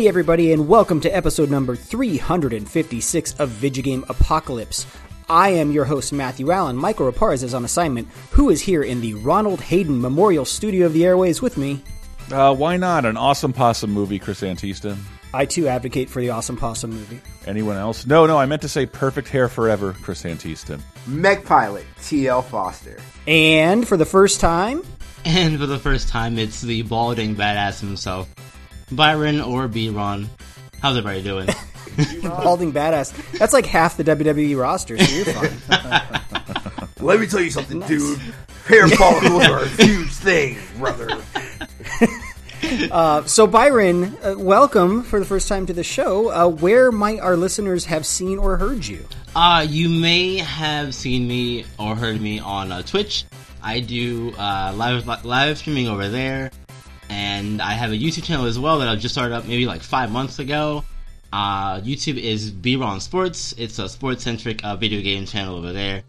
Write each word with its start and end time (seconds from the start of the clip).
Hey, 0.00 0.08
everybody, 0.08 0.50
and 0.54 0.66
welcome 0.66 0.98
to 1.02 1.14
episode 1.14 1.50
number 1.50 1.76
356 1.76 3.34
of 3.34 3.50
Vigigame 3.50 4.08
Apocalypse. 4.08 4.86
I 5.28 5.50
am 5.50 5.72
your 5.72 5.84
host, 5.84 6.14
Matthew 6.14 6.50
Allen. 6.50 6.74
Michael 6.74 7.12
Raparez 7.12 7.42
is 7.42 7.52
on 7.52 7.66
assignment, 7.66 8.08
who 8.30 8.48
is 8.48 8.62
here 8.62 8.82
in 8.82 9.02
the 9.02 9.12
Ronald 9.12 9.60
Hayden 9.60 10.00
Memorial 10.00 10.46
Studio 10.46 10.86
of 10.86 10.94
the 10.94 11.04
Airways 11.04 11.42
with 11.42 11.58
me. 11.58 11.82
Uh, 12.32 12.54
why 12.54 12.78
not? 12.78 13.04
An 13.04 13.18
awesome 13.18 13.52
possum 13.52 13.90
movie, 13.90 14.18
Chris 14.18 14.40
Antista. 14.40 14.96
I 15.34 15.44
too 15.44 15.68
advocate 15.68 16.08
for 16.08 16.22
the 16.22 16.30
Awesome 16.30 16.56
Possum 16.56 16.92
movie. 16.92 17.20
Anyone 17.46 17.76
else? 17.76 18.06
No, 18.06 18.24
no, 18.24 18.38
I 18.38 18.46
meant 18.46 18.62
to 18.62 18.70
say 18.70 18.86
Perfect 18.86 19.28
Hair 19.28 19.50
Forever, 19.50 19.94
Chris 20.00 20.22
Antista. 20.22 20.80
Mech 21.06 21.44
Pilot, 21.44 21.84
T.L. 22.02 22.40
Foster. 22.40 22.98
And 23.26 23.86
for 23.86 23.98
the 23.98 24.06
first 24.06 24.40
time, 24.40 24.82
And 25.26 25.58
for 25.58 25.66
the 25.66 25.78
first 25.78 26.08
time, 26.08 26.38
it's 26.38 26.62
the 26.62 26.80
balding 26.80 27.36
badass 27.36 27.80
himself, 27.80 28.34
Byron 28.92 29.40
or 29.40 29.68
B-Ron. 29.68 30.28
How's 30.80 30.96
everybody 30.96 31.22
doing? 31.22 31.48
balding 32.22 32.72
badass. 32.72 33.38
That's 33.38 33.52
like 33.52 33.66
half 33.66 33.96
the 33.96 34.04
WWE 34.04 34.58
roster, 34.58 34.98
so 34.98 35.14
you're 35.14 35.24
fine. 35.24 36.90
Let 37.00 37.20
me 37.20 37.26
tell 37.26 37.40
you 37.40 37.50
something, 37.50 37.80
dude. 37.80 38.18
Hair 38.66 38.88
follicles 38.88 39.44
are 39.46 39.62
a 39.64 39.68
huge 39.68 40.12
thing, 40.12 40.58
brother. 40.78 41.20
Uh, 42.90 43.24
so, 43.24 43.46
Byron, 43.46 44.16
uh, 44.22 44.34
welcome 44.36 45.02
for 45.02 45.18
the 45.18 45.24
first 45.24 45.48
time 45.48 45.66
to 45.66 45.72
the 45.72 45.82
show. 45.82 46.30
Uh, 46.30 46.46
where 46.46 46.92
might 46.92 47.18
our 47.18 47.36
listeners 47.36 47.86
have 47.86 48.04
seen 48.06 48.38
or 48.38 48.58
heard 48.58 48.86
you? 48.86 49.04
Uh, 49.34 49.66
you 49.68 49.88
may 49.88 50.36
have 50.38 50.94
seen 50.94 51.26
me 51.26 51.64
or 51.78 51.96
heard 51.96 52.20
me 52.20 52.38
on 52.38 52.70
uh, 52.70 52.82
Twitch. 52.82 53.24
I 53.62 53.80
do 53.80 54.32
uh, 54.38 54.72
live 54.76 55.06
live 55.24 55.58
streaming 55.58 55.88
over 55.88 56.08
there, 56.08 56.50
and 57.10 57.60
I 57.60 57.72
have 57.72 57.90
a 57.90 57.96
YouTube 57.96 58.24
channel 58.24 58.46
as 58.46 58.58
well 58.58 58.78
that 58.78 58.88
I 58.88 58.94
just 58.94 59.14
started 59.14 59.34
up 59.34 59.46
maybe 59.46 59.66
like 59.66 59.82
five 59.82 60.10
months 60.10 60.38
ago. 60.38 60.84
Uh, 61.32 61.80
YouTube 61.80 62.16
is 62.18 62.50
B-Ron 62.50 63.00
Sports. 63.00 63.52
It's 63.58 63.78
a 63.78 63.88
sports-centric 63.88 64.64
uh, 64.64 64.76
video 64.76 65.02
game 65.02 65.26
channel 65.26 65.56
over 65.56 65.72
there. 65.72 66.02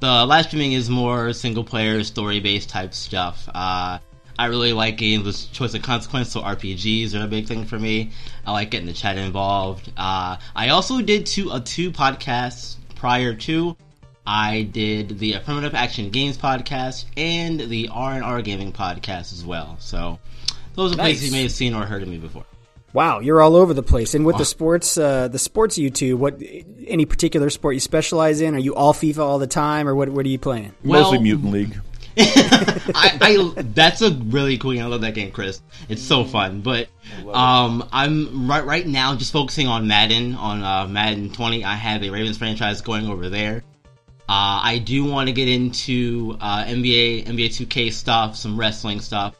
The 0.00 0.24
live 0.26 0.46
streaming 0.46 0.72
is 0.72 0.88
more 0.88 1.32
single-player, 1.32 2.02
story-based 2.02 2.68
type 2.68 2.94
stuff. 2.94 3.48
Uh, 3.54 3.98
I 4.38 4.46
really 4.46 4.72
like 4.72 4.96
games 4.96 5.24
with 5.24 5.52
choice 5.52 5.74
of 5.74 5.82
consequence, 5.82 6.30
so 6.32 6.40
RPGs 6.40 7.14
are 7.14 7.24
a 7.24 7.28
big 7.28 7.46
thing 7.46 7.64
for 7.64 7.78
me. 7.78 8.12
I 8.46 8.52
like 8.52 8.70
getting 8.70 8.86
the 8.86 8.92
chat 8.92 9.18
involved. 9.18 9.92
Uh, 9.96 10.36
I 10.54 10.68
also 10.68 11.02
did 11.02 11.26
two 11.26 11.50
uh, 11.50 11.60
two 11.64 11.90
podcasts 11.90 12.76
prior 12.94 13.34
to. 13.34 13.76
I 14.24 14.62
did 14.62 15.18
the 15.18 15.32
Affirmative 15.32 15.74
Action 15.74 16.10
Games 16.10 16.38
podcast 16.38 17.06
and 17.16 17.58
the 17.58 17.88
R 17.90 18.12
and 18.12 18.22
R 18.22 18.40
Gaming 18.40 18.72
podcast 18.72 19.32
as 19.32 19.44
well. 19.44 19.76
So 19.80 20.20
those 20.78 20.92
are 20.92 20.96
Nice. 20.96 21.06
places 21.18 21.26
you 21.26 21.32
may 21.32 21.42
have 21.42 21.50
seen 21.50 21.74
or 21.74 21.84
heard 21.84 22.02
of 22.04 22.08
me 22.08 22.18
before. 22.18 22.44
Wow, 22.92 23.18
you're 23.18 23.42
all 23.42 23.56
over 23.56 23.74
the 23.74 23.82
place. 23.82 24.14
And 24.14 24.24
with 24.24 24.38
the 24.38 24.44
sports, 24.44 24.96
uh, 24.96 25.26
the 25.26 25.38
sports 25.38 25.76
YouTube, 25.76 26.14
what 26.14 26.40
any 26.86 27.04
particular 27.04 27.50
sport 27.50 27.74
you 27.74 27.80
specialize 27.80 28.40
in? 28.40 28.54
Are 28.54 28.58
you 28.60 28.76
all 28.76 28.94
FIFA 28.94 29.18
all 29.18 29.38
the 29.40 29.48
time, 29.48 29.88
or 29.88 29.94
what? 29.96 30.08
What 30.08 30.24
are 30.24 30.28
you 30.28 30.38
playing? 30.38 30.72
Mostly 30.84 31.18
Mutant 31.18 31.52
League. 31.52 31.80
I, 32.16 33.18
I 33.20 33.62
that's 33.74 34.02
a 34.02 34.10
really 34.12 34.56
cool 34.56 34.72
game. 34.72 34.84
I 34.84 34.86
love 34.86 35.00
that 35.02 35.14
game, 35.14 35.32
Chris. 35.32 35.60
It's 35.88 36.00
so 36.00 36.24
fun. 36.24 36.60
But 36.62 36.88
um, 37.28 37.86
I'm 37.92 38.48
right 38.48 38.64
right 38.64 38.86
now 38.86 39.16
just 39.16 39.32
focusing 39.32 39.66
on 39.66 39.88
Madden 39.88 40.36
on 40.36 40.62
uh, 40.62 40.86
Madden 40.86 41.30
20. 41.30 41.64
I 41.64 41.74
have 41.74 42.04
a 42.04 42.10
Ravens 42.10 42.38
franchise 42.38 42.80
going 42.82 43.08
over 43.08 43.28
there. 43.28 43.64
Uh, 44.28 44.60
I 44.62 44.78
do 44.78 45.04
want 45.04 45.26
to 45.26 45.32
get 45.32 45.48
into 45.48 46.36
uh, 46.40 46.64
NBA 46.64 47.26
NBA 47.26 47.48
2K 47.48 47.92
stuff, 47.92 48.36
some 48.36 48.58
wrestling 48.58 49.00
stuff 49.00 49.34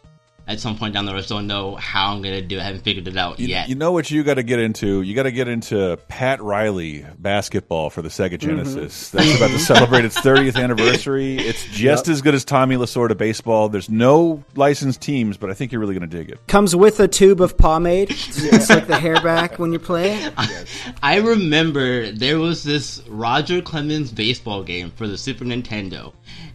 at 0.49 0.59
some 0.59 0.77
point 0.79 0.95
down 0.95 1.05
the 1.07 1.13
road. 1.13 1.19
Just 1.19 1.29
don't 1.29 1.47
know 1.47 1.77
how 1.77 2.13
I'm 2.13 2.23
gonna 2.23 2.41
do. 2.43 2.57
it. 2.57 2.61
I 2.61 2.65
haven't 2.65 2.83
figured 2.83 3.07
it 3.07 3.17
out 3.17 3.39
You, 3.39 3.47
yet. 3.49 3.69
you 3.69 3.75
know 3.77 3.93
what 3.93 4.11
you 4.11 4.25
got 4.25 4.35
to 4.35 4.43
get 4.43 4.59
into? 4.59 5.03
You 5.03 5.15
got 5.15 5.25
to 5.25 5.31
get 5.31 5.47
into 5.47 5.97
Pat 6.09 6.43
Riley 6.43 7.05
basketball 7.19 7.91
for 7.91 8.01
the 8.03 8.09
Sega 8.09 8.39
Genesis. 8.39 9.11
That's 9.11 9.37
about 9.37 9.51
to 9.51 9.59
celebrate 9.59 10.05
its 10.07 10.19
30th 10.19 10.57
anniversary. 10.63 11.37
It's 11.37 11.65
just 11.67 12.09
as 12.09 12.23
good 12.23 12.35
as 12.35 12.45
Tommy 12.45 12.77
Lasorda 12.77 13.17
baseball. 13.17 13.69
There's 13.69 13.91
no 13.91 14.43
licensed 14.57 15.01
teams, 15.03 15.37
but 15.37 15.51
I 15.51 15.55
think 15.55 15.71
you're 15.71 15.81
really 15.81 15.95
going 15.95 16.09
to 16.09 16.17
dig 16.17 16.31
it. 16.31 16.47
Comes 16.47 16.75
with 16.75 16.99
a 17.01 17.09
tube 17.09 17.41
of 17.43 17.59
pomade. 17.59 18.11
It's, 18.11 18.43
it's 18.43 18.71
like 18.71 18.87
the 18.87 18.99
hair 18.99 19.21
back 19.21 19.59
when 19.59 19.71
you're 19.73 19.81
playing. 19.81 20.33
I 21.03 21.17
remember 21.19 22.11
there 22.11 22.39
was 22.39 22.63
this 22.65 23.03
Roger 23.09 23.61
Clemens 23.61 24.11
baseball 24.13 24.63
game 24.63 24.91
for 24.93 25.07
the 25.07 25.19
Super 25.19 25.45
Nintendo, 25.45 26.13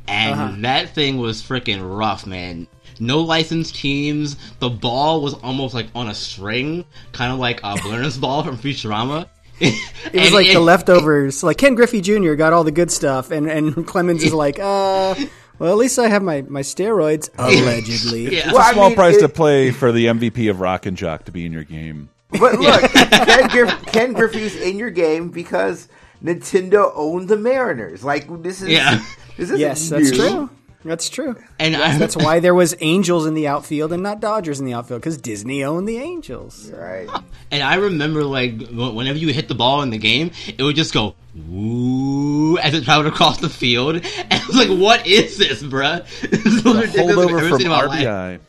and 0.08 0.34
Uh-huh. 0.40 0.56
that 0.62 0.90
thing 0.96 1.18
was 1.18 1.42
freaking 1.44 1.82
rough, 1.98 2.26
man. 2.26 2.68
No 3.00 3.20
licensed 3.22 3.76
teams. 3.76 4.38
The 4.60 4.70
ball 4.70 5.22
was 5.22 5.34
almost 5.36 5.74
like 5.74 5.88
on 5.96 6.08
a 6.10 6.14
string, 6.16 6.86
kind 7.12 7.32
of 7.34 7.40
like 7.40 7.60
a 7.62 7.76
Blurnsball 7.76 8.46
from 8.46 8.58
Futurama. 8.58 9.28
It 9.62 10.20
was 10.20 10.34
like 10.34 10.52
the 10.52 10.60
leftovers. 10.60 11.44
Like 11.44 11.58
Ken 11.58 11.76
Griffey 11.76 12.02
Jr. 12.02 12.34
got 12.34 12.52
all 12.54 12.64
the 12.64 12.72
good 12.72 12.92
stuff, 12.92 13.32
and 13.32 13.50
and 13.50 13.86
Clemens 13.88 14.24
is 14.24 14.34
like, 14.46 14.60
uh, 14.60 15.16
well, 15.60 15.72
at 15.72 15.78
least 15.78 15.98
I 16.00 16.08
have 16.10 16.22
my 16.24 16.42
my 16.42 16.62
steroids 16.62 17.30
allegedly. 17.38 18.24
Yeah. 18.36 18.46
It's 18.46 18.48
Well, 18.48 18.58
a 18.58 18.60
I 18.66 18.74
small 18.74 18.90
mean, 18.90 18.96
price 18.98 19.18
it- 19.18 19.22
to 19.22 19.30
play 19.30 19.72
for 19.72 19.92
the 19.92 20.08
MVP 20.08 20.50
of 20.50 20.60
Rock 20.60 20.86
and 20.86 20.98
Jock 20.98 21.26
to 21.26 21.32
be 21.32 21.46
in 21.46 21.54
your 21.54 21.64
game. 21.64 22.10
But 22.32 22.60
look, 22.60 22.82
Ken, 22.92 23.48
Griff- 23.50 23.86
Ken 23.86 24.14
Griffey's 24.14 24.56
in 24.60 24.78
your 24.78 24.90
game 24.90 25.30
because 25.30 25.88
Nintendo 26.24 26.92
owned 26.96 27.30
the 27.30 27.38
Mariners. 27.38 28.04
Like 28.04 28.26
this 28.42 28.62
is 28.62 28.70
Yeah. 28.70 29.02
this 29.38 29.52
is 29.52 29.60
Yes, 29.60 29.88
that's 29.88 30.12
true. 30.12 30.50
That's 30.84 31.10
true. 31.10 31.36
And 31.60 31.76
I, 31.76 31.98
That's 31.98 32.18
why 32.18 32.40
there 32.40 32.54
was 32.54 32.76
Angels 32.82 33.26
in 33.26 33.34
the 33.34 33.48
outfield 33.48 33.94
and 33.94 34.04
not 34.04 34.20
Dodgers 34.20 34.60
in 34.60 34.66
the 34.66 34.74
outfield 34.74 35.02
because 35.02 35.18
Disney 35.18 35.64
owned 35.64 35.88
the 35.88 35.98
Angels. 35.98 36.70
Right. 36.72 37.10
and 37.52 37.64
I 37.64 37.76
remember 37.76 38.24
like 38.24 38.68
whenever 38.70 39.18
you 39.18 39.30
hit 39.30 39.48
the 39.48 39.56
ball 39.56 39.82
in 39.82 39.90
the 39.90 39.98
game, 39.98 40.32
it 40.48 40.62
would 40.62 40.76
just 40.76 40.94
go 40.94 41.16
ooh 41.50 42.58
as 42.58 42.74
it 42.74 42.84
traveled 42.84 43.12
across 43.12 43.40
the 43.40 43.50
field, 43.50 43.96
and 44.30 44.34
I 44.34 44.46
was 44.46 44.56
like, 44.56 44.70
"What 44.70 45.08
is 45.08 45.38
this, 45.38 45.64
bruh?" 45.64 46.06
This 46.30 46.46
is 46.46 46.64
the 46.64 46.74
most 46.74 46.96
ridiculous 46.96 47.16
thing 47.16 47.32
I've 47.32 47.42
Holdover 47.42 47.50
from 47.50 47.60
seen 47.60 47.70
life. 47.70 47.92
RBI. 47.92 48.40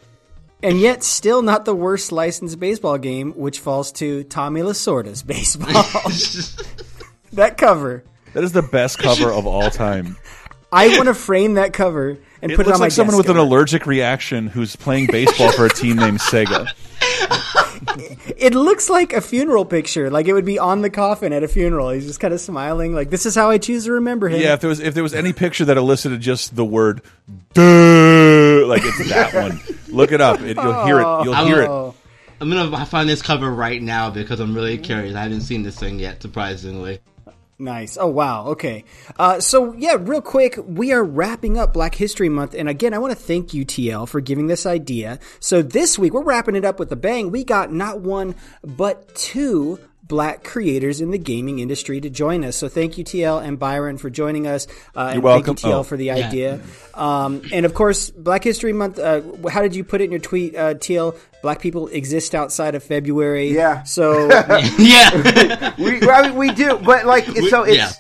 And 0.63 0.81
yet, 0.81 1.03
still 1.03 1.43
not 1.43 1.67
the 1.67 1.75
worst 1.75 2.11
licensed 2.11 2.59
baseball 2.59 2.97
game, 2.97 3.33
which 3.33 3.61
falls 3.61 3.93
to 3.93 4.25
Tommy 4.25 4.63
Lasorda's 4.63 5.23
baseball. 5.23 5.69
that 7.33 7.59
cover. 7.59 8.03
That 8.33 8.45
is 8.45 8.53
the 8.53 8.63
best 8.63 8.99
cover 8.99 9.31
of 9.31 9.47
all 9.47 9.71
time. 9.71 10.17
I 10.75 10.89
want 10.97 11.07
to 11.07 11.15
frame 11.15 11.55
that 11.55 11.73
cover 11.73 12.19
and 12.43 12.53
It 12.53 12.57
put 12.57 12.67
it 12.67 12.71
looks 12.71 12.75
on 12.75 12.81
my 12.81 12.85
head. 12.87 12.91
It 12.91 12.91
looks 12.91 12.91
like 12.91 12.93
someone 12.93 13.17
desk 13.17 13.29
with 13.29 13.37
an 13.37 13.41
allergic 13.41 13.87
reaction 13.87 14.49
who's 14.49 14.77
playing 14.77 15.07
baseball 15.07 15.53
for 15.53 15.67
a 15.67 15.71
team 15.71 15.97
named 15.97 16.19
Sega. 16.21 16.69
It 18.37 18.55
looks 18.55 18.91
like 18.91 19.13
a 19.13 19.21
funeral 19.21 19.65
picture. 19.65 20.11
Like 20.11 20.27
it 20.27 20.33
would 20.33 20.45
be 20.45 20.59
on 20.59 20.83
the 20.83 20.91
coffin 20.91 21.33
at 21.33 21.43
a 21.43 21.49
funeral. 21.49 21.91
He's 21.91 22.07
just 22.07 22.19
kind 22.21 22.35
of 22.35 22.41
smiling. 22.41 22.93
Like 22.93 23.11
this 23.11 23.25
is 23.25 23.35
how 23.35 23.51
I 23.51 23.59
choose 23.59 23.85
to 23.85 23.93
remember 23.93 24.29
him. 24.29 24.41
Yeah, 24.41 24.55
if 24.55 24.61
there 24.61 24.69
was 24.69 24.81
if 24.81 24.95
there 24.95 25.03
was 25.03 25.15
any 25.15 25.33
picture 25.33 25.65
that 25.67 25.77
elicited 25.77 26.21
just 26.21 26.57
the 26.57 26.65
word 26.65 27.03
"duh," 27.53 28.67
like 28.67 28.83
it's 28.85 29.09
that 29.11 29.33
one. 29.35 29.61
Look 29.89 30.13
it 30.13 30.21
up. 30.21 30.41
It, 30.41 30.57
you'll 30.57 30.85
hear 30.85 31.01
it. 31.01 31.05
Oh. 31.05 31.25
You'll 31.25 31.47
hear 31.47 31.63
it. 31.63 31.69
Oh. 31.69 31.95
I'm 32.41 32.51
gonna 32.51 32.85
find 32.87 33.09
this 33.09 33.23
cover 33.23 33.51
right 33.51 33.81
now 33.81 34.11
because 34.11 34.41
I'm 34.41 34.55
really 34.55 34.79
curious. 34.79 35.15
I 35.15 35.23
haven't 35.23 35.43
seen 35.43 35.63
this 35.63 35.79
thing 35.79 35.99
yet, 35.99 36.21
surprisingly. 36.21 37.01
Nice. 37.59 37.97
Oh 38.01 38.09
wow. 38.09 38.47
Okay. 38.49 38.85
Uh, 39.17 39.39
so 39.39 39.75
yeah, 39.75 39.97
real 39.99 40.21
quick, 40.21 40.59
we 40.67 40.93
are 40.93 41.05
wrapping 41.05 41.57
up 41.57 41.73
Black 41.73 41.95
History 41.95 42.29
Month, 42.29 42.55
and 42.55 42.69
again, 42.69 42.93
I 42.93 42.99
want 42.99 43.13
to 43.13 43.19
thank 43.19 43.55
you, 43.55 43.65
TL, 43.65 44.09
for 44.09 44.21
giving 44.21 44.49
this 44.49 44.67
idea. 44.67 45.21
So 45.39 45.63
this 45.63 45.99
week 45.99 46.15
we're 46.15 46.25
wrapping 46.25 46.57
it 46.57 46.65
up 46.65 46.81
with 46.81 46.91
a 46.91 46.97
bang. 46.97 47.31
We 47.31 47.45
got 47.45 47.73
not 47.73 48.01
one 48.01 48.35
but 48.63 49.15
two 49.15 49.79
black 50.07 50.45
creators 50.45 51.01
in 51.01 51.11
the 51.11 51.19
gaming 51.19 51.61
industry 51.61 52.01
to 52.01 52.11
join 52.11 52.45
us. 52.45 52.57
So 52.57 52.69
thank 52.69 52.99
you, 52.99 53.05
TL 53.05 53.43
and 53.43 53.59
Byron, 53.59 53.97
for 53.99 54.11
joining 54.11 54.47
us. 54.47 54.67
Uh, 54.95 55.13
and 55.15 55.23
welcome. 55.23 55.57
Thank 55.57 55.65
you, 55.65 55.71
TL, 55.71 55.79
Oh. 55.81 55.83
for 55.83 55.97
the 55.97 56.11
idea. 56.11 56.61
Um, 56.93 57.43
and 57.53 57.65
of 57.65 57.75
course, 57.75 58.11
Black 58.11 58.45
History 58.45 58.73
Month. 58.73 58.99
Uh, 58.99 59.23
how 59.49 59.63
did 59.63 59.75
you 59.75 59.83
put 59.85 60.01
it 60.01 60.05
in 60.05 60.11
your 60.11 60.21
tweet, 60.21 60.55
uh, 60.57 60.75
TL? 60.75 61.17
Black 61.43 61.61
people 61.61 61.89
exist 61.89 62.35
outside 62.35 62.75
of 62.75 62.83
February. 62.83 63.49
Yeah. 63.55 63.83
So 63.85 64.29
yeah, 64.79 65.75
we, 65.79 66.01
I 66.09 66.23
mean, 66.29 66.37
we 66.37 66.51
do, 66.53 66.79
but 66.79 67.07
like, 67.07 67.25
it's, 67.29 67.51
so 67.51 67.63
it's, 67.63 67.77
yeah. 67.77 67.91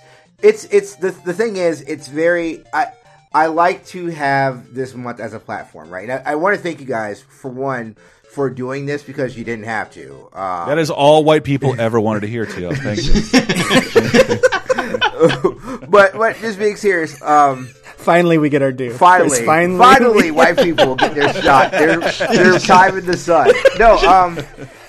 it's, 0.43 0.65
it's 0.67 0.97
the 0.97 1.11
the 1.11 1.33
thing 1.35 1.57
is, 1.57 1.81
it's 1.83 2.09
very. 2.09 2.65
I 2.73 2.89
I 3.35 3.47
like 3.47 3.85
to 3.87 4.07
have 4.07 4.73
this 4.75 4.95
month 4.95 5.19
as 5.21 5.35
a 5.35 5.41
platform, 5.41 5.91
right? 5.91 6.09
I, 6.09 6.23
I 6.25 6.35
want 6.37 6.55
to 6.57 6.63
thank 6.63 6.79
you 6.81 6.87
guys 6.87 7.21
for 7.21 7.51
one 7.51 7.97
for 8.35 8.51
doing 8.51 8.85
this 8.85 9.03
because 9.03 9.39
you 9.39 9.45
didn't 9.45 9.65
have 9.65 9.91
to. 9.93 10.29
Uh, 10.33 10.67
That 10.67 10.79
is 10.79 10.91
all 10.91 11.25
white 11.25 11.45
people 11.45 11.79
ever 11.81 12.01
wanted 12.01 12.21
to 12.21 12.27
hear, 12.27 12.45
Tio. 12.45 12.73
Thank 12.75 13.05
you. 13.05 14.39
but 15.89 16.13
but 16.15 16.37
just 16.39 16.59
being 16.59 16.77
serious, 16.77 17.21
um, 17.23 17.67
finally, 17.97 18.39
we 18.39 18.49
get 18.49 18.61
our 18.63 18.73
due. 18.73 18.93
finally, 18.93 19.45
finally, 19.47 19.79
finally, 19.79 20.31
white 20.33 20.59
people 20.59 20.97
get 20.97 21.15
their 21.15 21.33
shot. 21.43 21.71
Their 21.71 22.01
their 22.01 22.59
time 22.59 22.99
in 22.99 23.07
the 23.07 23.17
sun. 23.17 23.51
No, 23.79 23.97
um, 23.99 24.39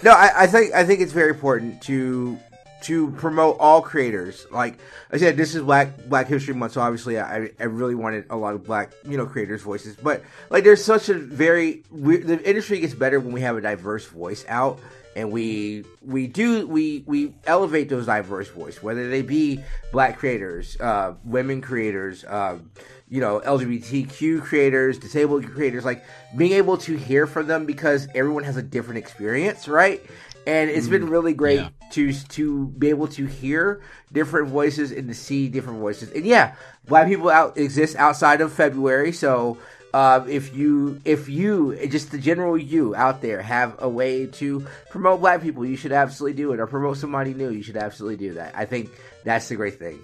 no, 0.04 0.12
I, 0.12 0.44
I 0.44 0.48
think 0.48 0.74
I 0.74 0.84
think 0.86 1.02
it's 1.02 1.14
very 1.14 1.30
important 1.30 1.82
to 1.84 2.38
to 2.86 3.12
promote 3.12 3.58
all 3.60 3.82
creators. 3.82 4.46
Like 4.52 4.80
I 5.12 5.18
said, 5.18 5.38
this 5.38 5.56
is 5.56 5.62
Black 5.64 6.06
Black 6.08 6.28
History 6.28 6.54
Month, 6.54 6.74
so 6.74 6.82
obviously 6.82 7.20
I, 7.20 7.50
I 7.60 7.64
really 7.64 7.96
wanted 7.96 8.26
a 8.30 8.36
lot 8.36 8.56
of 8.56 8.64
black 8.64 8.92
you 9.08 9.18
know 9.18 9.26
creators' 9.26 9.62
voices. 9.62 9.96
But 9.96 10.24
like, 10.50 10.64
there's 10.64 10.84
such 10.84 11.10
a 11.10 11.14
very 11.16 11.84
we, 11.92 12.18
the 12.18 12.42
industry 12.48 12.80
gets 12.80 12.94
better 12.94 13.20
when 13.20 13.32
we 13.34 13.42
have 13.42 13.58
a 13.58 13.62
diverse 13.62 14.06
voice 14.06 14.46
out. 14.48 14.80
and 15.16 15.32
we 15.32 15.86
we 16.02 16.28
do 16.28 16.68
we 16.68 17.04
we 17.08 17.34
elevate 17.46 17.88
those 17.90 18.06
diverse 18.06 18.50
voices, 18.50 18.84
whether 18.84 19.10
they 19.10 19.22
be 19.22 19.64
black 19.92 20.18
creators, 20.20 20.76
uh, 20.82 21.14
women 21.24 21.62
creators, 21.62 22.26
um, 22.28 22.70
you 23.08 23.22
know, 23.22 23.40
LGBTQ 23.40 24.42
creators, 24.44 24.98
disabled 24.98 25.46
creators, 25.50 25.86
like 25.86 26.04
being 26.36 26.52
able 26.52 26.78
to 26.80 26.98
hear 26.98 27.28
from 27.28 27.48
them 27.48 27.66
because 27.66 28.08
everyone 28.14 28.44
has 28.44 28.58
a 28.58 28.62
different 28.64 28.98
experience, 28.98 29.68
right? 29.68 30.04
And 30.48 30.70
it's 30.70 30.88
been 30.88 31.10
really 31.10 31.34
great 31.34 31.60
Yeah. 31.60 31.70
To 31.92 32.14
to 32.14 32.68
be 32.68 32.90
able 32.90 33.08
to 33.10 33.26
hear 33.26 33.82
different 34.12 34.50
voices 34.50 34.92
and 34.92 35.08
to 35.08 35.14
see 35.14 35.48
different 35.48 35.80
voices. 35.80 36.12
And 36.12 36.26
yeah, 36.26 36.56
black 36.88 37.08
people 37.08 37.30
out 37.30 37.58
exist 37.58 37.96
outside 37.96 38.42
of 38.42 38.52
February, 38.52 39.12
so 39.12 39.58
uh, 39.94 40.26
if 40.28 40.56
you 40.56 41.00
if 41.06 41.30
you 41.30 41.76
just 41.88 42.12
the 42.12 42.18
general 42.18 42.58
you 42.58 42.96
out 42.96 43.22
there 43.22 43.42
have 43.42 43.76
a 43.80 43.88
way 43.88 44.26
to 44.26 44.66
promote 44.90 45.22
black 45.22 45.42
people, 45.42 45.66
you 45.66 45.78
should 45.78 45.94
absolutely 45.94 46.36
do 46.36 46.52
it, 46.52 46.60
or 46.60 46.68
promote 46.68 46.98
somebody 46.98 47.34
new, 47.34 47.50
you 47.50 47.64
should 47.64 47.78
absolutely 47.78 48.18
do 48.18 48.34
that. 48.34 48.54
I 48.56 48.66
think 48.66 48.90
that's 49.24 49.48
the 49.48 49.56
great 49.56 49.80
thing. 49.80 50.04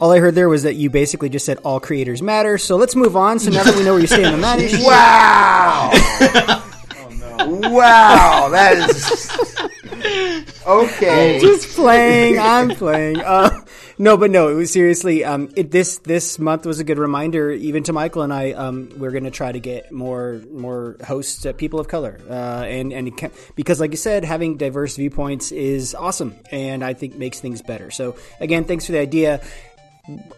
All 0.00 0.10
I 0.10 0.18
heard 0.18 0.34
there 0.34 0.48
was 0.48 0.64
that 0.64 0.74
you 0.74 0.90
basically 0.90 1.28
just 1.28 1.46
said 1.46 1.58
all 1.58 1.78
creators 1.78 2.20
matter. 2.22 2.58
So 2.58 2.76
let's 2.76 2.96
move 2.96 3.16
on. 3.16 3.38
So 3.38 3.50
now 3.50 3.62
that 3.62 3.76
we 3.76 3.84
know 3.84 3.92
where 3.92 4.00
you 4.00 4.06
stand 4.06 4.34
on 4.34 4.40
that 4.40 4.58
issue, 4.60 4.84
Wow! 4.84 6.68
Wow, 7.44 8.48
that 8.50 8.76
is 8.90 9.72
okay. 10.66 11.38
just 11.40 11.74
playing. 11.74 12.38
I'm 12.38 12.70
playing. 12.70 13.20
Uh, 13.20 13.60
no, 13.98 14.16
but 14.16 14.30
no, 14.30 14.48
it 14.48 14.54
was 14.54 14.72
seriously. 14.72 15.24
Um, 15.24 15.50
it, 15.56 15.70
this 15.70 15.98
this 15.98 16.38
month 16.38 16.66
was 16.66 16.80
a 16.80 16.84
good 16.84 16.98
reminder, 16.98 17.50
even 17.50 17.82
to 17.84 17.92
Michael 17.92 18.22
and 18.22 18.32
I. 18.32 18.52
Um, 18.52 18.90
we're 18.96 19.10
going 19.10 19.24
to 19.24 19.30
try 19.30 19.52
to 19.52 19.60
get 19.60 19.92
more 19.92 20.40
more 20.50 20.96
hosts, 21.06 21.46
uh, 21.46 21.52
people 21.52 21.78
of 21.78 21.88
color, 21.88 22.18
uh, 22.28 22.64
and 22.66 22.92
and 22.92 23.12
because, 23.54 23.80
like 23.80 23.90
you 23.90 23.96
said, 23.96 24.24
having 24.24 24.56
diverse 24.56 24.96
viewpoints 24.96 25.52
is 25.52 25.94
awesome, 25.94 26.34
and 26.50 26.84
I 26.84 26.94
think 26.94 27.16
makes 27.16 27.40
things 27.40 27.62
better. 27.62 27.90
So 27.90 28.16
again, 28.40 28.64
thanks 28.64 28.86
for 28.86 28.92
the 28.92 29.00
idea. 29.00 29.40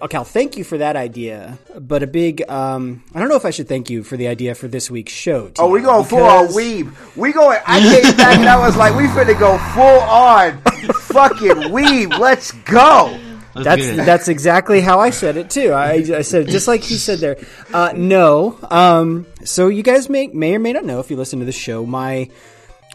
Uh, 0.00 0.06
Cal, 0.08 0.24
thank 0.24 0.58
you 0.58 0.64
for 0.64 0.76
that 0.78 0.94
idea. 0.94 1.58
But 1.78 2.02
a 2.02 2.06
big, 2.06 2.48
um, 2.50 3.02
I 3.14 3.20
don't 3.20 3.30
know 3.30 3.36
if 3.36 3.46
I 3.46 3.50
should 3.50 3.66
thank 3.68 3.88
you 3.88 4.02
for 4.02 4.16
the 4.18 4.28
idea 4.28 4.54
for 4.54 4.68
this 4.68 4.90
week's 4.90 5.12
show. 5.12 5.50
Oh, 5.58 5.68
we 5.68 5.80
Tia, 5.80 5.86
going 5.86 6.04
full 6.04 6.22
on 6.22 6.46
because- 6.48 6.56
weeb. 6.56 7.16
We 7.16 7.32
going. 7.32 7.58
I 7.66 7.80
came 7.80 8.16
back 8.16 8.38
and 8.38 8.48
I 8.48 8.58
was 8.58 8.76
like, 8.76 8.94
we 8.94 9.04
finna 9.04 9.38
go 9.38 9.56
full 9.72 10.00
on 10.00 10.60
fucking 11.04 11.72
weeb. 11.72 12.18
Let's 12.18 12.52
go. 12.52 13.18
Let's 13.54 13.64
That's 13.86 13.96
that's 14.06 14.28
exactly 14.28 14.80
how 14.80 14.98
I 14.98 15.10
said 15.10 15.36
it 15.36 15.48
too. 15.48 15.70
I, 15.72 15.92
I 15.92 16.22
said 16.22 16.48
just 16.48 16.66
like 16.66 16.82
he 16.82 16.96
said 16.96 17.20
there. 17.20 17.36
Uh, 17.72 17.92
no. 17.94 18.58
Um, 18.68 19.26
so 19.44 19.68
you 19.68 19.84
guys 19.84 20.08
may 20.08 20.26
may 20.26 20.56
or 20.56 20.58
may 20.58 20.72
not 20.72 20.84
know 20.84 20.98
if 20.98 21.08
you 21.08 21.16
listen 21.16 21.38
to 21.38 21.44
the 21.44 21.52
show. 21.52 21.86
My 21.86 22.28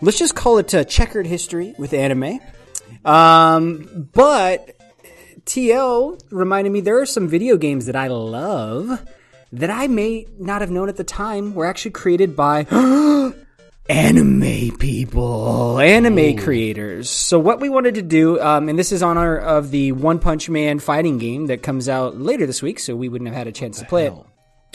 let's 0.02 0.20
just 0.20 0.36
call 0.36 0.58
it 0.58 0.74
a 0.74 0.84
checkered 0.84 1.26
history 1.28 1.74
with 1.78 1.94
anime. 1.94 2.42
Um, 3.06 4.10
but 4.14 4.76
TL 5.50 6.22
reminded 6.30 6.72
me 6.72 6.80
there 6.80 7.02
are 7.02 7.08
some 7.08 7.28
video 7.28 7.58
games 7.58 7.88
that 7.88 7.96
I 7.96 8.08
love 8.08 9.04
that 9.52 9.72
I 9.72 9.88
may 9.88 10.28
not 10.38 10.62
have 10.62 10.70
known 10.70 10.90
at 10.90 10.96
the 10.96 11.04
time 11.04 11.56
were 11.56 11.66
actually 11.66 11.90
created 11.90 12.36
by 12.36 12.66
anime 13.90 14.78
people, 14.78 15.80
anime 15.80 16.38
creators. 16.38 17.10
So 17.10 17.40
what 17.40 17.60
we 17.60 17.68
wanted 17.68 17.96
to 17.96 18.04
do, 18.04 18.40
um, 18.40 18.70
and 18.70 18.78
this 18.78 18.92
is 18.92 19.02
on 19.02 19.18
honor 19.18 19.38
of 19.38 19.72
the 19.72 19.92
One 19.94 20.20
Punch 20.20 20.52
Man 20.52 20.78
fighting 20.78 21.18
game 21.18 21.48
that 21.48 21.64
comes 21.64 21.90
out 21.90 22.16
later 22.16 22.46
this 22.46 22.62
week, 22.62 22.78
so 22.78 22.96
we 22.96 23.10
wouldn't 23.10 23.28
have 23.28 23.36
had 23.36 23.48
a 23.48 23.52
chance 23.52 23.80
to 23.80 23.86
play 23.86 24.06
it. 24.06 24.14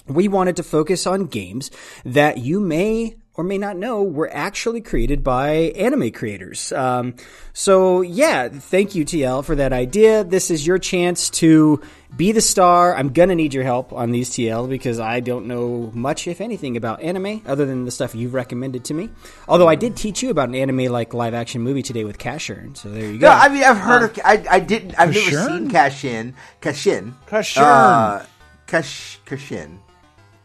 We 0.08 0.26
wanted 0.26 0.56
to 0.56 0.64
focus 0.64 1.06
on 1.06 1.26
games 1.26 1.70
that 2.04 2.38
you 2.38 2.58
may 2.58 3.14
or 3.36 3.42
may 3.44 3.58
not 3.58 3.76
know 3.76 4.02
were 4.02 4.30
actually 4.32 4.80
created 4.80 5.24
by 5.24 5.50
anime 5.76 6.10
creators. 6.12 6.70
Um, 6.72 7.14
so 7.52 8.00
yeah, 8.00 8.48
thank 8.48 8.94
you 8.94 9.04
TL 9.04 9.44
for 9.44 9.56
that 9.56 9.72
idea. 9.72 10.22
This 10.22 10.50
is 10.50 10.66
your 10.66 10.78
chance 10.78 11.30
to 11.30 11.80
be 12.16 12.30
the 12.30 12.40
star. 12.40 12.94
I'm 12.96 13.12
gonna 13.12 13.34
need 13.34 13.52
your 13.52 13.64
help 13.64 13.92
on 13.92 14.12
these 14.12 14.30
TL 14.30 14.68
because 14.68 15.00
I 15.00 15.18
don't 15.20 15.46
know 15.46 15.90
much, 15.94 16.28
if 16.28 16.40
anything, 16.40 16.76
about 16.76 17.02
anime 17.02 17.42
other 17.44 17.66
than 17.66 17.84
the 17.84 17.90
stuff 17.90 18.14
you've 18.14 18.34
recommended 18.34 18.84
to 18.86 18.94
me. 18.94 19.10
Although 19.48 19.68
I 19.68 19.74
did 19.74 19.96
teach 19.96 20.22
you 20.22 20.30
about 20.30 20.48
an 20.48 20.54
anime 20.54 20.92
like 20.92 21.12
live 21.12 21.34
action 21.34 21.62
movie 21.62 21.82
today 21.82 22.04
with 22.04 22.18
Casshern. 22.18 22.76
So 22.76 22.88
there 22.88 23.10
you 23.10 23.18
go. 23.18 23.28
No, 23.28 23.32
I 23.34 23.48
mean 23.48 23.64
I've 23.64 23.78
heard 23.78 24.10
of. 24.10 24.20
I, 24.24 24.44
I 24.48 24.60
didn't. 24.60 24.94
I've 24.98 25.12
never 25.12 25.30
Kashin? 25.30 25.46
seen 25.48 25.70
Cashin. 25.70 26.34
Cashin. 26.60 27.14
Kashin. 27.26 27.62
Uh, 27.62 28.24
Kash, 28.66 29.20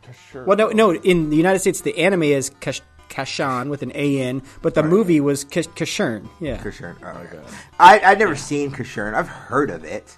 Kashin. 0.09 0.45
Well, 0.45 0.57
no, 0.57 0.69
no. 0.69 0.93
In 0.93 1.29
the 1.29 1.35
United 1.37 1.59
States, 1.59 1.81
the 1.81 1.97
anime 1.97 2.23
is 2.23 2.51
Kash- 2.59 2.81
Kashan 3.09 3.69
with 3.69 3.81
an 3.81 3.91
A 3.95 4.21
N, 4.21 4.41
but 4.61 4.75
the 4.75 4.83
movie 4.83 5.19
was 5.19 5.43
Kash- 5.43 5.67
Casshern. 5.67 6.27
Yeah. 6.39 6.57
Kashin. 6.57 6.95
Oh, 7.03 7.07
okay. 7.21 7.39
I 7.79 7.99
I've 7.99 8.19
never 8.19 8.35
seen 8.35 8.71
Casshern. 8.71 9.13
I've 9.15 9.27
heard 9.27 9.69
of 9.69 9.83
it. 9.83 10.17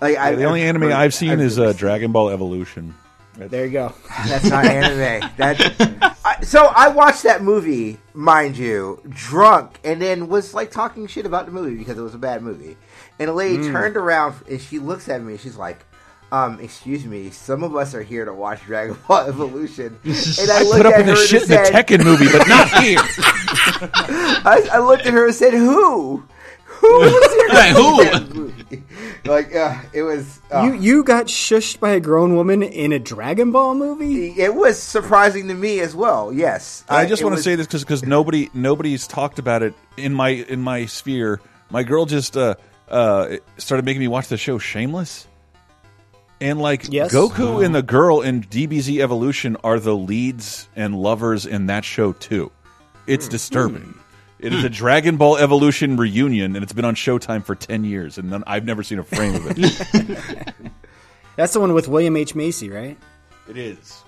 Like 0.00 0.16
I, 0.18 0.34
the 0.34 0.44
only 0.44 0.62
I've 0.62 0.68
anime 0.76 0.92
I've 0.92 1.14
seen 1.14 1.38
is 1.40 1.56
never 1.58 1.70
uh, 1.70 1.72
Dragon 1.74 2.12
Ball 2.12 2.30
Evolution. 2.30 2.94
There 3.36 3.64
you 3.64 3.72
go. 3.72 3.92
That's 4.26 4.44
not 4.48 4.64
anime. 4.64 5.28
That 5.38 6.14
I, 6.24 6.40
so 6.42 6.66
I 6.66 6.88
watched 6.88 7.24
that 7.24 7.42
movie, 7.42 7.98
mind 8.12 8.56
you, 8.56 9.00
drunk, 9.08 9.80
and 9.82 10.00
then 10.00 10.28
was 10.28 10.54
like 10.54 10.70
talking 10.70 11.06
shit 11.08 11.26
about 11.26 11.46
the 11.46 11.52
movie 11.52 11.76
because 11.76 11.98
it 11.98 12.02
was 12.02 12.14
a 12.14 12.18
bad 12.18 12.42
movie. 12.42 12.76
And 13.18 13.28
a 13.30 13.32
lady 13.32 13.56
Hmm. 13.56 13.72
turned 13.72 13.96
around 13.96 14.36
and 14.48 14.60
she 14.60 14.78
looks 14.78 15.08
at 15.08 15.20
me 15.22 15.32
and 15.32 15.40
she's 15.40 15.56
like, 15.56 15.84
um, 16.34 16.60
excuse 16.60 17.04
me, 17.04 17.30
some 17.30 17.62
of 17.62 17.76
us 17.76 17.94
are 17.94 18.02
here 18.02 18.24
to 18.24 18.32
watch 18.32 18.62
Dragon 18.64 18.96
Ball 19.06 19.26
Evolution. 19.28 19.98
And 20.04 20.50
I, 20.50 20.60
I 20.60 20.62
looked 20.62 20.76
put 20.78 20.86
up 20.86 20.92
at 20.94 20.98
with 20.98 21.06
the 21.06 21.12
her 21.12 21.26
shit 21.26 21.42
and 21.42 21.52
in 21.52 21.62
the 21.62 21.70
Tekken 21.70 22.04
movie, 22.04 22.26
but 22.30 22.48
not 22.48 22.68
here. 22.82 22.98
I, 24.44 24.68
I 24.72 24.78
looked 24.78 25.06
at 25.06 25.12
her 25.12 25.26
and 25.26 25.34
said, 25.34 25.52
"Who? 25.52 26.24
Who 26.66 26.88
was 26.98 27.32
here? 27.34 27.48
to 27.48 27.54
Right, 27.54 27.72
who? 27.72 28.04
that 28.04 28.34
movie?" 28.34 28.82
Like, 29.26 29.54
uh, 29.54 29.76
it 29.92 30.02
was. 30.02 30.40
Uh, 30.52 30.64
You 30.64 30.74
you 30.74 31.04
got 31.04 31.26
shushed 31.26 31.80
by 31.80 31.90
a 31.90 32.00
grown 32.00 32.36
woman 32.36 32.62
in 32.62 32.92
a 32.92 32.98
Dragon 32.98 33.52
Ball 33.52 33.74
movie? 33.74 34.28
it 34.40 34.54
was 34.54 34.78
surprising 34.78 35.48
to 35.48 35.54
me 35.54 35.80
as 35.80 35.94
well. 35.94 36.32
Yes, 36.32 36.84
I 36.88 37.06
just 37.06 37.22
it 37.22 37.24
want 37.24 37.34
to 37.34 37.38
was- 37.38 37.44
say 37.44 37.54
this 37.54 37.66
because 37.66 38.04
nobody 38.04 38.50
nobody's 38.54 39.06
talked 39.06 39.38
about 39.38 39.62
it 39.62 39.74
in 39.96 40.12
my 40.14 40.30
in 40.30 40.60
my 40.60 40.86
sphere. 40.86 41.40
My 41.70 41.82
girl 41.82 42.04
just 42.06 42.36
uh, 42.36 42.54
uh, 42.88 43.36
started 43.56 43.84
making 43.84 44.00
me 44.00 44.08
watch 44.08 44.28
the 44.28 44.36
show 44.36 44.58
Shameless, 44.58 45.26
and 46.44 46.60
like 46.60 46.92
Yes. 46.92 47.12
Goku 47.12 47.30
mm-hmm. 47.30 47.64
and 47.64 47.74
the 47.74 47.82
girl 47.82 48.20
in 48.20 48.42
DBZ 48.42 49.00
Evolution 49.00 49.56
are 49.64 49.80
the 49.80 49.96
leads 49.96 50.68
and 50.76 50.94
lovers 50.94 51.46
in 51.46 51.66
that 51.66 51.84
show 51.84 52.12
too. 52.12 52.52
It's 53.06 53.26
mm. 53.26 53.30
disturbing. 53.30 53.82
Mm. 53.82 53.98
It 54.40 54.52
is 54.52 54.62
a 54.62 54.68
Dragon 54.68 55.16
Ball 55.16 55.38
Evolution 55.38 55.96
reunion, 55.96 56.54
and 56.54 56.62
it's 56.62 56.74
been 56.74 56.84
on 56.84 56.94
Showtime 56.94 57.44
for 57.44 57.54
ten 57.54 57.82
years, 57.82 58.18
and 58.18 58.28
none, 58.28 58.44
I've 58.46 58.66
never 58.66 58.82
seen 58.82 58.98
a 58.98 59.02
frame 59.02 59.34
of 59.36 59.46
it. 59.46 60.54
That's 61.36 61.54
the 61.54 61.60
one 61.60 61.72
with 61.72 61.88
William 61.88 62.14
H 62.14 62.34
Macy, 62.34 62.68
right? 62.68 62.98
it 63.48 63.56
is. 63.56 64.03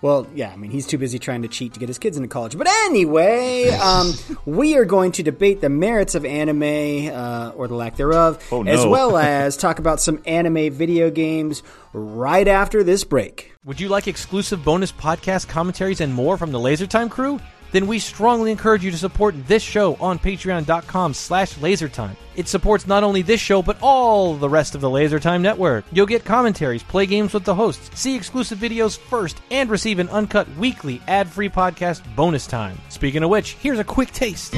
Well, 0.00 0.28
yeah, 0.32 0.52
I 0.52 0.56
mean, 0.56 0.70
he's 0.70 0.86
too 0.86 0.96
busy 0.96 1.18
trying 1.18 1.42
to 1.42 1.48
cheat 1.48 1.74
to 1.74 1.80
get 1.80 1.88
his 1.88 1.98
kids 1.98 2.16
into 2.16 2.28
college. 2.28 2.56
But 2.56 2.68
anyway, 2.68 3.70
um, 3.70 4.12
we 4.46 4.76
are 4.76 4.84
going 4.84 5.10
to 5.12 5.24
debate 5.24 5.60
the 5.60 5.68
merits 5.68 6.14
of 6.14 6.24
anime, 6.24 7.08
uh, 7.12 7.50
or 7.56 7.66
the 7.66 7.74
lack 7.74 7.96
thereof, 7.96 8.40
Oh, 8.52 8.62
no. 8.62 8.70
as 8.70 8.86
well 8.86 9.16
as 9.18 9.56
talk 9.56 9.80
about 9.80 10.00
some 10.00 10.22
anime 10.24 10.70
video 10.72 11.10
games 11.10 11.64
right 11.92 12.46
after 12.46 12.84
this 12.84 13.02
break. 13.02 13.52
Would 13.64 13.80
you 13.80 13.88
like 13.88 14.06
exclusive 14.06 14.64
bonus 14.64 14.92
podcast 14.92 15.48
commentaries 15.48 16.00
and 16.00 16.14
more 16.14 16.36
from 16.38 16.52
the 16.52 16.58
LaserTime 16.58 17.10
crew? 17.10 17.40
Then 17.70 17.86
we 17.86 17.98
strongly 17.98 18.50
encourage 18.50 18.84
you 18.84 18.90
to 18.90 18.96
support 18.96 19.34
this 19.46 19.62
show 19.62 19.94
on 19.96 20.18
patreon.com 20.18 21.14
slash 21.14 21.54
lasertime. 21.56 22.16
It 22.36 22.48
supports 22.48 22.86
not 22.86 23.02
only 23.02 23.22
this 23.22 23.40
show, 23.40 23.62
but 23.62 23.76
all 23.82 24.34
the 24.36 24.48
rest 24.48 24.74
of 24.74 24.80
the 24.80 24.88
LaserTime 24.88 25.40
network. 25.40 25.84
You'll 25.92 26.06
get 26.06 26.24
commentaries, 26.24 26.82
play 26.82 27.04
games 27.04 27.34
with 27.34 27.44
the 27.44 27.54
hosts, 27.54 27.90
see 28.00 28.14
exclusive 28.14 28.58
videos 28.58 28.96
first, 28.96 29.38
and 29.50 29.68
receive 29.68 29.98
an 29.98 30.08
uncut 30.10 30.48
weekly 30.56 31.02
ad-free 31.08 31.48
podcast 31.48 32.02
bonus 32.14 32.46
time. 32.46 32.78
Speaking 32.88 33.22
of 33.24 33.30
which, 33.30 33.52
here's 33.54 33.80
a 33.80 33.84
quick 33.84 34.12
taste. 34.12 34.54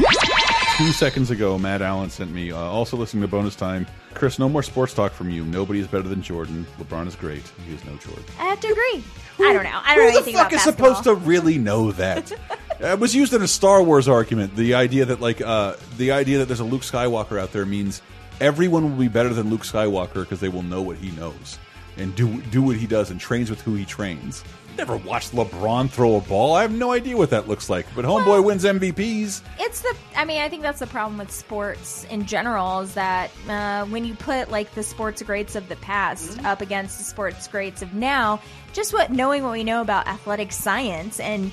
Two 0.76 0.92
seconds 0.92 1.30
ago, 1.30 1.58
Matt 1.58 1.82
Allen 1.82 2.10
sent 2.10 2.30
me, 2.32 2.52
uh, 2.52 2.56
also 2.56 2.96
listening 2.96 3.22
to 3.22 3.28
bonus 3.28 3.56
time. 3.56 3.86
Chris, 4.14 4.38
no 4.38 4.48
more 4.48 4.62
sports 4.62 4.92
talk 4.94 5.12
from 5.12 5.30
you. 5.30 5.44
Nobody 5.44 5.80
is 5.80 5.86
better 5.86 6.08
than 6.08 6.22
Jordan. 6.22 6.66
LeBron 6.78 7.06
is 7.06 7.14
great. 7.16 7.42
He 7.66 7.74
is 7.74 7.84
no 7.84 7.96
Jordan. 7.96 8.24
I 8.38 8.44
have 8.44 8.60
to 8.60 8.68
agree. 8.68 9.04
I 9.46 9.52
don't 9.52 9.64
know. 9.64 9.80
I 9.84 9.94
don't 9.96 10.06
know 10.12 10.18
Who 10.20 10.24
the 10.24 10.32
fuck 10.32 10.46
about 10.48 10.52
is 10.52 10.58
basketball. 10.64 10.94
supposed 10.94 11.04
to 11.04 11.14
really 11.14 11.58
know 11.58 11.92
that? 11.92 12.32
it 12.80 12.98
was 12.98 13.14
used 13.14 13.32
in 13.32 13.42
a 13.42 13.48
Star 13.48 13.82
Wars 13.82 14.08
argument. 14.08 14.56
The 14.56 14.74
idea 14.74 15.04
that 15.06 15.20
like 15.20 15.40
uh, 15.40 15.74
the 15.96 16.12
idea 16.12 16.38
that 16.38 16.46
there's 16.46 16.60
a 16.60 16.64
Luke 16.64 16.82
Skywalker 16.82 17.38
out 17.40 17.52
there 17.52 17.66
means 17.66 18.02
everyone 18.40 18.90
will 18.90 18.98
be 18.98 19.08
better 19.08 19.30
than 19.34 19.50
Luke 19.50 19.62
Skywalker 19.62 20.14
because 20.14 20.40
they 20.40 20.48
will 20.48 20.62
know 20.62 20.82
what 20.82 20.96
he 20.96 21.10
knows 21.12 21.58
and 21.96 22.14
do 22.14 22.40
do 22.50 22.62
what 22.62 22.76
he 22.76 22.86
does 22.86 23.10
and 23.10 23.20
trains 23.20 23.50
with 23.50 23.60
who 23.60 23.74
he 23.74 23.84
trains. 23.84 24.42
Never 24.78 24.96
watched 24.96 25.32
LeBron 25.32 25.90
throw 25.90 26.14
a 26.16 26.20
ball. 26.20 26.54
I 26.54 26.62
have 26.62 26.70
no 26.72 26.92
idea 26.92 27.16
what 27.16 27.30
that 27.30 27.48
looks 27.48 27.68
like. 27.68 27.86
But 27.94 28.04
homeboy 28.04 28.26
Well- 28.26 28.44
wins 28.44 28.64
MVPs. 28.64 29.42
It's 29.58 29.80
the. 29.82 29.94
I 30.16 30.24
mean, 30.24 30.40
I 30.40 30.48
think 30.48 30.62
that's 30.62 30.78
the 30.78 30.86
problem 30.86 31.18
with 31.18 31.30
sports 31.30 32.06
in 32.08 32.24
general 32.24 32.80
is 32.80 32.94
that 32.94 33.30
uh, 33.48 33.84
when 33.86 34.04
you 34.04 34.14
put 34.14 34.50
like 34.50 34.72
the 34.74 34.82
sports 34.84 35.22
greats 35.22 35.54
of 35.56 35.68
the 35.68 35.76
past 35.76 36.30
Mm-hmm. 36.30 36.46
up 36.46 36.60
against 36.62 36.98
the 36.98 37.04
sports 37.04 37.46
greats 37.48 37.82
of 37.82 37.92
now, 37.94 38.40
just 38.72 38.92
what 38.94 39.10
knowing 39.10 39.42
what 39.42 39.52
we 39.52 39.64
know 39.64 39.80
about 39.82 40.06
athletic 40.06 40.52
science 40.52 41.18
and 41.20 41.50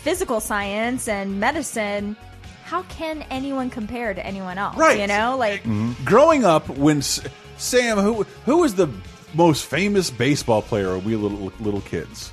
physical 0.00 0.40
science 0.40 1.08
and 1.08 1.38
medicine, 1.38 2.16
how 2.64 2.82
can 2.84 3.22
anyone 3.30 3.70
compare 3.70 4.14
to 4.14 4.24
anyone 4.24 4.58
else? 4.58 4.76
Right. 4.76 5.00
You 5.00 5.06
know, 5.06 5.36
like 5.36 5.60
mm-hmm. 5.62 6.04
Growing 6.04 6.44
up, 6.44 6.68
when 6.68 6.98
S- 6.98 7.20
Sam, 7.56 7.98
who 7.98 8.24
who 8.44 8.58
was 8.58 8.74
the 8.74 8.88
most 9.34 9.66
famous 9.66 10.10
baseball 10.10 10.62
player 10.62 10.96
when 10.96 11.04
we 11.04 11.16
little 11.16 11.52
little 11.60 11.82
kids? 11.82 12.32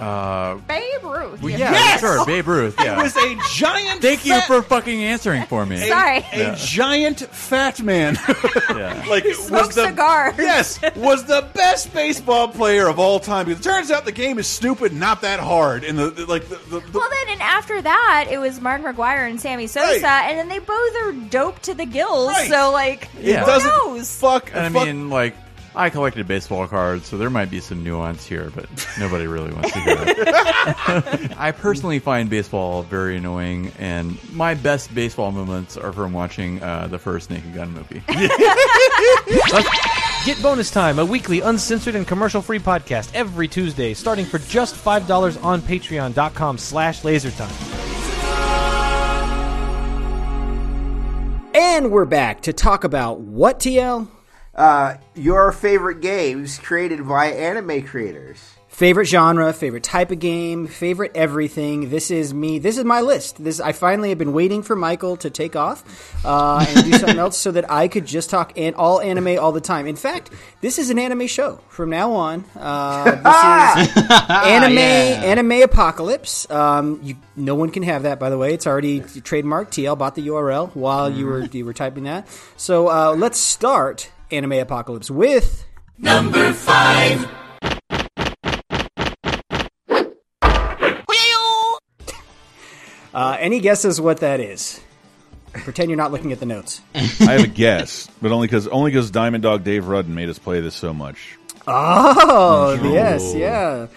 Uh, 0.00 0.54
Babe 0.66 1.04
Ruth. 1.04 1.42
you 1.42 1.50
yeah. 1.50 1.72
Yes! 1.72 2.00
sure, 2.00 2.24
Babe 2.24 2.46
Ruth. 2.48 2.74
Yeah. 2.78 2.96
He 2.96 3.02
was 3.02 3.16
a 3.16 3.36
giant. 3.54 4.00
Thank 4.00 4.24
you 4.24 4.40
for 4.42 4.62
fucking 4.62 5.04
answering 5.04 5.44
for 5.44 5.66
me. 5.66 5.76
Sorry. 5.88 6.24
a 6.32 6.54
giant 6.56 7.20
fat 7.20 7.82
man. 7.82 8.16
Yeah. 8.70 9.04
like 9.08 9.24
smokes 9.34 9.74
cigars. 9.74 10.34
Yes, 10.38 10.80
was 10.96 11.24
the 11.24 11.46
best 11.54 11.92
baseball 11.92 12.48
player 12.48 12.88
of 12.88 12.98
all 12.98 13.20
time. 13.20 13.46
Because 13.46 13.60
it 13.60 13.68
turns 13.68 13.90
out 13.90 14.04
the 14.04 14.12
game 14.12 14.38
is 14.38 14.46
stupid, 14.46 14.92
not 14.92 15.20
that 15.22 15.38
hard. 15.40 15.84
And 15.84 15.98
the, 15.98 16.10
the- 16.10 16.24
like 16.26 16.48
the, 16.48 16.56
the, 16.56 16.80
the 16.80 16.98
Well, 16.98 17.08
then, 17.10 17.32
and 17.34 17.42
after 17.42 17.82
that, 17.82 18.28
it 18.30 18.38
was 18.38 18.60
Mark 18.60 18.80
McGwire 18.82 19.28
and 19.28 19.40
Sammy 19.40 19.66
Sosa, 19.66 20.02
Right. 20.02 20.30
and 20.30 20.38
then 20.38 20.48
they 20.48 20.60
both 20.60 20.96
are 21.02 21.12
dope 21.28 21.58
to 21.62 21.74
the 21.74 21.84
gills. 21.84 22.28
Right. 22.28 22.48
So, 22.48 22.70
like, 22.72 23.08
Yeah. 23.20 23.40
who 23.40 23.46
doesn't 23.46 23.68
knows? 23.68 24.16
fuck. 24.18 24.50
And 24.54 24.60
I 24.66 24.68
fuck- 24.70 24.86
mean, 24.86 25.10
like, 25.10 25.36
I 25.74 25.88
collected 25.88 26.26
baseball 26.26 26.66
cards, 26.66 27.06
so 27.06 27.16
there 27.16 27.30
might 27.30 27.50
be 27.50 27.60
some 27.60 27.84
nuance 27.84 28.26
here, 28.26 28.50
but 28.54 28.66
nobody 28.98 29.28
really 29.28 29.52
wants 29.52 29.72
to 29.72 29.80
hear 29.80 29.96
it. 29.98 31.32
I 31.38 31.52
personally 31.52 32.00
find 32.00 32.28
baseball 32.28 32.82
very 32.82 33.16
annoying, 33.16 33.72
and 33.78 34.18
my 34.32 34.54
best 34.54 34.92
baseball 34.94 35.30
moments 35.30 35.76
are 35.76 35.92
from 35.92 36.12
watching 36.12 36.60
uh, 36.62 36.88
the 36.88 36.98
first 36.98 37.30
Naked 37.30 37.54
Gun 37.54 37.72
movie. 37.72 38.02
Get 40.24 40.42
Bonus 40.42 40.70
Time, 40.70 40.98
a 40.98 41.04
weekly 41.04 41.40
uncensored 41.40 41.94
and 41.94 42.06
commercial-free 42.06 42.58
podcast 42.58 43.12
every 43.14 43.46
Tuesday, 43.46 43.94
starting 43.94 44.26
for 44.26 44.38
just 44.38 44.74
$5 44.74 45.44
on 45.44 45.62
patreon.com 45.62 46.58
slash 46.58 47.02
lasertime. 47.02 47.76
And 51.54 51.90
we're 51.90 52.04
back 52.04 52.42
to 52.42 52.52
talk 52.52 52.84
about 52.84 53.20
what, 53.20 53.60
TL? 53.60 54.08
Uh, 54.54 54.94
your 55.14 55.52
favorite 55.52 56.00
games 56.00 56.58
created 56.58 57.06
by 57.06 57.26
anime 57.26 57.82
creators. 57.82 58.56
Favorite 58.68 59.06
genre, 59.06 59.52
favorite 59.52 59.82
type 59.82 60.10
of 60.10 60.20
game, 60.20 60.66
favorite 60.66 61.12
everything. 61.14 61.90
This 61.90 62.10
is 62.10 62.32
me. 62.32 62.58
This 62.58 62.78
is 62.78 62.84
my 62.84 63.00
list. 63.00 63.42
This 63.42 63.60
I 63.60 63.72
finally 63.72 64.08
have 64.08 64.16
been 64.16 64.32
waiting 64.32 64.62
for 64.62 64.74
Michael 64.74 65.16
to 65.18 65.28
take 65.28 65.54
off 65.54 65.84
uh, 66.24 66.64
and 66.66 66.84
do 66.84 66.92
something 66.96 67.18
else 67.18 67.36
so 67.36 67.50
that 67.50 67.70
I 67.70 67.88
could 67.88 68.06
just 68.06 68.30
talk 68.30 68.56
an, 68.56 68.74
all 68.74 69.00
anime 69.00 69.38
all 69.38 69.52
the 69.52 69.60
time. 69.60 69.86
In 69.86 69.96
fact, 69.96 70.30
this 70.62 70.78
is 70.78 70.88
an 70.88 70.98
anime 70.98 71.26
show 71.26 71.60
from 71.68 71.90
now 71.90 72.12
on. 72.12 72.44
Uh, 72.56 73.84
this 73.84 73.98
is 73.98 74.10
anime 74.30 74.78
anime 74.78 75.62
apocalypse. 75.62 76.48
Um, 76.50 77.00
you, 77.02 77.16
no 77.36 77.56
one 77.56 77.70
can 77.70 77.82
have 77.82 78.04
that, 78.04 78.18
by 78.18 78.30
the 78.30 78.38
way. 78.38 78.54
It's 78.54 78.66
already 78.68 79.00
trademarked. 79.00 79.70
TL 79.72 79.98
bought 79.98 80.14
the 80.14 80.26
URL 80.28 80.74
while 80.74 81.10
you 81.10 81.26
were 81.26 81.44
you 81.44 81.64
were 81.64 81.74
typing 81.74 82.04
that. 82.04 82.28
So 82.56 82.88
uh, 82.88 83.14
let's 83.18 83.38
start 83.38 84.10
anime 84.32 84.52
apocalypse 84.52 85.10
with 85.10 85.64
number 85.98 86.52
Uh, 93.12 93.36
any 93.40 93.60
guesses 93.60 94.00
what 94.00 94.18
that 94.18 94.38
is? 94.40 94.80
Pretend 95.52 95.90
you're 95.90 95.96
not 95.96 96.12
looking 96.12 96.30
at 96.30 96.38
the 96.38 96.46
notes. 96.46 96.80
I 96.94 97.32
have 97.32 97.42
a 97.44 97.46
guess, 97.48 98.08
but 98.22 98.30
only 98.30 98.46
because 98.46 98.68
only 98.68 98.92
because 98.92 99.10
Diamond 99.10 99.42
Dog 99.42 99.64
Dave 99.64 99.88
Rudden 99.88 100.14
made 100.14 100.28
us 100.28 100.38
play 100.38 100.60
this 100.60 100.76
so 100.76 100.94
much, 100.94 101.36
Oh, 101.66 102.78
yes, 102.92 103.34
yeah. 103.34 103.88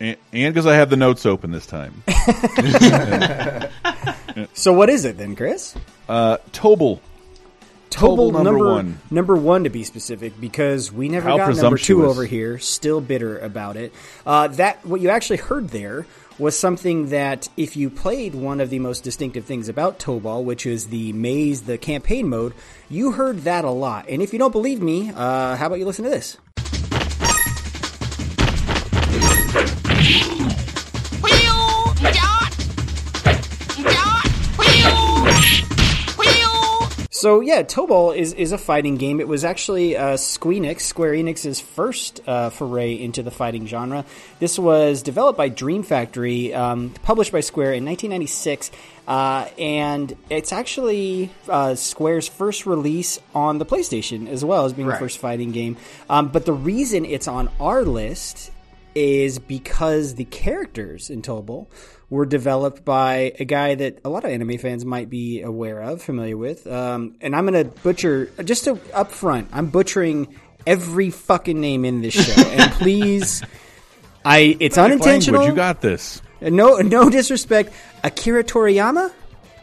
and 0.00 0.16
because 0.32 0.66
I 0.66 0.74
have 0.76 0.88
the 0.88 0.96
notes 0.96 1.26
open 1.26 1.50
this 1.50 1.66
time. 1.66 2.02
So 4.54 4.72
what 4.72 4.88
is 4.88 5.04
it 5.04 5.18
then, 5.18 5.36
Chris? 5.36 5.74
Uh, 6.08 6.38
Tobal. 6.52 7.00
Tobal 7.92 8.32
number 8.32 8.58
one. 8.58 8.98
Number 9.10 9.36
one 9.36 9.64
to 9.64 9.70
be 9.70 9.84
specific, 9.84 10.40
because 10.40 10.90
we 10.90 11.08
never 11.08 11.28
How 11.28 11.36
got 11.36 11.56
number 11.56 11.78
two 11.78 12.06
over 12.06 12.24
here. 12.24 12.58
Still 12.58 13.00
bitter 13.00 13.38
about 13.38 13.76
it. 13.76 13.92
Uh, 14.26 14.48
that 14.48 14.84
what 14.84 15.00
you 15.00 15.10
actually 15.10 15.36
heard 15.36 15.68
there 15.68 16.06
was 16.38 16.58
something 16.58 17.10
that 17.10 17.48
if 17.56 17.76
you 17.76 17.90
played 17.90 18.34
one 18.34 18.60
of 18.60 18.70
the 18.70 18.78
most 18.78 19.04
distinctive 19.04 19.44
things 19.44 19.68
about 19.68 19.98
Tobal, 19.98 20.42
which 20.42 20.64
is 20.64 20.88
the 20.88 21.12
maze, 21.12 21.62
the 21.62 21.78
campaign 21.78 22.28
mode, 22.28 22.54
you 22.88 23.12
heard 23.12 23.42
that 23.42 23.64
a 23.64 23.70
lot. 23.70 24.08
And 24.08 24.22
if 24.22 24.32
you 24.32 24.38
don't 24.38 24.52
believe 24.52 24.80
me, 24.80 25.10
uh, 25.10 25.56
how 25.56 25.66
about 25.66 25.78
you 25.78 25.84
listen 25.84 26.04
to 26.04 26.10
this? 26.10 26.38
So 37.22 37.40
yeah, 37.40 37.62
Tobal 37.62 38.16
is, 38.16 38.32
is 38.32 38.50
a 38.50 38.58
fighting 38.58 38.96
game. 38.96 39.20
It 39.20 39.28
was 39.28 39.44
actually 39.44 39.96
uh, 39.96 40.14
Squeenix, 40.16 40.80
Square 40.80 41.12
Enix's 41.12 41.60
first 41.60 42.20
uh, 42.26 42.50
foray 42.50 43.00
into 43.00 43.22
the 43.22 43.30
fighting 43.30 43.68
genre. 43.68 44.04
This 44.40 44.58
was 44.58 45.02
developed 45.02 45.38
by 45.38 45.48
Dream 45.48 45.84
Factory, 45.84 46.52
um, 46.52 46.90
published 47.04 47.30
by 47.30 47.38
Square 47.38 47.74
in 47.74 47.84
1996, 47.84 48.72
uh, 49.06 49.46
and 49.56 50.16
it's 50.30 50.52
actually 50.52 51.30
uh, 51.48 51.76
Square's 51.76 52.26
first 52.26 52.66
release 52.66 53.20
on 53.36 53.58
the 53.58 53.66
PlayStation 53.66 54.28
as 54.28 54.44
well 54.44 54.64
as 54.64 54.72
being 54.72 54.88
Right. 54.88 54.94
the 54.94 55.04
first 55.04 55.18
fighting 55.18 55.52
game. 55.52 55.76
Um, 56.10 56.26
but 56.30 56.44
the 56.44 56.52
reason 56.52 57.04
it's 57.04 57.28
on 57.28 57.50
our 57.60 57.84
list 57.84 58.50
is 58.96 59.38
because 59.38 60.16
the 60.16 60.24
characters 60.24 61.08
in 61.08 61.22
Tobal 61.22 61.68
were 62.12 62.26
developed 62.26 62.84
by 62.84 63.32
a 63.40 63.44
guy 63.46 63.74
that 63.74 63.98
a 64.04 64.10
lot 64.10 64.22
of 64.22 64.30
anime 64.30 64.58
fans 64.58 64.84
might 64.84 65.08
be 65.08 65.40
aware 65.40 65.80
of, 65.80 66.02
familiar 66.02 66.36
with. 66.36 66.66
Um, 66.66 67.16
and 67.22 67.34
I'm 67.34 67.46
going 67.46 67.64
to 67.64 67.70
butcher, 67.80 68.26
just 68.44 68.64
to, 68.64 68.78
up 68.92 69.10
front, 69.10 69.48
I'm 69.50 69.68
butchering 69.68 70.38
every 70.66 71.08
fucking 71.08 71.58
name 71.58 71.86
in 71.86 72.02
this 72.02 72.12
show. 72.12 72.42
and 72.42 72.70
please, 72.82 73.42
I 74.26 74.58
it's 74.60 74.76
unintentional. 74.76 75.40
Language, 75.40 75.54
you 75.54 75.56
got 75.56 75.80
this. 75.80 76.20
no, 76.42 76.76
no 76.80 77.08
disrespect. 77.08 77.72
Akira 78.04 78.44
Toriyama? 78.44 79.10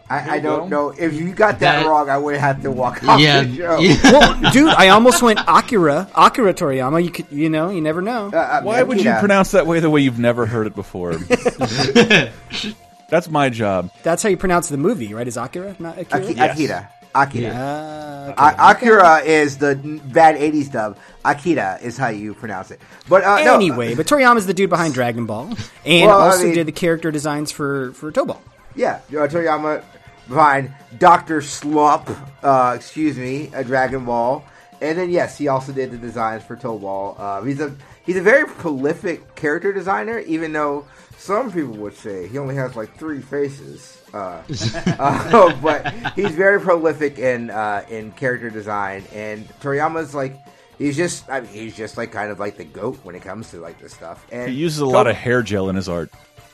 I, 0.09 0.37
I 0.37 0.39
don't 0.39 0.69
know 0.69 0.89
if 0.89 1.13
you 1.13 1.31
got 1.33 1.59
that, 1.59 1.83
That- 1.83 1.85
wrong. 1.85 2.09
I 2.09 2.17
would 2.17 2.35
have 2.37 2.63
to 2.63 2.71
walk 2.71 3.03
off 3.07 3.19
Yeah, 3.19 3.43
the 3.43 3.55
show. 3.55 3.77
yeah. 3.79 3.95
Well, 4.11 4.51
dude, 4.51 4.69
I 4.69 4.89
almost 4.89 5.21
went 5.21 5.39
Akira, 5.47 6.09
Akira 6.15 6.53
Toriyama. 6.53 7.03
You 7.03 7.11
could, 7.11 7.27
you 7.31 7.49
know, 7.49 7.69
you 7.69 7.79
never 7.81 8.01
know. 8.01 8.29
Uh, 8.31 8.61
Why 8.63 8.81
would 8.81 8.97
you 8.97 9.03
Akira. 9.09 9.19
pronounce 9.19 9.51
that 9.51 9.67
way 9.67 9.79
the 9.79 9.89
way 9.89 10.01
you've 10.01 10.17
never 10.17 10.45
heard 10.47 10.65
it 10.65 10.73
before? 10.75 11.13
That's 13.09 13.29
my 13.29 13.49
job. 13.49 13.91
That's 14.03 14.21
how 14.23 14.29
you 14.29 14.37
pronounce 14.37 14.69
the 14.69 14.77
movie, 14.77 15.13
right? 15.13 15.27
Is 15.27 15.37
Akira 15.37 15.75
not 15.79 15.97
Akira? 15.97 16.21
Aki- 16.23 16.33
Yes. 16.35 16.51
Akira? 16.53 16.89
Akira. 17.15 17.49
Uh, 17.49 18.33
A- 18.37 18.71
Akira 18.71 19.17
is 19.25 19.57
the 19.57 19.75
bad 20.05 20.35
'80s 20.35 20.71
dub. 20.71 20.97
Akira 21.25 21.79
is 21.81 21.97
how 21.97 22.09
you 22.09 22.35
pronounce 22.35 22.69
it. 22.69 22.79
But 23.07 23.23
uh, 23.23 23.43
no, 23.43 23.55
anyway, 23.55 23.95
but 23.95 24.11
is 24.11 24.45
the 24.45 24.53
dude 24.53 24.69
behind 24.69 24.93
Dragon 24.93 25.25
Ball, 25.25 25.49
and 25.85 26.07
Well, 26.07 26.19
I 26.21 26.25
also 26.27 26.43
mean- 26.45 26.53
did 26.53 26.67
the 26.67 26.71
character 26.71 27.09
designs 27.11 27.51
for 27.51 27.93
for 27.93 28.11
Tobal. 28.11 28.39
Yeah, 28.75 28.99
uh, 29.09 29.25
Toriyama 29.27 29.81
behind 30.29 30.74
Doctor 30.98 31.41
Slump. 31.41 32.09
Uh, 32.43 32.74
excuse 32.75 33.17
me, 33.17 33.50
a 33.53 33.63
Dragon 33.63 34.05
Ball, 34.05 34.45
and 34.81 34.98
then 34.98 35.09
yes, 35.09 35.38
he 35.38 35.48
also 35.48 35.74
did 35.74 35.91
the 35.91 35.98
designs 35.98 36.43
for 36.43 36.55
Tobal. 36.55 37.19
Uh, 37.19 37.41
he's 37.41 37.59
a 37.59 37.75
he's 38.05 38.15
a 38.15 38.21
very 38.21 38.48
prolific 38.48 39.36
character 39.36 39.74
designer, 39.74 40.19
even 40.19 40.53
though 40.53 40.88
some 41.17 41.51
people 41.51 41.74
would 41.74 41.95
say 41.95 42.27
he 42.27 42.38
only 42.38 42.55
has 42.55 42.75
like 42.75 42.95
three 42.98 43.21
faces. 43.21 44.01
Uh, 44.13 44.41
uh, 45.00 45.53
but 45.62 45.93
he's 46.15 46.31
very 46.31 46.59
prolific 46.59 47.19
in 47.19 47.50
uh, 47.50 47.86
in 47.89 48.12
character 48.13 48.50
design, 48.50 49.03
and 49.13 49.48
Toriyama's 49.59 50.15
like. 50.15 50.38
He's 50.77 50.95
just, 50.95 51.29
I 51.29 51.41
mean, 51.41 51.51
he's 51.51 51.75
just 51.75 51.98
like 51.98 52.13
kind 52.13 52.31
of 52.31 52.39
like 52.39 52.55
the 52.55 52.63
goat 52.63 53.00
when 53.03 53.13
it 53.13 53.21
comes 53.21 53.51
to 53.51 53.57
like 53.59 53.81
this 53.81 53.93
stuff. 53.93 54.25
And 54.31 54.50
He 54.50 54.55
uses 54.55 54.79
a 54.79 54.86
lot 54.86 55.07
of 55.07 55.15
hair 55.17 55.43
gel 55.43 55.67
in 55.67 55.75
his 55.75 55.89
art. 55.89 56.09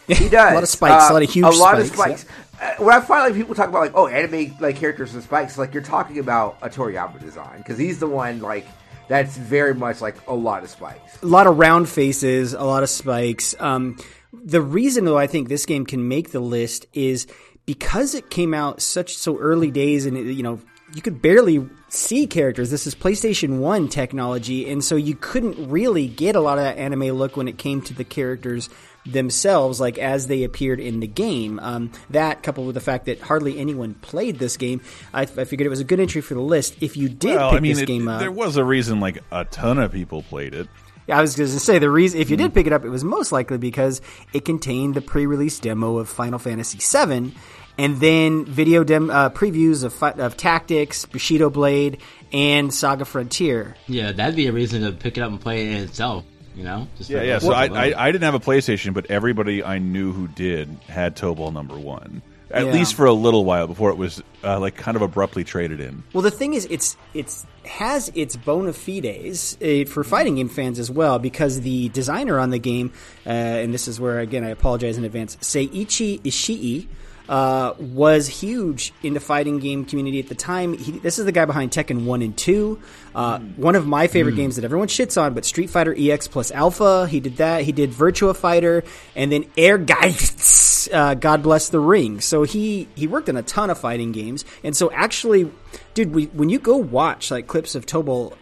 He 0.08 0.30
does. 0.30 0.52
A 0.52 0.56
lot 0.56 0.64
of 0.64 0.70
spikes, 0.70 1.10
a 1.10 1.14
lot 1.14 1.24
of 1.24 1.30
huge 1.30 1.46
A 1.46 1.50
lot 1.50 1.86
spikes, 1.86 1.90
of 1.90 1.96
spikes. 1.96 2.26
Uh, 2.62 2.84
when 2.84 2.96
I 2.96 3.02
find 3.02 3.24
like 3.26 3.34
people 3.34 3.54
talk 3.56 3.70
about 3.70 3.82
like 3.82 3.92
oh 3.96 4.08
anime 4.08 4.56
like 4.60 4.78
characters 4.78 5.14
with 5.14 5.24
spikes, 5.24 5.58
like 5.58 5.74
you're 5.74 5.84
talking 5.84 6.20
about 6.20 6.58
a 6.62 6.70
Toriyama 6.70 7.20
design 7.20 7.58
because 7.58 7.78
he's 7.78 8.00
the 8.00 8.08
one 8.08 8.40
like 8.40 8.66
that's 9.08 9.38
very 9.38 9.74
much 9.74 10.02
like 10.02 10.16
a 10.28 10.34
lot 10.34 10.64
of 10.64 10.70
spikes. 10.70 11.22
A 11.22 11.26
lot 11.26 11.48
of 11.48 11.58
round 11.58 11.90
faces, 11.90 12.54
a 12.54 12.64
lot 12.64 12.84
of 12.84 12.90
spikes. 12.90 13.56
Um, 13.60 13.98
the 14.34 14.62
reason, 14.62 15.06
though, 15.06 15.18
I 15.18 15.28
think 15.28 15.48
this 15.48 15.66
game 15.66 15.86
can 15.86 16.08
make 16.08 16.32
the 16.32 16.40
list 16.40 16.88
is 16.94 17.28
because 17.66 18.16
it 18.16 18.30
came 18.30 18.54
out 18.54 18.82
such 18.82 19.18
so 19.18 19.38
early 19.38 19.72
days, 19.72 20.06
and 20.06 20.18
it, 20.18 20.32
you 20.32 20.44
know 20.44 20.60
you 20.94 21.02
could 21.02 21.22
barely 21.22 21.68
see 21.90 22.26
characters. 22.28 22.70
This 22.70 22.88
is 22.88 22.96
PlayStation 22.96 23.60
One 23.60 23.90
technology, 23.90 24.70
and 24.70 24.84
so 24.84 24.96
you 24.96 25.16
couldn't 25.16 25.70
really 25.70 26.08
get 26.08 26.36
a 26.36 26.40
lot 26.40 26.58
of 26.58 26.64
that 26.64 26.78
anime 26.78 27.10
look 27.12 27.36
when 27.36 27.48
it 27.48 27.58
came 27.58 27.82
to 27.82 27.94
the 27.94 28.04
characters 28.04 28.70
themselves, 29.06 29.80
like 29.80 29.98
as 29.98 30.28
they 30.28 30.44
appeared 30.44 30.80
in 30.80 31.00
the 31.00 31.08
game. 31.08 31.60
Um, 31.60 31.92
that 32.10 32.44
coupled 32.44 32.68
with 32.68 32.76
the 32.76 32.82
fact 32.82 33.06
that 33.06 33.22
hardly 33.22 33.58
anyone 33.60 33.94
played 33.96 34.40
this 34.40 34.58
game, 34.58 34.82
I, 35.14 35.22
I 35.22 35.26
figured 35.26 35.66
it 35.66 35.70
was 35.70 35.80
a 35.80 35.84
good 35.86 36.00
entry 36.00 36.22
for 36.22 36.34
the 36.34 36.42
list. 36.42 36.76
If 36.82 36.98
you 36.98 37.10
did 37.10 37.36
Well, 37.36 37.52
pick 37.52 37.58
I 37.58 37.62
mean, 37.62 37.74
this 37.74 37.82
it- 37.84 37.86
game 37.88 38.08
up, 38.08 38.20
there 38.20 38.32
was 38.32 38.58
a 38.58 38.64
reason 38.66 39.00
like 39.00 39.20
a 39.32 39.46
ton 39.46 39.78
of 39.80 39.92
people 39.92 40.24
played 40.24 40.54
it. 40.54 40.68
yeah, 41.08 41.18
I 41.18 41.22
was 41.22 41.36
going 41.36 41.50
to 41.50 41.60
say 41.60 41.80
the 41.80 41.90
reason 41.90 42.20
if 42.20 42.30
you 42.30 42.38
did 42.38 42.54
pick 42.54 42.66
it 42.68 42.74
up, 42.74 42.84
it 42.84 42.90
was 42.90 43.04
most 43.04 43.32
likely 43.32 43.58
because 43.58 44.02
it 44.34 44.44
contained 44.46 44.96
the 44.96 45.02
pre-release 45.02 45.60
demo 45.60 45.98
of 46.00 46.10
Final 46.10 46.40
Fantasy 46.40 46.80
VII, 46.80 47.34
and 47.78 48.00
then 48.00 48.46
video 48.46 48.84
dem- 48.84 49.10
uh, 49.12 49.30
previews 49.30 49.84
of, 49.84 49.94
fi- 49.94 50.12
of 50.14 50.36
Tactics, 50.38 51.06
Bushido 51.06 51.50
Blade, 51.50 52.00
and 52.34 52.74
Saga 52.74 53.06
Frontier. 53.06 53.76
Yeah, 53.88 54.14
that'd 54.14 54.36
be 54.36 54.48
a 54.48 54.52
reason 54.52 54.82
to 54.84 54.94
pick 54.94 55.18
it 55.18 55.22
up 55.22 55.30
and 55.30 55.40
play 55.40 55.62
it 55.68 55.72
in 55.78 55.84
itself. 55.84 56.24
You 56.56 56.64
know? 56.64 56.88
Just 56.98 57.10
Yeah, 57.10 57.22
yeah. 57.24 57.40
So 57.40 57.52
I, 57.54 57.66
I 57.66 58.08
I 58.08 58.12
didn't 58.12 58.24
have 58.24 58.36
a 58.36 58.40
PlayStation, 58.40 58.94
but 58.94 59.10
everybody 59.12 59.64
I 59.64 59.78
knew 59.80 60.12
who 60.14 60.28
did 60.28 60.70
had 60.88 61.16
Tobal 61.16 61.52
number 61.52 61.78
one. 61.78 62.22
At 62.52 62.68
Yeah. 62.68 62.72
least 62.74 62.94
for 62.94 63.06
a 63.06 63.12
little 63.12 63.44
while 63.44 63.66
before 63.68 63.90
it 63.90 63.98
was 63.98 64.22
uh, 64.44 64.60
like 64.60 64.76
kind 64.76 64.96
of 64.96 65.02
abruptly 65.02 65.44
traded 65.44 65.80
in. 65.82 66.04
Well, 66.14 66.22
the 66.22 66.32
thing 66.32 66.54
is, 66.54 66.66
it's 66.70 66.96
it's 67.14 67.46
has 67.66 68.12
its 68.14 68.36
bona 68.36 68.72
fides 68.72 69.58
uh, 69.62 69.90
for 69.90 70.04
fighting 70.04 70.36
game 70.36 70.48
fans 70.48 70.78
as 70.80 70.90
well 70.92 71.18
because 71.20 71.62
the 71.62 71.90
designer 71.90 72.40
on 72.40 72.52
the 72.52 72.60
game, 72.60 72.94
uh, 73.26 73.30
and 73.30 73.74
this 73.74 73.88
is 73.88 74.00
where 74.00 74.20
again 74.20 74.44
I 74.44 74.50
apologize 74.50 74.98
in 74.98 75.04
advance, 75.04 75.36
Seiichi 75.38 76.22
Ishii. 76.22 76.88
Uh, 77.28 77.74
was 77.80 78.28
huge 78.28 78.94
in 79.02 79.16
the 79.16 79.20
fighting 79.20 79.58
game 79.60 79.84
community 79.84 80.20
at 80.20 80.28
the 80.28 80.36
time. 80.36 80.78
He, 80.78 80.92
this 81.00 81.18
is 81.18 81.26
the 81.26 81.32
guy 81.32 81.46
behind 81.46 81.72
Tekken 81.72 82.06
1 82.06 82.22
and 82.22 82.38
2. 82.38 82.80
Uh, 83.16 83.40
One 83.40 83.76
of 83.76 83.88
my 83.88 84.08
favorite 84.08 84.36
games 84.36 84.58
that 84.58 84.66
everyone 84.66 84.88
shits 84.88 85.20
on, 85.20 85.34
but 85.34 85.44
Street 85.44 85.70
Fighter 85.70 85.96
EX 85.98 86.28
plus 86.28 86.52
Alpha. 86.52 87.08
He 87.08 87.20
did 87.20 87.38
that. 87.38 87.64
He 87.64 87.72
did 87.72 87.92
Virtua 87.92 88.36
Fighter 88.36 88.84
and 89.16 89.32
then 89.32 89.44
Ehrgeiz, 89.58 90.94
uh, 90.94 91.16
God 91.16 91.42
Bless 91.42 91.70
the 91.70 91.80
Ring. 91.80 92.22
So 92.22 92.44
he, 92.44 92.88
he 92.96 93.08
worked 93.08 93.30
on 93.30 93.38
a 93.38 93.44
ton 93.44 93.70
of 93.70 93.80
fighting 93.80 94.12
games. 94.12 94.46
And 94.64 94.76
so 94.76 94.92
actually, 94.92 95.52
dude, 95.94 96.14
we, 96.14 96.26
when 96.26 96.50
you 96.50 96.60
go 96.60 96.78
watch 96.78 97.32
like 97.32 97.48
clips 97.48 97.74
of 97.76 97.86
Tobal 97.86 98.34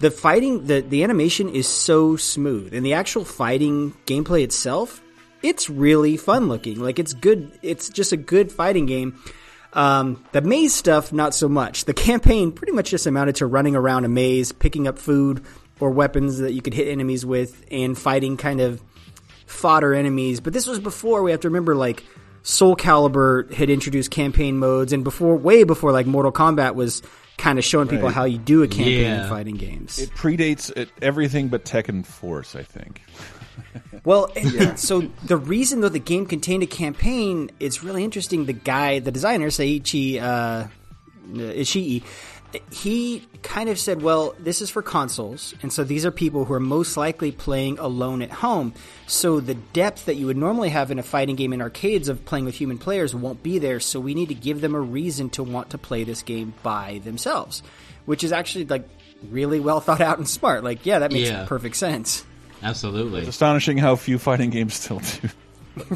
the 0.00 0.10
fighting, 0.10 0.66
the, 0.66 0.80
the 0.80 1.02
animation 1.02 1.48
is 1.48 1.66
so 1.66 2.16
smooth 2.16 2.72
and 2.72 2.86
the 2.86 2.94
actual 2.94 3.24
fighting 3.24 3.94
gameplay 4.06 4.44
itself, 4.44 5.02
it's 5.42 5.68
really 5.70 6.16
fun 6.16 6.48
looking. 6.48 6.80
Like 6.80 6.98
it's 6.98 7.14
good. 7.14 7.50
It's 7.62 7.88
just 7.88 8.12
a 8.12 8.16
good 8.16 8.50
fighting 8.52 8.86
game. 8.86 9.18
Um, 9.74 10.24
the 10.32 10.40
maze 10.40 10.74
stuff, 10.74 11.12
not 11.12 11.34
so 11.34 11.48
much. 11.48 11.84
The 11.84 11.94
campaign 11.94 12.52
pretty 12.52 12.72
much 12.72 12.90
just 12.90 13.06
amounted 13.06 13.36
to 13.36 13.46
running 13.46 13.76
around 13.76 14.04
a 14.04 14.08
maze, 14.08 14.50
picking 14.52 14.88
up 14.88 14.98
food 14.98 15.44
or 15.78 15.90
weapons 15.90 16.38
that 16.38 16.52
you 16.54 16.62
could 16.62 16.74
hit 16.74 16.88
enemies 16.88 17.24
with, 17.26 17.64
and 17.70 17.96
fighting 17.96 18.36
kind 18.36 18.60
of 18.60 18.82
fodder 19.46 19.94
enemies. 19.94 20.40
But 20.40 20.52
this 20.54 20.66
was 20.66 20.78
before 20.78 21.22
we 21.22 21.30
have 21.30 21.40
to 21.40 21.48
remember 21.48 21.74
like 21.74 22.02
Soul 22.42 22.76
Calibur 22.76 23.52
had 23.52 23.68
introduced 23.70 24.10
campaign 24.10 24.58
modes, 24.58 24.92
and 24.92 25.04
before, 25.04 25.36
way 25.36 25.64
before 25.64 25.92
like 25.92 26.06
Mortal 26.06 26.32
Kombat 26.32 26.74
was 26.74 27.02
kind 27.36 27.58
of 27.58 27.64
showing 27.64 27.86
people 27.88 28.06
Right. 28.06 28.14
how 28.14 28.24
you 28.24 28.38
do 28.38 28.62
a 28.62 28.68
campaign 28.68 29.04
in 29.12 29.28
fighting 29.28 29.54
games. 29.56 29.98
It 30.00 30.10
predates 30.10 30.74
it, 30.76 30.88
everything 31.02 31.48
but 31.48 31.64
Tekken 31.64 32.04
Force, 32.04 32.56
I 32.56 32.62
think. 32.64 33.02
Well, 34.04 34.30
and- 34.36 34.78
so 34.78 35.00
the 35.24 35.36
reason 35.36 35.80
though 35.80 35.88
the 35.88 35.98
game 35.98 36.26
contained 36.26 36.62
a 36.62 36.66
campaign 36.66 37.50
it's 37.60 37.82
really 37.82 38.04
interesting. 38.04 38.46
The 38.46 38.52
guy, 38.52 38.98
the 38.98 39.10
designer, 39.12 39.48
Seiichi 39.48 40.20
uh, 40.22 40.68
Ishii, 41.32 42.02
he 42.72 43.26
kind 43.42 43.68
of 43.68 43.78
said, 43.78 44.00
"Well, 44.00 44.34
this 44.38 44.62
is 44.62 44.70
for 44.70 44.80
consoles, 44.80 45.54
and 45.60 45.70
so 45.70 45.84
these 45.84 46.06
are 46.06 46.10
people 46.10 46.46
who 46.46 46.54
are 46.54 46.60
most 46.60 46.96
likely 46.96 47.30
playing 47.30 47.78
alone 47.78 48.22
at 48.22 48.30
home. 48.30 48.72
So 49.06 49.38
the 49.40 49.52
depth 49.54 50.06
that 50.06 50.14
you 50.14 50.24
would 50.26 50.38
normally 50.38 50.70
have 50.70 50.90
in 50.90 50.98
a 50.98 51.02
fighting 51.02 51.36
game 51.36 51.52
in 51.52 51.60
arcades 51.60 52.08
of 52.08 52.24
playing 52.24 52.46
with 52.46 52.54
human 52.54 52.78
players 52.78 53.14
won't 53.14 53.42
be 53.42 53.58
there. 53.58 53.80
So 53.80 54.00
we 54.00 54.14
need 54.14 54.28
to 54.30 54.34
give 54.34 54.62
them 54.62 54.74
a 54.74 54.80
reason 54.80 55.28
to 55.30 55.42
want 55.42 55.70
to 55.70 55.78
play 55.78 56.04
this 56.04 56.22
game 56.22 56.54
by 56.62 57.02
themselves, 57.04 57.62
which 58.06 58.24
is 58.24 58.32
actually 58.32 58.64
like 58.64 58.88
really 59.28 59.60
well 59.60 59.80
thought 59.86 60.00
out 60.00 60.16
and 60.16 60.26
smart. 60.28 60.64
Like, 60.64 60.86
yeah, 60.86 61.00
that 61.00 61.12
makes 61.12 61.28
Yeah. 61.28 61.44
perfect 61.46 61.76
sense." 61.76 62.24
Absolutely. 62.62 63.20
It's 63.20 63.28
astonishing 63.28 63.78
how 63.78 63.96
few 63.96 64.18
fighting 64.18 64.50
games 64.50 64.74
still 64.74 65.00
do. 65.00 65.28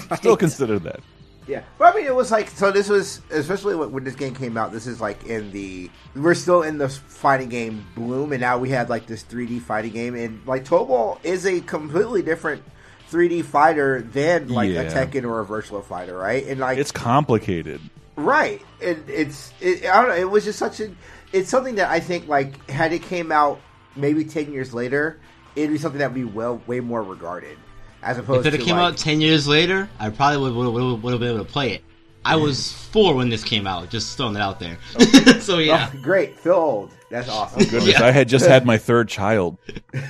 Still 0.17 0.37
consider 0.37 0.79
that. 0.79 1.01
Yeah, 1.49 1.63
but 1.77 1.93
I 1.93 1.97
mean, 1.97 2.07
it 2.07 2.15
was 2.15 2.31
like 2.31 2.49
so. 2.51 2.71
This 2.71 2.89
was 2.89 3.21
especially 3.31 3.75
when, 3.75 3.91
when 3.91 4.05
this 4.05 4.15
game 4.15 4.35
came 4.35 4.57
out. 4.57 4.71
This 4.71 4.87
is 4.87 5.01
like 5.01 5.25
in 5.27 5.51
the 5.51 5.91
we're 6.15 6.35
still 6.35 6.63
in 6.63 6.79
the 6.79 6.89
fighting 6.89 7.49
game 7.49 7.85
bloom, 7.97 8.33
and 8.33 8.41
now 8.41 8.59
we 8.59 8.69
had 8.69 8.89
like 8.89 9.07
this 9.07 9.25
3D 9.25 9.61
fighting 9.61 9.93
game, 9.93 10.15
and 10.15 10.47
like 10.47 10.65
Tobal 10.65 11.19
is 11.25 11.45
a 11.45 11.61
completely 11.61 12.23
different 12.23 12.63
3D 13.11 13.45
fighter 13.45 14.03
than 14.03 14.49
like 14.49 14.71
a 14.71 14.85
Tekken 14.85 15.25
or 15.25 15.41
a 15.41 15.45
Virtua 15.45 15.85
Fighter, 15.85 16.17
right? 16.17 16.47
And 16.47 16.61
like 16.61 16.79
It's 16.79 16.93
complicated. 16.93 17.81
Right. 18.15 18.63
It, 18.81 18.99
it's 19.09 19.53
it, 19.61 19.85
I 19.85 20.01
don't 20.01 20.11
know. 20.11 20.17
It 20.17 20.31
was 20.31 20.45
just 20.45 20.61
such 20.61 20.79
a. 20.79 20.93
It's 21.33 21.51
something 21.51 21.75
that 21.75 21.91
I 21.91 21.99
think 21.99 22.29
like 22.29 22.71
had 22.71 22.93
it 22.93 23.03
came 23.03 23.33
out 23.33 23.61
maybe 23.97 24.25
ten 24.25 24.53
years 24.53 24.73
later, 24.73 25.19
it'd 25.57 25.71
be 25.71 25.79
something 25.79 25.99
that'd 25.99 26.15
be 26.15 26.25
well 26.25 26.61
way 26.67 26.81
more 26.81 27.03
regarded 27.03 27.59
as 28.03 28.19
opposed 28.19 28.47
If 28.47 28.55
it 28.55 28.59
to 28.59 28.65
came 28.65 28.77
like, 28.77 28.93
out 28.95 28.99
ten 28.99 29.21
years 29.21 29.47
later, 29.47 29.89
I 29.99 30.11
probably 30.11 30.51
would 30.53 30.73
would, 30.73 31.03
would 31.03 31.13
have 31.13 31.21
been 31.21 31.35
able 31.35 31.45
to 31.45 31.51
play 31.51 31.73
it. 31.73 31.85
I 32.25 32.37
was 32.37 32.73
four 32.73 33.15
when 33.17 33.31
this 33.31 33.43
came 33.43 33.67
out. 33.67 33.91
Just 33.91 34.17
throwing 34.17 34.37
it 34.37 34.41
out 34.41 34.61
there. 34.61 34.79
so 35.41 35.59
yeah, 35.59 35.91
Oh, 35.93 36.03
great, 36.03 36.39
feel 36.39 36.53
old. 36.53 36.93
That's 37.11 37.29
awesome. 37.29 37.65
Goodness, 37.69 38.01
I 38.01 38.13
had 38.13 38.29
just 38.29 38.47
had 38.47 38.65
my 38.65 38.79
third 38.79 39.09
child. 39.09 39.59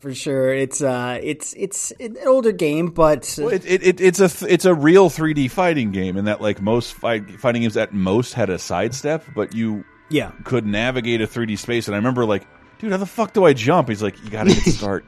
for 0.00 0.14
sure. 0.14 0.52
It's 0.52 0.82
uh, 0.82 1.18
it's 1.22 1.54
it's 1.56 1.92
an 2.00 2.16
older 2.26 2.52
game, 2.52 2.88
but 2.88 3.38
uh, 3.38 3.42
Well, 3.44 3.54
it, 3.54 3.64
it, 3.66 3.86
it, 3.86 4.00
it's 4.00 4.20
a 4.20 4.28
th- 4.28 4.50
it's 4.50 4.64
a 4.64 4.74
real 4.74 5.10
3D 5.10 5.50
fighting 5.50 5.92
game, 5.92 6.16
in 6.16 6.24
that 6.24 6.40
like 6.40 6.60
most 6.60 6.94
fight, 6.94 7.30
fighting 7.38 7.62
games 7.62 7.76
at 7.76 7.92
most 7.92 8.34
had 8.34 8.50
a 8.50 8.58
sidestep, 8.58 9.24
but 9.34 9.54
you 9.54 9.84
yeah, 10.10 10.32
could 10.44 10.66
navigate 10.66 11.20
a 11.20 11.26
3D 11.26 11.58
space. 11.58 11.86
And 11.86 11.94
I 11.94 11.98
remember 11.98 12.24
like, 12.24 12.46
dude, 12.78 12.90
how 12.92 12.96
the 12.98 13.06
fuck 13.06 13.32
do 13.32 13.44
I 13.44 13.52
jump? 13.52 13.88
He's 13.88 14.02
like, 14.02 14.22
you 14.22 14.30
got 14.30 14.44
to 14.44 14.52
hit 14.52 14.72
start. 14.74 15.04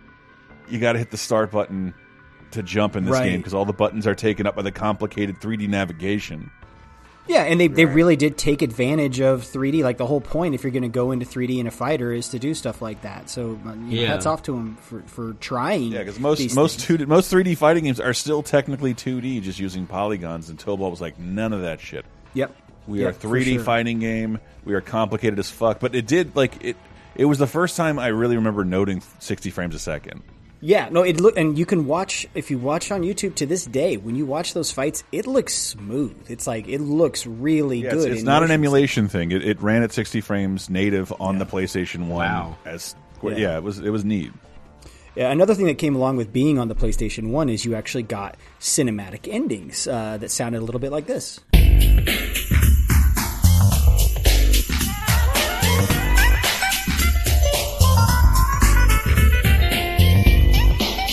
you 0.69 0.79
got 0.79 0.93
to 0.93 0.99
hit 0.99 1.11
the 1.11 1.17
start 1.17 1.51
button 1.51 1.95
to 2.53 2.63
jump 2.63 2.97
in 2.97 3.05
this 3.05 3.13
Right. 3.13 3.31
game 3.31 3.41
because 3.41 3.55
all 3.55 3.65
the 3.65 3.73
buttons 3.73 4.07
are 4.07 4.15
taken 4.15 4.47
up 4.47 4.57
by 4.57 4.63
the 4.63 4.73
complicated 4.73 5.41
3D 5.41 5.69
navigation. 5.69 6.51
yeah, 7.29 7.43
and 7.45 7.61
they 7.61 7.69
they 7.69 7.85
really 7.85 8.17
did 8.17 8.37
take 8.37 8.61
advantage 8.61 9.21
of 9.21 9.43
3D. 9.43 9.85
Like 9.85 9.99
the 9.99 10.07
whole 10.07 10.21
point, 10.21 10.55
if 10.57 10.65
you're 10.65 10.73
going 10.73 10.83
to 10.83 10.89
go 10.89 11.13
into 11.13 11.25
3D 11.27 11.59
in 11.61 11.69
a 11.69 11.71
fighter, 11.71 12.13
is 12.13 12.31
to 12.31 12.41
do 12.41 12.55
stuff 12.55 12.83
like 12.83 13.03
that. 13.03 13.31
So 13.31 13.57
uh, 13.65 13.75
you 13.75 13.97
know, 13.97 14.03
Yeah. 14.03 14.07
hats 14.09 14.27
off 14.27 14.43
to 14.45 14.53
them 14.53 14.77
for 14.81 15.01
for 15.03 15.35
trying. 15.35 15.93
Yeah, 15.93 16.01
because 16.01 16.19
most 16.19 16.39
these 16.39 16.57
most 16.57 16.81
things. 16.85 16.99
two 17.01 17.07
most 17.07 17.31
3D 17.33 17.57
fighting 17.57 17.85
games 17.85 18.01
are 18.01 18.15
still 18.15 18.43
technically 18.43 18.95
2D, 18.95 19.43
just 19.43 19.61
using 19.61 19.87
polygons. 19.87 20.49
And 20.51 20.59
Tobal 20.59 20.91
was 20.91 21.01
like, 21.01 21.21
none 21.21 21.53
of 21.53 21.61
that 21.63 21.81
shit. 21.81 22.05
Yep, 22.35 22.53
We 22.89 23.01
Yep, 23.03 23.09
are 23.09 23.13
for 23.13 23.29
3D 23.29 23.55
sure. 23.55 23.63
fighting 23.65 24.01
game. 24.01 24.41
We 24.65 24.75
are 24.75 24.81
complicated 24.81 25.39
as 25.39 25.49
fuck. 25.51 25.79
But 25.79 25.95
it 25.95 26.09
did 26.09 26.35
like 26.35 26.65
it. 26.65 26.77
It 27.21 27.27
was 27.27 27.37
the 27.37 27.47
first 27.47 27.77
time 27.77 27.99
I 27.99 28.07
really 28.07 28.37
remember 28.37 28.65
noting 28.65 29.03
60 29.19 29.51
frames 29.51 29.75
a 29.75 29.79
second. 29.79 30.23
Yeah, 30.63 30.89
no, 30.91 31.03
it 31.03 31.21
look 31.21 31.37
and 31.37 31.59
you 31.59 31.67
can 31.67 31.87
watch 31.87 32.27
if 32.35 32.51
you 32.51 32.57
watch 32.57 32.91
on 32.91 33.03
YouTube 33.03 33.35
to 33.35 33.47
this 33.47 33.67
day. 33.67 33.99
When 33.99 34.17
you 34.17 34.25
watch 34.25 34.55
those 34.55 34.73
fights, 34.73 35.05
it 35.13 35.27
looks 35.27 35.53
smooth. 35.53 36.17
It's 36.31 36.47
like 36.47 36.67
it 36.67 36.81
looks 36.81 37.27
really 37.27 37.83
Yeah, 37.83 37.91
good. 37.91 38.11
it's 38.11 38.21
in 38.21 38.25
not 38.25 38.37
an 38.43 38.49
motion 38.49 38.55
emulation 38.55 39.09
thing. 39.09 39.33
It, 39.33 39.47
it 39.47 39.61
ran 39.61 39.83
at 39.83 39.93
60 39.93 40.23
frames 40.23 40.71
native 40.71 41.13
on 41.21 41.39
the 41.39 41.45
PlayStation 41.45 42.09
One. 42.09 42.25
Wow. 42.27 42.57
As 42.65 42.95
Yeah. 43.23 43.31
yeah. 43.37 43.57
it 43.59 43.63
was 43.63 43.79
it 43.81 43.91
was 43.91 44.03
neat. 44.03 44.33
Yeah, 45.15 45.31
another 45.31 45.55
thing 45.55 45.67
that 45.67 45.77
came 45.77 45.97
along 45.97 46.17
with 46.17 46.33
being 46.33 46.59
on 46.59 46.69
the 46.69 46.75
PlayStation 46.75 47.29
1 47.33 47.51
is 47.51 47.67
you 47.67 47.75
actually 47.75 48.05
got 48.05 48.39
cinematic 48.61 49.29
endings 49.31 49.87
uh, 49.87 50.17
that 50.17 50.31
sounded 50.31 50.63
a 50.63 50.65
little 50.65 50.81
bit 50.81 50.91
like 50.91 51.07
this. 51.07 51.39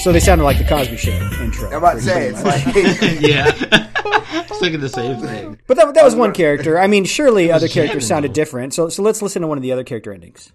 So 0.08 0.14
they 0.14 0.22
sounded 0.22 0.46
like 0.46 0.58
the 0.58 0.64
Cosby 0.64 0.96
Show 0.96 1.12
intro. 1.12 1.68
I'm 1.68 1.80
about 1.80 1.96
to 1.96 2.02
say 2.02 2.30
it's 2.30 2.42
like 2.42 2.64
yeah. 3.22 3.52
Just 4.48 4.62
thinking 4.62 4.80
the 4.80 4.88
same 4.88 5.20
thing. 5.20 5.60
But 5.68 5.76
that, 5.76 5.94
that 5.96 6.06
was 6.06 6.16
one 6.16 6.32
character. 6.32 6.80
I 6.80 6.88
mean, 6.88 7.04
surely 7.04 7.52
other 7.52 7.68
characters 7.68 8.08
sounded 8.08 8.32
different. 8.32 8.74
So, 8.74 8.88
so 8.88 9.04
let's 9.04 9.22
listen 9.22 9.42
to 9.42 9.50
one 9.50 9.58
of 9.58 9.64
the 9.64 9.74
other 9.74 9.84
character 9.84 10.14
endings. 10.14 10.54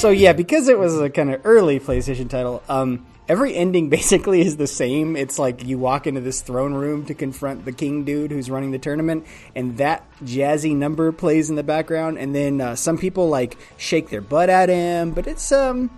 So 0.00 0.08
yeah, 0.08 0.32
because 0.32 0.68
it 0.68 0.78
was 0.78 0.98
a 0.98 1.10
kind 1.10 1.30
of 1.30 1.42
early 1.44 1.78
PlayStation 1.78 2.30
title, 2.30 2.62
um, 2.70 3.04
every 3.28 3.54
ending 3.54 3.90
basically 3.90 4.40
is 4.40 4.56
the 4.56 4.66
same. 4.66 5.14
It's 5.14 5.38
like 5.38 5.62
you 5.62 5.78
walk 5.78 6.06
into 6.06 6.22
this 6.22 6.40
throne 6.40 6.72
room 6.72 7.04
to 7.04 7.14
confront 7.14 7.66
the 7.66 7.72
king 7.72 8.04
dude 8.06 8.30
who's 8.30 8.48
running 8.48 8.70
the 8.70 8.78
tournament, 8.78 9.26
and 9.54 9.76
that 9.76 10.10
jazzy 10.22 10.74
number 10.74 11.12
plays 11.12 11.50
in 11.50 11.56
the 11.56 11.62
background, 11.62 12.16
and 12.16 12.34
then 12.34 12.62
uh, 12.62 12.76
some 12.76 12.96
people 12.96 13.28
like 13.28 13.58
shake 13.76 14.08
their 14.08 14.22
butt 14.22 14.48
at 14.48 14.70
him, 14.70 15.10
but 15.10 15.26
it's 15.26 15.52
um, 15.52 15.90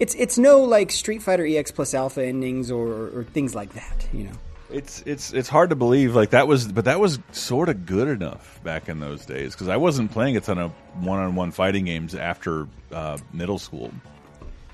it's 0.00 0.14
it's 0.14 0.38
no 0.38 0.62
like 0.62 0.90
Street 0.90 1.20
Fighter 1.20 1.44
EX 1.44 1.70
plus 1.70 1.92
Alpha 1.92 2.24
endings 2.24 2.70
or, 2.70 3.10
or 3.14 3.24
things 3.24 3.54
like 3.54 3.74
that, 3.74 4.08
you 4.10 4.24
know. 4.24 4.32
It's 4.74 5.02
it's 5.06 5.32
it's 5.32 5.48
hard 5.48 5.70
to 5.70 5.76
believe 5.76 6.14
like 6.16 6.30
that 6.30 6.48
was, 6.48 6.66
but 6.70 6.86
that 6.86 6.98
was 6.98 7.18
sort 7.32 7.68
of 7.68 7.86
good 7.86 8.08
enough 8.08 8.60
back 8.64 8.88
in 8.88 8.98
those 8.98 9.24
days 9.24 9.54
because 9.54 9.68
I 9.68 9.76
wasn't 9.76 10.10
playing 10.10 10.36
a 10.36 10.40
ton 10.40 10.58
of 10.58 10.72
one-on-one 11.00 11.52
fighting 11.52 11.84
games 11.84 12.14
after 12.14 12.66
uh, 12.92 13.18
middle 13.32 13.58
school. 13.58 13.92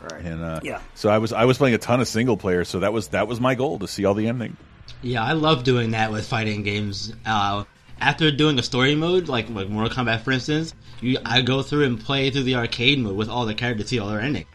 Right. 0.01 0.25
And 0.25 0.43
uh, 0.43 0.61
Yeah. 0.63 0.81
so 0.95 1.11
I 1.11 1.19
was 1.19 1.33
I 1.35 1.45
was 1.45 1.59
playing 1.59 1.75
a 1.75 1.79
ton 1.79 2.01
of 2.01 2.09
single 2.09 2.39
player, 2.39 2.65
so 2.65 2.81
that 2.81 2.93
was 2.93 3.09
that 3.09 3.29
was 3.29 3.41
my 3.41 3.55
goal 3.55 3.79
to 3.81 3.87
see 3.89 4.07
all 4.07 4.15
the 4.15 4.27
ending. 4.27 4.57
Yeah, 5.03 5.23
I 5.23 5.33
love 5.35 5.65
doing 5.65 5.91
that 5.91 6.11
with 6.11 6.27
fighting 6.27 6.63
games. 6.63 7.13
Uh, 7.27 7.65
after 8.01 8.31
doing 8.31 8.59
a 8.59 8.63
story 8.63 8.95
mode, 8.95 9.29
like 9.29 9.51
like 9.51 9.69
Mortal 9.69 9.95
Kombat, 9.95 10.23
for 10.23 10.33
instance, 10.33 10.75
you 11.03 11.19
I 11.27 11.43
go 11.43 11.61
through 11.63 11.85
and 11.85 12.01
play 12.01 12.31
through 12.31 12.45
the 12.45 12.55
arcade 12.55 12.99
mode 12.99 13.17
with 13.17 13.29
all 13.29 13.45
the 13.45 13.55
characters, 13.55 13.89
see 13.91 13.99
all 13.99 14.09
their 14.09 14.21
endings. 14.23 14.47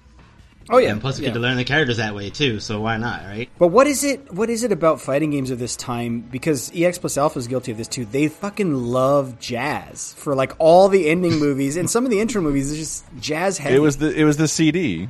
Oh 0.69 0.79
yeah, 0.79 0.91
and 0.91 0.99
plus 0.99 1.19
you 1.19 1.23
yeah. 1.23 1.29
get 1.29 1.33
to 1.35 1.39
learn 1.39 1.57
the 1.57 1.63
characters 1.63 1.97
that 1.97 2.15
way 2.15 2.31
too. 2.31 2.59
So 2.59 2.81
why 2.81 2.97
not, 2.97 3.23
right? 3.23 3.49
But 3.59 3.67
what 3.67 3.85
is 3.85 4.03
it? 4.03 4.33
What 4.33 4.49
is 4.49 4.63
it 4.63 4.71
about 4.71 4.99
fighting 4.99 5.29
games 5.29 5.51
of 5.51 5.59
this 5.59 5.75
time? 5.75 6.21
Because 6.21 6.71
EX 6.75 6.97
plus 6.97 7.17
Alpha 7.17 7.37
is 7.37 7.47
guilty 7.47 7.71
of 7.71 7.77
this 7.77 7.87
too. 7.87 8.05
They 8.05 8.27
fucking 8.27 8.73
love 8.73 9.39
jazz 9.39 10.13
for 10.13 10.33
like 10.33 10.53
all 10.57 10.89
the 10.89 11.07
ending 11.07 11.39
movies 11.39 11.77
and 11.77 11.89
some 11.89 12.03
of 12.03 12.09
the 12.09 12.19
intro 12.19 12.41
movies. 12.41 12.71
It's 12.71 12.79
just 12.79 13.05
jazz 13.19 13.59
heavy. 13.59 13.75
It 13.75 13.79
was 13.79 13.97
the 13.97 14.11
it 14.13 14.23
was 14.23 14.37
the 14.37 14.47
CD. 14.47 15.09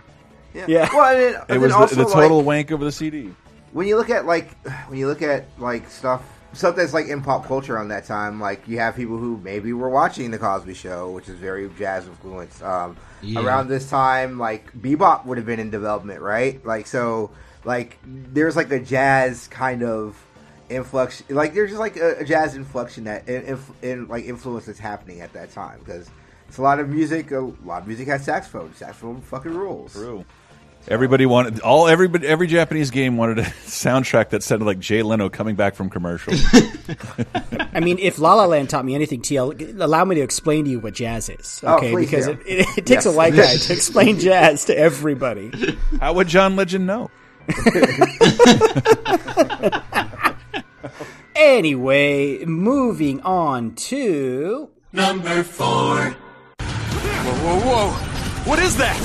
Yeah. 0.54 0.66
yeah. 0.68 0.90
Well, 0.94 1.14
and 1.14 1.20
then, 1.20 1.42
and 1.50 1.56
It 1.58 1.60
was 1.60 1.72
the, 1.72 1.78
also, 1.78 1.96
the 1.96 2.06
total 2.06 2.38
like, 2.38 2.46
wank 2.46 2.72
over 2.72 2.84
the 2.86 2.92
CD. 2.92 3.34
when 3.72 3.88
you 3.88 3.98
look 3.98 4.10
at 4.10 4.26
like 4.26 4.56
when 4.88 5.00
you 5.00 5.08
look 5.08 5.22
at 5.22 5.46
like 5.58 5.90
stuff 5.90 6.22
stuff 6.56 6.76
that's 6.76 6.94
like 6.94 7.08
in 7.08 7.22
pop 7.22 7.46
culture 7.46 7.78
on 7.78 7.90
that 7.90 8.06
time 8.06 8.40
like 8.40 8.68
you 8.68 8.80
have 8.80 8.96
people 8.96 9.18
who 9.18 9.38
maybe 9.44 9.74
were 9.74 9.90
watching 9.90 10.32
the 10.32 10.38
cosby 10.38 10.74
show 10.74 11.12
which 11.12 11.28
is 11.30 11.38
very 11.38 11.70
jazz 11.78 12.08
influenced 12.08 12.64
um, 12.64 12.96
Yeah. 13.22 13.42
around 13.42 13.68
this 13.68 13.90
time 13.90 14.40
like 14.40 14.72
bebop 14.74 15.26
would 15.26 15.38
have 15.38 15.46
been 15.46 15.60
in 15.60 15.70
development 15.70 16.22
right 16.22 16.66
like 16.66 16.88
so 16.88 17.32
like 17.64 17.98
there's 18.06 18.56
like 18.56 18.72
a 18.72 18.80
jazz 18.80 19.48
kind 19.48 19.84
of 19.84 20.18
influx 20.70 21.22
like 21.30 21.54
there's 21.54 21.70
just 21.70 21.80
like 21.80 21.98
a, 21.98 22.20
a 22.20 22.24
jazz 22.26 22.56
inflection 22.56 23.04
that 23.04 23.28
in, 23.30 23.44
in, 23.44 23.60
in 23.84 24.08
like 24.08 24.26
influence 24.26 24.66
that's 24.66 24.80
happening 24.80 25.22
at 25.22 25.32
that 25.34 25.52
time 25.52 25.78
because 25.80 26.10
it's 26.48 26.58
a 26.58 26.62
lot 26.62 26.80
of 26.80 26.90
music 26.90 27.32
a 27.32 27.40
lot 27.66 27.82
of 27.82 27.88
music 27.88 28.08
has 28.08 28.24
saxophone 28.24 28.74
saxophone 28.74 29.22
fucking 29.22 29.54
rules 29.54 29.94
True. 29.94 30.26
Everybody 30.88 31.26
wanted 31.26 31.62
all 31.62 31.88
everybody 31.88 32.28
every 32.28 32.46
Japanese 32.46 32.92
game 32.92 33.18
wanted 33.18 33.40
a 33.40 33.44
soundtrack 33.66 34.30
that 34.30 34.44
sounded 34.44 34.66
like 34.66 34.78
Jay 34.80 35.02
Leno 35.02 35.30
coming 35.30 35.56
back 35.56 35.74
from 35.74 35.90
commercials. 35.90 36.40
I 37.74 37.80
mean, 37.80 37.98
if 37.98 38.20
La 38.20 38.36
La 38.36 38.46
Land 38.46 38.70
taught 38.70 38.86
me 38.86 38.94
anything, 38.94 39.22
TL, 39.22 39.80
allow 39.82 40.06
me 40.06 40.16
to 40.16 40.22
explain 40.22 40.66
to 40.66 40.70
you 40.72 40.80
what 40.80 40.94
jazz 40.94 41.28
is, 41.30 41.60
Oh, 41.64 41.78
okay? 41.78 41.92
please 41.92 42.10
because 42.12 42.26
do. 42.28 42.32
it, 42.34 42.40
it, 42.46 42.78
it 42.80 42.86
takes 42.86 43.06
a 43.06 43.10
Yes. 43.10 43.16
white 43.18 43.34
guy 43.36 43.56
to 43.56 43.74
explain 43.74 44.20
jazz 44.20 44.66
to 44.66 44.78
everybody. 44.78 45.52
How 46.00 46.14
would 46.14 46.28
John 46.28 46.56
Legend 46.56 46.86
know? 46.86 47.10
Anyway, 51.36 52.46
moving 52.46 53.22
on 53.22 53.74
to 53.76 54.70
Number 54.94 55.44
four. 55.44 56.16
Whoa, 56.62 57.34
whoa, 57.44 57.60
whoa! 57.60 57.90
What 58.50 58.60
is 58.60 58.78
that? 58.78 58.96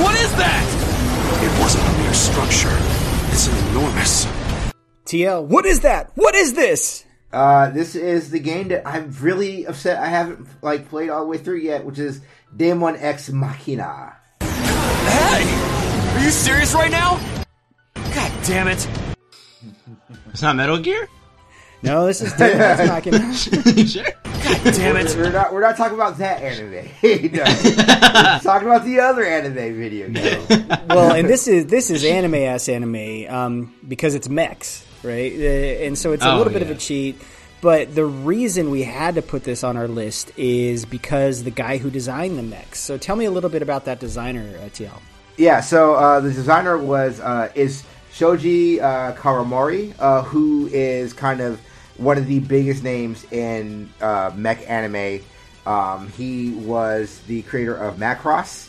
What 0.00 0.14
is 0.18 0.34
that? 0.36 0.95
It 1.56 1.60
wasn't 1.60 1.88
a 1.88 1.98
mere 2.02 2.12
structure. 2.12 2.76
It's 3.32 3.48
an 3.48 3.68
enormous. 3.68 4.26
TL. 5.06 5.46
What 5.46 5.64
is 5.64 5.80
that? 5.80 6.10
What 6.14 6.34
is 6.34 6.52
this? 6.52 7.04
Uh, 7.32 7.70
this 7.70 7.94
is 7.94 8.30
the 8.30 8.38
game 8.38 8.68
that 8.68 8.86
I'm 8.86 9.10
really 9.20 9.66
upset 9.66 9.98
I 9.98 10.06
haven't 10.08 10.46
like 10.62 10.90
played 10.90 11.08
all 11.08 11.22
the 11.22 11.26
way 11.26 11.38
through 11.38 11.58
yet, 11.58 11.84
which 11.86 11.98
is 11.98 12.20
Daemon 12.54 12.96
X 12.96 13.30
Machina. 13.30 14.16
Hey! 14.40 16.16
Are 16.18 16.22
you 16.22 16.30
serious 16.30 16.74
right 16.74 16.90
now? 16.90 17.18
God 17.94 18.32
damn 18.44 18.68
it! 18.68 18.86
It's 20.28 20.42
not 20.42 20.56
Metal 20.56 20.78
Gear. 20.78 21.08
No, 21.82 22.06
this 22.06 22.20
is 22.20 22.34
Daemon 22.34 22.60
X 22.60 22.86
Machina. 22.86 23.86
sure. 23.86 24.04
God 24.46 24.74
damn 24.74 24.96
it! 24.96 25.14
We're 25.16 25.30
not 25.32 25.52
we're 25.52 25.60
not 25.60 25.76
talking 25.76 25.94
about 25.94 26.18
that 26.18 26.42
anime. 26.42 26.72
no. 27.32 27.44
We're 27.44 28.40
talking 28.40 28.68
about 28.68 28.84
the 28.84 29.00
other 29.00 29.24
anime 29.24 29.54
video 29.54 30.08
game. 30.08 30.46
well, 30.88 31.14
and 31.14 31.28
this 31.28 31.48
is 31.48 31.66
this 31.66 31.90
is 31.90 32.04
anime 32.04 32.34
ass 32.36 32.68
anime 32.68 33.26
um, 33.28 33.74
because 33.86 34.14
it's 34.14 34.28
mechs, 34.28 34.84
right? 35.02 35.32
Uh, 35.32 35.84
and 35.84 35.98
so 35.98 36.12
it's 36.12 36.24
a 36.24 36.30
Oh, 36.32 36.38
little 36.38 36.52
bit 36.52 36.62
of 36.62 36.70
a 36.70 36.74
cheat. 36.76 37.20
But 37.62 37.94
the 37.94 38.04
reason 38.04 38.70
we 38.70 38.82
had 38.82 39.14
to 39.16 39.22
put 39.22 39.42
this 39.42 39.64
on 39.64 39.76
our 39.76 39.88
list 39.88 40.30
is 40.36 40.84
because 40.84 41.42
the 41.42 41.50
guy 41.50 41.78
who 41.78 41.90
designed 41.90 42.38
the 42.38 42.42
mechs. 42.42 42.78
So 42.80 42.98
tell 42.98 43.16
me 43.16 43.24
a 43.24 43.30
little 43.30 43.50
bit 43.50 43.62
about 43.62 43.86
that 43.86 43.98
designer, 43.98 44.56
uh, 44.58 44.68
TL. 44.68 45.00
Yeah, 45.38 45.60
so 45.60 45.94
uh, 45.94 46.20
the 46.20 46.32
designer 46.32 46.78
was 46.78 47.18
uh, 47.18 47.50
is 47.54 47.82
Shoji 48.12 48.80
uh, 48.80 49.14
Kawamori, 49.14 49.94
uh, 49.98 50.22
who 50.22 50.68
is 50.72 51.12
kind 51.12 51.40
of 51.40 51.60
one 51.98 52.18
of 52.18 52.26
the 52.26 52.40
biggest 52.40 52.82
names 52.82 53.24
in 53.32 53.90
uh, 54.00 54.32
mech 54.34 54.68
anime. 54.68 55.24
Um, 55.66 56.08
he 56.12 56.52
was 56.52 57.20
the 57.26 57.42
creator 57.42 57.74
of 57.74 57.96
Macross, 57.96 58.68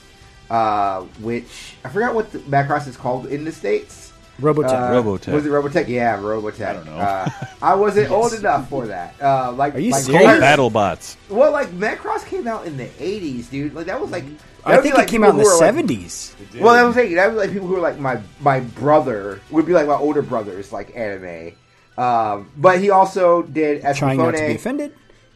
uh, 0.50 1.02
which 1.22 1.76
I 1.84 1.90
forgot 1.90 2.16
what 2.16 2.32
the, 2.32 2.40
Macross 2.40 2.88
is 2.88 2.98
called 2.98 3.28
in 3.28 3.46
the 3.46 3.52
states. 3.52 4.12
Robotech. 4.40 4.66
Uh, 4.66 4.92
Robotech. 4.92 5.34
Was 5.34 5.46
it 5.46 5.50
Robotech? 5.50 5.88
Yeah, 5.88 6.18
Robotech. 6.18 6.68
I 6.68 6.74
don't 6.74 6.86
know. 6.86 6.98
Uh, 6.98 7.30
I 7.62 7.76
wasn't 7.76 8.12
old 8.18 8.34
enough 8.34 8.70
for 8.70 8.88
that. 8.88 9.16
Uh, 9.22 9.52
like, 9.52 9.76
Are 9.76 9.80
you 9.80 9.92
like 9.92 10.04
serious? 10.04 10.24
Macross- 10.24 10.40
Battle 10.40 10.70
bots. 10.70 11.18
Well, 11.30 11.52
like 11.52 11.70
Macross 11.70 12.26
came 12.26 12.48
out 12.48 12.66
in 12.66 12.78
the 12.78 12.86
'80s, 12.86 13.50
dude. 13.50 13.74
Like 13.74 13.88
that 13.88 14.00
was 14.00 14.12
like. 14.12 14.26
that 14.26 14.38
I 14.66 14.76
would 14.76 14.84
be 14.84 14.90
think 14.90 14.98
like 14.98 15.08
it 15.08 15.12
came 15.12 15.24
out 15.24 15.32
in 15.32 15.38
the 15.38 15.44
who 15.44 15.50
were, 15.50 15.56
like, 15.56 15.60
seventies. 15.60 16.36
well, 16.60 16.74
I 16.76 16.84
was 16.84 16.96
saying 16.96 17.16
that 17.16 17.28
was 17.28 17.38
like 17.38 17.52
people 17.52 17.68
who 17.68 17.74
were 17.74 17.80
like 17.80 18.00
my 18.00 18.20
my 18.40 18.60
brother 18.60 19.42
would 19.50 19.66
be 19.66 19.74
like 19.74 19.88
my 19.88 19.96
older 19.96 20.22
brothers, 20.22 20.72
like 20.72 20.96
anime. 20.96 21.54
Um, 21.98 22.52
but 22.58 22.80
he 22.80 22.90
also 22.92 23.42
did 23.44 23.82
Trying 23.96 24.18
not 24.18 24.36
to 24.36 24.48
be 24.48 24.56
offended. 24.56 24.94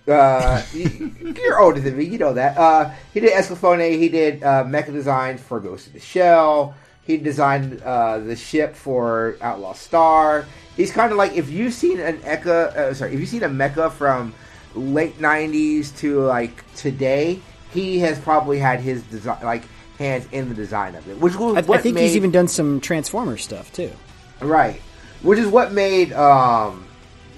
Uh, 0.07 0.61
you- 0.73 1.35
you're 1.43 1.59
older 1.59 1.79
than 1.79 1.97
me, 1.97 2.05
you 2.05 2.17
know 2.17 2.33
that. 2.33 2.57
Uh, 2.57 2.91
he 3.13 3.19
did 3.19 3.31
Escaflowne. 3.33 3.97
He 3.97 4.09
did 4.09 4.43
uh, 4.43 4.63
mecha 4.63 4.91
designs 4.91 5.41
for 5.41 5.59
Ghost 5.59 5.87
in 5.87 5.93
the 5.93 5.99
Shell. 5.99 6.75
He 7.03 7.17
designed 7.17 7.81
uh, 7.81 8.19
the 8.19 8.35
ship 8.35 8.75
for 8.75 9.35
Outlaw 9.41 9.73
Star. 9.73 10.45
He's 10.77 10.91
kind 10.91 11.11
of 11.11 11.17
like 11.17 11.33
if 11.35 11.49
you've 11.49 11.73
seen 11.73 11.99
an 11.99 12.17
Eka, 12.19 12.47
uh, 12.47 12.93
sorry, 12.93 13.13
if 13.13 13.19
you've 13.19 13.29
seen 13.29 13.43
a 13.43 13.49
mecha 13.49 13.91
from 13.91 14.33
late 14.75 15.19
'90s 15.19 15.95
to 15.97 16.21
like 16.21 16.63
today, 16.75 17.39
he 17.73 17.99
has 17.99 18.19
probably 18.19 18.59
had 18.59 18.79
his 18.79 19.01
design 19.03 19.39
like 19.43 19.63
hands 19.97 20.27
in 20.31 20.47
the 20.49 20.55
design 20.55 20.95
of 20.95 21.07
it, 21.09 21.19
which 21.19 21.35
was 21.35 21.55
I, 21.57 21.73
I 21.73 21.77
think 21.79 21.95
made, 21.95 22.03
he's 22.03 22.15
even 22.15 22.31
done 22.31 22.47
some 22.47 22.79
Transformer 22.81 23.37
stuff 23.37 23.71
too. 23.73 23.91
Right. 24.39 24.81
Which 25.23 25.39
is 25.39 25.47
what 25.47 25.71
made 25.71 26.13
um 26.13 26.87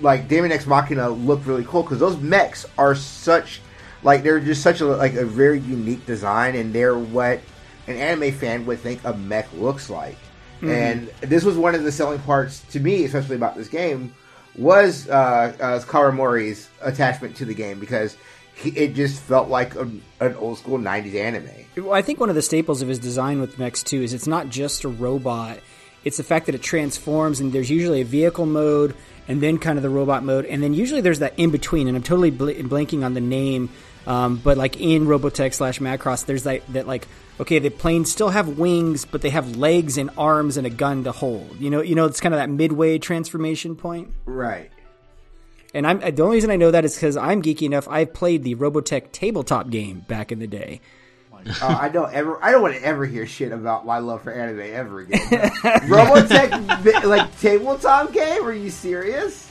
like 0.01 0.27
Daemon 0.27 0.51
X 0.51 0.65
Machina 0.65 1.09
look 1.09 1.45
really 1.45 1.63
cool 1.65 1.83
because 1.83 1.99
those 1.99 2.17
mechs 2.17 2.65
are 2.77 2.95
such 2.95 3.61
like 4.03 4.23
they're 4.23 4.39
just 4.39 4.61
such 4.61 4.81
a 4.81 4.85
like 4.85 5.13
a 5.13 5.25
very 5.25 5.59
unique 5.59 6.05
design 6.05 6.55
and 6.55 6.73
they're 6.73 6.97
what 6.97 7.39
an 7.87 7.95
anime 7.95 8.31
fan 8.33 8.65
would 8.65 8.79
think 8.79 9.03
a 9.03 9.13
mech 9.13 9.51
looks 9.53 9.89
like. 9.89 10.17
And 10.61 11.09
this 11.19 11.43
was 11.43 11.57
one 11.57 11.75
of 11.75 11.83
the 11.83 11.91
selling 11.91 12.19
parts 12.19 12.61
to 12.71 12.79
me, 12.79 13.03
especially 13.03 13.35
about 13.35 13.57
this 13.57 13.67
game, 13.67 14.15
was 14.55 15.09
uh, 15.09 15.53
uh 15.59 15.79
Kawamori's 15.81 16.69
attachment 16.81 17.35
to 17.37 17.45
the 17.45 17.53
game 17.53 17.81
because 17.81 18.15
he, 18.55 18.69
it 18.69 18.93
just 18.93 19.21
felt 19.21 19.49
like 19.49 19.75
a, 19.75 19.89
an 20.21 20.35
old 20.35 20.57
school 20.59 20.77
'90s 20.77 21.15
anime. 21.15 21.49
Well, 21.75 21.93
I 21.93 22.01
think 22.01 22.19
one 22.19 22.29
of 22.29 22.35
the 22.35 22.41
staples 22.41 22.81
of 22.81 22.87
his 22.87 22.99
design 22.99 23.41
with 23.41 23.59
mechs 23.59 23.83
too 23.83 24.01
is 24.01 24.13
it's 24.13 24.27
not 24.27 24.47
just 24.47 24.85
a 24.85 24.87
robot; 24.89 25.59
it's 26.03 26.17
the 26.17 26.23
fact 26.23 26.47
that 26.47 26.55
it 26.55 26.61
transforms, 26.61 27.39
and 27.39 27.53
there's 27.53 27.69
usually 27.69 28.01
a 28.01 28.05
vehicle 28.05 28.45
mode, 28.45 28.95
and 29.27 29.41
then 29.41 29.57
kind 29.57 29.77
of 29.77 29.83
the 29.83 29.89
robot 29.89 30.23
mode, 30.23 30.45
and 30.45 30.61
then 30.61 30.73
usually 30.73 31.01
there's 31.01 31.19
that 31.19 31.33
in 31.37 31.51
between. 31.51 31.87
And 31.87 31.95
I'm 31.95 32.03
totally 32.03 32.31
bl- 32.31 32.51
blanking 32.51 33.05
on 33.05 33.13
the 33.13 33.21
name, 33.21 33.69
um, 34.05 34.37
but 34.43 34.57
like 34.57 34.79
in 34.79 35.05
Robotech 35.05 35.53
slash 35.53 35.79
Macross, 35.79 36.25
there's 36.25 36.43
that 36.43 36.61
that 36.73 36.87
like 36.87 37.07
okay, 37.39 37.59
the 37.59 37.69
planes 37.69 38.11
still 38.11 38.29
have 38.29 38.59
wings, 38.59 39.05
but 39.05 39.21
they 39.21 39.29
have 39.29 39.57
legs 39.57 39.97
and 39.97 40.09
arms 40.17 40.57
and 40.57 40.67
a 40.67 40.69
gun 40.69 41.03
to 41.05 41.11
hold. 41.11 41.59
You 41.59 41.69
know, 41.69 41.81
you 41.81 41.95
know, 41.95 42.05
it's 42.05 42.19
kind 42.19 42.33
of 42.33 42.39
that 42.39 42.49
midway 42.49 42.97
transformation 42.99 43.75
point. 43.75 44.11
Right. 44.25 44.69
And 45.73 45.87
I'm 45.87 45.99
the 45.99 46.21
only 46.21 46.37
reason 46.37 46.51
I 46.51 46.55
know 46.55 46.71
that 46.71 46.85
is 46.85 46.95
because 46.95 47.17
I'm 47.17 47.41
geeky 47.41 47.63
enough. 47.63 47.87
I've 47.89 48.13
played 48.13 48.43
the 48.43 48.55
Robotech 48.55 49.11
tabletop 49.11 49.69
game 49.69 50.01
back 50.01 50.31
in 50.31 50.39
the 50.39 50.47
day. 50.47 50.81
Uh, 51.61 51.77
I 51.79 51.89
don't 51.89 52.13
ever. 52.13 52.43
I 52.43 52.51
don't 52.51 52.61
want 52.61 52.75
to 52.75 52.83
ever 52.83 53.05
hear 53.05 53.25
shit 53.25 53.51
about 53.51 53.85
my 53.85 53.99
love 53.99 54.23
for 54.23 54.31
anime 54.31 54.61
ever 54.61 55.01
again. 55.01 55.19
Robotech, 55.29 57.03
like 57.05 57.39
tabletop 57.39 58.11
game? 58.11 58.43
Are 58.43 58.53
you 58.53 58.69
serious? 58.69 59.49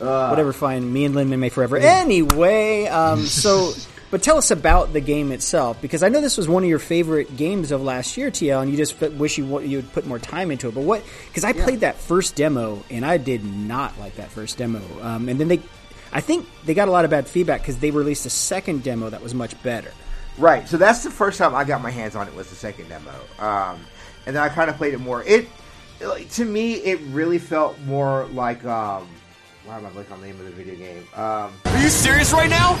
Uh, 0.00 0.28
whatever 0.28 0.52
fine 0.52 0.92
me 0.92 1.04
and 1.04 1.14
lynn 1.14 1.28
may 1.40 1.48
forever 1.48 1.76
anyway 1.76 2.86
um, 2.86 3.26
so 3.26 3.72
but 4.12 4.22
tell 4.22 4.38
us 4.38 4.52
about 4.52 4.92
the 4.92 5.00
game 5.00 5.32
itself 5.32 5.82
because 5.82 6.04
i 6.04 6.08
know 6.08 6.20
this 6.20 6.36
was 6.36 6.46
one 6.46 6.62
of 6.62 6.68
your 6.68 6.78
favorite 6.78 7.36
games 7.36 7.72
of 7.72 7.82
last 7.82 8.16
year 8.16 8.30
tl 8.30 8.62
and 8.62 8.70
you 8.70 8.76
just 8.76 9.00
wish 9.00 9.38
you 9.38 9.58
you 9.60 9.78
would 9.78 9.92
put 9.92 10.06
more 10.06 10.20
time 10.20 10.52
into 10.52 10.68
it 10.68 10.74
but 10.76 10.84
what 10.84 11.02
because 11.26 11.42
i 11.42 11.52
played 11.52 11.80
that 11.80 11.96
first 11.96 12.36
demo 12.36 12.80
and 12.90 13.04
i 13.04 13.16
did 13.16 13.44
not 13.44 13.98
like 13.98 14.14
that 14.14 14.30
first 14.30 14.56
demo 14.56 14.80
um, 15.02 15.28
and 15.28 15.40
then 15.40 15.48
they 15.48 15.60
i 16.12 16.20
think 16.20 16.46
they 16.64 16.74
got 16.74 16.86
a 16.86 16.92
lot 16.92 17.04
of 17.04 17.10
bad 17.10 17.26
feedback 17.26 17.60
because 17.60 17.78
they 17.78 17.90
released 17.90 18.24
a 18.24 18.30
second 18.30 18.84
demo 18.84 19.10
that 19.10 19.20
was 19.20 19.34
much 19.34 19.60
better 19.64 19.90
Right. 20.38 20.68
So 20.68 20.76
that's 20.76 21.02
the 21.02 21.10
first 21.10 21.38
time 21.38 21.54
I 21.54 21.64
got 21.64 21.82
my 21.82 21.90
hands 21.90 22.14
on 22.14 22.28
it 22.28 22.34
was 22.34 22.48
the 22.48 22.56
second 22.56 22.88
demo, 22.88 23.10
um, 23.38 23.80
and 24.26 24.36
then 24.36 24.42
I 24.42 24.48
kind 24.48 24.70
of 24.70 24.76
played 24.76 24.94
it 24.94 24.98
more. 25.00 25.22
It 25.24 25.48
like, 26.00 26.30
to 26.32 26.44
me, 26.44 26.74
it 26.74 27.00
really 27.10 27.38
felt 27.38 27.78
more 27.80 28.26
like 28.26 28.64
um, 28.64 29.08
why 29.64 29.78
am 29.78 29.86
I 29.86 29.90
blanking 29.90 30.12
on 30.12 30.20
the 30.20 30.26
name 30.28 30.38
of 30.38 30.46
the 30.46 30.52
video 30.52 30.76
game? 30.76 31.04
Um, 31.14 31.52
Are 31.64 31.82
you 31.82 31.88
serious 31.88 32.32
right 32.32 32.48
now? 32.50 32.78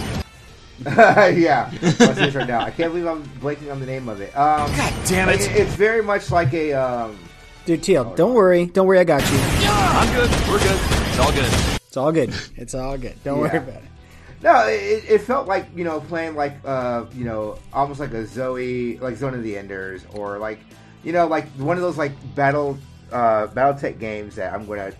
yeah, 0.86 1.68
I'll 1.82 2.14
say 2.14 2.26
this 2.26 2.34
right 2.36 2.46
now. 2.46 2.60
I 2.60 2.70
can't 2.70 2.92
believe 2.92 3.06
I'm 3.06 3.24
blanking 3.40 3.72
on 3.72 3.80
the 3.80 3.86
name 3.86 4.08
of 4.08 4.20
it. 4.20 4.28
Um, 4.36 4.70
God 4.76 4.92
damn 5.06 5.28
it! 5.28 5.40
it- 5.40 5.56
it's 5.56 5.74
very 5.74 6.02
much 6.02 6.30
like 6.30 6.54
a 6.54 6.72
um, 6.74 7.18
dude 7.66 7.82
tl 7.82 8.14
don't 8.16 8.32
worry 8.32 8.64
don't 8.66 8.86
worry 8.86 8.98
i 9.00 9.04
got 9.04 9.20
you 9.30 9.38
I'm 9.40 10.14
good. 10.14 10.30
We're 10.48 10.58
good. 10.58 10.80
It's 11.08 11.18
all 11.18 11.32
good. 11.32 11.52
it's 11.86 11.96
all 11.96 12.12
good 12.12 12.34
it's 12.56 12.74
all 12.74 12.96
good 12.96 13.14
don't 13.24 13.38
Yeah. 13.40 13.48
worry 13.48 13.58
about 13.58 13.82
it 13.82 13.87
No, 14.42 14.66
it, 14.68 15.04
it 15.08 15.20
felt 15.22 15.48
like 15.48 15.66
you 15.74 15.84
know 15.84 16.00
playing 16.00 16.36
like 16.36 16.56
uh 16.64 17.06
you 17.12 17.24
know 17.24 17.58
almost 17.72 18.00
like 18.00 18.12
a 18.12 18.26
Zoe 18.26 18.98
like 18.98 19.16
Zone 19.16 19.34
of 19.34 19.42
the 19.42 19.56
Enders 19.56 20.04
or 20.14 20.38
like 20.38 20.60
you 21.02 21.12
know 21.12 21.26
like 21.26 21.48
one 21.52 21.76
of 21.76 21.82
those 21.82 21.98
like 21.98 22.12
battle 22.34 22.78
uh 23.10 23.48
BattleTech 23.48 23.98
games 23.98 24.36
that 24.36 24.52
I'm 24.52 24.66
gonna 24.66 24.92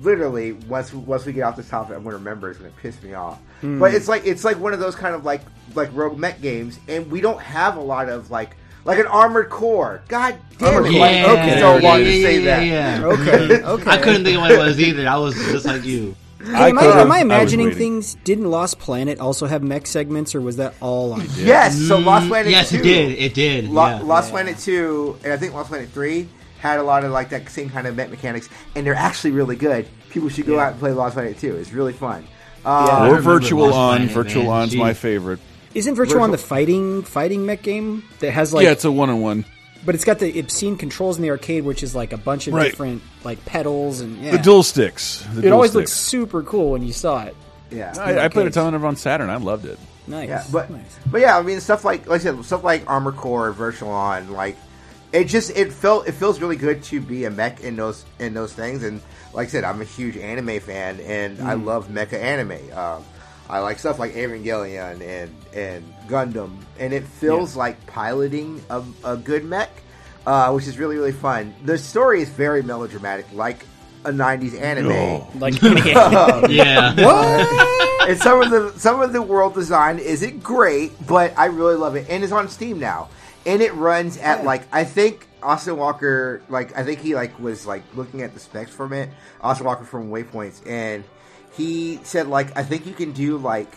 literally 0.00 0.52
once 0.52 0.92
once 0.92 1.24
we 1.24 1.32
get 1.32 1.42
off 1.42 1.56
this 1.56 1.68
topic 1.68 1.96
I'm 1.96 2.02
gonna 2.04 2.16
remember 2.16 2.50
it's 2.50 2.58
gonna 2.58 2.70
piss 2.82 3.00
me 3.02 3.14
off. 3.14 3.38
Hmm. 3.60 3.78
But 3.78 3.94
it's 3.94 4.08
like 4.08 4.26
it's 4.26 4.44
like 4.44 4.58
one 4.58 4.72
of 4.72 4.80
those 4.80 4.94
kind 4.94 5.14
of 5.14 5.24
like 5.24 5.42
like 5.74 5.90
rogue 5.92 6.18
mech 6.18 6.40
games, 6.40 6.78
and 6.88 7.10
we 7.10 7.20
don't 7.20 7.40
have 7.40 7.76
a 7.76 7.80
lot 7.80 8.08
of 8.08 8.30
like 8.30 8.56
like 8.84 8.98
an 8.98 9.06
armored 9.06 9.50
core. 9.50 10.02
God 10.08 10.36
damn 10.58 10.74
Armored 10.74 10.90
it! 10.90 10.92
Core. 10.92 11.00
Like, 11.00 11.24
okay, 11.26 11.60
so 11.60 11.76
long 11.78 11.98
to 11.98 12.10
yeah, 12.10 12.26
say 12.26 12.40
yeah, 12.40 12.58
that. 12.58 12.66
yeah. 12.66 13.04
Okay, 13.04 13.62
okay. 13.62 13.90
I 13.90 13.98
couldn't 13.98 14.24
think 14.24 14.36
of 14.36 14.42
what 14.42 14.52
it 14.52 14.58
was 14.58 14.80
either. 14.80 15.06
I 15.08 15.16
was 15.16 15.34
just 15.34 15.66
like 15.66 15.84
you. 15.84 16.14
Hey, 16.44 16.70
am, 16.70 16.78
I, 16.78 16.84
am 17.00 17.10
I 17.12 17.20
imagining 17.20 17.66
waiting. 17.66 17.78
things? 17.78 18.14
Didn't 18.24 18.50
Lost 18.50 18.78
Planet 18.78 19.18
also 19.18 19.46
have 19.46 19.62
mech 19.62 19.86
segments, 19.86 20.34
or 20.34 20.40
was 20.40 20.56
that 20.56 20.74
all 20.80 21.12
on? 21.14 21.26
Yes, 21.36 21.76
so 21.76 21.98
Lost 21.98 22.28
Planet. 22.28 22.46
Mm, 22.48 22.50
Yes, 22.52 22.70
2, 22.70 22.76
it 22.76 22.82
did. 22.82 23.18
It 23.18 23.34
did. 23.34 23.68
Lo- 23.68 23.86
yeah. 23.86 24.00
Lost 24.02 24.30
Planet 24.30 24.56
Two, 24.58 25.16
and 25.24 25.32
I 25.32 25.36
think 25.36 25.52
Lost 25.54 25.68
Planet 25.68 25.88
Three 25.90 26.28
had 26.60 26.78
a 26.78 26.82
lot 26.82 27.04
of 27.04 27.10
like 27.10 27.30
that 27.30 27.48
same 27.50 27.70
kind 27.70 27.86
of 27.86 27.96
mech 27.96 28.10
mechanics, 28.10 28.48
and 28.76 28.86
they're 28.86 28.94
actually 28.94 29.32
really 29.32 29.56
good. 29.56 29.88
People 30.10 30.28
should 30.28 30.46
go 30.46 30.58
out 30.60 30.72
and 30.72 30.80
play 30.80 30.92
Lost 30.92 31.14
Planet 31.14 31.38
Two. 31.38 31.56
It's 31.56 31.72
really 31.72 31.92
fun. 31.92 32.24
Yeah. 32.64 32.70
Uh, 32.70 33.10
Or 33.10 33.20
Virtual 33.20 33.66
Lost 33.66 33.76
On. 33.76 33.96
Planet, 33.98 34.14
Virtual 34.14 34.42
man. 34.44 34.52
On's 34.52 34.76
my 34.76 34.92
favorite. 34.94 35.40
Isn't 35.74 35.94
Virtual 35.96 36.22
on 36.22 36.30
the 36.30 36.38
fighting 36.38 37.02
fighting 37.02 37.46
mech 37.46 37.62
game 37.62 38.04
that 38.20 38.30
has 38.30 38.54
like? 38.54 38.64
yeah, 38.64 38.70
it's 38.70 38.84
a 38.84 38.92
one 38.92 39.10
on 39.10 39.20
one. 39.20 39.44
But 39.84 39.94
it's 39.94 40.04
got 40.04 40.18
the 40.18 40.38
obscene 40.38 40.76
controls 40.76 41.16
in 41.16 41.22
the 41.22 41.30
arcade, 41.30 41.64
which 41.64 41.82
is 41.82 41.94
like 41.94 42.12
a 42.12 42.16
bunch 42.18 42.46
of 42.46 42.54
Right. 42.54 42.70
different 42.70 43.02
like 43.24 43.44
pedals 43.44 44.00
and 44.00 44.18
yeah. 44.22 44.32
The 44.32 44.38
dual 44.38 44.62
sticks. 44.62 45.24
The 45.32 45.38
It 45.40 45.42
dual 45.42 45.54
always 45.54 45.70
sticks. 45.70 45.90
looks 45.90 45.92
super 45.92 46.42
cool 46.42 46.70
when 46.72 46.82
you 46.82 46.92
saw 46.92 47.24
it. 47.24 47.36
yeah. 47.70 47.94
I, 47.98 48.24
I 48.24 48.28
played 48.28 48.46
a 48.46 48.50
ton 48.50 48.74
of 48.74 48.82
it 48.82 48.86
on 48.86 48.96
Saturn. 48.96 49.30
I 49.30 49.36
loved 49.36 49.64
it. 49.66 49.78
Nice. 50.06 50.28
Yeah, 50.28 50.44
but 50.50 50.70
nice. 50.70 50.98
but 51.10 51.20
yeah, 51.20 51.36
I 51.36 51.42
mean 51.42 51.60
stuff 51.60 51.84
like 51.84 52.06
like 52.08 52.20
I 52.20 52.24
said, 52.24 52.44
stuff 52.44 52.64
like 52.64 52.88
Armor 52.88 53.12
Core, 53.12 53.52
Virtual 53.52 53.90
On, 53.90 54.32
like 54.32 54.56
it 55.12 55.24
just 55.24 55.50
it 55.56 55.72
felt 55.72 56.08
it 56.08 56.12
feels 56.12 56.40
really 56.40 56.56
good 56.56 56.82
to 56.84 57.00
be 57.00 57.24
a 57.26 57.30
mech 57.30 57.60
in 57.60 57.76
those 57.76 58.04
in 58.18 58.32
those 58.34 58.52
things. 58.54 58.82
And 58.82 59.00
like 59.34 59.48
I 59.48 59.50
said, 59.50 59.64
I'm 59.64 59.80
a 59.82 59.84
huge 59.84 60.16
anime 60.16 60.60
fan, 60.60 60.98
and 61.00 61.40
I 61.42 61.52
love 61.54 61.88
mecha 61.88 62.14
anime. 62.14 62.52
Um, 62.76 63.04
I 63.48 63.60
like 63.60 63.78
stuff 63.78 63.98
like 63.98 64.12
Evangelion 64.14 65.00
and 65.00 65.34
and 65.54 65.94
Gundam, 66.06 66.58
and 66.78 66.92
it 66.92 67.04
feels 67.04 67.56
like 67.56 67.84
piloting 67.86 68.62
a, 68.68 68.82
a 69.04 69.16
good 69.16 69.44
mech, 69.44 69.70
uh, 70.26 70.52
which 70.52 70.66
is 70.66 70.78
really 70.78 70.96
really 70.96 71.12
fun. 71.12 71.54
The 71.64 71.78
story 71.78 72.20
is 72.20 72.28
very 72.28 72.62
melodramatic, 72.62 73.26
like 73.32 73.64
a 74.04 74.10
'90s 74.10 74.60
anime. 74.60 74.92
Oh. 74.92 75.28
like 75.38 75.62
in 75.62 75.78
a 75.78 75.80
game. 75.80 76.50
yeah. 76.50 76.94
and 78.08 78.18
some 78.18 78.42
of 78.42 78.50
the 78.50 78.78
some 78.78 79.00
of 79.00 79.12
the 79.12 79.22
world 79.22 79.54
design 79.54 79.98
isn't 79.98 80.42
great, 80.42 80.92
but 81.06 81.36
I 81.38 81.46
really 81.46 81.76
love 81.76 81.96
it, 81.96 82.06
and 82.10 82.22
it's 82.22 82.32
on 82.32 82.48
Steam 82.48 82.78
now, 82.78 83.08
and 83.46 83.62
it 83.62 83.72
runs 83.74 84.18
at 84.18 84.44
like 84.44 84.62
I 84.72 84.84
think 84.84 85.26
Austin 85.42 85.76
Walker, 85.76 86.42
like 86.50 86.76
I 86.76 86.84
think 86.84 87.00
he 87.00 87.14
like 87.14 87.38
was 87.38 87.66
like 87.66 87.82
looking 87.94 88.22
at 88.22 88.34
the 88.34 88.40
specs 88.40 88.70
from 88.70 88.92
it, 88.92 89.08
Austin 89.40 89.66
Walker 89.66 89.84
from 89.84 90.10
Waypoints, 90.10 90.66
and 90.66 91.04
he 91.58 92.00
said 92.04 92.28
like 92.28 92.56
I 92.56 92.62
think 92.62 92.86
you 92.86 92.94
can 92.94 93.12
do 93.12 93.36
like 93.36 93.70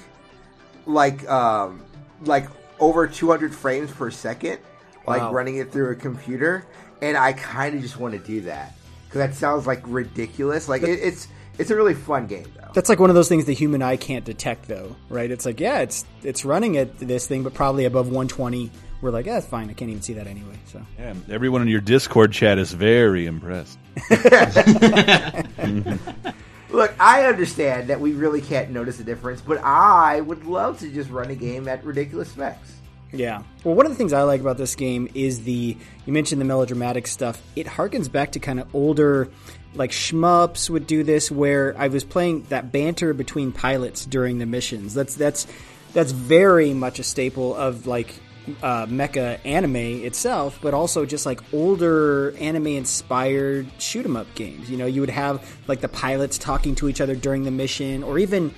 like 0.86 1.28
um 1.30 1.84
like 2.24 2.48
over 2.80 3.08
200 3.08 3.54
frames 3.54 3.92
per 3.92 4.10
second, 4.10 4.60
like 5.06 5.22
Wow. 5.22 5.34
running 5.34 5.58
it 5.58 5.72
through 5.74 5.92
a 5.92 5.96
computer, 5.96 6.66
and 7.02 7.18
I 7.18 7.34
kind 7.34 7.76
of 7.76 7.82
just 7.82 7.98
want 7.98 8.14
to 8.14 8.20
do 8.20 8.42
that 8.42 8.74
because 9.06 9.20
that 9.20 9.36
sounds 9.36 9.68
like 9.68 9.82
ridiculous. 9.86 10.70
Like 10.70 10.84
it, 10.84 11.00
it's 11.02 11.28
it's 11.60 11.70
a 11.70 11.76
really 11.76 11.94
fun 11.94 12.28
game 12.28 12.46
though. 12.56 12.70
That's 12.74 12.88
like 12.90 13.00
one 13.00 13.10
of 13.10 13.16
those 13.16 13.28
things 13.28 13.44
the 13.46 13.54
human 13.54 13.82
eye 13.82 13.98
can't 13.98 14.24
detect, 14.24 14.68
though, 14.70 14.96
right? 15.10 15.30
It's 15.30 15.46
like, 15.46 15.60
yeah, 15.60 15.80
it's 15.80 16.06
it's 16.24 16.46
running 16.46 16.78
at 16.78 16.98
this 16.98 17.28
thing, 17.28 17.44
but 17.44 17.54
probably 17.54 17.84
above 17.86 18.06
120. 18.08 18.72
We're 19.02 19.10
like, 19.10 19.26
yeah, 19.26 19.40
it's 19.40 19.48
fine. 19.48 19.70
I 19.70 19.74
can't 19.74 19.90
even 19.90 20.04
see 20.04 20.14
that 20.14 20.28
anyway. 20.28 20.58
So 20.66 20.80
Yeah, 21.00 21.14
everyone 21.30 21.64
in 21.64 21.68
your 21.68 21.82
Discord 21.82 22.32
chat 22.32 22.58
is 22.60 22.72
very 22.72 23.26
impressed. 23.26 23.78
Look, 26.72 26.94
I 27.00 27.26
understand 27.26 27.90
that 27.90 28.00
we 28.00 28.14
really 28.14 28.42
can't 28.42 28.72
notice 28.72 28.98
the 28.98 29.04
difference, 29.04 29.42
but 29.42 29.58
I 29.64 30.22
would 30.22 30.46
love 30.46 30.80
to 30.80 30.90
just 30.90 31.10
run 31.10 31.30
a 31.30 31.36
game 31.36 31.68
at 31.68 31.84
ridiculous 31.84 32.32
specs. 32.32 32.74
Yeah. 33.14 33.44
Well, 33.64 33.76
one 33.76 33.86
of 33.86 33.92
the 33.92 33.98
things 33.98 34.14
I 34.14 34.24
like 34.24 34.40
about 34.40 34.58
this 34.58 34.76
game 34.76 35.10
is 35.14 35.44
the 35.44 35.78
you 36.06 36.14
mentioned 36.14 36.40
the 36.40 36.46
melodramatic 36.46 37.08
stuff. 37.08 37.42
It 37.56 37.68
harkens 37.68 38.10
back 38.10 38.32
to 38.34 38.40
kind 38.40 38.60
of 38.60 38.74
older 38.74 39.30
like 39.74 39.92
shmups 39.92 40.70
would 40.70 40.88
do 40.88 41.04
this 41.04 41.30
where 41.30 41.76
I 41.78 41.88
was 41.88 42.04
playing 42.04 42.44
that 42.44 42.72
banter 42.72 43.14
between 43.14 43.52
pilots 43.52 44.06
during 44.06 44.38
the 44.38 44.46
missions. 44.46 44.94
That's 44.94 45.16
that's 45.16 45.48
that's 45.94 46.12
very 46.12 46.74
much 46.74 47.00
a 47.00 47.04
staple 47.04 47.56
of 47.56 47.86
like 47.86 48.16
uh, 48.64 48.86
mecha 48.88 49.40
anime 49.46 49.76
itself, 50.06 50.60
but 50.62 50.74
also 50.74 51.06
just 51.06 51.26
like 51.26 51.42
older 51.54 52.36
anime 52.40 52.68
inspired 52.68 53.68
shoot 53.80 54.06
'em 54.06 54.16
up 54.18 54.28
games. 54.36 54.70
You 54.70 54.78
know, 54.78 54.86
you 54.86 55.02
would 55.02 55.10
have 55.12 55.46
like 55.68 55.82
the 55.82 55.88
pilots 55.90 56.38
talking 56.38 56.76
to 56.76 56.90
each 56.90 57.02
other 57.02 57.16
during 57.16 57.44
the 57.44 57.52
mission, 57.52 58.04
or 58.04 58.18
even 58.20 58.54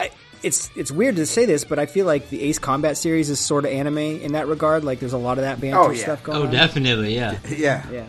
I, 0.00 0.10
it's 0.42 0.70
it's 0.74 0.90
weird 0.90 1.16
to 1.16 1.26
say 1.26 1.44
this, 1.44 1.64
but 1.64 1.78
I 1.78 1.86
feel 1.86 2.06
like 2.06 2.30
the 2.30 2.42
Ace 2.42 2.58
Combat 2.58 2.96
series 2.96 3.28
is 3.30 3.38
sort 3.40 3.64
of 3.66 3.72
anime 3.72 3.98
in 3.98 4.32
that 4.32 4.46
regard. 4.48 4.84
Like, 4.84 5.00
there's 5.00 5.12
a 5.12 5.18
lot 5.18 5.36
of 5.38 5.44
that 5.44 5.60
banter 5.60 5.78
Oh, 5.78 5.90
yeah. 5.90 6.02
stuff 6.02 6.22
going 6.22 6.36
on. 6.38 6.42
Oh, 6.44 6.46
on. 6.46 6.52
definitely. 6.52 7.14
Yeah. 7.14 7.38
Yeah, 7.50 7.84
Yeah, 7.90 8.06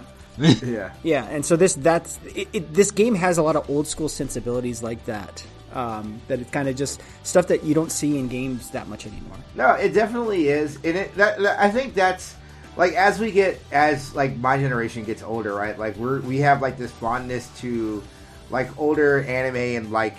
yeah. 0.63 0.91
yeah, 1.03 1.25
and 1.29 1.45
so 1.45 1.57
this 1.57 1.73
that's 1.75 2.17
it, 2.33 2.47
it, 2.53 2.73
this 2.73 2.89
game 2.91 3.15
has 3.15 3.37
a 3.37 3.43
lot 3.43 3.57
of 3.57 3.69
old 3.69 3.85
school 3.85 4.07
sensibilities 4.07 4.81
like 4.81 5.03
that. 5.05 5.43
Um, 5.73 6.21
that 6.27 6.39
it's 6.39 6.51
kind 6.51 6.67
of 6.67 6.75
just 6.75 7.01
stuff 7.23 7.47
that 7.47 7.63
you 7.63 7.73
don't 7.73 7.91
see 7.91 8.17
in 8.19 8.27
games 8.27 8.71
that 8.71 8.87
much 8.87 9.07
anymore. 9.07 9.37
No, 9.55 9.71
it 9.73 9.93
definitely 9.93 10.49
is, 10.49 10.75
and 10.83 10.97
it, 10.97 11.15
that, 11.15 11.39
that- 11.39 11.59
I 11.59 11.69
think 11.71 11.93
that's 11.93 12.35
like 12.77 12.93
as 12.93 13.19
we 13.19 13.31
get 13.31 13.59
as 13.71 14.13
like 14.15 14.35
my 14.37 14.57
generation 14.57 15.03
gets 15.03 15.23
older, 15.23 15.53
right? 15.53 15.77
Like 15.79 15.95
we're 15.95 16.19
we 16.21 16.39
have 16.39 16.61
like 16.61 16.77
this 16.77 16.91
fondness 16.91 17.47
to 17.59 18.03
like 18.49 18.77
older 18.77 19.23
anime 19.23 19.55
and 19.77 19.91
like 19.91 20.17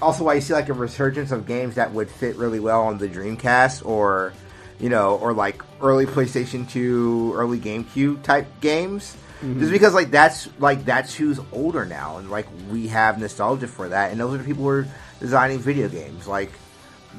also 0.00 0.24
why 0.24 0.34
you 0.34 0.40
see 0.40 0.52
like 0.54 0.68
a 0.68 0.74
resurgence 0.74 1.30
of 1.30 1.46
games 1.46 1.74
that 1.76 1.92
would 1.92 2.08
fit 2.10 2.36
really 2.36 2.60
well 2.60 2.82
on 2.82 2.98
the 2.98 3.08
Dreamcast 3.08 3.84
or 3.86 4.32
you 4.78 4.88
know 4.88 5.16
or 5.16 5.32
like 5.32 5.62
early 5.82 6.06
PlayStation 6.06 6.68
Two, 6.68 7.32
early 7.34 7.58
GameCube 7.58 8.22
type 8.22 8.46
games. 8.60 9.16
Just 9.42 9.70
because 9.70 9.92
like 9.92 10.10
that's 10.10 10.48
like 10.58 10.84
that's 10.84 11.14
who's 11.14 11.38
older 11.52 11.84
now, 11.84 12.16
and 12.16 12.30
like 12.30 12.46
we 12.70 12.88
have 12.88 13.18
nostalgia 13.18 13.68
for 13.68 13.88
that, 13.88 14.10
and 14.10 14.20
those 14.20 14.34
are 14.34 14.38
the 14.38 14.44
people 14.44 14.62
who 14.62 14.70
are 14.70 14.86
designing 15.20 15.58
video 15.58 15.88
games. 15.88 16.26
Like 16.26 16.50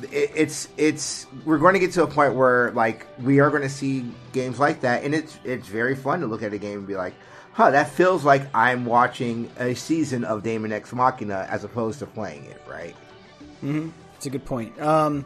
it, 0.04 0.32
it's 0.36 0.68
it's 0.78 1.28
we're 1.46 1.60
going 1.60 1.74
to 1.74 1.80
get 1.80 1.92
to 1.94 2.04
a 2.04 2.08
point 2.08 2.34
where 2.34 2.72
like 2.72 3.06
we 3.22 3.40
are 3.40 3.50
going 3.50 3.62
to 3.62 3.70
see 3.70 4.12
games 4.34 4.60
like 4.60 4.82
that, 4.82 5.04
and 5.04 5.14
it's 5.14 5.40
it's 5.44 5.68
very 5.68 5.96
fun 5.96 6.22
to 6.22 6.28
look 6.28 6.42
at 6.42 6.54
a 6.54 6.58
game 6.58 6.80
and 6.80 6.88
be 6.88 6.96
like, 6.96 7.14
huh, 7.54 7.72
that 7.72 7.90
feels 7.90 8.24
like 8.24 8.44
I'm 8.54 8.86
watching 8.86 9.52
a 9.58 9.76
season 9.76 10.24
of 10.24 10.42
Daemon 10.42 10.72
X 10.72 10.94
Machina 10.94 11.48
as 11.50 11.64
opposed 11.64 12.00
to 12.00 12.08
playing 12.08 12.46
it, 12.46 12.62
right? 12.68 12.96
Mm-hmm. 13.64 13.90
It's 14.16 14.26
a 14.26 14.30
good 14.32 14.46
point. 14.46 14.80
Um, 14.82 15.26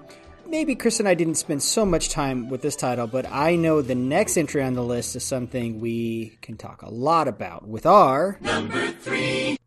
maybe 0.52 0.76
Chris 0.76 1.00
and 1.00 1.08
I 1.08 1.14
didn't 1.16 1.36
spend 1.36 1.64
so 1.64 1.86
much 1.86 2.10
time 2.10 2.50
with 2.50 2.62
this 2.62 2.76
title, 2.76 3.08
but 3.08 3.26
I 3.32 3.56
know 3.56 3.82
the 3.82 3.96
next 3.96 4.38
entry 4.38 4.62
on 4.62 4.74
the 4.74 4.84
list 4.84 5.16
is 5.16 5.24
something 5.24 5.80
we 5.80 6.38
can 6.42 6.58
talk 6.58 6.82
a 6.82 6.90
lot 6.90 7.28
about 7.28 7.68
with 7.68 7.86
our 7.86 8.38
number 8.42 8.88
three. 8.92 9.58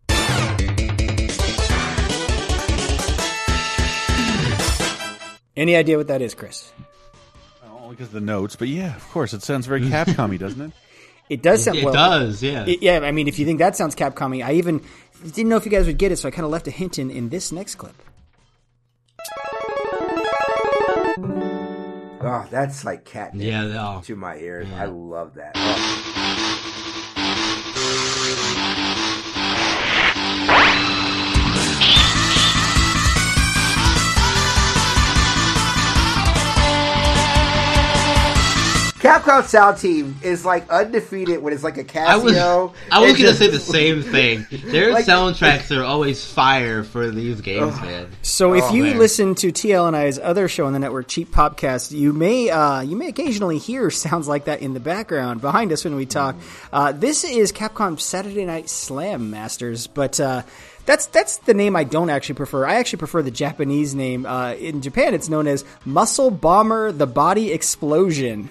Any 5.56 5.76
idea 5.76 5.96
what 5.96 6.08
that 6.08 6.20
is, 6.20 6.34
Chris? 6.34 6.72
Only 7.64 7.90
because 7.94 8.08
of 8.08 8.12
the 8.14 8.20
notes, 8.20 8.56
but 8.56 8.66
yeah, 8.66 8.96
of 8.96 9.08
course, 9.10 9.32
it 9.32 9.42
sounds 9.42 9.66
very 9.66 9.82
Capcom-y, 9.82 10.36
doesn't 10.36 10.60
it? 10.60 10.72
It 11.30 11.40
does 11.40 11.64
sound 11.64 11.78
It 11.78 11.84
well. 11.84 11.94
does. 11.94 12.42
Yeah. 12.42 12.66
It- 12.66 12.82
yeah, 12.82 12.98
I 13.00 13.10
mean, 13.10 13.28
if 13.28 13.38
you 13.38 13.46
think 13.46 13.58
that 13.58 13.76
sounds 13.76 13.94
Capcomy, 13.94 14.44
I 14.44 14.52
even 14.54 14.82
didn't 15.24 15.48
know 15.48 15.56
if 15.56 15.64
you 15.64 15.70
guys 15.70 15.86
would 15.86 15.96
get 15.96 16.12
it, 16.12 16.16
so 16.18 16.28
I 16.28 16.30
kind 16.30 16.44
of 16.44 16.50
left 16.50 16.68
a 16.68 16.70
hint 16.70 16.98
in 16.98 17.10
in 17.10 17.30
this 17.30 17.50
next 17.50 17.76
clip. 17.76 17.94
Oh, 22.34 22.44
that's 22.50 22.84
like 22.84 23.04
catnip 23.04 23.46
yeah. 23.46 24.00
to 24.04 24.16
my 24.16 24.36
ears. 24.38 24.66
I 24.74 24.86
love 24.86 25.34
that. 25.34 25.52
Oh. 25.54 27.20
Capcom 39.04 39.44
Sound 39.44 39.76
Team 39.76 40.16
is 40.22 40.46
like 40.46 40.66
undefeated 40.70 41.42
when 41.42 41.52
it's 41.52 41.62
like 41.62 41.76
a 41.76 41.84
Casio. 41.84 42.06
I 42.08 42.16
was, 42.16 42.36
I 42.90 43.00
was 43.02 43.12
gonna 43.12 43.18
just- 43.18 43.38
say 43.38 43.50
the 43.50 43.60
same 43.60 44.02
thing. 44.02 44.46
Their 44.50 44.92
Like- 44.92 45.04
soundtracks 45.04 45.76
are 45.76 45.84
always 45.84 46.24
fire 46.24 46.82
for 46.84 47.10
these 47.10 47.42
games, 47.42 47.78
man. 47.82 48.06
So 48.22 48.54
if 48.54 48.64
Oh, 48.64 48.72
you 48.72 48.84
man. 48.84 48.98
listen 48.98 49.34
to 49.34 49.52
TL 49.52 49.86
and 49.86 49.94
I's 49.94 50.18
other 50.18 50.48
show 50.48 50.64
on 50.64 50.72
the 50.72 50.78
network, 50.78 51.06
Cheap 51.08 51.30
Podcast, 51.34 51.90
you 51.92 52.14
may 52.14 52.48
uh, 52.48 52.80
you 52.80 52.96
may 52.96 53.08
occasionally 53.08 53.58
hear 53.58 53.90
sounds 53.90 54.26
like 54.26 54.46
that 54.46 54.62
in 54.62 54.72
the 54.72 54.80
background 54.80 55.42
behind 55.42 55.70
us 55.70 55.84
when 55.84 55.96
we 55.96 56.06
talk. 56.06 56.36
Uh, 56.72 56.92
this 56.92 57.24
is 57.24 57.52
Capcom 57.52 58.00
Saturday 58.00 58.46
Night 58.46 58.70
Slam 58.70 59.30
Masters, 59.30 59.86
but 59.86 60.18
uh, 60.18 60.40
that's 60.86 61.04
that's 61.06 61.36
the 61.38 61.52
name 61.52 61.76
I 61.76 61.84
don't 61.84 62.08
actually 62.08 62.36
prefer. 62.36 62.64
I 62.64 62.76
actually 62.76 63.00
prefer 63.00 63.20
the 63.20 63.30
Japanese 63.30 63.94
name. 63.94 64.24
Uh, 64.24 64.54
in 64.54 64.80
Japan, 64.80 65.12
it's 65.12 65.28
known 65.28 65.46
as 65.46 65.62
Muscle 65.84 66.30
Bomber: 66.30 66.90
The 66.90 67.06
Body 67.06 67.52
Explosion. 67.52 68.48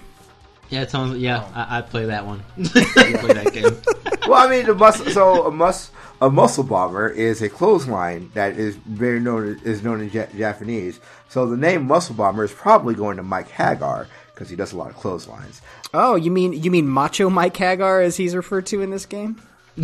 Yeah, 0.73 0.81
it 0.81 0.89
sounds. 0.89 1.19
Yeah, 1.19 1.47
I, 1.53 1.77
I 1.77 1.81
play 1.81 2.05
that 2.05 2.25
one. 2.25 2.41
I 2.57 3.15
play 3.19 3.33
that 3.33 3.53
game. 3.53 3.77
Well, 4.25 4.35
I 4.41 4.49
mean, 4.49 4.65
the 4.65 4.73
muscle. 4.73 5.05
So 5.07 5.47
a 5.47 5.51
mus 5.51 5.91
a 6.21 6.29
muscle 6.29 6.63
bomber 6.63 7.09
is 7.09 7.41
a 7.41 7.49
clothesline 7.49 8.31
that 8.35 8.57
is 8.57 8.77
very 8.77 9.19
known 9.19 9.59
is 9.65 9.83
known 9.83 9.99
in 9.99 10.09
ja- 10.11 10.27
Japanese. 10.33 11.01
So 11.27 11.45
the 11.45 11.57
name 11.57 11.85
muscle 11.85 12.15
bomber 12.15 12.45
is 12.45 12.53
probably 12.53 12.95
going 12.95 13.17
to 13.17 13.23
Mike 13.23 13.49
Haggar 13.49 14.07
because 14.33 14.49
he 14.49 14.55
does 14.55 14.71
a 14.71 14.77
lot 14.77 14.91
of 14.91 14.95
clotheslines. 14.95 15.61
Oh, 15.93 16.15
you 16.15 16.31
mean 16.31 16.53
you 16.53 16.71
mean 16.71 16.87
Macho 16.87 17.29
Mike 17.29 17.57
Haggar 17.57 18.01
as 18.01 18.15
he's 18.15 18.33
referred 18.33 18.65
to 18.67 18.81
in 18.81 18.91
this 18.91 19.05
game? 19.05 19.41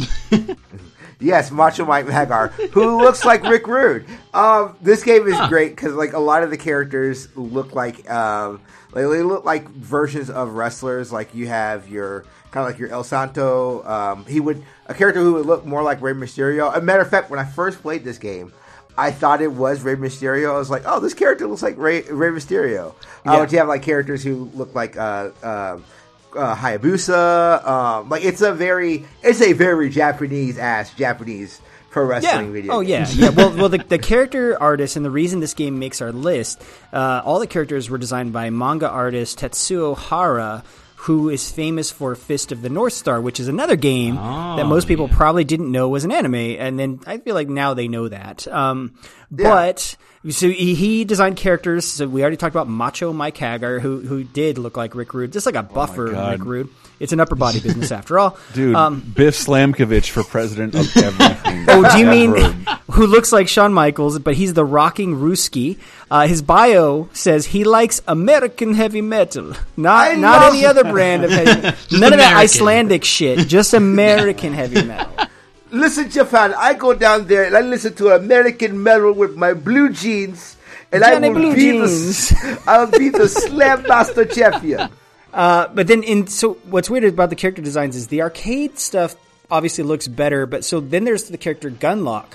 Yes, 1.22 1.52
Macho 1.52 1.84
Mike 1.84 2.06
Haggar, 2.06 2.48
who 2.72 3.02
looks 3.02 3.26
like 3.26 3.44
Rick 3.44 3.68
Rude. 3.68 4.06
Um, 4.34 4.78
this 4.82 5.04
game 5.04 5.28
is 5.28 5.38
great 5.50 5.76
because 5.76 5.94
like 5.94 6.14
a 6.14 6.20
lot 6.20 6.44
of 6.44 6.50
the 6.50 6.56
characters 6.58 7.28
look 7.36 7.76
like 7.76 8.10
um, 8.10 8.62
like 8.92 9.06
they 9.06 9.22
look 9.24 9.46
like 9.46 9.68
versions 9.70 10.30
of 10.30 10.52
wrestlers. 10.54 11.12
Like 11.12 11.34
you 11.36 11.48
have 11.48 11.88
your 11.90 12.24
kind 12.52 12.66
of 12.66 12.72
like 12.72 12.80
your 12.80 12.90
El 12.90 13.04
Santo. 13.04 13.84
Um, 13.88 14.26
he 14.26 14.40
would 14.40 14.64
a 14.88 14.94
character 14.94 15.22
who 15.22 15.34
would 15.34 15.46
look 15.46 15.66
more 15.66 15.84
like 15.84 16.02
Rey 16.02 16.14
Mysterio. 16.14 16.76
A 16.76 16.82
matter 16.82 17.02
of 17.02 17.10
fact, 17.10 17.30
when 17.30 17.40
I 17.40 17.46
first 17.46 17.82
played 17.82 18.04
this 18.04 18.18
game. 18.18 18.52
I 18.98 19.12
thought 19.12 19.42
it 19.42 19.54
was 19.54 19.82
Rey 19.82 19.96
Mysterio. 19.96 20.54
I 20.54 20.58
was 20.58 20.70
like, 20.70 20.84
"Oh, 20.86 21.00
this 21.00 21.14
character 21.14 21.48
looks 21.48 21.64
like 21.64 21.78
Rey, 21.78 22.02
Rey 22.02 22.30
Mysterio." 22.32 22.90
Uh, 22.90 23.32
Yeah. 23.32 23.40
but 23.40 23.52
you 23.54 23.58
have 23.60 23.70
like 23.70 23.82
characters 23.82 24.22
who 24.24 24.50
look 24.54 24.76
like 24.76 24.98
uh, 24.98 25.30
uh, 25.42 25.78
uh, 26.36 26.56
Hayabusa. 26.56 27.66
Um, 27.66 28.10
like 28.10 28.26
it's 28.26 28.42
a 28.42 28.52
very, 28.52 29.06
it's 29.24 29.42
a 29.42 29.54
very 29.54 29.90
Japanese 29.90 30.58
ass 30.58 30.92
Japanese 30.94 31.62
pro 31.92 32.06
wrestling 32.06 32.54
video. 32.54 32.74
Oh 32.74 32.82
game. 32.82 32.90
yeah, 32.90 33.08
yeah. 33.10 33.30
Well, 33.30 33.56
well, 33.56 33.70
the, 33.70 33.80
the 33.80 33.98
character 34.00 34.58
artist 34.62 34.96
and 34.96 35.06
the 35.06 35.12
reason 35.12 35.40
this 35.40 35.54
game 35.54 35.80
makes 35.80 36.02
our 36.02 36.12
list, 36.12 36.62
uh, 36.94 37.22
all 37.26 37.40
the 37.40 37.48
characters 37.48 37.90
were 37.90 37.98
designed 37.98 38.34
by 38.34 38.50
manga 38.50 38.90
artist 38.90 39.40
Tetsuo 39.40 39.98
Hara, 39.98 40.64
who 41.04 41.30
is 41.30 41.50
famous 41.50 41.92
for 41.92 42.14
Fist 42.16 42.52
of 42.52 42.62
the 42.62 42.70
North 42.70 42.94
Star, 42.94 43.22
which 43.22 43.40
is 43.40 43.48
another 43.48 43.76
game 43.76 44.16
that 44.16 44.66
most 44.66 44.88
people 44.88 45.08
probably 45.08 45.44
didn't 45.46 45.72
know 45.72 45.88
was 45.90 46.04
an 46.04 46.12
anime, 46.12 46.36
and 46.36 46.78
then 46.78 47.00
I 47.08 47.18
feel 47.20 47.36
like 47.36 47.48
now 47.50 47.74
they 47.74 47.88
know 47.88 48.08
that. 48.10 48.48
Um, 48.48 48.96
But 49.32 49.96
so 50.30 50.50
he, 50.50 50.76
he 50.76 51.06
designed 51.06 51.38
characters. 51.38 51.86
So 51.86 52.08
we 52.08 52.22
already 52.22 52.36
talked 52.36 52.54
about 52.54 52.68
Macho 52.68 53.14
Mike 53.14 53.38
Haggar, 53.38 53.80
who 53.80 54.02
who 54.02 54.24
did 54.26 54.58
look 54.58 54.76
like 54.76 54.94
Rick 54.94 55.14
Rude, 55.14 55.32
just 55.32 55.46
like 55.46 55.56
a 55.56 55.64
buffer 55.64 56.12
God. 56.12 56.40
Rick 56.40 56.46
Rude. 56.48 56.70
It's 57.00 57.14
an 57.14 57.20
upper 57.22 57.36
body 57.36 57.60
business 57.62 57.92
after 57.92 58.20
all, 58.20 58.38
Dude, 58.54 58.76
Um, 58.76 59.00
Biff 59.16 59.36
Slamkovich 59.36 60.10
for 60.10 60.24
president 60.24 60.76
of 60.76 60.96
everything. 60.98 61.66
Oh, 61.70 61.90
do 61.94 61.98
you 62.00 62.06
mean 62.06 62.36
who 62.92 63.08
looks 63.08 63.32
like 63.32 63.48
Shawn 63.48 63.74
Michaels, 63.74 64.20
but 64.20 64.36
he's 64.36 64.54
the 64.54 64.66
rocking 64.66 65.16
Ruski? 65.16 65.78
Uh, 66.12 66.28
his 66.28 66.42
bio 66.42 67.08
says 67.14 67.46
he 67.48 67.64
likes 67.64 68.02
American 68.08 68.74
heavy 68.74 69.02
metal, 69.02 69.54
not 69.78 70.10
I 70.12 70.16
not 70.16 70.52
any 70.54 70.66
other 70.66 70.84
brand 70.84 71.24
of 71.24 71.32
heavy. 71.40 71.62
Metal. 71.62 72.00
None 72.00 72.14
of 72.14 72.20
that 72.20 72.36
Icelandic 72.36 73.06
shit, 73.06 73.48
just 73.48 73.74
American 73.74 74.54
heavy 74.54 74.84
metal. 74.84 75.12
Listen, 75.72 76.10
Japan, 76.10 76.54
I 76.58 76.74
go 76.74 76.94
down 76.96 77.28
there 77.28 77.44
and 77.46 77.56
I 77.56 77.62
listen 77.62 77.94
to 77.96 78.10
American 78.16 78.82
metal 78.82 79.14
with 79.14 79.38
my 79.38 79.54
blue 79.54 79.94
jeans, 79.94 80.58
and 80.92 81.04
Johnny 81.04 81.28
I 81.28 81.30
will 81.30 81.54
be 81.54 81.62
Jeans. 81.62 82.30
the 82.30 82.62
I'll 82.68 82.90
be 82.92 83.10
the 83.10 83.28
Slam 83.30 83.84
Master 83.88 84.26
champion. 84.26 84.90
Uh, 85.34 85.68
but 85.68 85.88
then, 85.88 86.04
in 86.04 86.28
so 86.28 86.54
what's 86.66 86.90
weird 86.90 87.04
about 87.04 87.30
the 87.30 87.36
character 87.36 87.62
designs 87.62 87.96
is 87.96 88.08
the 88.08 88.22
arcade 88.22 88.80
stuff 88.80 89.16
obviously 89.52 89.84
looks 89.84 90.08
better, 90.08 90.46
but 90.46 90.64
so 90.66 90.80
then 90.80 91.04
there's 91.04 91.26
the 91.26 91.38
character 91.38 91.70
Gunloc, 91.70 92.26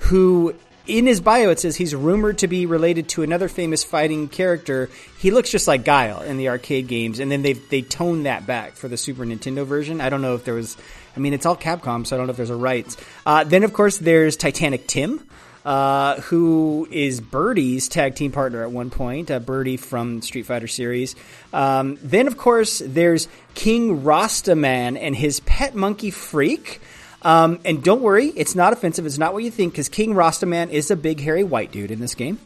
who 0.00 0.54
in 0.86 1.06
his 1.06 1.20
bio 1.20 1.50
it 1.50 1.60
says 1.60 1.76
he's 1.76 1.94
rumored 1.94 2.38
to 2.38 2.48
be 2.48 2.66
related 2.66 3.08
to 3.08 3.22
another 3.22 3.48
famous 3.48 3.82
fighting 3.82 4.28
character. 4.28 4.90
He 5.18 5.30
looks 5.30 5.50
just 5.50 5.66
like 5.66 5.84
Guile 5.84 6.22
in 6.22 6.36
the 6.36 6.48
arcade 6.48 6.88
games, 6.88 7.20
and 7.20 7.30
then 7.30 7.42
they 7.42 7.54
they 7.54 7.82
toned 7.82 8.26
that 8.26 8.46
back 8.46 8.74
for 8.74 8.88
the 8.88 8.96
Super 8.96 9.24
Nintendo 9.24 9.66
version. 9.66 10.00
I 10.00 10.08
don't 10.08 10.22
know 10.22 10.34
if 10.34 10.44
there 10.44 10.54
was. 10.54 10.76
I 11.16 11.20
mean, 11.20 11.32
it's 11.32 11.46
all 11.46 11.56
Capcom, 11.56 12.04
so 12.04 12.16
I 12.16 12.18
don't 12.18 12.26
know 12.26 12.32
if 12.32 12.36
there's 12.36 12.50
a 12.50 12.56
rights. 12.56 12.96
Uh, 13.24 13.44
then, 13.44 13.62
of 13.62 13.72
course, 13.72 13.98
there's 13.98 14.36
Titanic 14.36 14.88
Tim 14.88 15.24
uh, 15.64 16.20
who 16.22 16.86
is 16.90 17.20
Birdie's 17.20 17.88
tag 17.88 18.14
team 18.14 18.32
partner 18.32 18.62
at 18.62 18.70
one 18.70 18.90
point, 18.90 19.30
uh, 19.30 19.38
Birdie 19.38 19.76
from 19.76 20.20
Street 20.22 20.46
Fighter 20.46 20.68
series. 20.68 21.16
Um, 21.52 21.98
then, 22.02 22.26
of 22.26 22.36
course, 22.36 22.82
there's 22.84 23.28
King 23.54 24.02
Rastaman 24.02 24.98
and 25.00 25.16
his 25.16 25.40
pet 25.40 25.74
monkey 25.74 26.10
Freak. 26.10 26.80
Um, 27.22 27.60
and 27.64 27.82
don't 27.82 28.02
worry, 28.02 28.26
it's 28.26 28.54
not 28.54 28.74
offensive. 28.74 29.06
It's 29.06 29.16
not 29.16 29.32
what 29.32 29.42
you 29.42 29.50
think, 29.50 29.72
because 29.72 29.88
King 29.88 30.14
Rastaman 30.14 30.70
is 30.70 30.90
a 30.90 30.96
big, 30.96 31.20
hairy 31.20 31.44
white 31.44 31.72
dude 31.72 31.90
in 31.90 32.00
this 32.00 32.14
game. 32.14 32.38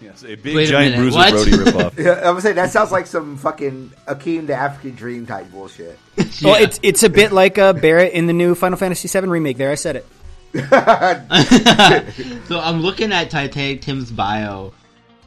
Yes, 0.00 0.22
a 0.22 0.34
big 0.34 0.54
Wait 0.54 0.68
giant 0.68 0.96
minute, 0.96 1.12
Bruiser 1.12 1.16
what? 1.16 1.30
Brody 1.32 1.50
ripoff. 1.52 1.98
Yeah, 2.04 2.28
I 2.28 2.30
would 2.30 2.42
say 2.42 2.52
that 2.52 2.70
sounds 2.70 2.92
like 2.92 3.06
some 3.06 3.36
fucking 3.38 3.90
Akeem 4.06 4.46
the 4.46 4.54
African 4.54 4.94
Dream 4.94 5.26
type 5.26 5.50
bullshit. 5.50 5.98
Well, 6.42 6.62
it's 6.62 6.78
it's 6.82 7.02
a 7.02 7.08
bit 7.08 7.32
like 7.32 7.56
uh, 7.56 7.72
Barret 7.72 8.12
in 8.12 8.26
the 8.26 8.32
new 8.34 8.54
Final 8.54 8.76
Fantasy 8.76 9.08
VII 9.08 9.26
remake. 9.28 9.56
There, 9.56 9.70
I 9.70 9.76
said 9.76 9.96
it. 9.96 10.06
So 12.46 12.60
I'm 12.60 12.80
looking 12.80 13.12
at 13.12 13.30
Titanic 13.30 13.80
Tim's 13.80 14.12
bio, 14.12 14.72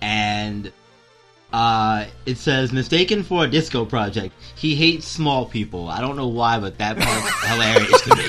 and 0.01 0.71
uh, 1.51 2.05
it 2.25 2.37
says 2.37 2.71
mistaken 2.71 3.23
for 3.23 3.43
a 3.43 3.47
disco 3.47 3.85
project. 3.85 4.33
He 4.55 4.75
hates 4.75 5.07
small 5.07 5.45
people. 5.45 5.89
I 5.89 5.99
don't 5.99 6.15
know 6.15 6.27
why, 6.27 6.59
but 6.59 6.77
that 6.77 6.97
part's 6.97 7.47
hilarious 7.47 8.01
to 8.03 8.15
me. 8.15 8.23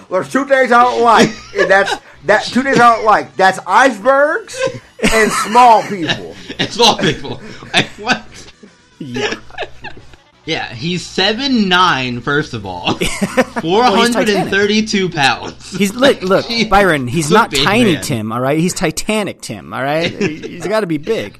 There's 0.10 0.32
two 0.32 0.44
things 0.46 0.72
I 0.72 0.82
don't 0.82 1.02
like, 1.02 1.30
and 1.56 1.70
that's 1.70 1.94
that 2.24 2.44
two 2.44 2.62
things 2.62 2.78
I 2.78 2.96
don't 2.96 3.04
like. 3.04 3.36
That's 3.36 3.60
icebergs 3.66 4.58
and 5.12 5.30
small 5.30 5.82
people. 5.82 6.34
and 6.58 6.70
small 6.70 6.96
people. 6.98 7.40
Like, 7.72 7.86
what? 7.98 8.24
Yeah. 8.98 9.34
Yeah, 10.50 10.74
he's 10.74 11.06
seven 11.06 11.68
nine. 11.68 12.20
First 12.22 12.54
of 12.54 12.66
all, 12.66 12.94
four 13.60 13.84
hundred 13.84 14.28
and 14.30 14.50
thirty-two 14.50 15.08
pounds. 15.10 15.70
He's 15.70 15.94
look, 15.94 16.22
look, 16.22 16.44
Byron. 16.68 17.06
He's 17.06 17.26
He's 17.26 17.30
not 17.30 17.52
tiny 17.52 17.94
man. 17.94 18.02
Tim. 18.02 18.32
All 18.32 18.40
right, 18.40 18.58
he's 18.58 18.74
Titanic 18.74 19.42
Tim. 19.42 19.72
All 19.72 19.80
right, 19.80 20.10
he's 20.20 20.66
got 20.66 20.80
to 20.80 20.88
be 20.88 20.98
big. 20.98 21.38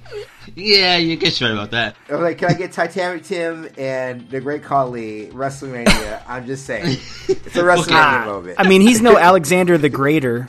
Yeah, 0.55 0.97
you 0.97 1.17
get 1.17 1.41
right 1.41 1.51
about 1.51 1.73
that. 1.73 1.97
I 2.09 2.13
was 2.13 2.21
like, 2.21 2.39
can 2.39 2.51
I 2.51 2.55
get 2.55 2.71
Titanic 2.71 3.25
Tim 3.25 3.69
and 3.77 4.31
the 4.31 4.41
Great 4.41 4.63
Khali 4.63 5.27
WrestleMania? 5.27 6.23
I'm 6.29 6.47
just 6.47 6.65
saying, 6.65 6.99
it's 7.27 7.57
a 7.57 7.65
WrestleMania 7.65 8.27
moment. 8.27 8.61
I 8.61 8.69
mean, 8.69 8.81
he's 8.81 9.03
no 9.03 9.19
Alexander 9.19 9.77
the 9.77 9.89
Grater. 9.89 10.49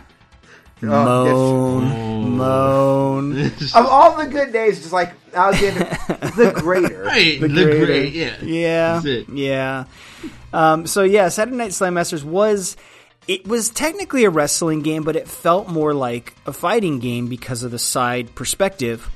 Oh, 0.83 1.79
Moan, 1.79 2.37
moan. 2.37 3.45
of 3.75 3.85
all 3.85 4.17
the 4.17 4.25
good 4.27 4.51
days, 4.51 4.79
just 4.79 4.93
like 4.93 5.13
Alexander 5.33 5.79
the 6.35 6.51
Greater. 6.61 7.03
Right, 7.03 7.39
the, 7.39 7.47
Greater. 7.47 7.85
great, 7.85 8.13
yeah, 8.13 8.35
Yeah, 8.41 9.01
it. 9.03 9.29
yeah. 9.29 9.83
Um, 10.53 10.87
so 10.87 11.03
yeah, 11.03 11.29
Saturday 11.29 11.57
Night 11.57 11.73
Slam 11.73 11.93
Masters 11.93 12.23
was 12.25 12.77
it 13.27 13.47
was 13.47 13.69
technically 13.69 14.23
a 14.25 14.29
wrestling 14.29 14.81
game, 14.81 15.03
but 15.03 15.15
it 15.15 15.27
felt 15.27 15.67
more 15.69 15.93
like 15.93 16.35
a 16.45 16.53
fighting 16.53 16.99
game 16.99 17.27
because 17.27 17.63
of 17.63 17.71
the 17.71 17.79
side 17.79 18.33
perspective. 18.35 19.07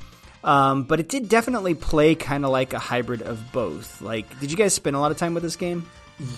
Um, 0.43 0.83
but 0.83 0.99
it 0.99 1.09
did 1.09 1.27
definitely 1.27 1.73
play 1.73 2.13
kind 2.13 2.45
of 2.45 2.51
like 2.51 2.73
a 2.73 2.79
hybrid 2.79 3.23
of 3.23 3.51
both. 3.51 3.99
Like, 4.01 4.39
did 4.39 4.51
you 4.51 4.57
guys 4.57 4.75
spend 4.75 4.95
a 4.95 4.99
lot 4.99 5.09
of 5.09 5.17
time 5.17 5.33
with 5.33 5.41
this 5.41 5.55
game? 5.55 5.89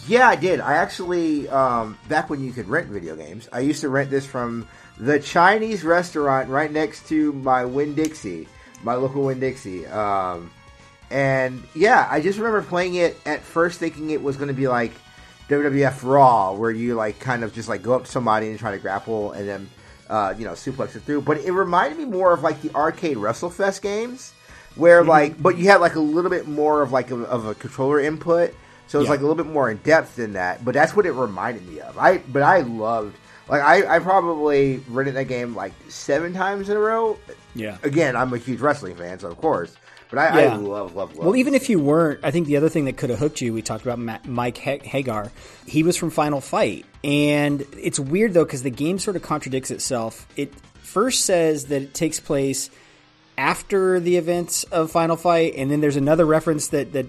Yeah, 0.07 0.28
I 0.30 0.38
did. 0.38 0.61
I 0.61 0.75
actually, 0.75 1.47
um, 1.49 1.97
back 2.07 2.30
when 2.30 2.41
you 2.41 2.51
could 2.53 2.67
rent 2.69 2.88
video 2.88 3.15
games, 3.17 3.49
I 3.51 3.59
used 3.59 3.82
to 3.82 3.89
rent 3.89 4.09
this 4.09 4.25
from 4.25 4.65
the 5.00 5.20
Chinese 5.20 5.84
restaurant 5.84 6.50
right 6.50 6.72
next 6.72 7.08
to 7.10 7.34
my 7.34 7.66
Winn 7.66 7.93
Dixie, 7.95 8.48
my 8.84 8.95
local 8.95 9.24
Winn 9.26 9.39
Dixie. 9.39 9.86
Um, 9.88 10.52
and 11.10 11.64
yeah, 11.76 12.08
I 12.10 12.20
just 12.22 12.38
remember 12.38 12.62
playing 12.62 12.95
it 12.95 13.18
at 13.26 13.41
first 13.41 13.80
thinking 13.80 14.10
it 14.10 14.22
was 14.22 14.36
going 14.38 14.50
to 14.50 14.54
be 14.54 14.68
like 14.68 14.91
WWF 15.50 16.04
Raw, 16.04 16.54
where 16.54 16.72
you 16.72 16.95
like 16.95 17.20
kind 17.20 17.43
of 17.43 17.54
just 17.54 17.70
like 17.70 17.82
go 17.82 17.93
up 17.93 18.06
to 18.06 18.12
somebody 18.12 18.50
and 18.50 18.60
try 18.60 18.72
to 18.72 18.78
grapple 18.80 19.32
and 19.32 19.48
then, 19.48 19.70
uh, 20.10 20.34
you 20.38 20.45
know, 20.45 20.52
suplex 20.54 20.95
it 20.95 21.02
through. 21.04 21.22
But 21.22 21.38
it 21.39 21.52
reminded 21.52 21.98
me 21.98 22.06
more 22.06 22.34
of 22.34 22.41
like 22.43 22.62
the 22.62 22.74
arcade 22.76 23.18
WrestleFest 23.18 23.82
games, 23.82 24.34
where 24.76 25.04
like, 25.04 25.41
but 25.41 25.58
you 25.58 25.68
had 25.70 25.78
like 25.80 25.95
a 25.95 26.00
little 26.02 26.30
bit 26.32 26.48
more 26.48 26.82
of 26.82 26.91
like 26.91 27.12
a, 27.12 27.22
of 27.24 27.45
a 27.45 27.56
controller 27.56 28.00
input. 28.00 28.54
So 28.88 29.00
it's 29.00 29.06
Yeah. 29.06 29.12
like 29.12 29.20
a 29.20 29.24
little 29.24 29.41
bit 29.41 29.52
more 29.52 29.70
in 29.70 29.78
depth 29.78 30.16
than 30.16 30.34
that, 30.34 30.64
but 30.66 30.74
that's 30.74 30.95
what 30.95 31.06
it 31.06 31.12
reminded 31.12 31.68
me 31.68 31.80
of. 31.82 31.98
I 31.98 32.18
but 32.20 32.41
I 32.41 32.62
loved 32.62 33.16
like 33.50 33.62
I, 33.62 33.95
I 33.95 34.00
probably 34.00 34.78
rented 34.89 35.16
that 35.16 35.26
game 35.28 35.56
like 35.56 35.74
seven 35.89 36.34
times 36.34 36.70
in 36.70 36.78
a 36.78 36.80
row. 36.80 37.18
Yeah. 37.56 37.78
Again, 37.84 38.16
I'm 38.16 38.34
a 38.34 38.38
huge 38.38 38.60
wrestling 38.60 38.95
fan, 38.95 39.20
so 39.20 39.30
of 39.30 39.38
course. 39.38 39.76
But 40.10 40.20
I, 40.20 40.41
Yeah. 40.43 40.54
I 40.54 40.56
love, 40.56 40.95
love, 40.95 41.16
love. 41.16 41.18
Well, 41.18 41.36
even 41.36 41.54
if 41.54 41.70
you 41.70 41.80
weren't, 41.80 42.22
I 42.24 42.32
think 42.32 42.48
the 42.48 42.56
other 42.58 42.70
thing 42.70 42.86
that 42.86 42.95
could 42.95 43.10
have 43.10 43.20
hooked 43.20 43.41
you, 43.41 43.52
we 43.54 43.62
talked 43.62 43.84
about 43.84 44.00
Ma- 44.00 44.20
Mike 44.26 44.58
Ha- 44.60 44.80
Haggar. 44.86 45.32
He 45.66 45.84
was 45.84 45.98
from 45.98 46.12
Final 46.12 46.39
Fight, 46.39 46.86
and 47.04 47.66
it's 47.78 48.00
weird 48.00 48.34
though 48.34 48.45
because 48.45 48.64
the 48.64 48.70
game 48.70 49.00
sort 49.00 49.16
of 49.18 49.22
contradicts 49.22 49.70
itself. 49.72 50.26
It 50.38 50.54
first 50.76 51.26
says 51.26 51.66
that 51.66 51.82
it 51.82 51.93
takes 51.93 52.20
place 52.22 52.70
after 53.38 54.00
the 54.00 54.18
events 54.18 54.64
of 54.66 54.91
Final 54.91 55.16
Fight, 55.16 55.54
and 55.56 55.70
then 55.70 55.82
there's 55.82 55.95
another 55.98 56.26
reference 56.26 56.70
that 56.70 56.93
that 56.93 57.06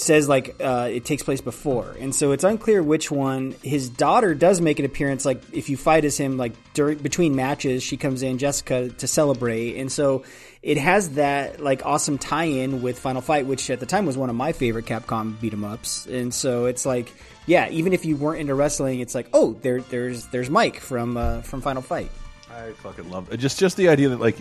says 0.00 0.28
like 0.28 0.56
uh, 0.60 0.88
it 0.90 1.04
takes 1.04 1.22
place 1.22 1.40
before, 1.40 1.94
and 1.98 2.14
so 2.14 2.32
it's 2.32 2.44
unclear 2.44 2.82
which 2.82 3.10
one. 3.10 3.54
His 3.62 3.88
daughter 3.88 4.34
does 4.34 4.60
make 4.60 4.78
an 4.78 4.84
appearance, 4.84 5.24
like 5.24 5.42
if 5.52 5.68
you 5.68 5.76
fight 5.76 6.04
as 6.04 6.16
him, 6.16 6.36
like 6.36 6.52
during 6.74 6.98
between 6.98 7.36
matches, 7.36 7.82
she 7.82 7.96
comes 7.96 8.22
in, 8.22 8.38
Jessica, 8.38 8.88
to 8.88 9.06
celebrate, 9.06 9.76
and 9.76 9.90
so 9.90 10.24
it 10.62 10.76
has 10.78 11.10
that 11.10 11.60
like 11.60 11.84
awesome 11.84 12.18
tie-in 12.18 12.82
with 12.82 12.98
Final 12.98 13.22
Fight, 13.22 13.46
which 13.46 13.70
at 13.70 13.80
the 13.80 13.86
time 13.86 14.06
was 14.06 14.16
one 14.16 14.30
of 14.30 14.36
my 14.36 14.52
favorite 14.52 14.86
Capcom 14.86 15.40
beat 15.40 15.52
'em 15.52 15.64
ups, 15.64 16.06
and 16.06 16.32
so 16.32 16.66
it's 16.66 16.86
like. 16.86 17.12
Yeah, 17.46 17.70
even 17.70 17.94
if 17.94 18.04
you 18.04 18.14
weren't 18.14 18.42
into 18.42 18.54
wrestling, 18.54 19.00
it's 19.00 19.14
like, 19.14 19.30
oh, 19.32 19.54
there, 19.62 19.80
there's, 19.80 20.26
there's 20.26 20.50
Mike 20.50 20.80
from 20.80 21.16
uh, 21.16 21.40
from 21.40 21.62
Final 21.62 21.80
Fight. 21.80 22.10
I 22.50 22.72
fucking 22.72 23.08
love 23.10 23.32
it. 23.32 23.38
Just 23.38 23.58
just 23.58 23.78
the 23.78 23.88
idea 23.88 24.10
that 24.10 24.20
like 24.20 24.36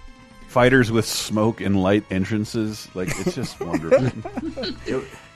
fighters 0.48 0.92
with 0.92 1.06
smoke 1.06 1.62
and 1.62 1.82
light 1.82 2.04
entrances, 2.10 2.88
like 2.96 3.10
it's 3.20 3.36
just 3.36 3.60
wonderful. 3.60 4.12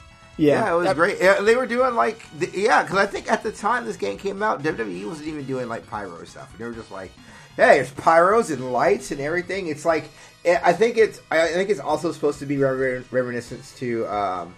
Yeah, 0.41 0.73
it 0.73 0.77
was 0.77 0.93
great. 0.93 1.17
Yeah, 1.19 1.41
they 1.41 1.55
were 1.55 1.65
doing 1.67 1.95
like, 1.95 2.25
the, 2.39 2.49
yeah, 2.53 2.83
because 2.83 2.97
I 2.97 3.05
think 3.05 3.31
at 3.31 3.43
the 3.43 3.51
time 3.51 3.85
this 3.85 3.97
game 3.97 4.17
came 4.17 4.41
out, 4.41 4.63
WWE 4.63 5.07
wasn't 5.07 5.27
even 5.27 5.45
doing 5.45 5.67
like 5.69 5.87
pyro 5.87 6.23
stuff. 6.25 6.55
They 6.57 6.65
were 6.65 6.73
just 6.73 6.91
like, 6.91 7.11
hey, 7.55 7.79
it's 7.79 7.91
pyros 7.91 8.51
and 8.51 8.71
lights 8.71 9.11
and 9.11 9.21
everything. 9.21 9.67
It's 9.67 9.85
like, 9.85 10.05
I 10.45 10.73
think 10.73 10.97
it's, 10.97 11.21
I 11.29 11.47
think 11.49 11.69
it's 11.69 11.79
also 11.79 12.11
supposed 12.11 12.39
to 12.39 12.45
be 12.45 12.57
rever- 12.57 13.03
reminiscence 13.11 13.73
to, 13.79 14.07
um, 14.07 14.55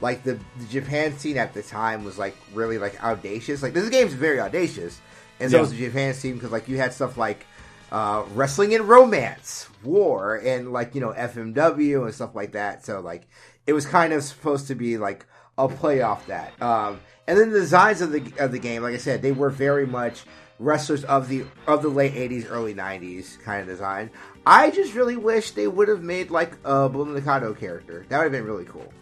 like 0.00 0.22
the, 0.24 0.38
the 0.58 0.64
Japan 0.70 1.16
scene 1.18 1.38
at 1.38 1.54
the 1.54 1.62
time 1.62 2.04
was 2.04 2.18
like 2.18 2.36
really 2.52 2.78
like 2.78 3.02
audacious. 3.02 3.62
Like 3.62 3.72
this 3.74 3.88
game's 3.88 4.12
very 4.12 4.40
audacious, 4.40 5.00
and 5.40 5.50
so 5.50 5.56
Yeah. 5.56 5.60
was 5.62 5.70
the 5.70 5.78
Japan 5.78 6.14
scene 6.14 6.34
because 6.34 6.50
like 6.50 6.68
you 6.68 6.76
had 6.76 6.92
stuff 6.92 7.16
like 7.16 7.46
uh, 7.92 8.24
wrestling 8.34 8.74
and 8.74 8.88
romance, 8.88 9.68
war, 9.84 10.36
and 10.36 10.72
like 10.72 10.94
you 10.96 11.00
know 11.00 11.12
FMW 11.12 12.04
and 12.04 12.12
stuff 12.14 12.34
like 12.34 12.52
that. 12.52 12.84
So 12.84 13.00
like 13.00 13.22
it 13.66 13.72
was 13.72 13.86
kind 13.86 14.12
of 14.12 14.22
supposed 14.22 14.66
to 14.68 14.74
be 14.74 14.98
like 14.98 15.26
a 15.58 15.68
play 15.68 16.02
off 16.02 16.26
that. 16.26 16.60
Um, 16.62 17.00
and 17.26 17.38
then 17.38 17.50
the 17.50 17.60
designs 17.60 18.00
of 18.00 18.12
the 18.12 18.22
of 18.38 18.52
the 18.52 18.58
game, 18.58 18.82
like 18.82 18.94
I 18.94 18.98
said, 18.98 19.22
they 19.22 19.32
were 19.32 19.50
very 19.50 19.86
much 19.86 20.22
wrestlers 20.58 21.04
of 21.04 21.28
the 21.28 21.44
of 21.66 21.82
the 21.82 21.88
late 21.88 22.14
'80s, 22.14 22.46
early 22.50 22.74
'90s 22.74 23.40
kind 23.42 23.60
of 23.62 23.66
design. 23.66 24.10
I 24.46 24.70
just 24.70 24.94
really 24.94 25.16
wish 25.16 25.52
they 25.52 25.66
would 25.66 25.88
have 25.88 26.02
made 26.02 26.30
like 26.30 26.52
a 26.64 26.88
Bull 26.88 27.04
Mikado 27.06 27.54
character. 27.54 28.04
That 28.08 28.18
would 28.18 28.24
have 28.24 28.32
been 28.32 28.44
really 28.44 28.66
cool. 28.66 28.92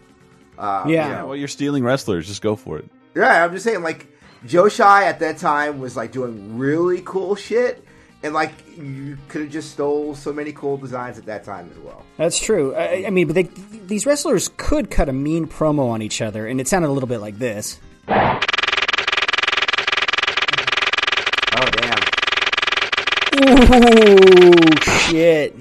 Um, 0.57 0.87
Yeah. 0.87 1.05
you 1.05 1.11
yeah, 1.11 1.17
know. 1.19 1.25
well, 1.27 1.35
you're 1.35 1.47
stealing 1.47 1.83
wrestlers. 1.83 2.27
Just 2.27 2.41
go 2.41 2.55
for 2.55 2.77
it. 2.77 2.85
Yeah, 3.15 3.43
I'm 3.43 3.51
just 3.51 3.63
saying, 3.65 3.83
like, 3.83 4.07
Joshi 4.45 4.79
at 4.81 5.19
that 5.19 5.37
time 5.37 5.79
was, 5.79 5.95
like, 5.97 6.11
doing 6.11 6.57
really 6.57 7.01
cool 7.03 7.35
shit. 7.35 7.82
And, 8.23 8.33
like, 8.33 8.53
you 8.77 9.17
could 9.27 9.41
have 9.41 9.51
just 9.51 9.71
stole 9.71 10.15
so 10.15 10.31
many 10.31 10.53
cool 10.53 10.77
designs 10.77 11.17
at 11.17 11.25
that 11.25 11.43
time 11.43 11.69
as 11.71 11.77
well. 11.79 12.05
That's 12.17 12.39
true. 12.39 12.73
I, 12.73 13.07
I 13.07 13.09
mean, 13.09 13.27
but 13.27 13.33
they, 13.35 13.43
these 13.43 14.05
wrestlers 14.05 14.49
could 14.55 14.89
cut 14.89 15.09
a 15.09 15.13
mean 15.13 15.45
promo 15.45 15.89
on 15.89 16.01
each 16.01 16.21
other, 16.21 16.47
and 16.47 16.61
it 16.61 16.69
sounded 16.69 16.87
a 16.87 16.93
little 16.93 17.09
bit 17.09 17.19
like 17.19 17.37
this. 17.37 17.81
Oh, 18.07 18.39
damn. 21.73 21.99
Ooh, 23.43 24.53
shit! 24.81 25.55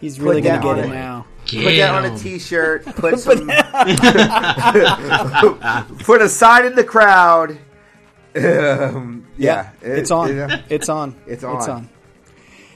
He's 0.00 0.18
really 0.18 0.42
Put 0.42 0.48
gonna 0.48 0.62
get 0.62 0.78
it 0.78 0.86
it. 0.90 0.94
now. 0.94 1.26
Put 1.46 1.76
that 1.76 1.90
on 1.90 2.06
a 2.06 2.18
t-shirt. 2.18 2.86
Put 2.86 3.18
some... 3.20 3.46
put 6.00 6.22
a 6.22 6.28
sign 6.28 6.66
in 6.66 6.74
the 6.74 6.84
crowd. 6.84 7.58
Um, 8.36 9.26
yeah. 9.36 9.70
it- 9.82 9.98
it's 9.98 10.10
on. 10.10 10.28
you 10.28 10.34
know, 10.34 10.48
It's 10.68 10.88
on. 10.88 11.14
It's 11.26 11.32
It's 11.42 11.44
on. 11.44 11.70
on. 11.70 11.88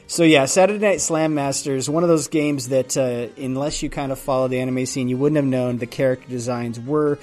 So 0.07 0.23
yeah, 0.23 0.47
Saturday 0.47 0.79
Night 0.79 1.01
Slam 1.03 1.35
Masters, 1.35 1.91
one 1.91 2.03
of 2.03 2.09
those 2.09 2.29
games 2.29 2.69
that, 2.69 2.97
uh, 2.97 3.27
unless 3.43 3.83
you 3.83 3.91
kind 3.91 4.11
of 4.11 4.19
follow 4.19 4.49
the 4.49 4.59
anime 4.59 4.87
scene, 4.87 5.09
you 5.09 5.19
wouldn't 5.19 5.37
have 5.37 5.45
known 5.45 5.77
the 5.79 5.87
character 5.87 6.27
designs 6.29 6.81
were 6.81 7.19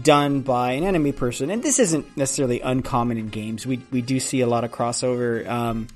done 0.00 0.40
by 0.40 0.72
an 0.72 0.84
anime 0.84 1.12
person. 1.12 1.50
And 1.50 1.62
this 1.62 1.78
isn't 1.78 2.16
necessarily 2.16 2.60
uncommon 2.62 3.18
in 3.18 3.28
games. 3.28 3.66
We 3.66 3.80
we 3.90 4.00
do 4.00 4.18
see 4.20 4.40
a 4.40 4.46
lot 4.46 4.64
of 4.64 4.70
crossover. 4.70 5.46
Um, 5.46 5.88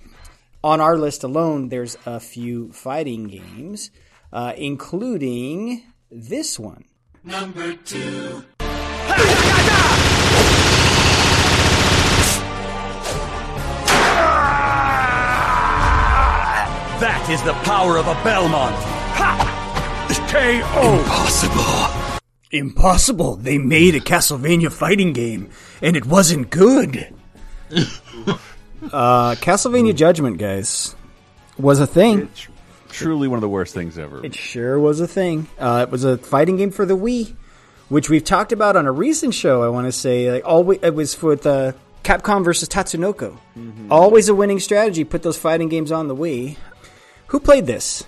on 0.63 0.81
our 0.83 0.99
list 0.99 1.25
alone, 1.25 1.69
there's 1.71 1.97
a 2.05 2.21
few 2.21 2.73
fighting 2.73 3.29
games, 3.29 3.91
uh, 4.33 4.53
including 4.57 5.83
this 6.11 6.59
one. 6.59 6.85
That 17.25 17.33
is 17.33 17.43
the 17.43 17.55
power 17.65 17.97
of 17.97 18.07
a 18.07 18.13
Belmont. 18.23 18.75
Ha! 19.17 19.55
KO. 20.29 20.99
Impossible. 20.99 22.21
Impossible. 22.51 23.37
They 23.37 23.57
made 23.57 23.95
a 23.95 24.01
Castlevania 24.01 24.71
fighting 24.71 25.15
game, 25.15 25.49
and 25.81 25.97
it 25.97 26.05
wasn't 26.05 26.51
good. 26.51 27.15
uh, 27.71 29.37
Castlevania 29.37 29.97
Judgment, 29.97 30.37
guys, 30.37 30.95
was 31.57 31.81
a 31.81 31.87
thing. 31.87 32.29
Truly 32.91 33.27
one 33.27 33.39
of 33.39 33.41
the 33.41 33.49
worst 33.49 33.73
things 33.73 33.97
ever. 33.97 34.23
It 34.23 34.35
sure 34.35 34.79
was 34.79 35.01
a 35.01 35.09
thing. 35.09 35.49
Uh, 35.59 35.87
it 35.89 35.91
was 35.91 36.05
a 36.05 36.19
fighting 36.19 36.59
game 36.59 36.73
for 36.73 36.85
the 36.85 36.95
Wii, 36.95 37.35
which 37.89 38.11
we've 38.11 38.23
talked 38.23 38.53
about 38.53 38.77
on 38.77 38.85
a 38.85 38.93
recent 38.93 39.33
show. 39.33 39.63
I 39.63 39.69
want 39.71 39.87
to 39.87 39.93
say, 39.93 40.31
like, 40.31 40.45
always 40.45 40.81
it 40.83 40.95
was 40.95 41.15
for 41.15 41.37
the 41.37 41.75
Capcom 42.03 42.45
versus 42.45 42.69
Tatsunoko. 42.69 43.39
Always 43.91 44.29
a 44.29 44.35
winning 44.35 44.61
strategy. 44.61 45.05
Put 45.05 45.23
those 45.23 45.39
fighting 45.39 45.71
games 45.71 45.91
on 45.91 46.09
the 46.09 46.15
Wii. 46.15 46.59
Who 47.29 47.41
played 47.41 47.67
this? 47.67 48.05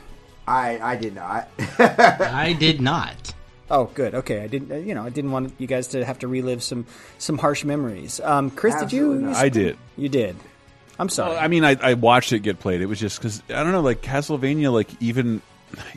I, 0.47 0.79
I 0.81 0.97
did 0.97 1.15
not. 1.15 1.49
I 1.79 2.53
did 2.59 2.81
not. 2.81 3.35
Oh, 3.69 3.87
good. 3.95 4.15
Okay, 4.15 4.43
I 4.43 4.47
didn't. 4.47 4.87
You 4.87 4.95
know, 4.95 5.05
I 5.05 5.09
didn't 5.09 5.33
want 5.33 5.55
you 5.59 5.67
guys 5.67 5.89
to 5.89 6.05
have 6.05 6.21
to 6.21 6.29
relive 6.29 6.63
some 6.63 6.87
some 7.19 7.39
harsh 7.39 7.65
memories. 7.65 8.21
Um, 8.21 8.51
Chris, 8.51 8.75
Absolutely 8.75 9.19
did 9.19 9.25
you? 9.25 9.31
not. 9.31 9.37
I 9.37 9.49
did. 9.49 9.79
You 9.97 10.09
did. 10.09 10.37
I'm 10.99 11.09
sorry. 11.09 11.33
Well, 11.33 11.45
I 11.45 11.49
mean, 11.49 11.65
I, 11.65 11.77
I 11.83 11.95
watched 11.95 12.33
it 12.33 12.41
get 12.41 12.61
played. 12.61 12.81
It 12.81 12.87
was 12.87 13.01
just 13.01 13.19
because 13.19 13.43
I 13.49 13.63
don't 13.63 13.73
know, 13.73 13.81
like 13.81 14.03
Castlevania, 14.03 14.73
like 14.73 14.89
even 15.03 15.43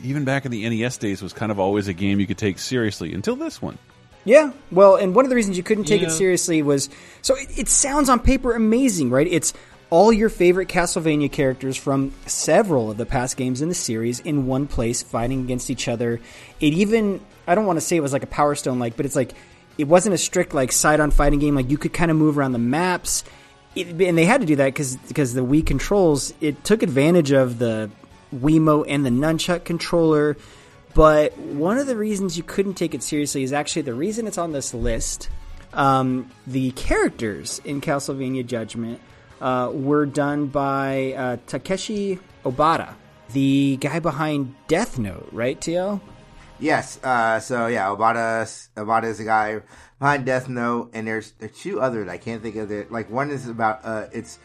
even 0.02 0.24
back 0.24 0.44
in 0.44 0.50
the 0.50 0.68
NES 0.68 0.98
days, 0.98 1.22
was 1.22 1.32
kind 1.32 1.52
of 1.52 1.60
always 1.60 1.86
a 1.86 1.92
game 1.94 2.18
you 2.18 2.26
could 2.26 2.38
take 2.38 2.58
seriously 2.58 3.12
until 3.14 3.36
this 3.36 3.62
one. 3.62 3.78
Yeah, 4.24 4.52
well, 4.70 4.96
and 4.96 5.14
one 5.14 5.24
of 5.24 5.30
the 5.30 5.34
reasons 5.34 5.56
you 5.56 5.62
couldn't 5.62 5.84
take 5.84 6.02
it 6.02 6.10
seriously 6.10 6.60
was 6.60 6.90
so 7.22 7.36
it, 7.36 7.58
it 7.58 7.68
sounds 7.68 8.10
on 8.10 8.20
paper 8.20 8.52
amazing, 8.52 9.08
right? 9.10 9.26
It's 9.26 9.54
all 9.90 10.12
your 10.12 10.28
favorite 10.28 10.68
Castlevania 10.68 11.30
characters 11.30 11.76
from 11.76 12.14
several 12.26 12.90
of 12.90 12.96
the 12.96 13.06
past 13.06 13.36
games 13.36 13.60
in 13.60 13.68
the 13.68 13.74
series 13.74 14.20
in 14.20 14.46
one 14.46 14.66
place 14.68 15.02
fighting 15.02 15.40
against 15.40 15.68
each 15.68 15.88
other. 15.88 16.20
It 16.60 16.72
even 16.72 17.20
I 17.46 17.56
don't 17.56 17.66
want 17.66 17.78
to 17.78 17.80
say 17.80 17.96
it 17.96 18.00
was 18.00 18.12
like 18.12 18.22
a 18.22 18.28
Power 18.28 18.54
Stone 18.54 18.78
like, 18.78 18.96
but 18.96 19.04
it's 19.04 19.16
like 19.16 19.32
it 19.76 19.88
wasn't 19.88 20.14
a 20.14 20.18
strict 20.18 20.54
like 20.54 20.72
side-on 20.72 21.10
fighting 21.10 21.40
game. 21.40 21.54
Like 21.56 21.70
you 21.70 21.78
could 21.78 21.92
kind 21.92 22.10
of 22.10 22.16
move 22.16 22.38
around 22.38 22.52
the 22.52 22.58
maps, 22.58 23.24
it, 23.74 23.88
and 23.88 24.16
they 24.16 24.24
had 24.24 24.40
to 24.40 24.46
do 24.46 24.56
that 24.56 24.66
because 24.66 24.96
because 24.96 25.34
the 25.34 25.44
Wii 25.44 25.66
controls 25.66 26.32
it 26.40 26.62
took 26.64 26.82
advantage 26.82 27.32
of 27.32 27.58
the 27.58 27.90
Wiimote 28.34 28.86
and 28.88 29.04
the 29.04 29.10
nunchuck 29.10 29.64
controller. 29.64 30.36
But 30.94 31.36
one 31.38 31.78
of 31.78 31.86
the 31.86 31.96
reasons 31.96 32.36
you 32.36 32.42
couldn't 32.42 32.74
take 32.74 32.94
it 32.94 33.02
seriously 33.02 33.42
is 33.42 33.52
actually 33.52 33.82
the 33.82 33.94
reason 33.94 34.26
it's 34.26 34.38
on 34.38 34.52
this 34.52 34.74
list. 34.74 35.28
Um, 35.72 36.30
the 36.48 36.72
characters 36.72 37.60
in 37.64 37.80
Castlevania 37.80 38.44
Judgment 38.44 39.00
uh, 39.40 39.70
were 39.72 40.06
done 40.06 40.46
by 40.46 41.12
uh, 41.16 41.36
Takeshi 41.46 42.18
Obata, 42.44 42.94
the 43.32 43.78
guy 43.80 43.98
behind 43.98 44.54
Death 44.68 44.98
Note, 44.98 45.28
right, 45.32 45.60
TL? 45.60 46.00
Yes. 46.58 47.02
Uh, 47.02 47.40
so 47.40 47.66
yeah, 47.66 47.86
Obata 47.86 48.42
Obata 48.76 49.04
is 49.04 49.18
the 49.18 49.24
guy 49.24 49.60
behind 49.98 50.26
Death 50.26 50.48
Note, 50.48 50.90
and 50.92 51.06
there's 51.06 51.32
there's 51.38 51.56
two 51.56 51.80
others 51.80 52.08
I 52.08 52.18
can't 52.18 52.42
think 52.42 52.56
of 52.56 52.70
it. 52.70 52.92
Like 52.92 53.10
one 53.10 53.30
is 53.30 53.48
about 53.48 53.80
uh, 53.82 54.06
it's 54.12 54.38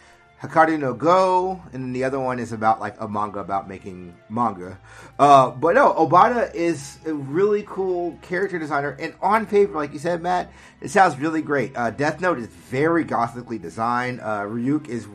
Hikaru 0.47 0.79
no 0.79 0.93
Go, 0.93 1.61
and 1.73 1.95
the 1.95 2.03
other 2.03 2.19
one 2.19 2.39
is 2.39 2.51
about 2.51 2.79
like 2.79 2.95
a 2.99 3.07
manga 3.07 3.39
about 3.39 3.67
making 3.67 4.15
manga. 4.29 4.79
Uh, 5.17 5.51
but 5.51 5.75
no, 5.75 5.93
Obata 5.93 6.53
is 6.53 6.97
a 7.05 7.13
really 7.13 7.63
cool 7.67 8.17
character 8.21 8.59
designer, 8.59 8.97
and 8.99 9.13
on 9.21 9.45
paper, 9.45 9.73
like 9.73 9.93
you 9.93 9.99
said, 9.99 10.21
Matt, 10.21 10.51
it 10.81 10.89
sounds 10.89 11.17
really 11.17 11.41
great. 11.41 11.75
Uh, 11.75 11.91
Death 11.91 12.21
Note 12.21 12.39
is 12.39 12.47
very 12.47 13.03
gothically 13.03 13.61
designed. 13.61 14.21
Uh, 14.21 14.41
Ryuk 14.41 14.87
is 14.87 15.07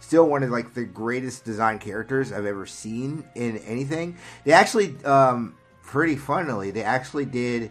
still 0.00 0.28
one 0.28 0.42
of 0.42 0.50
like 0.50 0.74
the 0.74 0.84
greatest 0.84 1.44
design 1.44 1.78
characters 1.78 2.32
I've 2.32 2.46
ever 2.46 2.66
seen 2.66 3.24
in 3.34 3.58
anything. 3.58 4.16
They 4.44 4.52
actually, 4.52 4.96
um, 5.04 5.56
pretty 5.82 6.16
funnily, 6.16 6.70
they 6.70 6.82
actually 6.82 7.24
did 7.24 7.70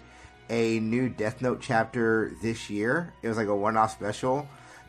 a 0.50 0.80
new 0.80 1.10
Death 1.10 1.42
Note 1.42 1.62
chapter 1.62 2.32
this 2.42 2.70
year. 2.70 3.14
It 3.22 3.28
was 3.28 3.38
like 3.38 3.48
a 3.48 3.56
one-off 3.56 3.92
special 3.92 4.48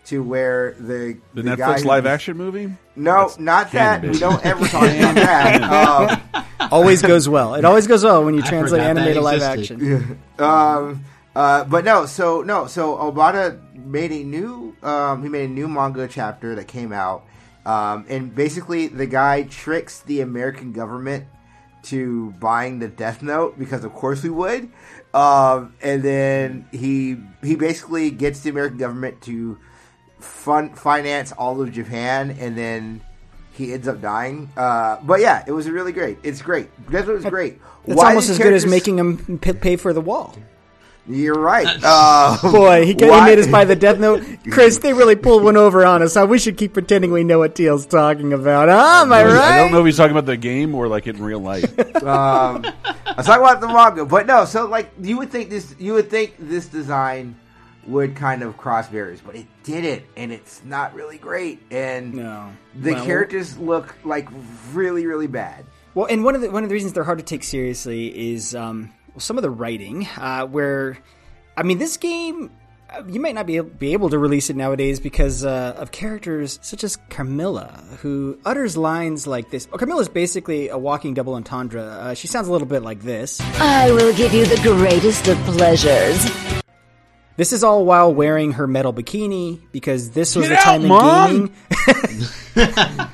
to 0.09 0.23
where 0.23 0.75
the 0.79 1.17
The, 1.35 1.43
guy 1.43 1.57
Netflix 1.57 1.83
who- 1.83 1.89
live 1.89 2.07
action 2.07 2.37
movie. 2.37 2.73
No, 2.97 3.23
That's 3.23 3.39
not 3.39 3.71
that. 3.73 4.01
canon, 4.01 4.11
We 4.13 4.19
don't 4.19 4.45
ever 4.45 4.67
talk 4.69 4.83
about 4.85 5.15
that. 5.15 6.23
Um, 6.61 6.71
always 6.73 7.01
goes 7.03 7.29
well. 7.29 7.55
It 7.55 7.65
always 7.65 7.87
goes 7.87 8.03
well 8.05 8.25
when 8.25 8.35
you 8.35 8.43
translate 8.43 8.83
anime 8.83 9.15
to 9.15 9.21
live 9.21 9.43
action. 9.43 10.19
um, 10.39 11.05
uh, 11.37 11.65
but 11.65 11.85
no, 11.85 12.07
so 12.07 12.43
no, 12.43 12.67
so 12.67 12.97
Obata 12.97 13.59
made 13.75 14.11
a 14.13 14.25
new 14.25 14.75
um, 14.83 15.23
he 15.23 15.29
made 15.29 15.49
a 15.49 15.53
new 15.53 15.69
manga 15.69 16.09
chapter 16.09 16.55
that 16.57 16.67
came 16.69 16.93
out, 16.93 17.25
um, 17.65 18.05
and 18.09 18.35
basically 18.35 18.89
the 18.89 19.07
guy 19.07 19.43
tricks 19.45 20.01
the 20.01 20.21
American 20.21 20.73
government 20.73 21.27
to 21.85 22.33
buying 22.41 22.81
the 22.81 22.89
Death 22.89 23.23
Note 23.23 23.57
because 23.59 23.85
of 23.85 23.93
course 23.95 24.23
we 24.25 24.31
would, 24.31 24.69
um, 25.15 25.75
and 25.81 26.03
then 26.03 26.67
he 26.73 27.17
he 27.43 27.55
basically 27.55 28.11
gets 28.11 28.41
the 28.41 28.51
American 28.51 28.79
government 28.79 29.21
to 29.23 29.59
fund 30.19 30.79
finance 30.79 31.33
all 31.33 31.61
of 31.61 31.73
Japan, 31.73 32.37
and 32.39 32.57
then 32.57 33.01
he 33.53 33.73
ends 33.73 33.89
up 33.89 34.01
dying. 34.01 34.51
Uh, 34.57 34.99
but 35.03 35.21
yeah, 35.21 35.45
it 35.47 35.53
was 35.53 35.69
really 35.69 35.93
great. 35.93 36.19
It's 36.23 36.43
great. 36.43 36.69
Death 36.91 37.07
Note 37.07 37.15
was 37.17 37.25
great. 37.25 37.61
It's 37.87 38.01
almost 38.01 38.29
did 38.29 38.33
as 38.35 38.39
good 38.39 38.53
as 38.53 38.67
making 38.67 38.99
him 38.99 39.39
p- 39.39 39.53
pay 39.53 39.77
for 39.77 39.93
the 39.93 40.01
wall. 40.01 40.37
You're 41.09 41.41
right. 41.41 41.67
Uh, 41.83 42.37
Boy, 42.53 42.85
he, 42.85 42.93
got, 42.93 43.21
he 43.21 43.31
made 43.31 43.39
us 43.39 43.47
buy 43.47 43.65
the 43.65 43.77
Death 43.87 43.99
Note. 43.99 44.23
Chris, 44.51 44.79
they 44.79 44.93
really 44.93 45.17
pulled 45.17 45.43
one 45.43 45.57
over 45.57 45.85
on 45.87 46.03
us. 46.03 46.15
Huh? 46.15 46.27
We 46.29 46.39
should 46.39 46.59
keep 46.59 46.75
pretending 46.75 47.11
we 47.11 47.25
know 47.25 47.39
what 47.39 47.55
TL's 47.55 47.87
talking 47.87 48.33
about. 48.33 48.69
Huh? 48.69 49.03
Am 49.03 49.13
I 49.13 49.25
right? 49.25 49.35
I 49.37 49.57
don't 49.57 49.73
know 49.73 49.81
if 49.81 49.87
he's 49.87 49.97
talking 49.97 50.13
about 50.13 50.27
the 50.27 50.37
game 50.37 50.75
or 50.75 50.87
like 50.87 51.07
in 51.07 51.23
real 51.23 51.41
life. 51.41 51.79
um, 52.03 52.65
I 52.65 53.15
was 53.17 53.27
talking 53.27 53.43
about 53.43 53.61
the 53.61 53.69
manga, 53.69 54.05
but 54.05 54.27
no. 54.27 54.45
So 54.45 54.67
like, 54.67 54.91
you 55.01 55.17
would 55.17 55.31
think 55.31 55.49
this, 55.49 55.75
you 55.79 55.95
would 55.95 56.11
think 56.11 56.35
this 56.39 56.67
design 56.67 57.37
would 57.89 58.15
kind 58.15 58.43
of 58.43 58.57
cross 58.57 58.89
barriers, 58.89 59.21
but 59.25 59.35
it 59.35 59.47
didn't, 59.65 60.05
and 60.17 60.31
it's 60.31 60.63
not 60.65 60.95
really 60.95 61.19
great. 61.19 61.61
And 61.71 62.15
No. 62.15 62.51
the 62.79 62.93
Well- 62.93 63.05
characters 63.05 63.57
look 63.59 63.97
like 64.05 64.29
really, 64.73 65.07
really 65.07 65.27
bad. 65.27 65.65
Well, 65.95 66.07
and 66.07 66.23
one 66.23 66.35
of 66.37 66.41
the 66.43 66.51
one 66.51 66.63
of 66.63 66.69
the 66.69 66.75
reasons 66.75 66.93
they're 66.93 67.03
hard 67.05 67.19
to 67.19 67.25
take 67.25 67.43
seriously 67.43 68.33
is 68.35 68.55
um, 68.55 68.91
well, 69.15 69.21
some 69.21 69.37
of 69.39 69.43
the 69.43 69.51
writing. 69.51 70.07
Uh, 70.17 70.47
where, 70.47 70.99
I 71.57 71.63
mean, 71.65 71.79
this 71.79 71.97
game 71.97 72.51
uh, 72.91 73.03
you 73.09 73.21
might 73.21 73.35
not 73.35 73.47
be 73.47 73.57
able, 73.57 73.69
be 73.71 73.93
able 73.95 74.09
to 74.11 74.19
release 74.19 74.49
it 74.49 74.57
nowadays 74.57 74.99
because 75.01 75.45
uh, 75.45 75.75
of 75.77 75.91
characters 75.91 76.59
such 76.63 76.85
as 76.85 76.97
Carmilla, 77.11 77.83
who 78.01 78.39
utters 78.45 78.77
lines 78.77 79.27
like 79.27 79.51
this. 79.51 79.67
Oh, 79.73 79.77
Carmilla's 79.77 80.09
basically 80.09 80.69
a 80.69 80.79
walking 80.79 81.15
double 81.15 81.35
entendre. 81.35 81.83
Uh, 81.83 82.15
she 82.15 82.29
sounds 82.29 82.49
a 82.49 82.53
little 82.53 82.69
bit 82.69 82.83
like 82.83 83.03
this. 83.03 83.41
I 83.41 83.91
will 83.93 84.15
give 84.15 84.33
you 84.33 84.47
the 84.47 84.61
greatest 84.63 85.27
of 85.29 85.37
pleasures. 85.39 86.25
This 87.39 87.53
is 87.53 87.63
all 87.63 87.85
while 87.85 88.13
wearing 88.13 88.55
her 88.55 88.67
metal 88.67 88.93
bikini 88.93 89.61
because 89.71 90.11
this 90.11 90.35
was 90.35 90.49
Get 90.49 90.59
the 90.59 90.65
time 90.65 90.91
out, 90.91 91.31
in 91.31 91.39
Mom! 91.39 91.55
gaming. 92.57 93.09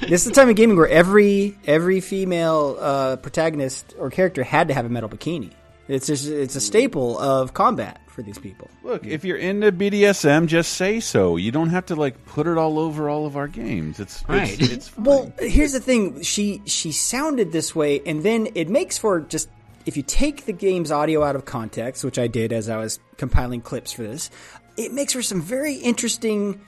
this 0.08 0.22
is 0.22 0.24
the 0.24 0.30
time 0.32 0.48
in 0.48 0.54
gaming 0.54 0.78
where 0.78 0.88
every 0.88 1.58
every 1.66 2.00
female 2.00 2.78
uh, 2.80 3.16
protagonist 3.16 3.94
or 3.98 4.08
character 4.08 4.42
had 4.42 4.68
to 4.68 4.74
have 4.74 4.86
a 4.86 4.88
metal 4.88 5.10
bikini. 5.10 5.50
It's 5.88 6.06
just, 6.06 6.26
it's 6.26 6.56
a 6.56 6.60
staple 6.60 7.18
of 7.18 7.52
combat 7.52 8.00
for 8.08 8.22
these 8.22 8.38
people. 8.38 8.68
Look, 8.82 9.06
if 9.06 9.24
you're 9.24 9.36
into 9.36 9.70
BDSM, 9.70 10.46
just 10.46 10.72
say 10.72 10.98
so. 10.98 11.36
You 11.36 11.52
don't 11.52 11.68
have 11.68 11.86
to 11.86 11.96
like 11.96 12.24
put 12.24 12.46
it 12.46 12.56
all 12.56 12.78
over 12.78 13.10
all 13.10 13.26
of 13.26 13.36
our 13.36 13.46
games. 13.46 14.00
It's 14.00 14.24
Right. 14.26 14.58
It's, 14.58 14.72
it's 14.72 14.88
fine. 14.88 15.04
Well, 15.04 15.32
here's 15.38 15.72
the 15.72 15.80
thing: 15.80 16.22
she 16.22 16.62
she 16.64 16.92
sounded 16.92 17.52
this 17.52 17.74
way, 17.76 18.00
and 18.06 18.22
then 18.22 18.48
it 18.54 18.70
makes 18.70 18.96
for 18.96 19.20
just 19.20 19.50
if 19.86 19.96
you 19.96 20.02
take 20.02 20.44
the 20.44 20.52
game's 20.52 20.90
audio 20.90 21.22
out 21.22 21.36
of 21.36 21.44
context, 21.44 22.04
which 22.04 22.18
I 22.18 22.26
did 22.26 22.52
as 22.52 22.68
I 22.68 22.76
was 22.76 22.98
compiling 23.16 23.60
clips 23.60 23.92
for 23.92 24.02
this, 24.02 24.30
it 24.76 24.92
makes 24.92 25.12
for 25.12 25.22
some 25.22 25.40
very 25.40 25.74
interesting 25.74 26.60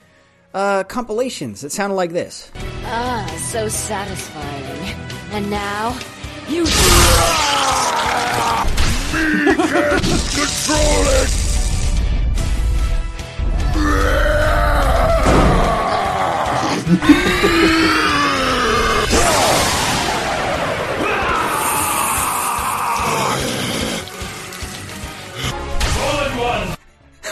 uh, 0.53 0.85
compilations. 0.85 1.61
that 1.61 1.71
sounded 1.71 1.95
like 1.95 2.11
this. 2.11 2.49
Ah, 2.85 3.27
so 3.51 3.67
satisfying. 3.67 4.95
And 5.31 5.51
now, 5.51 5.99
you. 6.47 6.63
Control 10.33 10.79
it! 17.99 18.05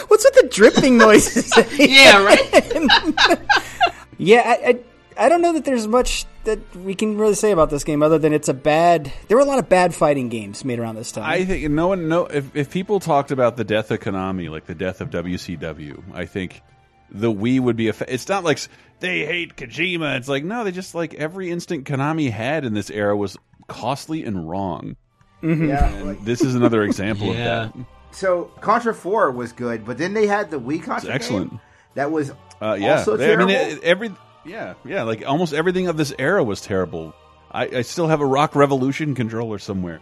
What's 0.08 0.24
with 0.24 0.34
the 0.34 0.48
dripping 0.48 0.98
noises? 0.98 1.52
Yeah, 1.78 2.24
right. 2.24 3.38
yeah, 4.18 4.42
I, 4.44 4.68
I 4.68 4.78
I 5.26 5.28
don't 5.28 5.42
know 5.42 5.52
that 5.54 5.64
there's 5.64 5.86
much 5.88 6.24
that 6.44 6.58
we 6.76 6.94
can 6.94 7.18
really 7.18 7.34
say 7.34 7.50
about 7.50 7.70
this 7.70 7.82
game 7.84 8.02
other 8.02 8.18
than 8.18 8.32
it's 8.32 8.48
a 8.48 8.54
bad. 8.54 9.12
There 9.28 9.36
were 9.36 9.42
a 9.42 9.46
lot 9.46 9.58
of 9.58 9.68
bad 9.68 9.94
fighting 9.94 10.28
games 10.28 10.64
made 10.64 10.78
around 10.78 10.94
this 10.94 11.10
time. 11.12 11.24
I 11.24 11.44
think 11.44 11.68
no 11.70 11.88
one 11.88 12.08
no 12.08 12.26
if 12.26 12.54
if 12.56 12.70
people 12.70 13.00
talked 13.00 13.30
about 13.30 13.56
the 13.56 13.64
death 13.64 13.90
of 13.90 14.00
Konami, 14.00 14.50
like 14.50 14.66
the 14.66 14.74
death 14.74 15.00
of 15.00 15.10
WCW, 15.10 16.02
I 16.14 16.24
think 16.26 16.62
the 17.10 17.32
Wii 17.32 17.60
would 17.60 17.76
be 17.76 17.88
a. 17.88 17.94
It's 18.06 18.28
not 18.28 18.44
like 18.44 18.60
they 19.00 19.24
hate 19.26 19.56
Kojima. 19.56 20.16
It's 20.16 20.28
like 20.28 20.44
no, 20.44 20.64
they 20.64 20.72
just 20.72 20.94
like 20.94 21.14
every 21.14 21.50
instant 21.50 21.84
Konami 21.84 22.30
had 22.30 22.64
in 22.64 22.74
this 22.74 22.90
era 22.90 23.16
was 23.16 23.36
costly 23.66 24.24
and 24.24 24.48
wrong. 24.48 24.96
Mm-hmm. 25.42 25.68
Yeah. 25.68 25.86
And 25.86 26.06
like- 26.06 26.24
this 26.24 26.40
is 26.42 26.54
another 26.54 26.82
example 26.82 27.28
Yeah. 27.28 27.64
of 27.66 27.72
that. 27.74 27.84
So 28.10 28.44
Contra 28.60 28.94
Four 28.94 29.30
was 29.30 29.52
good, 29.52 29.84
but 29.84 29.98
then 29.98 30.14
they 30.14 30.26
had 30.26 30.50
the 30.50 30.58
Wii 30.60 30.82
Contra. 30.82 31.12
excellent. 31.12 31.50
game 31.50 31.60
That 31.94 32.10
was 32.10 32.30
Uh, 32.60 32.76
yeah, 32.78 32.98
also 32.98 33.16
They- 33.16 33.32
I 33.32 33.36
mean 33.36 33.50
it, 33.50 33.82
every 33.82 34.12
yeah 34.44 34.74
yeah 34.84 35.02
like 35.02 35.24
almost 35.26 35.52
everything 35.52 35.88
of 35.88 35.96
this 35.96 36.12
era 36.18 36.42
was 36.44 36.60
terrible. 36.60 37.14
I, 37.50 37.64
I 37.78 37.82
still 37.82 38.08
have 38.08 38.20
a 38.20 38.26
Rock 38.26 38.54
Revolution 38.54 39.14
controller 39.14 39.58
somewhere. 39.58 40.00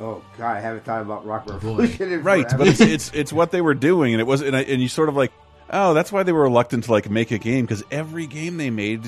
Oh 0.00 0.22
God, 0.36 0.56
I 0.56 0.60
haven't 0.60 0.84
thought 0.84 1.02
about 1.02 1.26
Rock 1.26 1.48
Revolution. 1.48 2.12
in 2.12 2.22
Right, 2.22 2.46
but 2.56 2.68
it's, 2.68 2.80
it's 2.80 3.10
it's 3.14 3.32
what 3.32 3.50
they 3.50 3.60
were 3.60 3.74
doing, 3.74 4.14
and 4.14 4.20
it 4.20 4.26
was 4.26 4.42
and, 4.42 4.56
I, 4.56 4.62
and 4.62 4.80
you 4.82 4.88
sort 4.88 5.08
of 5.08 5.16
like, 5.16 5.32
oh, 5.70 5.94
that's 5.94 6.12
why 6.12 6.22
they 6.22 6.32
were 6.32 6.42
reluctant 6.42 6.84
to 6.84 6.92
like 6.92 7.08
make 7.10 7.30
a 7.30 7.38
game 7.38 7.64
because 7.64 7.82
every 7.90 8.26
game 8.26 8.56
they 8.58 8.70
made 8.70 9.02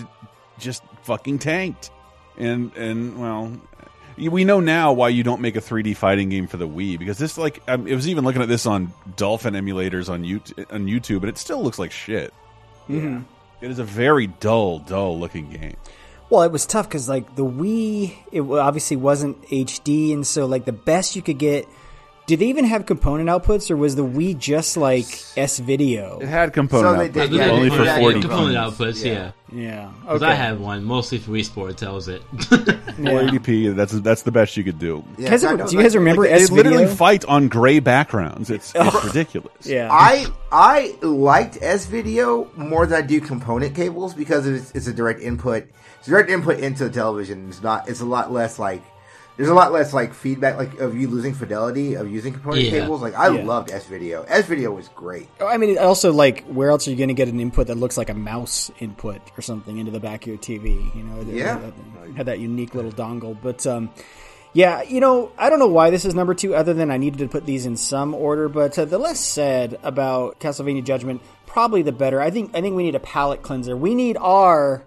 just 0.59 0.82
fucking 1.03 1.38
tanked, 1.38 1.90
and 2.38 2.74
and 2.76 3.20
well, 3.20 3.53
you- 3.53 3.61
we 4.18 4.44
know 4.44 4.61
now 4.61 4.92
why 4.92 5.08
you 5.08 5.22
don't 5.22 5.40
make 5.40 5.56
a 5.56 5.61
3D 5.61 5.96
fighting 5.96 6.28
game 6.28 6.46
for 6.46 6.56
the 6.56 6.68
Wii 6.68 6.98
because 6.98 7.18
this 7.18 7.38
like 7.38 7.62
um, 7.68 7.86
it 7.86 7.94
was 7.94 8.08
even 8.08 8.24
looking 8.24 8.42
at 8.42 8.48
this 8.48 8.66
on 8.66 8.92
Dolphin 9.16 9.54
emulators 9.54 10.08
on 10.08 10.22
YouTube 10.24 10.72
on 10.72 10.86
YouTube, 10.86 11.16
and 11.20 11.28
it 11.28 11.38
still 11.38 11.62
looks 11.62 11.78
like 11.78 11.90
shit. 11.92 12.32
Mhm. 12.88 13.24
It 13.61 13.70
is 13.70 13.78
a 13.78 13.84
very 13.84 14.26
dull, 14.26 14.78
dull 14.78 15.18
looking 15.18 15.50
game. 15.50 15.76
Well, 16.30 16.42
it 16.42 16.52
was 16.52 16.64
tough 16.64 16.88
because 16.88 17.08
like 17.08 17.34
the 17.36 17.44
Wii, 17.44 18.14
it 18.32 18.40
obviously 18.42 18.96
wasn't 18.96 19.42
HD, 19.50 20.12
and 20.12 20.26
so 20.26 20.46
like 20.46 20.64
the 20.64 20.72
best 20.72 21.16
you 21.16 21.22
could 21.22 21.38
get. 21.38 21.66
Did 22.31 22.39
they 22.39 22.47
even 22.47 22.64
have 22.64 22.87
component 22.87 23.28
outputs, 23.28 23.72
or 23.72 23.76
was 23.76 23.97
the 23.97 24.05
Wii 24.05 24.39
just 24.39 24.76
like 24.76 25.07
S 25.37 25.59
video? 25.59 26.20
It 26.20 26.28
had 26.28 26.53
component 26.53 26.95
So 26.97 26.99
they 27.20 27.26
did, 27.26 27.33
yeah, 27.37 27.51
only 27.51 27.70
they 27.70 27.76
for 27.76 27.83
did. 27.83 27.99
forty. 27.99 28.20
component 28.20 28.55
p. 28.55 28.85
outputs. 28.85 29.05
Yeah, 29.05 29.33
Yeah, 29.53 29.91
because 30.03 30.22
okay. 30.22 30.31
I 30.31 30.35
have 30.37 30.61
one 30.61 30.85
mostly 30.85 31.18
for 31.18 31.33
Wii 31.33 31.45
Sports. 31.45 31.81
Tells 31.81 32.07
it. 32.07 32.22
480p. 32.33 33.74
That's 33.74 33.95
that's 33.95 34.22
the 34.22 34.31
best 34.31 34.57
you 34.57 34.62
could 34.62 34.78
do. 34.78 35.03
Yeah, 35.18 35.31
Guys, 35.31 35.41
do 35.43 35.76
you 35.76 35.83
guys 35.83 35.97
remember 35.97 36.22
like- 36.22 36.31
remember 36.31 36.39
They 36.39 36.47
literally 36.47 36.87
fight 36.87 37.24
on 37.24 37.49
gray 37.49 37.81
backgrounds. 37.81 38.49
It's, 38.49 38.72
it's 38.76 38.95
oh. 38.95 39.03
ridiculous. 39.09 39.66
Yeah, 39.66 39.89
I 39.91 40.26
I 40.53 40.97
liked 41.03 41.59
S 41.61 41.87
video 41.87 42.49
more 42.55 42.87
than 42.87 43.03
I 43.03 43.05
do 43.05 43.20
component 43.20 43.74
cables 43.74 44.14
because 44.14 44.47
it's, 44.47 44.70
it's 44.70 44.87
a 44.87 44.93
direct 44.93 45.20
input. 45.20 45.66
It's 45.99 46.07
a 46.07 46.11
direct 46.12 46.31
input 46.31 46.61
into 46.61 46.85
the 46.85 46.91
television. 46.91 47.49
It's 47.49 47.61
not. 47.61 47.89
It's 47.89 48.01
a 48.01 48.07
lot 48.07 48.31
less 48.33 48.61
like. 48.61 48.83
There's 49.41 49.49
a 49.49 49.55
lot 49.55 49.72
less 49.72 49.95
like 49.95 50.12
feedback, 50.12 50.59
like 50.59 50.80
of 50.80 50.95
you 50.95 51.09
losing 51.09 51.32
fidelity 51.32 51.95
of 51.95 52.11
using 52.11 52.34
component 52.34 52.64
Yeah. 52.64 52.80
cables. 52.80 53.01
Like 53.01 53.14
I 53.18 53.28
Yeah. 53.30 53.43
loved 53.47 53.70
S 53.70 53.86
video. 53.86 54.22
S 54.28 54.45
video 54.45 54.70
was 54.70 54.88
great. 54.88 55.28
I 55.41 55.57
mean, 55.57 55.78
also 55.78 56.12
like, 56.12 56.45
where 56.45 56.68
else 56.68 56.86
are 56.86 56.91
you 56.91 56.97
going 56.99 57.09
to 57.09 57.14
get 57.14 57.28
an 57.28 57.41
input 57.41 57.68
that 57.68 57.76
looks 57.78 57.97
like 57.97 58.11
a 58.11 58.14
mouse 58.14 58.70
input 58.80 59.22
or 59.38 59.41
something 59.41 59.78
into 59.78 59.91
the 59.93 59.99
back 59.99 60.24
of 60.24 60.26
your 60.28 60.36
TV? 60.36 60.76
You 60.95 61.03
know, 61.05 61.22
It- 61.22 61.28
Yeah. 61.28 61.59
it 61.59 61.72
had 62.18 62.26
that 62.26 62.38
unique 62.38 62.74
little 62.74 62.93
dongle. 62.93 63.34
But 63.43 63.66
um, 63.66 63.88
yeah, 64.53 64.82
you 64.82 65.01
know, 65.01 65.30
I 65.38 65.49
don't 65.49 65.59
know 65.59 65.68
why 65.68 65.88
this 65.88 66.05
is 66.05 66.14
number 66.14 66.34
two, 66.34 66.55
other 66.55 66.74
than 66.74 66.91
I 66.91 66.99
needed 66.99 67.20
to 67.20 67.26
put 67.28 67.47
these 67.47 67.64
in 67.64 67.76
some 67.78 68.12
order. 68.12 68.47
But 68.51 68.78
uh, 68.78 68.84
the 68.84 68.99
less 68.99 69.20
said 69.20 69.78
about 69.82 70.38
Castlevania 70.38 70.84
Judgment, 70.84 71.22
probably 71.47 71.80
the 71.80 71.93
better. 71.93 72.20
I 72.20 72.28
think 72.30 72.51
I 72.55 72.61
think 72.61 72.76
we 72.76 72.82
need 72.82 72.95
a 72.95 73.01
palate 73.01 73.41
cleanser. 73.41 73.74
We 73.74 73.95
need 73.95 74.18
our 74.20 74.82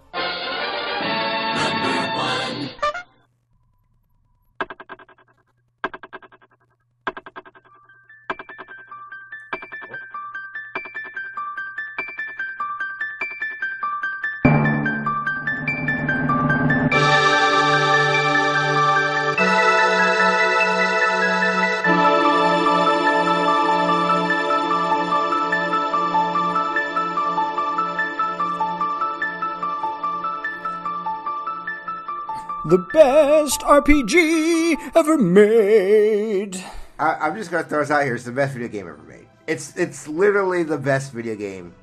the 32.64 32.78
best 32.78 33.60
RPG 33.60 34.76
ever 34.94 35.18
made. 35.18 36.62
I, 36.98 37.28
am 37.28 37.36
just 37.36 37.50
gonna 37.50 37.64
throw 37.64 37.80
this 37.80 37.90
out 37.90 38.04
here. 38.04 38.14
It's 38.14 38.24
the 38.24 38.32
best 38.32 38.54
video 38.54 38.68
game 38.68 38.88
ever 38.88 39.02
made. 39.02 39.26
It's 39.46 39.76
it's 39.76 40.08
literally 40.08 40.62
the 40.62 40.78
best 40.78 41.12
video 41.12 41.34
game 41.36 41.74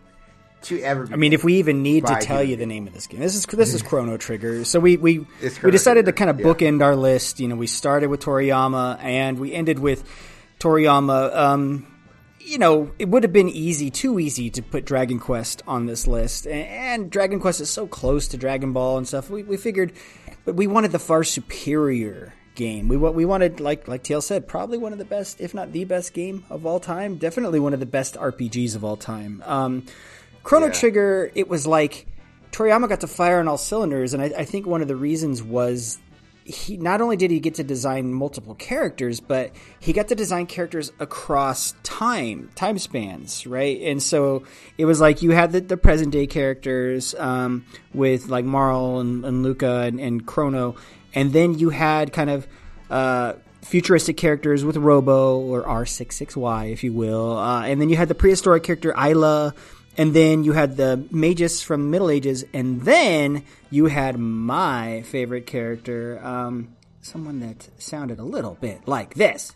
to 0.63 0.81
ever. 0.81 1.07
I 1.11 1.15
mean, 1.15 1.33
if 1.33 1.43
we 1.43 1.55
even 1.55 1.83
need 1.83 2.07
to 2.07 2.15
tell 2.15 2.43
you 2.43 2.55
the 2.55 2.65
name 2.65 2.87
of 2.87 2.93
this 2.93 3.07
game, 3.07 3.19
this 3.19 3.35
is 3.35 3.45
this 3.45 3.73
is 3.73 3.81
Chrono 3.81 4.17
Trigger. 4.17 4.65
So 4.65 4.79
we 4.79 4.97
we 4.97 5.19
we 5.63 5.71
decided 5.71 6.05
Trigger. 6.05 6.11
to 6.11 6.11
kind 6.13 6.29
of 6.29 6.37
bookend 6.37 6.79
yeah. 6.79 6.85
our 6.85 6.95
list. 6.95 7.39
You 7.39 7.47
know, 7.47 7.55
we 7.55 7.67
started 7.67 8.09
with 8.09 8.21
Toriyama 8.21 9.01
and 9.03 9.39
we 9.39 9.53
ended 9.53 9.79
with 9.79 10.03
Toriyama. 10.59 11.35
Um, 11.35 11.87
you 12.39 12.57
know, 12.57 12.91
it 12.99 13.07
would 13.07 13.23
have 13.23 13.33
been 13.33 13.49
easy, 13.49 13.89
too 13.89 14.19
easy, 14.19 14.49
to 14.49 14.61
put 14.61 14.85
Dragon 14.85 15.19
Quest 15.19 15.61
on 15.67 15.85
this 15.85 16.07
list, 16.07 16.45
and, 16.45 16.67
and 16.67 17.11
Dragon 17.11 17.39
Quest 17.39 17.61
is 17.61 17.69
so 17.69 17.87
close 17.87 18.27
to 18.29 18.37
Dragon 18.37 18.73
Ball 18.73 18.97
and 18.97 19.07
stuff. 19.07 19.29
We, 19.29 19.43
we 19.43 19.57
figured, 19.57 19.93
but 20.45 20.55
we 20.55 20.67
wanted 20.67 20.91
the 20.91 20.99
far 20.99 21.23
superior 21.23 22.33
game. 22.55 22.87
We 22.87 22.97
we 22.97 23.25
wanted 23.25 23.59
like 23.59 23.87
like 23.87 24.03
TL 24.03 24.23
said, 24.23 24.47
probably 24.47 24.77
one 24.77 24.93
of 24.93 24.99
the 24.99 25.05
best, 25.05 25.41
if 25.41 25.53
not 25.53 25.71
the 25.71 25.85
best 25.85 26.13
game 26.13 26.45
of 26.49 26.65
all 26.65 26.79
time. 26.79 27.17
Definitely 27.17 27.59
one 27.59 27.73
of 27.73 27.79
the 27.79 27.85
best 27.85 28.15
RPGs 28.15 28.75
of 28.75 28.83
all 28.83 28.97
time. 28.97 29.43
Um, 29.45 29.85
Chrono 30.43 30.67
yeah. 30.67 30.73
Trigger, 30.73 31.31
it 31.35 31.47
was 31.47 31.67
like 31.67 32.07
Toriyama 32.51 32.89
got 32.89 33.01
to 33.01 33.07
fire 33.07 33.39
on 33.39 33.47
all 33.47 33.57
cylinders, 33.57 34.13
and 34.13 34.21
I, 34.21 34.25
I 34.37 34.45
think 34.45 34.65
one 34.65 34.81
of 34.81 34.87
the 34.87 34.95
reasons 34.95 35.41
was 35.41 35.99
he 36.43 36.77
not 36.77 37.01
only 37.01 37.15
did 37.15 37.29
he 37.29 37.39
get 37.39 37.55
to 37.55 37.63
design 37.63 38.13
multiple 38.13 38.55
characters, 38.55 39.19
but 39.19 39.51
he 39.79 39.93
got 39.93 40.07
to 40.07 40.15
design 40.15 40.47
characters 40.47 40.91
across 40.99 41.75
time, 41.83 42.49
time 42.55 42.79
spans, 42.79 43.45
right? 43.45 43.79
And 43.81 44.01
so 44.01 44.43
it 44.77 44.85
was 44.85 44.99
like 44.99 45.21
you 45.21 45.31
had 45.31 45.51
the, 45.51 45.61
the 45.61 45.77
present 45.77 46.11
day 46.11 46.27
characters 46.27 47.13
um, 47.15 47.65
with 47.93 48.27
like 48.27 48.45
Marle 48.45 48.99
and, 48.99 49.23
and 49.23 49.43
Lucca 49.43 49.81
and, 49.81 49.99
and, 49.99 50.25
Chrono, 50.25 50.75
and 51.13 51.31
then 51.31 51.59
you 51.59 51.69
had 51.69 52.11
kind 52.11 52.29
of 52.29 52.47
uh, 52.89 53.33
futuristic 53.61 54.17
characters 54.17 54.65
with 54.65 54.77
Robo 54.77 55.39
or 55.39 55.61
R66Y, 55.63 56.71
if 56.73 56.83
you 56.83 56.91
will, 56.91 57.37
uh, 57.37 57.63
and 57.63 57.79
then 57.79 57.89
you 57.89 57.97
had 57.97 58.07
the 58.07 58.15
prehistoric 58.15 58.63
character 58.63 58.93
Ayla 58.93 59.53
and 59.97 60.13
then 60.13 60.43
you 60.43 60.53
had 60.53 60.77
the 60.77 61.05
magus 61.11 61.61
from 61.61 61.89
Middle 61.89 62.09
Ages, 62.09 62.45
and 62.53 62.81
then 62.81 63.43
you 63.69 63.85
had 63.85 64.17
my 64.17 65.01
favorite 65.03 65.45
character, 65.45 66.19
um, 66.23 66.75
someone 67.01 67.39
that 67.39 67.69
sounded 67.77 68.19
a 68.19 68.23
little 68.23 68.57
bit 68.61 68.87
like 68.87 69.15
this. 69.15 69.53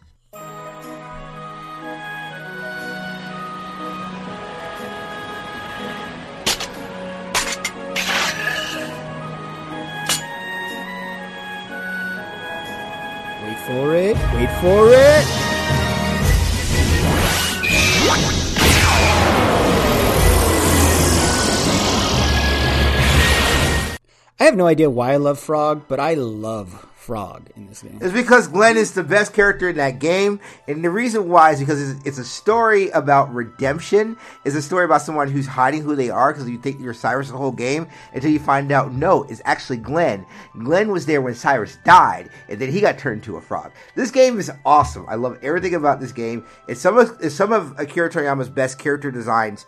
Wait 13.43 13.59
for 13.67 13.95
it, 13.95 14.15
wait 14.33 14.49
for 14.59 14.89
it. 14.91 15.45
I 24.37 24.43
have 24.43 24.57
no 24.57 24.67
idea 24.67 24.89
why 24.89 25.13
I 25.13 25.17
love 25.17 25.39
Frog, 25.39 25.83
but 25.87 25.97
I 25.97 26.15
love 26.15 26.85
Frog 26.93 27.49
in 27.55 27.67
this 27.67 27.83
game. 27.83 27.99
It's 28.01 28.11
because 28.11 28.49
Glenn 28.49 28.75
is 28.75 28.91
the 28.91 29.03
best 29.03 29.31
character 29.31 29.69
in 29.69 29.77
that 29.77 29.99
game, 29.99 30.41
and 30.67 30.83
the 30.83 30.89
reason 30.89 31.29
why 31.29 31.51
is 31.51 31.59
because 31.59 31.91
it's, 31.91 32.05
it's 32.05 32.17
a 32.17 32.25
story 32.25 32.89
about 32.89 33.33
redemption. 33.33 34.17
It's 34.43 34.55
a 34.55 34.61
story 34.61 34.83
about 34.83 35.03
someone 35.03 35.29
who's 35.29 35.47
hiding 35.47 35.83
who 35.83 35.95
they 35.95 36.09
are 36.09 36.33
because 36.33 36.49
you 36.49 36.57
think 36.57 36.81
you're 36.81 36.93
Cyrus 36.93 37.29
the 37.29 37.37
whole 37.37 37.53
game 37.53 37.87
until 38.13 38.29
you 38.29 38.39
find 38.39 38.73
out 38.73 38.91
no, 38.91 39.23
it's 39.23 39.41
actually 39.45 39.77
Glenn. 39.77 40.25
Glenn 40.57 40.91
was 40.91 41.05
there 41.05 41.21
when 41.21 41.33
Cyrus 41.33 41.77
died, 41.85 42.29
and 42.49 42.59
then 42.59 42.69
he 42.69 42.81
got 42.81 42.97
turned 42.97 43.19
into 43.21 43.37
a 43.37 43.41
frog. 43.41 43.71
This 43.95 44.11
game 44.11 44.37
is 44.37 44.51
awesome. 44.65 45.05
I 45.07 45.15
love 45.15 45.39
everything 45.43 45.75
about 45.75 46.01
this 46.01 46.11
game. 46.11 46.45
It's 46.67 46.81
some 46.81 46.97
of 46.97 47.17
it's 47.21 47.35
some 47.35 47.53
of 47.53 47.79
Akira 47.79 48.09
Toriyama's 48.09 48.49
best 48.49 48.79
character 48.79 49.11
designs 49.11 49.65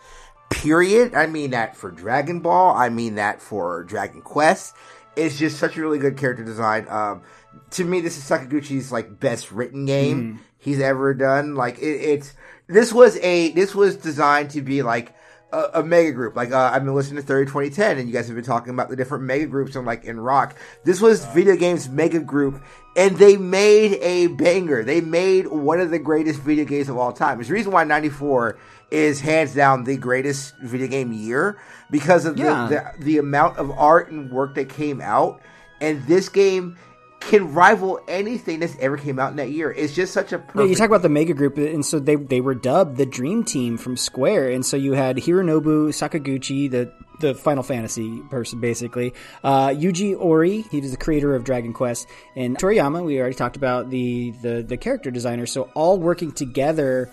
period. 0.50 1.14
I 1.14 1.26
mean 1.26 1.50
that 1.50 1.76
for 1.76 1.90
Dragon 1.90 2.40
Ball. 2.40 2.74
I 2.76 2.88
mean 2.88 3.16
that 3.16 3.40
for 3.40 3.84
Dragon 3.84 4.22
Quest. 4.22 4.74
It's 5.16 5.38
just 5.38 5.58
such 5.58 5.76
a 5.76 5.80
really 5.80 5.98
good 5.98 6.16
character 6.16 6.44
design. 6.44 6.86
Um, 6.88 7.22
to 7.70 7.84
me, 7.84 8.00
this 8.00 8.16
is 8.16 8.24
Sakaguchi's 8.24 8.92
like 8.92 9.18
best 9.18 9.50
written 9.50 9.86
game 9.86 10.22
mm. 10.22 10.38
he's 10.58 10.80
ever 10.80 11.14
done. 11.14 11.54
Like 11.54 11.78
it, 11.78 11.82
it's 11.86 12.34
this 12.66 12.92
was 12.92 13.16
a 13.18 13.50
this 13.52 13.74
was 13.74 13.96
designed 13.96 14.50
to 14.50 14.62
be 14.62 14.82
like 14.82 15.14
a, 15.52 15.70
a 15.74 15.82
mega 15.82 16.12
group. 16.12 16.36
Like 16.36 16.52
uh, 16.52 16.70
I've 16.72 16.84
been 16.84 16.94
listening 16.94 17.20
to 17.20 17.26
30 17.26 17.50
2010, 17.50 17.98
and 17.98 18.08
you 18.08 18.14
guys 18.14 18.26
have 18.26 18.36
been 18.36 18.44
talking 18.44 18.72
about 18.72 18.88
the 18.88 18.96
different 18.96 19.24
mega 19.24 19.46
groups 19.46 19.76
and 19.76 19.86
like 19.86 20.04
in 20.04 20.20
rock. 20.20 20.56
This 20.84 21.00
was 21.00 21.24
video 21.26 21.56
games 21.56 21.88
mega 21.88 22.20
group, 22.20 22.62
and 22.96 23.16
they 23.16 23.36
made 23.36 23.94
a 24.00 24.28
banger. 24.28 24.84
They 24.84 25.00
made 25.00 25.46
one 25.46 25.80
of 25.80 25.90
the 25.90 25.98
greatest 25.98 26.40
video 26.40 26.64
games 26.64 26.88
of 26.88 26.96
all 26.96 27.12
time. 27.12 27.40
It's 27.40 27.48
the 27.48 27.54
reason 27.54 27.72
why 27.72 27.84
94 27.84 28.58
is 28.90 29.20
hands 29.20 29.54
down 29.54 29.84
the 29.84 29.96
greatest 29.96 30.56
video 30.58 30.86
game 30.86 31.12
year 31.12 31.60
because 31.90 32.24
of 32.24 32.38
yeah. 32.38 32.68
the, 32.68 32.92
the, 32.98 33.04
the 33.04 33.18
amount 33.18 33.58
of 33.58 33.70
art 33.70 34.10
and 34.10 34.30
work 34.30 34.54
that 34.54 34.68
came 34.68 35.00
out. 35.00 35.40
And 35.80 36.04
this 36.06 36.28
game 36.28 36.76
can 37.20 37.52
rival 37.52 38.00
anything 38.08 38.60
that's 38.60 38.76
ever 38.78 38.96
came 38.96 39.18
out 39.18 39.30
in 39.30 39.36
that 39.36 39.50
year. 39.50 39.70
It's 39.72 39.94
just 39.94 40.12
such 40.12 40.32
a 40.32 40.38
perfect... 40.38 40.56
Yeah, 40.56 40.64
you 40.64 40.74
talk 40.74 40.86
about 40.86 41.02
the 41.02 41.08
mega 41.08 41.34
group, 41.34 41.58
and 41.58 41.84
so 41.84 41.98
they 41.98 42.14
they 42.16 42.40
were 42.40 42.54
dubbed 42.54 42.96
the 42.96 43.06
Dream 43.06 43.44
Team 43.44 43.76
from 43.76 43.96
Square, 43.96 44.50
and 44.50 44.64
so 44.64 44.76
you 44.76 44.92
had 44.92 45.16
Hironobu 45.16 45.88
Sakaguchi, 45.88 46.70
the 46.70 46.92
the 47.20 47.34
Final 47.34 47.64
Fantasy 47.64 48.22
person, 48.30 48.60
basically. 48.60 49.12
Uh, 49.42 49.68
Yuji 49.68 50.16
Horii, 50.16 50.68
he 50.70 50.80
was 50.80 50.92
the 50.92 50.96
creator 50.96 51.34
of 51.34 51.42
Dragon 51.42 51.72
Quest, 51.72 52.06
and 52.36 52.56
Toriyama. 52.56 53.04
We 53.04 53.18
already 53.20 53.34
talked 53.34 53.56
about 53.56 53.90
the 53.90 54.30
the 54.42 54.62
the 54.62 54.76
character 54.76 55.10
designer. 55.10 55.46
So 55.46 55.70
all 55.74 55.98
working 55.98 56.30
together 56.30 57.10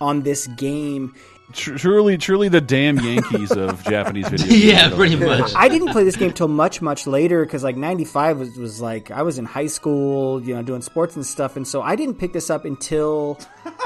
on 0.00 0.22
this 0.22 0.46
game. 0.46 1.14
Truly, 1.52 2.18
truly, 2.18 2.48
the 2.48 2.60
damn 2.60 2.98
Yankees 2.98 3.52
of 3.52 3.82
Japanese 3.88 4.28
video. 4.28 4.46
games. 4.46 4.64
yeah, 4.64 4.94
pretty 4.94 5.16
much. 5.16 5.52
I 5.56 5.68
didn't 5.68 5.88
play 5.88 6.04
this 6.04 6.16
game 6.16 6.32
till 6.32 6.48
much, 6.48 6.82
much 6.82 7.06
later 7.06 7.44
because 7.44 7.64
like 7.64 7.76
'95 7.76 8.38
was, 8.38 8.56
was 8.58 8.80
like 8.82 9.10
I 9.10 9.22
was 9.22 9.38
in 9.38 9.46
high 9.46 9.66
school, 9.66 10.42
you 10.42 10.54
know, 10.54 10.62
doing 10.62 10.82
sports 10.82 11.16
and 11.16 11.24
stuff, 11.24 11.56
and 11.56 11.66
so 11.66 11.80
I 11.80 11.96
didn't 11.96 12.16
pick 12.16 12.34
this 12.34 12.50
up 12.50 12.66
until 12.66 13.38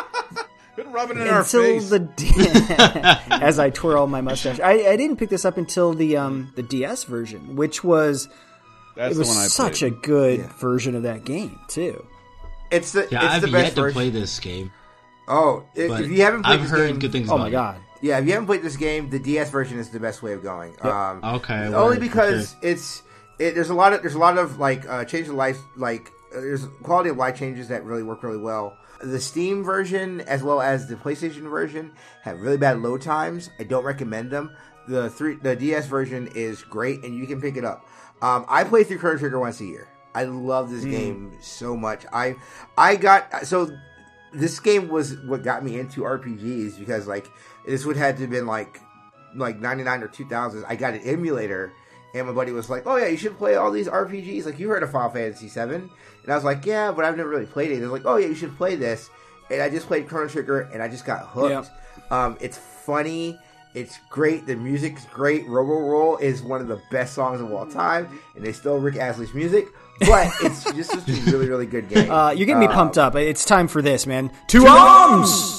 rubbing 0.93 1.19
in 1.19 1.23
until 1.29 1.35
our 1.35 1.45
face. 1.45 1.91
the 1.91 3.19
as 3.31 3.59
I 3.59 3.71
twirl 3.71 4.07
my 4.07 4.21
mustache. 4.21 4.59
I, 4.61 4.91
I, 4.91 4.97
didn't 4.97 5.17
pick 5.17 5.31
this 5.31 5.45
up 5.45 5.57
until 5.57 5.95
the 5.95 6.17
um 6.17 6.53
the 6.57 6.63
DS 6.63 7.05
version, 7.05 7.57
which 7.57 7.85
was 7.85 8.29
That's 8.97 9.15
it 9.15 9.19
was 9.19 9.53
such 9.53 9.81
played. 9.81 9.93
a 9.93 9.97
good 9.97 10.41
yeah. 10.41 10.53
version 10.59 10.95
of 10.95 11.05
that 11.05 11.25
game 11.25 11.61
too. 11.69 12.05
It's 12.71 12.93
the 12.93 13.09
yeah. 13.11 13.25
It's 13.25 13.35
I've 13.35 13.43
the 13.43 13.51
yet 13.51 13.63
best 13.63 13.77
to 13.77 13.91
play 13.93 14.11
this 14.11 14.41
game. 14.41 14.73
Oh, 15.29 15.65
if, 15.75 15.91
if 16.01 16.11
you 16.11 16.23
haven't 16.23 16.43
played 16.43 16.55
I've 16.55 16.63
this 16.63 16.71
heard 16.71 16.89
game, 16.89 16.99
good 16.99 17.13
things. 17.13 17.31
Oh 17.31 17.35
about 17.35 17.45
my 17.45 17.51
god! 17.51 17.81
Yeah, 18.01 18.19
if 18.19 18.27
you 18.27 18.33
haven't 18.33 18.47
played 18.47 18.63
this 18.63 18.77
game, 18.77 19.11
the 19.11 19.19
DS 19.19 19.51
version 19.51 19.79
is 19.79 19.91
the 19.91 20.01
best 20.01 20.23
way 20.23 20.33
of 20.33 20.43
going. 20.43 20.73
Yep. 20.73 20.85
Um, 20.85 21.25
okay, 21.37 21.67
only 21.69 21.99
because 21.99 22.57
it's 22.63 23.03
it, 23.39 23.55
there's 23.55 23.71
a 23.71 23.75
lot 23.75 23.93
of 23.93 24.03
there's 24.03 24.15
a 24.15 24.19
lot 24.19 24.39
of 24.39 24.59
like 24.59 24.89
uh, 24.89 25.05
change 25.05 25.29
of 25.29 25.35
life 25.35 25.59
like 25.77 26.11
uh, 26.35 26.41
there's 26.41 26.67
quality 26.83 27.11
of 27.11 27.17
life 27.17 27.37
changes 27.37 27.69
that 27.69 27.85
really 27.85 28.03
work 28.03 28.23
really 28.23 28.39
well. 28.39 28.77
The 29.01 29.21
Steam 29.21 29.65
version 29.65 30.21
as 30.23 30.43
well 30.43 30.61
as 30.61 30.89
the 30.89 30.97
PlayStation 30.97 31.49
version 31.49 31.93
have 32.23 32.41
really 32.41 32.57
bad 32.57 32.81
load 32.81 33.03
times. 33.03 33.51
I 33.59 33.65
don't 33.65 33.85
recommend 33.85 34.31
them. 34.31 34.55
The 34.89 35.09
three 35.11 35.37
the 35.37 35.55
DS 35.55 35.87
version 35.87 36.29
is 36.35 36.63
great 36.63 37.05
and 37.05 37.17
you 37.17 37.27
can 37.27 37.41
pick 37.41 37.57
it 37.57 37.65
up. 37.65 37.87
Um, 38.21 38.45
I 38.49 38.65
play 38.65 38.85
through 38.85 38.99
Chrono 38.99 39.19
Trigger 39.19 39.41
once 39.41 39.61
a 39.61 39.65
year. 39.65 39.89
I 40.15 40.25
love 40.25 40.71
this 40.71 40.85
mm. 40.85 40.91
game 40.91 41.33
so 41.41 41.77
much. 41.77 42.05
I 42.13 42.37
I 42.77 42.97
got 42.97 43.47
so 43.47 43.77
this 44.33 44.59
game 44.61 44.89
was 44.89 45.19
what 45.21 45.43
got 45.43 45.65
me 45.65 45.79
into 45.79 46.03
RPGs 46.03 46.79
because 46.79 47.07
like 47.07 47.31
this 47.67 47.85
would 47.85 47.97
have 47.97 48.17
to 48.17 48.23
have 48.23 48.31
been 48.31 48.47
like 48.47 48.81
like 49.35 49.59
99 49.59 50.03
or 50.03 50.09
2000 50.09 50.65
I 50.67 50.77
got 50.77 50.95
an 50.95 51.01
emulator 51.01 51.73
and 52.15 52.27
my 52.27 52.33
buddy 52.33 52.53
was 52.53 52.69
like, 52.69 52.83
"Oh 52.87 52.97
yeah, 52.97 53.07
you 53.07 53.17
should 53.17 53.39
play 53.39 53.55
all 53.55 53.71
these 53.71 53.89
RPGs. 53.89 54.45
Like 54.45 54.59
you 54.59 54.69
heard 54.69 54.83
of 54.83 54.91
Final 54.91 55.11
Fantasy 55.11 55.49
7?" 55.49 55.91
And 56.23 56.33
I 56.33 56.35
was 56.35 56.45
like, 56.45 56.67
"Yeah, 56.67 56.93
but 56.93 57.05
I've 57.05 57.17
never 57.17 57.29
really 57.29 57.47
played 57.47 57.71
it." 57.71 57.81
They're 57.81 57.89
like, 57.89 58.05
"Oh 58.05 58.17
yeah, 58.17 58.27
you 58.27 58.35
should 58.35 58.57
play 58.57 58.77
this." 58.77 59.11
And 59.51 59.63
I 59.63 59.69
just 59.69 59.87
played 59.87 60.09
Chrono 60.09 60.29
Trigger 60.29 60.63
and 60.73 60.83
I 60.83 60.89
just 60.89 61.05
got 61.05 61.27
hooked. 61.27 61.71
Yep. 61.71 62.13
Um, 62.13 62.37
it's 62.41 62.59
funny. 62.59 63.39
It's 63.75 63.99
great. 64.11 64.47
The 64.47 64.57
music's 64.57 65.07
great. 65.07 65.47
Robo 65.49 65.79
Roll 65.81 66.17
is 66.19 66.43
one 66.43 66.61
of 66.61 66.69
the 66.69 66.81
best 66.91 67.15
songs 67.15 67.41
of 67.41 67.51
all 67.51 67.67
time, 67.67 68.21
and 68.37 68.45
they 68.45 68.53
still 68.53 68.79
Rick 68.79 68.97
Astley's 68.97 69.33
music 69.33 69.69
but 70.07 70.33
it's 70.43 70.65
just 70.73 70.95
a 70.95 71.31
really, 71.31 71.49
really 71.49 71.67
good 71.67 71.89
game. 71.89 72.11
Uh, 72.11 72.31
you're 72.31 72.47
getting 72.47 72.61
me 72.61 72.67
uh, 72.67 72.73
pumped 72.73 72.99
up. 72.99 73.15
It's 73.17 73.45
time 73.45 73.69
for 73.69 73.83
this, 73.83 74.07
man. 74.07 74.31
Two, 74.47 74.61
two 74.61 74.67
arms! 74.67 75.59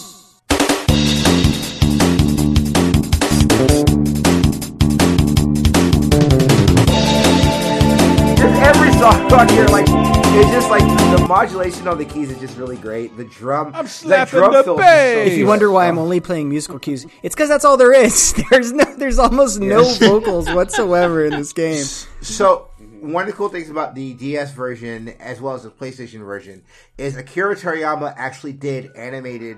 Just 8.37 8.61
every 8.61 8.91
song 8.93 9.33
on 9.33 9.49
here, 9.49 9.65
like 9.67 9.85
it's 10.35 10.49
just 10.49 10.71
like 10.71 10.81
the 11.15 11.27
modulation 11.27 11.87
on 11.87 11.99
the 11.99 12.05
keys 12.05 12.31
is 12.31 12.39
just 12.39 12.57
really 12.57 12.75
great. 12.75 13.15
The 13.15 13.23
drum, 13.23 13.67
I'm 13.67 13.85
that 13.85 13.89
slapping 13.89 14.39
drum 14.39 14.51
the 14.51 14.63
fill 14.63 14.79
is 14.79 14.81
bass. 14.81 15.31
If 15.31 15.37
you 15.37 15.45
wonder 15.45 15.69
why 15.69 15.87
I'm 15.87 15.99
only 15.99 16.19
playing 16.19 16.49
musical 16.49 16.79
cues, 16.79 17.05
it's 17.21 17.35
because 17.35 17.49
that's 17.49 17.63
all 17.63 17.77
there 17.77 17.93
is. 17.93 18.33
There's 18.49 18.71
no, 18.71 18.83
there's 18.97 19.19
almost 19.19 19.59
no 19.59 19.83
vocals 19.99 20.51
whatsoever 20.51 21.23
in 21.25 21.33
this 21.33 21.53
game. 21.53 21.83
So 22.21 22.67
one 23.03 23.23
of 23.23 23.27
the 23.27 23.33
cool 23.33 23.49
things 23.49 23.69
about 23.69 23.95
the 23.95 24.13
DS 24.13 24.53
version 24.53 25.09
as 25.19 25.41
well 25.41 25.53
as 25.55 25.63
the 25.63 25.69
PlayStation 25.69 26.25
version 26.25 26.63
is 26.97 27.17
Akira 27.17 27.55
Toriyama 27.55 28.13
actually 28.17 28.53
did 28.53 28.95
animated 28.95 29.57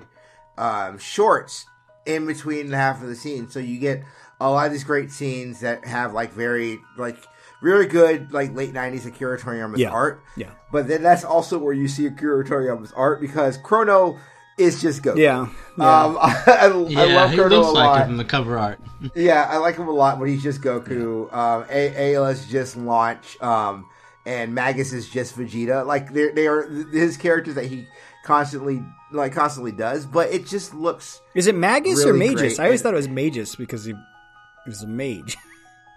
um, 0.58 0.98
shorts 0.98 1.64
in 2.04 2.26
between 2.26 2.70
half 2.72 3.00
of 3.02 3.08
the 3.08 3.14
scenes. 3.14 3.52
So 3.52 3.60
you 3.60 3.78
get 3.78 4.02
a 4.40 4.50
lot 4.50 4.66
of 4.66 4.72
these 4.72 4.84
great 4.84 5.10
scenes 5.12 5.60
that 5.60 5.84
have 5.86 6.12
like 6.12 6.32
very 6.32 6.78
like 6.98 7.16
really 7.62 7.86
good 7.86 8.32
like 8.32 8.52
late 8.54 8.72
nineties 8.72 9.06
Akira 9.06 9.38
Toriyama's 9.38 9.78
Yeah. 9.78 9.90
art. 9.90 10.22
Yeah. 10.36 10.50
But 10.72 10.88
then 10.88 11.02
that's 11.02 11.24
also 11.24 11.58
where 11.58 11.72
you 11.72 11.86
see 11.88 12.06
Akira 12.06 12.44
Toriyama's 12.44 12.92
art 12.92 13.20
because 13.20 13.56
Chrono 13.58 14.18
is 14.58 14.80
just 14.80 15.02
Goku. 15.02 15.18
Yeah, 15.18 15.48
yeah. 15.78 16.04
Um, 16.04 16.16
I, 16.20 16.44
I, 16.46 16.86
Yeah, 16.88 17.00
I 17.00 17.04
love 17.14 17.30
he 17.30 17.36
looks 17.36 17.52
a 17.54 17.58
like 17.72 17.84
lot. 17.86 18.00
it 18.02 18.04
from 18.06 18.16
the 18.16 18.24
cover 18.24 18.58
art. 18.58 18.80
Yeah, 19.14 19.46
I 19.50 19.58
like 19.58 19.76
him 19.76 19.88
a 19.88 19.92
lot, 19.92 20.18
but 20.18 20.24
he's 20.26 20.42
just 20.42 20.62
Goku. 20.62 21.30
Um, 21.32 21.66
a- 21.70 22.14
ALS 22.14 22.46
just 22.46 22.76
launch, 22.78 23.40
um, 23.42 23.86
and 24.24 24.54
Magus 24.54 24.92
is 24.94 25.08
just 25.10 25.36
Vegeta. 25.36 25.84
Like 25.86 26.12
they 26.12 26.30
they 26.30 26.46
are 26.46 26.66
his 26.66 27.18
characters 27.18 27.56
that 27.56 27.66
he 27.66 27.86
constantly 28.24 28.82
like 29.12 29.32
constantly 29.34 29.70
does, 29.72 30.06
but 30.06 30.30
it 30.32 30.46
just 30.46 30.72
looks 30.74 31.20
Is 31.34 31.46
it 31.46 31.54
Magus 31.54 32.02
or 32.04 32.14
Really 32.14 32.28
Magus? 32.34 32.40
great. 32.56 32.60
I 32.60 32.64
always 32.64 32.80
thought 32.82 32.94
it 32.94 32.96
was 32.96 33.08
Magus 33.08 33.54
because 33.54 33.84
he, 33.84 33.92
he 33.92 34.68
was 34.70 34.82
a 34.82 34.86
mage. 34.88 35.36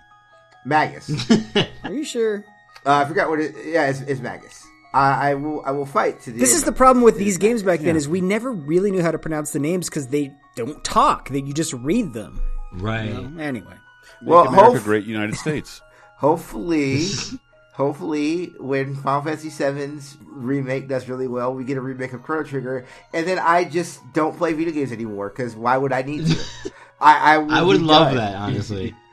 Magus. 0.65 1.09
Are 1.83 1.93
you 1.93 2.03
sure? 2.03 2.43
uh, 2.85 2.91
I 2.95 3.05
forgot 3.05 3.29
what 3.29 3.39
it. 3.39 3.55
Yeah, 3.65 3.87
it's, 3.87 4.01
it's 4.01 4.19
Magus. 4.21 4.65
I, 4.93 5.31
I 5.31 5.33
will 5.35 5.61
I 5.65 5.71
will 5.71 5.85
fight 5.85 6.21
to 6.21 6.31
the. 6.31 6.39
This 6.39 6.53
is 6.55 6.63
the 6.63 6.71
problem 6.71 7.03
with 7.03 7.17
these 7.17 7.37
games 7.37 7.61
back 7.63 7.79
then 7.81 7.95
is 7.95 8.07
we 8.09 8.21
never 8.21 8.51
really 8.51 8.89
knew 8.91 9.01
how 9.01 9.11
to 9.11 9.19
pronounce 9.19 9.51
the 9.51 9.59
names 9.59 9.87
because 9.89 10.07
they 10.07 10.33
don't 10.55 10.83
talk. 10.83 11.29
They, 11.29 11.41
you 11.41 11.53
just 11.53 11.73
read 11.73 12.13
them. 12.13 12.41
Right. 12.73 13.09
Anyway. 13.39 13.73
Make 14.21 14.29
Well, 14.29 14.47
America 14.47 14.73
hope- 14.77 14.83
great 14.83 15.05
United 15.05 15.35
States. 15.35 15.81
Hopefully, 16.17 17.05
hopefully, 17.73 18.47
when 18.59 18.95
Final 18.95 19.21
Fantasy 19.21 19.49
VII's 19.49 20.17
remake 20.25 20.87
does 20.89 21.07
really 21.07 21.27
well, 21.27 21.53
we 21.53 21.63
get 21.63 21.77
a 21.77 21.81
remake 21.81 22.11
of 22.13 22.23
Chrono 22.23 22.43
Trigger, 22.43 22.85
and 23.13 23.25
then 23.25 23.39
I 23.39 23.63
just 23.63 24.01
don't 24.13 24.37
play 24.37 24.51
video 24.53 24.73
games 24.73 24.91
anymore 24.91 25.29
because 25.29 25.55
why 25.55 25.77
would 25.77 25.93
I 25.93 26.01
need 26.01 26.25
to? 26.27 26.35
I 26.99 27.35
I, 27.37 27.59
I 27.59 27.61
would 27.61 27.81
love 27.81 28.07
done. 28.09 28.17
that, 28.17 28.35
honestly. 28.35 28.93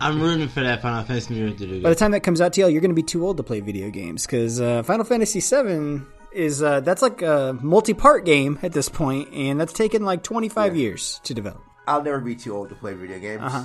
I'm 0.00 0.20
rooting 0.20 0.48
for 0.48 0.62
that 0.62 0.80
Final 0.82 1.02
Fantasy 1.04 1.40
remake 1.40 1.58
to 1.58 1.66
do 1.66 1.82
By 1.82 1.88
the 1.90 1.94
time 1.96 2.12
that 2.12 2.20
comes 2.20 2.40
out, 2.40 2.52
TL, 2.52 2.70
you're 2.70 2.80
going 2.80 2.90
to 2.90 2.94
be 2.94 3.02
too 3.02 3.26
old 3.26 3.36
to 3.38 3.42
play 3.42 3.60
video 3.60 3.90
games 3.90 4.24
because 4.26 4.60
uh, 4.60 4.82
Final 4.84 5.04
Fantasy 5.04 5.40
VII 5.40 6.02
is 6.32 6.62
uh, 6.62 6.80
that's 6.80 7.02
like 7.02 7.22
a 7.22 7.58
multi-part 7.60 8.24
game 8.24 8.58
at 8.62 8.72
this 8.72 8.88
point, 8.88 9.32
and 9.32 9.60
that's 9.60 9.72
taken 9.72 10.04
like 10.04 10.22
25 10.22 10.76
years 10.76 11.20
to 11.24 11.34
develop. 11.34 11.62
I'll 11.86 12.02
never 12.02 12.20
be 12.20 12.36
too 12.36 12.54
old 12.54 12.68
to 12.68 12.74
play 12.74 12.94
video 12.94 13.18
games, 13.18 13.42
Uh-huh. 13.42 13.64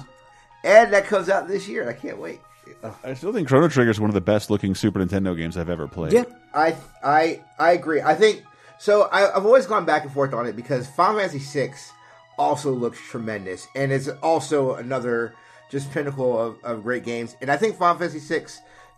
and 0.63 0.93
that 0.93 1.05
comes 1.05 1.29
out 1.29 1.47
this 1.47 1.67
year. 1.67 1.87
I 1.89 1.93
can't 1.93 2.17
wait. 2.19 2.39
Ugh. 2.83 2.95
I 3.03 3.13
still 3.13 3.33
think 3.33 3.47
Chrono 3.49 3.67
Trigger 3.67 3.91
is 3.91 3.99
one 3.99 4.09
of 4.09 4.13
the 4.13 4.21
best 4.21 4.49
looking 4.49 4.73
Super 4.73 4.99
Nintendo 5.05 5.35
games 5.37 5.57
I've 5.57 5.69
ever 5.69 5.87
played. 5.87 6.13
Yeah, 6.13 6.23
I 6.55 6.75
I 7.03 7.41
I 7.59 7.73
agree. 7.73 8.01
I 8.01 8.15
think 8.15 8.43
so. 8.79 9.03
I, 9.11 9.35
I've 9.35 9.45
always 9.45 9.65
gone 9.67 9.85
back 9.85 10.03
and 10.03 10.11
forth 10.13 10.33
on 10.33 10.45
it 10.47 10.55
because 10.55 10.87
Final 10.87 11.19
Fantasy 11.19 11.39
VI 11.39 11.73
also 12.37 12.71
looks 12.71 12.99
tremendous, 12.99 13.67
and 13.75 13.91
it's 13.91 14.07
also 14.23 14.75
another 14.75 15.35
just 15.73 15.91
pinnacle 15.91 16.39
of, 16.39 16.55
of 16.63 16.83
great 16.83 17.03
games. 17.03 17.35
And 17.41 17.51
I 17.51 17.57
think 17.57 17.75
Final 17.77 17.97
Fantasy 17.99 18.19
VI 18.19 18.45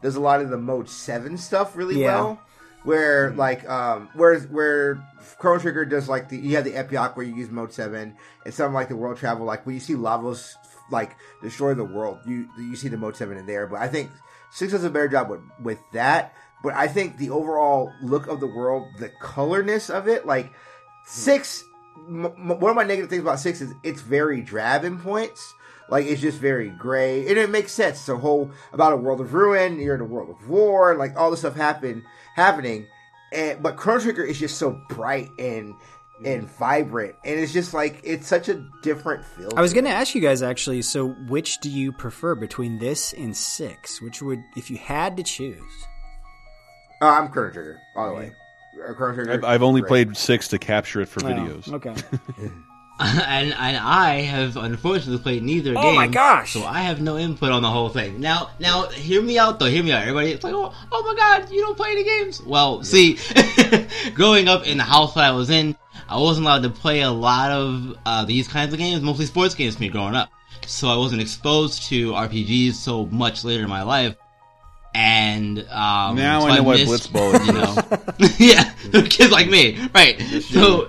does 0.04 0.16
a 0.16 0.20
lot 0.20 0.42
of 0.42 0.50
the 0.50 0.58
Mode 0.58 0.88
Seven 0.88 1.38
stuff 1.40 1.76
really 1.76 2.02
Yeah. 2.02 2.08
well. 2.22 2.42
Where 2.84 3.32
like 3.32 3.68
um 3.68 4.10
where 4.14 4.40
where 4.42 5.04
Chrono 5.40 5.60
Trigger 5.60 5.86
does 5.86 6.08
like 6.08 6.30
the 6.30 6.38
you 6.38 6.56
have 6.58 6.66
the 6.66 6.76
Epoch 6.76 7.18
where 7.18 7.26
you 7.26 7.34
use 7.34 7.50
Mode 7.50 7.74
Seven 7.74 8.16
and 8.46 8.54
something 8.54 8.76
like 8.76 8.90
the 8.90 8.96
World 8.96 9.18
Travel 9.18 9.44
like 9.44 9.66
when 9.66 9.74
you 9.74 9.82
see 9.82 9.96
Lavos 9.96 10.54
like 10.92 11.16
destroy 11.42 11.74
the 11.74 11.84
world 11.84 12.20
you 12.28 12.48
you 12.60 12.76
see 12.76 12.88
the 12.90 12.98
Mode 12.98 13.16
Seven 13.16 13.38
in 13.38 13.48
there. 13.48 13.66
But 13.66 13.80
I 13.80 13.88
think 13.88 14.12
Six 14.52 14.72
does 14.74 14.84
a 14.84 14.92
better 14.92 15.08
job 15.08 15.32
with 15.32 15.40
with 15.64 15.80
that. 15.94 16.34
But 16.62 16.76
I 16.76 16.88
think 16.88 17.18
the 17.18 17.32
overall 17.32 17.92
look 18.04 18.28
of 18.28 18.40
the 18.40 18.48
world, 18.48 18.86
the 19.00 19.10
colorness 19.20 19.90
of 19.90 20.08
it, 20.08 20.28
like 20.28 20.52
six. 21.08 21.64
M- 22.08 22.26
m- 22.26 22.60
one 22.60 22.70
of 22.70 22.76
my 22.76 22.84
negative 22.84 23.10
things 23.10 23.22
about 23.24 23.40
six 23.40 23.62
is 23.62 23.74
it's 23.84 24.02
very 24.02 24.42
drab 24.42 24.84
in 24.84 25.00
points. 25.00 25.54
Like 25.90 26.06
it's 26.08 26.22
just 26.22 26.40
very 26.40 26.70
gray, 26.70 27.28
and 27.28 27.38
it 27.38 27.50
makes 27.50 27.72
sense. 27.72 28.00
It's 28.00 28.10
a 28.10 28.18
whole 28.18 28.52
about 28.74 28.94
a 28.94 28.98
world 28.98 29.22
of 29.22 29.34
ruin. 29.34 29.80
You're 29.80 29.96
in 29.96 30.02
a 30.02 30.06
world 30.06 30.30
of 30.30 30.50
war. 30.50 30.96
Like 30.96 31.16
all 31.16 31.30
this 31.32 31.42
stuff 31.42 31.56
happen 31.56 32.04
happening, 32.36 32.88
and 33.32 33.62
but 33.62 33.76
Chrono 33.78 34.00
Trigger 34.02 34.24
is 34.24 34.40
just 34.40 34.58
so 34.58 34.82
bright 34.90 35.30
and 35.38 35.74
and 36.26 36.50
vibrant, 36.50 37.14
and 37.24 37.40
it's 37.40 37.52
just 37.54 37.74
like 37.74 38.00
it's 38.04 38.26
such 38.28 38.50
a 38.50 38.66
different 38.82 39.26
feel. 39.26 39.52
I 39.56 39.62
was 39.62 39.74
going 39.74 39.84
to 39.86 39.92
ask 39.92 40.16
you 40.16 40.22
guys 40.22 40.42
actually. 40.42 40.82
So, 40.82 41.10
which 41.28 41.60
do 41.60 41.70
you 41.70 41.92
prefer 41.92 42.36
between 42.36 42.80
this 42.80 43.14
and 43.14 43.36
six? 43.36 44.02
Which 44.02 44.22
would, 44.22 44.42
if 44.56 44.72
you 44.72 44.78
had 44.78 45.18
to 45.18 45.24
choose? 45.24 45.62
Uh, 47.02 47.08
I'm 47.10 47.28
Chrono 47.30 47.52
Trigger 47.52 47.80
all 47.96 48.10
the 48.10 48.16
way. 48.16 48.32
Uh, 48.90 48.94
Chrono 48.94 49.14
Trigger. 49.14 49.34
I've, 49.34 49.44
I've 49.44 49.64
only 49.64 49.82
great. 49.82 49.90
played 49.90 50.18
six 50.18 50.48
to 50.48 50.58
capture 50.58 51.02
it 51.02 51.10
for 51.10 51.20
Oh, 51.26 51.30
videos. 51.30 51.72
okay. 51.74 51.94
and 53.00 53.54
and 53.54 53.78
I 53.78 54.22
have 54.22 54.56
unfortunately 54.56 55.22
played 55.22 55.44
neither 55.44 55.74
Oh 55.78 55.82
game. 55.82 55.96
my 55.96 56.08
gosh. 56.08 56.54
So 56.54 56.64
I 56.64 56.80
have 56.82 57.02
no 57.02 57.18
input 57.18 57.52
on 57.52 57.62
the 57.62 57.70
whole 57.70 57.90
thing. 57.90 58.22
Now, 58.22 58.52
now, 58.60 58.88
hear 58.88 59.22
me 59.22 59.38
out 59.38 59.60
though. 59.60 59.66
Hear 59.66 59.84
me 59.84 59.92
out. 59.92 60.04
Everybody, 60.04 60.32
it's 60.32 60.44
like, 60.44 60.54
oh, 60.54 60.74
oh 60.92 61.04
my 61.04 61.16
god, 61.16 61.52
you 61.52 61.62
don't 61.62 61.76
play 61.76 61.92
any 61.92 62.04
games. 62.06 62.42
Well, 62.42 62.84
see, 62.84 63.18
growing 64.14 64.48
up 64.48 64.66
in 64.66 64.78
the 64.78 64.84
house 64.84 65.14
that 65.16 65.26
I 65.26 65.32
was 65.32 65.50
in, 65.50 65.76
I 66.08 66.20
wasn't 66.20 66.46
allowed 66.46 66.64
to 66.64 66.70
play 66.70 67.02
a 67.02 67.12
lot 67.12 67.52
of 67.52 67.98
uh, 68.06 68.24
these 68.26 68.48
kinds 68.48 68.72
of 68.74 68.80
games, 68.80 69.02
mostly 69.02 69.26
sports 69.26 69.56
games 69.56 69.76
for 69.76 69.82
me 69.82 69.90
growing 69.90 70.16
up. 70.16 70.30
So 70.66 70.88
I 70.88 70.96
wasn't 70.96 71.22
exposed 71.22 71.84
to 71.90 72.12
RPGs 72.14 72.74
so 72.74 73.06
much 73.08 73.44
later 73.44 73.64
in 73.64 73.70
my 73.70 73.84
life. 73.84 74.16
And 74.94 75.60
um, 75.70 76.16
Now 76.16 76.40
so 76.42 76.48
I 76.48 76.56
know 76.58 76.64
what 76.64 76.78
missed, 76.80 77.12
Blitzball 77.12 77.34
is. 77.34 77.48
You 78.40 78.56
know, 78.56 78.62
yeah, 79.02 79.08
kids 79.10 79.32
like 79.32 79.50
me, 79.50 79.78
right? 79.94 80.22
So, 80.42 80.88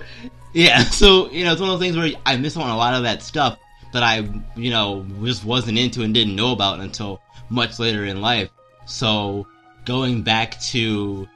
yeah, 0.57 0.79
so 0.91 1.31
you 1.31 1.45
know, 1.45 1.53
it's 1.53 1.61
one 1.61 1.71
of 1.71 1.79
those 1.79 1.87
things 1.87 1.97
where 1.97 2.11
I 2.25 2.37
miss 2.37 2.57
on 2.57 2.69
a 2.69 2.77
lot 2.77 2.95
of 2.95 3.03
that 3.03 3.23
stuff 3.23 3.59
that 3.93 4.03
I, 4.03 4.29
you 4.57 4.71
know, 4.71 5.07
just 5.23 5.45
wasn't 5.45 5.79
into 5.79 6.03
and 6.03 6.15
didn't 6.15 6.35
know 6.35 6.53
about 6.53 6.81
until 6.81 7.21
much 7.51 7.79
later 7.79 8.05
in 8.05 8.21
life. 8.21 8.51
So, 8.87 9.47
going 9.85 10.23
back 10.23 10.59
to 10.73 11.29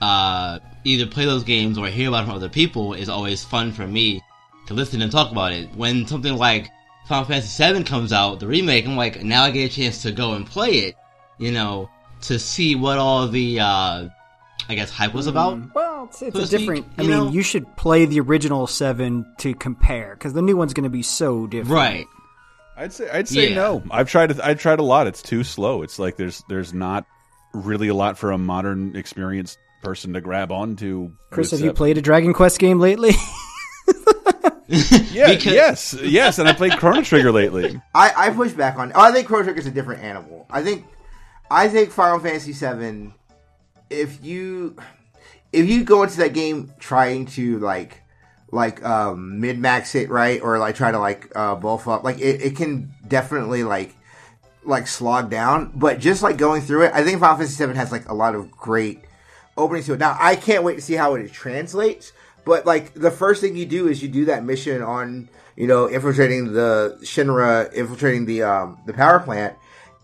uh, 0.00 0.58
either 0.84 1.06
play 1.06 1.24
those 1.24 1.42
games 1.42 1.78
or 1.78 1.86
hear 1.86 2.08
about 2.08 2.26
from 2.26 2.34
other 2.34 2.48
people 2.50 2.92
is 2.92 3.08
always 3.08 3.42
fun 3.42 3.72
for 3.72 3.86
me 3.86 4.22
to 4.66 4.74
listen 4.74 5.00
and 5.00 5.10
talk 5.10 5.32
about 5.32 5.52
it. 5.52 5.74
When 5.74 6.06
something 6.06 6.36
like 6.36 6.70
Final 7.08 7.24
Fantasy 7.24 7.72
VII 7.72 7.84
comes 7.84 8.12
out, 8.12 8.40
the 8.40 8.46
remake, 8.46 8.86
I'm 8.86 8.96
like, 8.96 9.22
now 9.22 9.44
I 9.44 9.50
get 9.50 9.72
a 9.72 9.74
chance 9.74 10.02
to 10.02 10.12
go 10.12 10.34
and 10.34 10.46
play 10.46 10.72
it, 10.72 10.96
you 11.38 11.52
know, 11.52 11.88
to 12.22 12.38
see 12.38 12.74
what 12.74 12.98
all 12.98 13.26
the, 13.26 13.60
uh, 13.60 14.08
I 14.68 14.74
guess, 14.74 14.90
hype 14.90 15.14
was 15.14 15.26
about. 15.26 15.56
Mm. 15.56 15.74
Well, 15.74 16.04
it's, 16.04 16.22
it's 16.22 16.34
So 16.34 16.38
a 16.38 16.42
to 16.42 16.46
speak, 16.48 16.60
different. 16.60 16.86
I 16.98 17.02
mean, 17.02 17.10
know? 17.10 17.30
you 17.30 17.42
should 17.42 17.76
play 17.76 18.04
the 18.06 18.20
original 18.20 18.66
seven 18.66 19.24
to 19.38 19.54
compare 19.54 20.14
because 20.14 20.32
the 20.32 20.42
new 20.42 20.56
one's 20.56 20.74
going 20.74 20.84
to 20.84 20.90
be 20.90 21.02
so 21.02 21.46
different. 21.46 21.72
Right. 21.74 22.06
I'd 22.76 22.92
say 22.92 23.08
I'd 23.10 23.28
say 23.28 23.50
Yeah. 23.50 23.54
no. 23.56 23.82
I've 23.90 24.08
tried. 24.08 24.38
I've 24.40 24.58
tried 24.60 24.80
a 24.80 24.82
lot. 24.82 25.06
It's 25.06 25.22
too 25.22 25.44
slow. 25.44 25.82
It's 25.82 25.98
like 25.98 26.16
there's 26.16 26.42
there's 26.48 26.74
not 26.74 27.06
really 27.54 27.88
a 27.88 27.94
lot 27.94 28.18
for 28.18 28.32
a 28.32 28.38
modern 28.38 28.96
experienced 28.96 29.58
person 29.82 30.12
to 30.12 30.20
grab 30.20 30.52
onto. 30.52 31.12
Chris, 31.30 31.52
with 31.52 31.60
have 31.60 31.64
you 31.66 31.72
played 31.72 31.96
a 31.96 32.02
Dragon 32.02 32.34
Quest 32.34 32.58
game 32.58 32.78
lately? 32.80 33.12
Yeah, 34.68 35.28
Because- 35.28 35.44
yes, 35.46 35.94
yes. 36.02 36.38
And 36.40 36.48
I 36.48 36.52
played 36.52 36.72
Chrono 36.76 37.02
Trigger 37.02 37.30
lately. 37.30 37.80
I, 37.94 38.12
I 38.16 38.30
push 38.30 38.52
back 38.52 38.78
on. 38.78 38.90
Oh, 38.94 39.00
I 39.00 39.12
think 39.12 39.28
Chrono 39.28 39.44
Trigger 39.44 39.60
is 39.60 39.66
a 39.66 39.70
different 39.70 40.02
animal. 40.02 40.44
I 40.50 40.62
think, 40.62 40.86
I 41.50 41.68
think 41.68 41.90
Final 41.92 42.18
Fantasy 42.18 42.52
VII. 42.52 43.14
If 43.90 44.24
you, 44.24 44.76
if 45.52 45.68
you 45.68 45.84
go 45.84 46.02
into 46.02 46.18
that 46.18 46.34
game 46.34 46.72
trying 46.78 47.26
to 47.26 47.58
like, 47.58 48.02
like 48.50 48.84
um, 48.84 49.40
min 49.40 49.60
max 49.60 49.94
it 49.94 50.10
right, 50.10 50.40
or 50.40 50.58
like 50.58 50.74
try 50.74 50.90
to 50.92 50.98
like 50.98 51.30
uh, 51.36 51.54
buff 51.56 51.88
up, 51.88 52.04
like 52.04 52.18
it, 52.18 52.42
it 52.42 52.56
can 52.56 52.92
definitely 53.06 53.64
like, 53.64 53.94
like 54.64 54.86
slog 54.86 55.30
down. 55.30 55.72
But 55.74 56.00
just 56.00 56.22
like 56.22 56.36
going 56.36 56.62
through 56.62 56.86
it, 56.86 56.92
I 56.94 57.04
think 57.04 57.20
Final 57.20 57.36
Fantasy 57.36 57.64
VII 57.64 57.74
has 57.74 57.92
like 57.92 58.08
a 58.08 58.14
lot 58.14 58.34
of 58.34 58.50
great 58.50 59.04
openings 59.56 59.86
to 59.86 59.94
it. 59.94 60.00
Now 60.00 60.16
I 60.18 60.36
can't 60.36 60.64
wait 60.64 60.76
to 60.76 60.82
see 60.82 60.94
how 60.94 61.14
it 61.14 61.32
translates. 61.32 62.12
But 62.44 62.64
like 62.66 62.94
the 62.94 63.10
first 63.10 63.40
thing 63.40 63.56
you 63.56 63.66
do 63.66 63.88
is 63.88 64.02
you 64.02 64.08
do 64.08 64.26
that 64.26 64.44
mission 64.44 64.82
on 64.82 65.28
you 65.56 65.66
know 65.66 65.86
infiltrating 65.86 66.52
the 66.52 66.98
Shinra, 67.02 67.72
infiltrating 67.72 68.26
the 68.26 68.42
um 68.44 68.78
the 68.86 68.92
power 68.92 69.18
plant, 69.18 69.56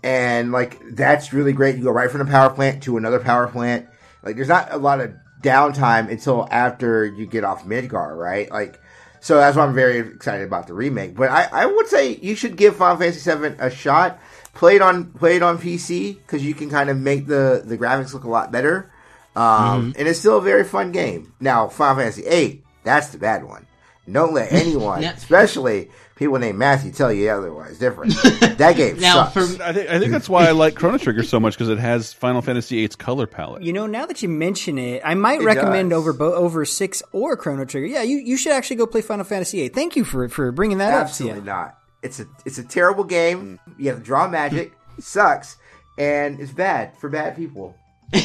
and 0.03 0.53
like 0.53 0.81
that's 0.93 1.33
really 1.33 1.53
great. 1.53 1.77
You 1.77 1.85
go 1.85 1.91
right 1.91 2.11
from 2.11 2.21
the 2.21 2.31
power 2.31 2.51
plant 2.51 2.83
to 2.85 2.97
another 2.97 3.19
power 3.21 3.47
plant. 3.49 3.89
Like 4.23 4.37
there's 4.37 4.49
not 4.49 4.73
a 4.73 4.77
lot 4.77 5.01
of 5.01 5.13
downtime 5.43 6.11
until 6.11 6.47
after 6.51 7.05
you 7.05 7.27
get 7.27 7.45
off 7.45 7.65
Midgar, 7.65 8.17
right? 8.17 8.51
Like 8.51 8.81
so 9.21 9.37
that's 9.37 9.57
why 9.57 9.65
I'm 9.65 9.75
very 9.75 9.99
excited 9.99 10.45
about 10.47 10.67
the 10.67 10.75
remake. 10.75 11.15
But 11.15 11.31
I, 11.31 11.49
I 11.53 11.67
would 11.67 11.87
say 11.87 12.17
you 12.17 12.35
should 12.35 12.57
give 12.57 12.77
Final 12.77 12.97
Fantasy 12.97 13.31
VII 13.31 13.55
a 13.59 13.71
shot. 13.71 14.19
Play 14.55 14.77
it 14.77 14.83
on 14.83 15.13
play 15.13 15.37
it 15.37 15.43
on 15.43 15.59
PC 15.59 16.17
because 16.17 16.45
you 16.45 16.55
can 16.55 16.69
kind 16.71 16.91
of 16.91 16.97
make 16.99 17.27
the 17.27 17.63
the 17.65 17.79
graphics 17.79 18.13
look 18.13 18.25
a 18.25 18.29
lot 18.31 18.51
better. 18.53 18.91
Um, 19.35 19.95
and 19.97 20.07
it's 20.09 20.19
still 20.19 20.37
a 20.39 20.43
very 20.43 20.63
fun 20.65 20.93
game. 20.93 21.33
Now, 21.41 21.69
Final 21.69 21.97
Fantasy 22.03 22.23
VIII, 22.23 22.63
that's 22.85 23.09
the 23.09 23.19
bad 23.19 23.45
one. 23.45 23.67
Don't 24.11 24.35
let 24.35 24.53
anyone, 24.53 25.01
Yeah. 25.03 25.13
especially 25.15 25.91
people 26.23 26.39
named 26.39 26.59
Matthew, 26.59 26.93
tell 26.93 27.13
you 27.13 27.29
otherwise. 27.31 27.79
Different. 27.79 28.15
That 28.63 28.77
game 28.77 28.99
Now, 29.01 29.29
sucks. 29.29 29.57
for 29.57 29.63
I 29.63 29.73
think 29.73 29.91
I 29.91 29.99
think 29.99 30.13
that's 30.13 30.29
why 30.29 30.47
I 30.47 30.53
like 30.53 30.75
Chrono 30.77 30.97
Trigger 30.99 31.23
so 31.25 31.41
much 31.41 31.55
because 31.55 31.69
it 31.69 31.79
has 31.79 32.13
Final 32.13 32.43
Fantasy 32.43 32.77
VIII's 32.77 32.95
color 32.97 33.27
palette. 33.27 33.63
You 33.63 33.73
know, 33.73 33.87
now 33.87 34.07
that 34.07 34.23
you 34.23 34.29
mention 34.29 34.79
it, 34.79 35.03
I 35.05 35.15
might 35.15 35.41
It 35.41 35.45
recommend 35.45 35.91
does. 35.91 35.99
over 35.99 36.13
bo- 36.13 36.35
over 36.35 36.65
six 36.65 37.03
or 37.13 37.37
Chrono 37.37 37.65
Trigger. 37.65 37.87
Yeah, 37.87 38.03
you, 38.03 38.19
you 38.19 38.37
should 38.37 38.53
actually 38.53 38.77
go 38.77 38.87
play 38.87 39.01
Final 39.01 39.25
Fantasy 39.25 39.59
VIII. 39.63 39.69
Thank 39.71 39.97
you 39.97 40.05
for 40.05 40.29
for 40.29 40.53
bringing 40.53 40.79
that 40.79 40.93
Absolutely 40.93 41.41
up. 41.41 41.47
Absolutely 41.49 41.53
not. 41.53 41.79
It's 42.03 42.21
a 42.21 42.27
it's 42.45 42.59
a 42.59 42.65
terrible 42.65 43.05
game. 43.05 43.59
Mm. 43.69 43.75
You 43.79 43.89
have 43.91 43.99
to 43.99 44.05
draw 44.05 44.29
magic. 44.29 44.73
Sucks, 45.01 45.57
and 45.99 46.39
it's 46.39 46.53
bad 46.53 46.97
for 46.99 47.09
bad 47.09 47.35
people. 47.35 47.75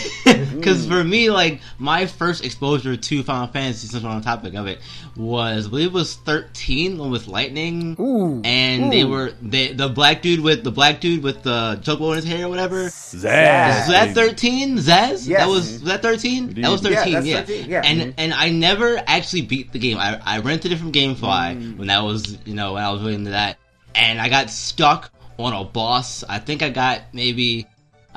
Because 0.58 0.86
for 0.86 1.04
me, 1.04 1.30
like 1.30 1.62
my 1.78 2.08
first 2.08 2.44
exposure 2.44 2.98
to 2.98 3.24
Final 3.24 3.48
Fantasy, 3.48 3.88
since 3.88 4.04
we're 4.04 4.10
on 4.10 4.20
the 4.20 4.26
topic 4.26 4.54
of 4.56 4.68
it, 4.68 4.80
was 5.16 5.68
I 5.68 5.70
believe 5.70 5.88
it 5.88 5.94
was 5.94 6.16
thirteen 6.16 6.98
one 6.98 7.12
with 7.12 7.28
lightning, 7.28 7.96
Ooh, 8.00 8.42
and 8.44 8.92
they 8.92 9.04
were 9.06 9.32
they, 9.42 9.72
the 9.72 9.88
black 9.88 10.22
dude 10.22 10.42
with 10.42 10.64
the 10.64 10.72
black 10.72 11.00
dude 11.00 11.24
with 11.24 11.44
the 11.44 11.80
chokehold 11.84 12.12
in 12.12 12.16
his 12.18 12.26
hair 12.26 12.48
or 12.48 12.50
whatever. 12.50 12.86
Sazh. 12.86 13.22
Was 13.22 13.88
that 13.88 14.14
thirteen? 14.14 14.78
Sazh? 14.78 15.28
Yes. 15.28 15.40
That 15.40 15.48
was, 15.48 15.72
was 15.74 15.84
that 15.84 16.02
thirteen? 16.02 16.54
That 16.62 16.72
was 16.72 16.82
thirteen. 16.82 17.14
that's 17.14 17.26
Yeah, 17.26 17.44
13, 17.44 17.70
yeah. 17.70 17.82
And 17.86 18.02
Mhm. 18.02 18.14
and 18.18 18.34
I 18.34 18.50
never 18.50 19.02
actually 19.08 19.44
beat 19.44 19.72
the 19.72 19.80
game. 19.80 19.98
I 19.98 20.20
I 20.26 20.40
rented 20.40 20.72
it 20.74 20.78
from 20.80 20.92
GameFly 20.92 21.78
when 21.78 21.88
that 21.88 22.04
was 22.04 22.38
you 22.46 22.56
know 22.56 22.74
when 22.74 22.84
I 22.84 22.92
was 22.92 23.02
really 23.02 23.16
into 23.16 23.32
that, 23.32 23.58
and 23.96 24.20
I 24.20 24.28
got 24.28 24.50
stuck 24.50 25.12
on 25.40 25.54
a 25.54 25.64
boss. 25.64 26.24
I 26.28 26.40
think 26.40 26.62
I 26.62 26.70
got 26.70 27.02
maybe 27.14 27.68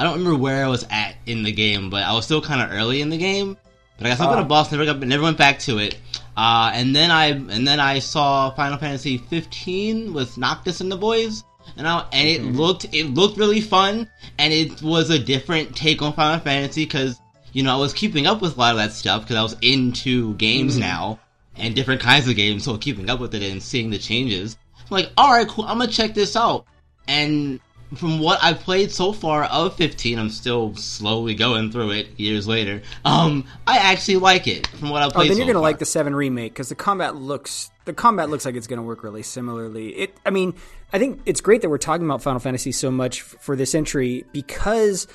I 0.00 0.04
don't 0.04 0.16
remember 0.16 0.38
where 0.38 0.64
I 0.64 0.68
was 0.68 0.86
at 0.90 1.14
in 1.26 1.42
the 1.42 1.52
game, 1.52 1.90
but 1.90 2.02
I 2.02 2.14
was 2.14 2.24
still 2.24 2.40
kind 2.40 2.62
of 2.62 2.74
early 2.74 3.02
in 3.02 3.10
the 3.10 3.18
game. 3.18 3.58
But 3.98 4.06
I 4.06 4.08
got 4.08 4.14
stuck 4.16 4.30
on 4.30 4.38
a 4.38 4.46
boss, 4.46 4.72
never 4.72 4.86
got, 4.86 4.98
never 4.98 5.22
went 5.22 5.36
back 5.36 5.58
to 5.58 5.76
it. 5.76 5.98
Uh, 6.34 6.70
and 6.72 6.96
then 6.96 7.10
I 7.10 7.26
and 7.26 7.68
then 7.68 7.80
I 7.80 7.98
saw 7.98 8.48
Final 8.54 8.78
Fantasy 8.78 9.18
15 9.18 10.14
with 10.14 10.38
Noctis 10.38 10.80
and 10.80 10.90
the 10.90 10.96
boys, 10.96 11.44
and 11.76 11.86
I, 11.86 12.06
and 12.14 12.26
it 12.26 12.40
mm-hmm. 12.40 12.56
looked 12.56 12.86
it 12.94 13.08
looked 13.08 13.36
really 13.36 13.60
fun, 13.60 14.08
and 14.38 14.54
it 14.54 14.80
was 14.80 15.10
a 15.10 15.18
different 15.18 15.76
take 15.76 16.00
on 16.00 16.14
Final 16.14 16.40
Fantasy 16.40 16.86
because 16.86 17.20
you 17.52 17.62
know 17.62 17.74
I 17.74 17.78
was 17.78 17.92
keeping 17.92 18.26
up 18.26 18.40
with 18.40 18.56
a 18.56 18.58
lot 18.58 18.70
of 18.70 18.78
that 18.78 18.92
stuff 18.92 19.20
because 19.20 19.36
I 19.36 19.42
was 19.42 19.56
into 19.60 20.32
games 20.36 20.72
mm-hmm. 20.72 20.80
now 20.80 21.20
and 21.56 21.74
different 21.74 22.00
kinds 22.00 22.26
of 22.26 22.36
games, 22.36 22.64
so 22.64 22.78
keeping 22.78 23.10
up 23.10 23.20
with 23.20 23.34
it 23.34 23.42
and 23.42 23.62
seeing 23.62 23.90
the 23.90 23.98
changes. 23.98 24.56
I'm 24.78 24.86
like, 24.88 25.10
all 25.18 25.30
right, 25.30 25.46
cool, 25.46 25.66
I'm 25.66 25.76
gonna 25.76 25.92
check 25.92 26.14
this 26.14 26.36
out, 26.36 26.64
and 27.06 27.60
from 27.96 28.20
what 28.20 28.38
I've 28.42 28.60
played 28.60 28.92
so 28.92 29.12
far 29.12 29.44
of 29.44 29.76
15, 29.76 30.18
I'm 30.18 30.30
still 30.30 30.74
slowly 30.76 31.34
going 31.34 31.70
through 31.72 31.90
it 31.90 32.18
years 32.18 32.46
later. 32.46 32.82
Um, 33.04 33.44
I 33.66 33.78
actually 33.78 34.16
like 34.18 34.46
it 34.46 34.66
from 34.68 34.90
what 34.90 35.02
I've 35.02 35.12
played. 35.12 35.26
Oh, 35.26 35.28
then 35.28 35.38
you're 35.38 35.46
gonna 35.46 35.58
far. 35.58 35.62
like 35.62 35.78
the 35.78 35.84
seven 35.84 36.14
remake 36.14 36.52
because 36.52 36.68
the 36.68 36.74
combat 36.74 37.16
looks 37.16 37.70
the 37.84 37.92
combat 37.92 38.30
looks 38.30 38.44
like 38.44 38.54
it's 38.54 38.66
gonna 38.66 38.82
work 38.82 39.02
really 39.02 39.22
similarly. 39.22 39.88
It, 39.90 40.16
I 40.24 40.30
mean, 40.30 40.54
I 40.92 40.98
think 40.98 41.20
it's 41.26 41.40
great 41.40 41.62
that 41.62 41.68
we're 41.68 41.78
talking 41.78 42.06
about 42.06 42.22
Final 42.22 42.40
Fantasy 42.40 42.72
so 42.72 42.90
much 42.90 43.20
f- 43.20 43.36
for 43.40 43.56
this 43.56 43.74
entry 43.74 44.24
because 44.32 45.06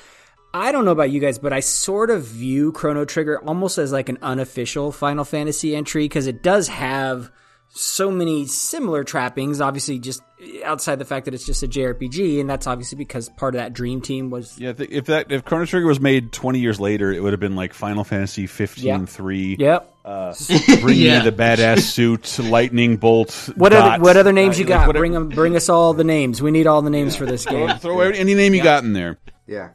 I 0.52 0.72
don't 0.72 0.84
know 0.84 0.92
about 0.92 1.10
you 1.10 1.20
guys, 1.20 1.38
but 1.38 1.52
I 1.52 1.60
sort 1.60 2.10
of 2.10 2.24
view 2.24 2.72
Chrono 2.72 3.04
Trigger 3.04 3.38
almost 3.40 3.78
as 3.78 3.92
like 3.92 4.08
an 4.08 4.18
unofficial 4.22 4.92
Final 4.92 5.24
Fantasy 5.24 5.74
entry 5.76 6.04
because 6.04 6.26
it 6.26 6.42
does 6.42 6.68
have 6.68 7.30
so 7.76 8.10
many 8.10 8.46
similar 8.46 9.04
trappings. 9.04 9.60
Obviously, 9.60 9.98
just 9.98 10.22
outside 10.64 10.98
the 10.98 11.04
fact 11.04 11.24
that 11.26 11.34
it's 11.34 11.44
just 11.46 11.62
a 11.62 11.68
JRPG, 11.68 12.40
and 12.40 12.48
that's 12.48 12.66
obviously 12.66 12.96
because 12.96 13.28
part 13.30 13.54
of 13.54 13.60
that 13.60 13.72
dream 13.72 14.00
team 14.00 14.30
was 14.30 14.58
Yeah, 14.58 14.72
if 14.78 15.06
that 15.06 15.30
if 15.30 15.44
Chrono 15.44 15.64
Trigger 15.66 15.86
was 15.86 16.00
made 16.00 16.32
20 16.32 16.58
years 16.58 16.80
later, 16.80 17.12
it 17.12 17.22
would 17.22 17.32
have 17.32 17.40
been 17.40 17.56
like 17.56 17.72
Final 17.74 18.04
Fantasy 18.04 18.46
15 18.46 18.84
Yep. 19.00 19.08
3. 19.08 19.56
Yep. 19.58 19.92
Bring 20.80 20.96
Yeah. 20.98 21.18
me 21.24 21.30
the 21.30 21.36
badass 21.36 21.80
suit, 21.80 22.38
lightning 22.38 22.96
bolt. 22.96 23.48
What 23.56 23.70
dot, 23.72 23.94
other 23.94 24.02
what 24.04 24.16
other 24.16 24.32
names 24.32 24.56
uh, 24.56 24.58
you 24.60 24.64
like 24.64 24.68
got? 24.68 24.86
whatever- 24.86 25.00
Bring 25.02 25.14
'em- 25.16 25.28
bring 25.30 25.56
us 25.56 25.68
all 25.68 25.94
the 25.94 26.04
names. 26.04 26.40
We 26.40 26.50
need 26.52 26.66
all 26.66 26.80
the 26.82 26.90
names 26.90 27.16
for 27.16 27.26
this 27.26 27.44
game. 27.44 27.76
Throw 27.78 28.00
every- 28.00 28.18
any 28.18 28.34
name 28.34 28.54
you 28.54 28.62
got 28.62 28.84
in 28.84 28.92
there. 28.92 29.18
Yeah, 29.48 29.70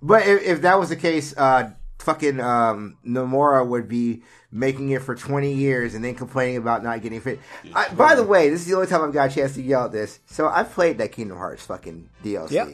but 0.00 0.26
if, 0.26 0.42
if 0.42 0.62
that 0.62 0.78
was 0.78 0.88
the 0.88 0.96
case, 0.96 1.34
uh, 1.36 1.70
fucking 2.02 2.40
um, 2.40 2.96
Nomura 3.06 3.66
would 3.66 3.88
be 3.88 4.22
making 4.50 4.90
it 4.90 5.02
for 5.02 5.14
twenty 5.14 5.54
years 5.54 5.94
and 5.94 6.04
then 6.04 6.14
complaining 6.14 6.56
about 6.58 6.82
not 6.82 7.00
getting 7.02 7.20
fit. 7.20 7.40
I, 7.74 7.88
by 7.94 8.14
the 8.14 8.24
way, 8.24 8.50
this 8.50 8.60
is 8.60 8.66
the 8.66 8.74
only 8.74 8.86
time 8.86 9.02
I've 9.02 9.12
got 9.12 9.30
a 9.30 9.34
chance 9.34 9.54
to 9.54 9.62
yell 9.62 9.86
at 9.86 9.92
this. 9.92 10.18
So 10.26 10.48
I 10.48 10.62
played 10.64 10.98
that 10.98 11.12
Kingdom 11.12 11.38
Hearts 11.38 11.64
fucking 11.64 12.08
DLC, 12.24 12.50
Yep. 12.50 12.68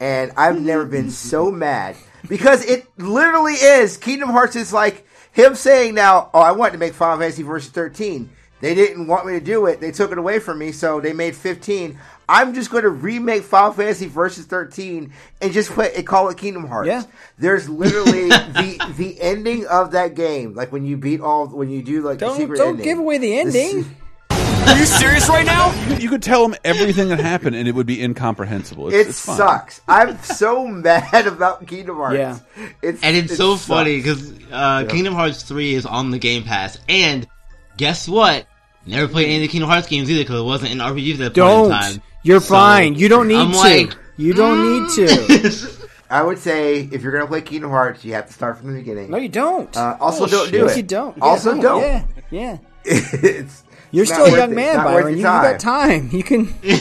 and 0.00 0.32
I've 0.36 0.60
never 0.60 0.84
been 0.86 1.10
so 1.10 1.50
mad 1.50 1.96
because 2.28 2.64
it 2.64 2.86
literally 2.98 3.54
is 3.54 3.96
Kingdom 3.96 4.30
Hearts 4.30 4.56
is 4.56 4.72
like 4.72 5.06
him 5.32 5.54
saying 5.54 5.94
now, 5.94 6.30
"Oh, 6.34 6.40
I 6.40 6.52
wanted 6.52 6.72
to 6.72 6.78
make 6.78 6.94
Final 6.94 7.18
Fantasy 7.18 7.42
Versus 7.42 7.70
13. 7.70 8.30
They 8.60 8.74
didn't 8.74 9.06
want 9.06 9.26
me 9.26 9.32
to 9.34 9.40
do 9.40 9.64
it. 9.66 9.80
They 9.80 9.90
took 9.90 10.12
it 10.12 10.18
away 10.18 10.38
from 10.38 10.58
me, 10.58 10.70
so 10.72 11.00
they 11.00 11.14
made 11.14 11.34
15. 11.34 11.98
I'm 12.30 12.54
just 12.54 12.70
going 12.70 12.84
to 12.84 12.88
remake 12.90 13.42
Final 13.42 13.72
Fantasy 13.72 14.06
Versus 14.06 14.46
13 14.46 15.12
and 15.42 15.52
just 15.52 15.70
put 15.72 15.94
and 15.94 16.06
call 16.06 16.28
it 16.28 16.38
Kingdom 16.38 16.66
Hearts. 16.68 16.86
Yeah. 16.86 17.02
There's 17.38 17.68
literally 17.68 18.28
the 18.28 18.94
the 18.96 19.20
ending 19.20 19.66
of 19.66 19.90
that 19.92 20.14
game, 20.14 20.54
like 20.54 20.70
when 20.70 20.84
you 20.86 20.96
beat 20.96 21.20
all 21.20 21.48
when 21.48 21.70
you 21.70 21.82
do 21.82 22.02
like 22.02 22.18
Don't 22.18 22.36
secret 22.36 22.56
don't 22.58 22.68
ending. 22.70 22.84
give 22.84 22.98
away 22.98 23.18
the 23.18 23.38
ending. 23.38 23.96
Are 24.30 24.76
you 24.78 24.84
serious 24.86 25.28
right 25.28 25.44
now? 25.44 25.72
You 25.98 26.08
could 26.08 26.22
tell 26.22 26.44
him 26.44 26.54
everything 26.64 27.08
that 27.08 27.18
happened, 27.18 27.56
and 27.56 27.66
it 27.66 27.74
would 27.74 27.86
be 27.86 28.00
incomprehensible. 28.04 28.86
It's, 28.88 28.94
It 28.96 29.08
it's 29.08 29.24
fine. 29.26 29.36
sucks. 29.36 29.80
I'm 29.88 30.16
so 30.22 30.66
mad 30.68 31.26
about 31.26 31.66
Kingdom 31.66 31.96
Hearts. 31.96 32.16
Yeah. 32.18 32.38
It's, 32.80 33.02
and 33.02 33.16
it's 33.16 33.32
it 33.32 33.36
so 33.36 33.56
sucks. 33.56 33.66
funny 33.66 33.96
because 33.96 34.32
uh, 34.52 34.84
Kingdom 34.88 35.14
Hearts 35.14 35.42
3 35.42 35.74
is 35.74 35.86
on 35.86 36.10
the 36.12 36.18
Game 36.18 36.44
Pass, 36.44 36.78
and 36.88 37.26
guess 37.78 38.06
what? 38.06 38.46
Never 38.86 39.08
played 39.08 39.26
any 39.26 39.36
of 39.36 39.42
the 39.42 39.48
Kingdom 39.48 39.68
Hearts 39.70 39.88
games 39.88 40.08
either 40.10 40.22
because 40.22 40.40
it 40.40 40.44
wasn't 40.44 40.72
an 40.72 40.78
RPG 40.78 41.14
at 41.14 41.18
that 41.18 41.24
point 41.30 41.34
Don't. 41.34 41.64
in 41.64 41.70
time. 41.70 42.02
You're 42.22 42.40
So, 42.40 42.54
fine. 42.54 42.94
You 42.94 43.08
don't 43.08 43.28
need 43.28 43.36
I'm 43.36 43.52
to. 43.52 43.56
like, 43.58 43.96
you 44.16 44.34
don't 44.34 44.82
need 44.84 44.90
to. 44.96 45.70
I 46.10 46.22
would 46.22 46.38
say 46.38 46.80
if 46.90 47.02
you're 47.02 47.12
gonna 47.12 47.26
play 47.26 47.40
Kingdom 47.40 47.70
Hearts, 47.70 48.04
you 48.04 48.12
have 48.14 48.26
to 48.26 48.32
start 48.32 48.58
from 48.58 48.72
the 48.72 48.78
beginning. 48.80 49.10
No, 49.10 49.16
you 49.16 49.28
don't. 49.28 49.74
Uh, 49.76 49.96
also, 50.00 50.26
don't 50.26 50.50
Bullshit. 50.50 50.52
do 50.52 50.66
it. 50.68 50.76
you 50.76 50.82
don't. 50.82 51.16
Yeah, 51.16 51.24
Also, 51.24 51.54
no, 51.54 51.62
don't. 51.62 51.82
Yeah, 51.82 52.04
yeah. 52.30 52.58
it's 52.84 53.62
You're 53.92 54.02
it's 54.02 54.12
still 54.12 54.26
a 54.26 54.36
young 54.36 54.52
it. 54.52 54.56
man, 54.56 54.76
Byron. 54.78 55.12
You, 55.12 55.18
you 55.18 55.22
got 55.22 55.60
time. 55.60 56.08
You 56.12 56.22
can, 56.24 56.52
you 56.62 56.78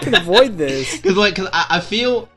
can 0.00 0.14
avoid 0.14 0.58
this. 0.58 0.96
Because 0.96 1.16
like, 1.16 1.36
cause 1.36 1.48
I, 1.52 1.66
I 1.70 1.80
feel, 1.80 2.28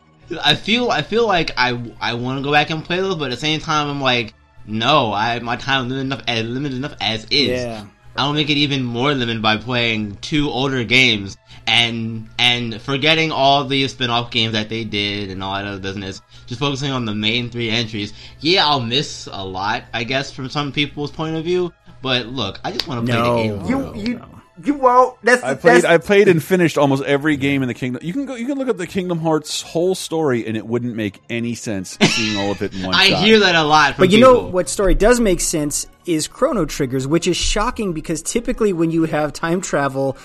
I 0.42 0.56
feel, 0.56 0.90
I 0.90 1.02
feel 1.02 1.28
like 1.28 1.52
I 1.58 1.78
I 2.00 2.14
want 2.14 2.40
to 2.40 2.44
go 2.44 2.52
back 2.54 2.70
and 2.70 2.84
play 2.86 2.98
those, 3.02 3.16
but 3.16 3.26
at 3.26 3.32
the 3.32 3.38
same 3.38 3.60
time, 3.60 3.88
I'm 3.90 4.02
like, 4.02 4.34
no, 4.66 5.12
I 5.14 5.40
my 5.40 5.58
time 5.58 5.90
limited 5.90 6.02
enough 6.06 6.24
as 6.28 6.46
limited 6.46 6.78
enough 6.78 6.96
as 7.02 7.26
is. 7.26 7.50
Yeah. 7.50 7.86
I 8.16 8.26
will 8.26 8.34
make 8.34 8.50
it 8.50 8.58
even 8.58 8.84
more 8.84 9.14
limited 9.14 9.42
by 9.42 9.58
playing 9.58 10.18
two 10.18 10.50
older 10.50 10.84
games 10.84 11.38
and 11.66 12.28
and 12.38 12.82
forgetting 12.82 13.32
all 13.32 13.64
the 13.66 13.88
spin-off 13.88 14.32
games 14.32 14.54
that 14.54 14.70
they 14.70 14.84
did 14.84 15.30
and 15.30 15.42
all 15.44 15.54
that 15.54 15.66
other 15.66 15.80
business. 15.80 16.22
Just 16.46 16.60
focusing 16.60 16.92
on 16.92 17.06
the 17.06 17.16
main 17.16 17.50
three 17.50 17.70
entries. 17.70 18.14
Yeah, 18.42 18.66
I'll 18.68 18.82
miss 18.82 19.28
a 19.32 19.46
lot, 19.46 19.84
I 19.94 20.04
guess, 20.04 20.32
from 20.32 20.50
some 20.50 20.72
people's 20.72 21.12
point 21.12 21.36
of 21.38 21.44
view. 21.46 21.72
But 22.02 22.26
look, 22.28 22.60
I 22.66 22.72
just 22.72 22.88
want 22.88 23.06
to 23.06 23.12
play 23.12 23.22
No. 23.22 23.36
the 23.36 23.44
game. 23.44 23.66
You 23.66 24.12
you 24.14 24.41
you 24.64 24.74
won't. 24.76 25.18
That's 25.24 25.44
I 25.44 25.54
the- 25.54 25.60
played. 25.62 25.76
that's, 25.76 25.86
I 25.86 25.98
played 25.98 26.28
and 26.28 26.44
finished 26.44 26.78
almost 26.78 27.04
every 27.04 27.38
game 27.38 27.62
in 27.62 27.68
the 27.68 27.74
Kingdom. 27.74 28.02
You 28.04 28.14
can 28.14 28.26
go. 28.26 28.36
You 28.36 28.46
can 28.46 28.58
look 28.58 28.68
up 28.68 28.78
the 28.78 28.88
Kingdom 28.88 29.20
Hearts 29.20 29.62
whole 29.62 29.96
story, 29.96 30.46
and 30.46 30.56
it 30.58 30.66
wouldn't 30.66 30.96
make 30.96 31.22
any 31.30 31.56
sense 31.56 31.98
seeing 32.02 32.38
all 32.38 32.52
of 32.52 32.62
it 32.62 32.74
in 32.74 32.84
one. 32.86 32.94
I 32.96 33.10
shot. 33.10 33.24
hear 33.24 33.40
that 33.40 33.56
a 33.56 33.64
lot 33.64 33.96
from 33.96 34.04
But 34.04 34.12
you 34.12 34.18
people. 34.20 34.34
know 34.34 34.48
what 34.50 34.70
story 34.70 34.96
does 34.96 35.20
make 35.20 35.40
sense 35.42 35.88
is 36.06 36.28
Chrono 36.28 36.66
Triggers, 36.66 37.08
which 37.08 37.28
is 37.28 37.38
shocking 37.38 37.94
because 37.94 38.22
typically 38.22 38.74
when 38.74 38.92
you 38.92 39.04
have 39.04 39.34
time 39.34 39.62
travel 39.62 40.18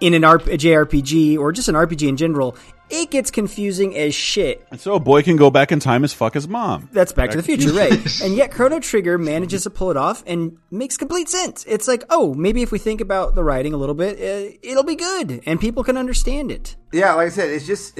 in 0.00 0.14
an 0.14 0.22
RP- 0.22 0.54
JRPG 0.58 1.38
or 1.38 1.52
just 1.52 1.68
an 1.68 1.74
RPG 1.74 2.08
in 2.08 2.16
general, 2.16 2.56
it 2.90 3.10
gets 3.10 3.30
confusing 3.30 3.96
as 3.96 4.14
shit. 4.14 4.66
And 4.70 4.80
so 4.80 4.94
a 4.94 5.00
boy 5.00 5.22
can 5.22 5.36
go 5.36 5.50
back 5.50 5.72
in 5.72 5.80
time 5.80 6.04
as 6.04 6.14
fuck 6.14 6.34
his 6.34 6.48
mom. 6.48 6.88
That's 6.92 7.12
Back, 7.12 7.30
to 7.30 7.36
the 7.36 7.42
Future, 7.42 7.72
right? 7.72 7.92
and 8.22 8.34
yet 8.34 8.50
Chrono 8.50 8.80
Trigger 8.80 9.18
manages 9.18 9.64
to 9.64 9.70
pull 9.70 9.90
it 9.90 9.96
off 9.96 10.22
and 10.26 10.56
makes 10.70 10.96
complete 10.96 11.28
sense. 11.28 11.64
It's 11.68 11.86
like, 11.86 12.04
oh, 12.10 12.32
maybe 12.34 12.62
if 12.62 12.72
we 12.72 12.78
think 12.78 13.00
about 13.00 13.34
the 13.34 13.44
writing 13.44 13.74
a 13.74 13.76
little 13.76 13.94
bit, 13.94 14.16
uh, 14.16 14.56
it'll 14.62 14.84
be 14.84 14.96
good 14.96 15.42
and 15.44 15.60
people 15.60 15.84
can 15.84 15.96
understand 15.96 16.50
it. 16.50 16.76
yeah. 16.92 17.12
Like 17.14 17.26
I 17.26 17.30
said, 17.30 17.50
it's 17.50 17.66
just 17.66 17.98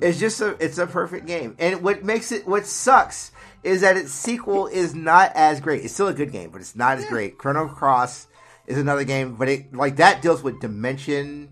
it's 0.00 0.18
just 0.18 0.40
a 0.40 0.56
it's 0.62 0.78
a 0.78 0.86
perfect 0.86 1.26
game. 1.26 1.56
And 1.58 1.82
what 1.82 2.04
makes 2.04 2.30
it 2.32 2.46
what 2.46 2.66
sucks 2.66 3.32
is 3.64 3.80
that 3.80 3.96
its 3.96 4.12
sequel 4.12 4.66
is 4.68 4.94
not 4.94 5.32
as 5.34 5.60
great. 5.60 5.84
It's 5.84 5.94
still 5.94 6.06
a 6.08 6.14
good 6.14 6.30
game, 6.32 6.50
but 6.50 6.60
it's 6.60 6.76
not 6.76 6.98
as 6.98 7.06
great. 7.06 7.38
Chrono 7.38 7.66
Cross 7.66 8.27
is 8.68 8.78
another 8.78 9.04
game, 9.04 9.34
but 9.34 9.48
it 9.48 9.74
like 9.74 9.96
that 9.96 10.22
deals 10.22 10.42
with 10.42 10.60
dimension 10.60 11.48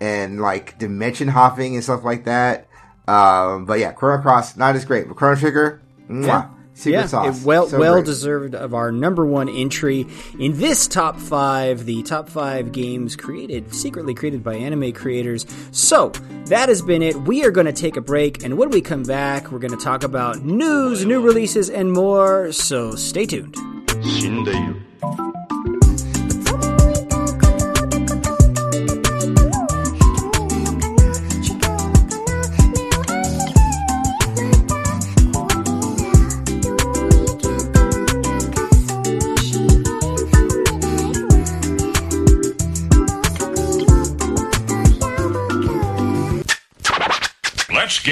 and 0.00 0.40
like 0.40 0.78
dimension 0.78 1.28
hopping 1.28 1.74
and 1.74 1.84
stuff 1.84 2.04
like 2.04 2.24
that. 2.24 2.66
Um, 3.06 3.66
but 3.66 3.78
yeah, 3.80 3.92
Chrono 3.92 4.22
Cross 4.22 4.56
not 4.56 4.74
as 4.76 4.84
great, 4.84 5.08
but 5.08 5.16
Chrono 5.16 5.36
Trigger, 5.36 5.82
mwah, 6.08 6.48
Secret 6.74 7.00
yeah, 7.00 7.06
sauce. 7.06 7.44
well, 7.44 7.68
So 7.68 7.78
well 7.78 7.94
great. 7.94 8.06
deserved 8.06 8.54
of 8.54 8.72
our 8.74 8.90
number 8.90 9.26
one 9.26 9.48
entry 9.48 10.06
in 10.38 10.56
this 10.58 10.86
top 10.86 11.18
five, 11.18 11.84
the 11.84 12.02
top 12.02 12.28
five 12.30 12.72
games 12.72 13.14
created, 13.14 13.74
secretly 13.74 14.14
created 14.14 14.42
by 14.42 14.54
anime 14.54 14.92
creators. 14.92 15.44
So, 15.72 16.10
that 16.46 16.68
has 16.70 16.80
been 16.80 17.02
it. 17.02 17.14
We 17.16 17.44
are 17.44 17.50
going 17.50 17.66
to 17.66 17.72
take 17.74 17.96
a 17.96 18.00
break, 18.00 18.42
and 18.42 18.56
when 18.56 18.70
we 18.70 18.80
come 18.80 19.02
back, 19.02 19.52
we're 19.52 19.58
going 19.58 19.76
to 19.76 19.84
talk 19.84 20.02
about 20.02 20.42
news, 20.44 21.04
new 21.04 21.20
releases, 21.20 21.68
and 21.68 21.92
more. 21.92 22.52
So, 22.52 22.94
stay 22.94 23.26
tuned. 23.26 23.54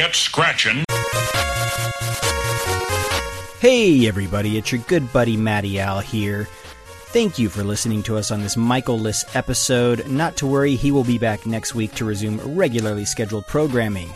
Get 0.00 0.14
scratching. 0.14 0.82
Hey, 3.58 4.08
everybody, 4.08 4.56
it's 4.56 4.72
your 4.72 4.80
good 4.88 5.12
buddy 5.12 5.36
Matty 5.36 5.78
Al 5.78 6.00
here. 6.00 6.48
Thank 7.12 7.38
you 7.38 7.50
for 7.50 7.62
listening 7.62 8.02
to 8.04 8.16
us 8.16 8.30
on 8.30 8.40
this 8.40 8.56
Michael-less 8.56 9.36
episode. 9.36 10.08
Not 10.08 10.36
to 10.36 10.46
worry, 10.46 10.74
he 10.74 10.90
will 10.90 11.04
be 11.04 11.18
back 11.18 11.44
next 11.44 11.74
week 11.74 11.94
to 11.96 12.06
resume 12.06 12.40
regularly 12.56 13.04
scheduled 13.04 13.46
programming. 13.46 14.10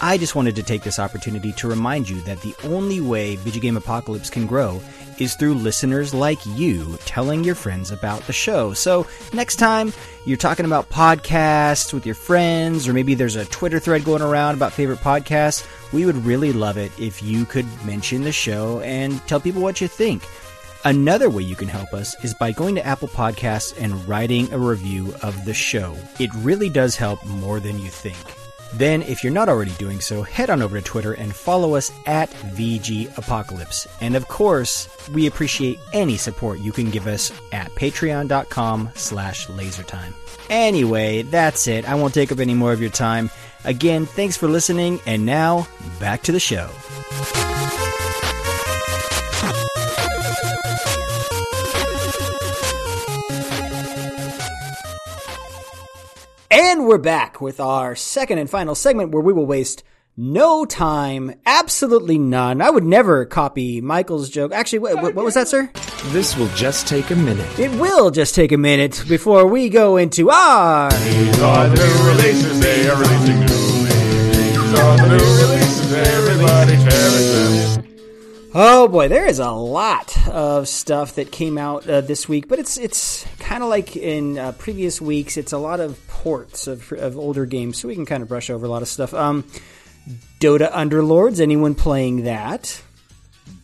I 0.00 0.18
just 0.18 0.34
wanted 0.34 0.56
to 0.56 0.62
take 0.62 0.82
this 0.82 0.98
opportunity 0.98 1.52
to 1.54 1.68
remind 1.68 2.08
you 2.08 2.20
that 2.22 2.40
the 2.42 2.54
only 2.64 3.00
way 3.00 3.36
Video 3.36 3.62
Game 3.62 3.76
Apocalypse 3.76 4.30
can 4.30 4.46
grow 4.46 4.80
is 5.18 5.34
through 5.34 5.54
listeners 5.54 6.12
like 6.12 6.44
you 6.44 6.98
telling 7.06 7.42
your 7.42 7.54
friends 7.54 7.90
about 7.90 8.20
the 8.26 8.32
show. 8.32 8.74
So, 8.74 9.06
next 9.32 9.56
time 9.56 9.92
you're 10.26 10.36
talking 10.36 10.66
about 10.66 10.90
podcasts 10.90 11.94
with 11.94 12.04
your 12.04 12.14
friends, 12.14 12.86
or 12.86 12.92
maybe 12.92 13.14
there's 13.14 13.36
a 13.36 13.46
Twitter 13.46 13.78
thread 13.80 14.04
going 14.04 14.22
around 14.22 14.54
about 14.54 14.72
favorite 14.72 14.98
podcasts, 14.98 15.66
we 15.92 16.04
would 16.04 16.16
really 16.16 16.52
love 16.52 16.76
it 16.76 16.92
if 16.98 17.22
you 17.22 17.46
could 17.46 17.66
mention 17.86 18.22
the 18.22 18.32
show 18.32 18.80
and 18.80 19.26
tell 19.26 19.40
people 19.40 19.62
what 19.62 19.80
you 19.80 19.88
think. 19.88 20.22
Another 20.84 21.30
way 21.30 21.42
you 21.42 21.56
can 21.56 21.68
help 21.68 21.94
us 21.94 22.14
is 22.22 22.34
by 22.34 22.52
going 22.52 22.74
to 22.76 22.86
Apple 22.86 23.08
Podcasts 23.08 23.74
and 23.80 24.06
writing 24.06 24.52
a 24.52 24.58
review 24.58 25.12
of 25.22 25.44
the 25.44 25.54
show. 25.54 25.96
It 26.20 26.30
really 26.36 26.68
does 26.68 26.94
help 26.94 27.24
more 27.26 27.58
than 27.58 27.78
you 27.78 27.88
think. 27.88 28.16
Then, 28.74 29.02
if 29.02 29.22
you're 29.22 29.32
not 29.32 29.48
already 29.48 29.72
doing 29.72 30.00
so, 30.00 30.22
head 30.22 30.50
on 30.50 30.62
over 30.62 30.78
to 30.78 30.84
Twitter 30.84 31.12
and 31.12 31.34
follow 31.34 31.74
us 31.74 31.90
at 32.06 32.30
VG 32.30 33.16
Apocalypse. 33.16 33.86
And 34.00 34.16
of 34.16 34.28
course, 34.28 34.88
we 35.10 35.26
appreciate 35.26 35.78
any 35.92 36.16
support 36.16 36.58
you 36.58 36.72
can 36.72 36.90
give 36.90 37.06
us 37.06 37.32
at 37.52 37.70
patreon.com 37.72 38.90
slash 38.94 39.46
lasertime. 39.46 40.12
Anyway, 40.50 41.22
that's 41.22 41.66
it. 41.66 41.88
I 41.88 41.94
won't 41.94 42.14
take 42.14 42.30
up 42.32 42.38
any 42.38 42.54
more 42.54 42.72
of 42.72 42.80
your 42.80 42.90
time. 42.90 43.30
Again, 43.64 44.06
thanks 44.06 44.36
for 44.36 44.46
listening, 44.46 45.00
and 45.06 45.26
now, 45.26 45.66
back 45.98 46.22
to 46.22 46.32
the 46.32 46.40
show. 46.40 46.70
And 56.50 56.86
we're 56.86 56.98
back 56.98 57.40
with 57.40 57.58
our 57.58 57.96
second 57.96 58.38
and 58.38 58.48
final 58.48 58.76
segment 58.76 59.10
where 59.10 59.22
we 59.22 59.32
will 59.32 59.46
waste 59.46 59.82
no 60.16 60.64
time, 60.64 61.34
absolutely 61.44 62.18
none. 62.18 62.62
I 62.62 62.70
would 62.70 62.84
never 62.84 63.24
copy 63.26 63.80
Michael's 63.80 64.30
joke. 64.30 64.52
Actually, 64.52 64.78
what, 64.78 65.14
what 65.14 65.24
was 65.24 65.34
that, 65.34 65.48
sir? 65.48 65.70
This 66.06 66.36
will 66.36 66.48
just 66.54 66.86
take 66.86 67.10
a 67.10 67.16
minute. 67.16 67.58
It 67.58 67.70
will 67.80 68.10
just 68.10 68.34
take 68.34 68.52
a 68.52 68.56
minute 68.56 69.04
before 69.08 69.46
we 69.46 69.68
go 69.68 69.96
into 69.96 70.30
our. 70.30 70.90
These 70.90 71.42
are 71.42 71.68
the 71.68 71.74
new 71.74 72.08
releases, 72.10 72.60
they 72.60 72.88
are 72.88 72.96
releasing 72.96 73.40
new 73.40 73.46
These 73.46 74.78
are 74.78 74.96
the 74.96 75.08
new 75.08 75.24
releases, 75.42 75.92
everybody 75.92 76.76
cherish 76.76 76.92
them. 76.92 77.25
Oh 78.58 78.88
boy, 78.88 79.08
there 79.08 79.26
is 79.26 79.38
a 79.38 79.50
lot 79.50 80.16
of 80.28 80.66
stuff 80.66 81.16
that 81.16 81.30
came 81.30 81.58
out 81.58 81.86
uh, 81.86 82.00
this 82.00 82.26
week, 82.26 82.48
but 82.48 82.58
it's 82.58 82.78
it's 82.78 83.26
kind 83.38 83.62
of 83.62 83.68
like 83.68 83.98
in 83.98 84.38
uh, 84.38 84.52
previous 84.52 84.98
weeks. 84.98 85.36
It's 85.36 85.52
a 85.52 85.58
lot 85.58 85.78
of 85.78 86.08
ports 86.08 86.66
of, 86.66 86.90
of 86.92 87.18
older 87.18 87.44
games, 87.44 87.76
so 87.78 87.86
we 87.86 87.94
can 87.94 88.06
kind 88.06 88.22
of 88.22 88.30
brush 88.30 88.48
over 88.48 88.64
a 88.64 88.68
lot 88.70 88.80
of 88.80 88.88
stuff. 88.88 89.12
Um, 89.12 89.44
Dota 90.40 90.72
Underlords, 90.72 91.38
anyone 91.38 91.74
playing 91.74 92.24
that? 92.24 92.82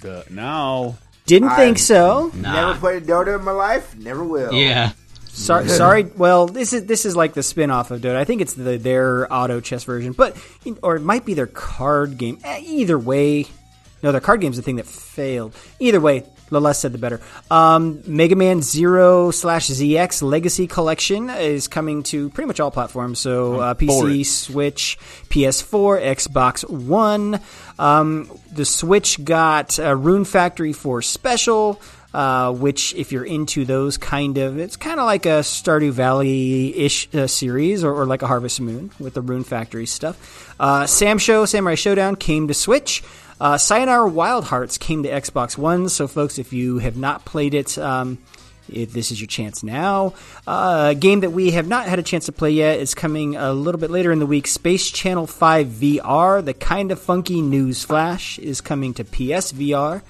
The, 0.01 0.27
now, 0.29 0.99
Didn't 1.25 1.57
think 1.57 1.79
I've 1.79 1.81
so. 1.81 2.31
Never 2.35 2.79
played 2.79 3.05
Dota 3.05 3.39
in 3.39 3.45
my 3.47 3.53
life. 3.53 3.97
Never 3.97 4.23
will. 4.23 4.53
Yeah. 4.53 4.93
Sorry, 5.25 5.71
sorry. 5.71 6.03
Well, 6.03 6.49
this 6.49 6.75
is 6.75 6.85
this 6.85 7.07
is 7.07 7.17
like 7.17 7.33
the 7.33 7.43
spin-off 7.43 7.91
of 7.93 8.03
Dota. 8.03 8.17
I 8.17 8.25
think 8.25 8.43
it's 8.43 8.53
the, 8.53 8.77
their 8.77 9.33
auto 9.33 9.61
chess 9.61 9.85
version, 9.85 10.13
but 10.13 10.37
or 10.83 10.97
it 10.97 11.03
might 11.03 11.25
be 11.25 11.33
their 11.33 11.47
card 11.47 12.19
game. 12.19 12.41
Eh, 12.45 12.61
Either 12.63 12.99
way, 12.99 13.47
no, 14.03 14.13
their 14.13 14.21
card 14.21 14.41
game's 14.41 14.57
the 14.57 14.63
thing 14.63 14.77
that 14.77 14.87
failed. 14.87 15.55
Either 15.79 16.01
way, 16.01 16.25
the 16.53 16.61
less 16.61 16.81
said 16.81 16.93
the 16.93 16.99
better. 16.99 17.21
Um, 17.51 18.03
Mega 18.07 18.37
Man 18.37 18.63
Zero 18.63 19.31
slash 19.31 19.69
ZX 19.69 20.23
Legacy 20.23 20.67
Collection 20.67 21.31
is 21.31 21.67
coming 21.69 22.03
to 22.05 22.31
pretty 22.31 22.47
much 22.47 22.61
all 22.61 22.71
platforms. 22.71 23.19
So 23.19 23.61
uh, 23.61 23.75
PC. 23.75 24.27
Switch, 24.27 24.99
PS4, 25.31 26.03
Xbox 26.03 26.69
One. 26.69 27.41
Um, 27.79 28.31
the 28.53 28.65
Switch 28.65 29.25
got 29.25 29.79
uh, 29.79 29.97
Rune 29.97 30.25
Factory 30.25 30.73
for 30.73 31.03
special. 31.03 31.81
Uh, 32.15 32.53
which, 32.53 32.95
if 32.95 33.11
you're 33.11 33.25
into 33.25 33.65
those 33.65 33.97
kind 33.97 34.37
of, 34.37 34.59
it's 34.59 34.77
kind 34.77 35.01
of 35.01 35.07
like 35.07 35.25
a 35.25 35.41
Stardew 35.41 35.93
Valley 35.93 36.77
ish 36.77 37.09
uh, 37.15 37.27
series, 37.27 37.83
or, 37.83 37.95
or 37.95 38.05
like 38.05 38.21
a 38.21 38.27
Harvest 38.27 38.61
Moon 38.61 38.91
with 38.99 39.15
the 39.15 39.23
Rune 39.23 39.45
Factory 39.45 39.87
stuff. 39.87 40.55
Uh, 40.61 40.87
Sam 40.87 41.17
Show, 41.17 41.47
Samurai 41.47 41.75
Showdown 41.75 42.17
came 42.17 42.49
to 42.49 42.55
Switch. 42.55 43.03
Uh, 43.43 43.59
Sayonara 43.59 44.09
Wild 44.09 44.45
Hearts 44.45 44.79
came 44.79 45.03
to 45.03 45.09
Xbox 45.09 45.59
One. 45.59 45.89
So, 45.89 46.07
folks, 46.07 46.39
if 46.39 46.53
you 46.53 46.79
have 46.79 46.97
not 46.97 47.25
played 47.25 47.55
it, 47.55 47.77
um, 47.77 48.19
if 48.69 48.93
this 48.93 49.11
is 49.11 49.21
your 49.21 49.27
chance 49.27 49.65
now. 49.65 50.15
Uh, 50.47 50.91
a 50.91 50.95
game 50.95 51.21
that 51.21 51.31
we 51.31 51.51
have 51.51 51.67
not 51.67 51.87
had 51.87 51.99
a 51.99 52.05
chance 52.05 52.27
to 52.27 52.33
play 52.33 52.53
yet 52.53 52.79
is 52.79 52.95
coming 52.95 53.35
a 53.35 53.53
little 53.53 53.81
bit 53.81 53.91
later 53.91 54.13
in 54.13 54.21
the 54.21 54.27
week. 54.27 54.47
Space 54.47 54.89
Channel 54.93 55.27
5 55.27 55.67
VR, 55.67 56.45
the 56.45 56.55
kind 56.55 56.93
of 56.93 57.01
funky 57.01 57.43
news 57.43 57.83
flash, 57.83 58.39
is 58.39 58.61
coming 58.61 58.95
to 58.95 59.03
PSVR. 59.03 60.03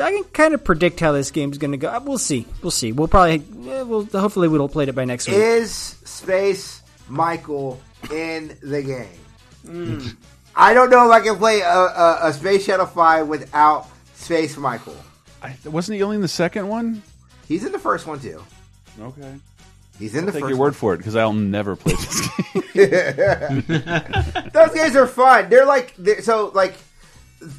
I 0.00 0.10
can 0.10 0.24
kind 0.24 0.52
of 0.52 0.64
predict 0.64 0.98
how 0.98 1.12
this 1.12 1.30
game's 1.30 1.58
going 1.58 1.70
to 1.70 1.76
go. 1.76 1.96
We'll 2.00 2.18
see. 2.18 2.44
We'll 2.60 2.72
see. 2.72 2.90
We'll 2.90 3.06
probably, 3.06 3.36
eh, 3.70 3.82
we'll 3.82 4.06
hopefully 4.06 4.48
we'll 4.48 4.68
play 4.68 4.88
it 4.88 4.96
by 4.96 5.04
next 5.04 5.28
week. 5.28 5.36
Is 5.36 5.72
Space 5.72 6.82
Michael 7.08 7.80
in 8.10 8.56
the 8.64 8.82
game? 8.82 10.16
I 10.60 10.74
don't 10.74 10.90
know 10.90 11.06
if 11.06 11.12
I 11.12 11.20
can 11.24 11.36
play 11.36 11.60
a, 11.60 11.68
a, 11.70 12.18
a 12.24 12.32
Space 12.32 12.64
Shuttle 12.64 12.84
5 12.86 13.28
without 13.28 13.86
Space 14.14 14.56
Michael. 14.56 14.96
I, 15.40 15.54
wasn't 15.64 15.96
he 15.96 16.02
only 16.02 16.16
in 16.16 16.22
the 16.22 16.26
second 16.26 16.66
one? 16.68 17.00
He's 17.46 17.64
in 17.64 17.70
the 17.70 17.78
first 17.78 18.08
one 18.08 18.18
too. 18.18 18.42
Okay. 19.00 19.34
He's 20.00 20.14
in 20.14 20.20
I'll 20.20 20.26
the 20.26 20.32
take 20.32 20.40
first 20.42 20.50
your 20.50 20.58
one. 20.58 20.66
word 20.66 20.76
for 20.76 20.94
it 20.94 20.98
because 20.98 21.14
I'll 21.14 21.32
never 21.32 21.76
play 21.76 21.94
this 21.94 22.28
game. 22.74 23.64
Those 24.52 24.74
games 24.74 24.96
are 24.96 25.06
fun. 25.06 25.48
They're 25.48 25.64
like 25.64 25.94
they're, 25.96 26.22
so 26.22 26.50
like 26.54 26.74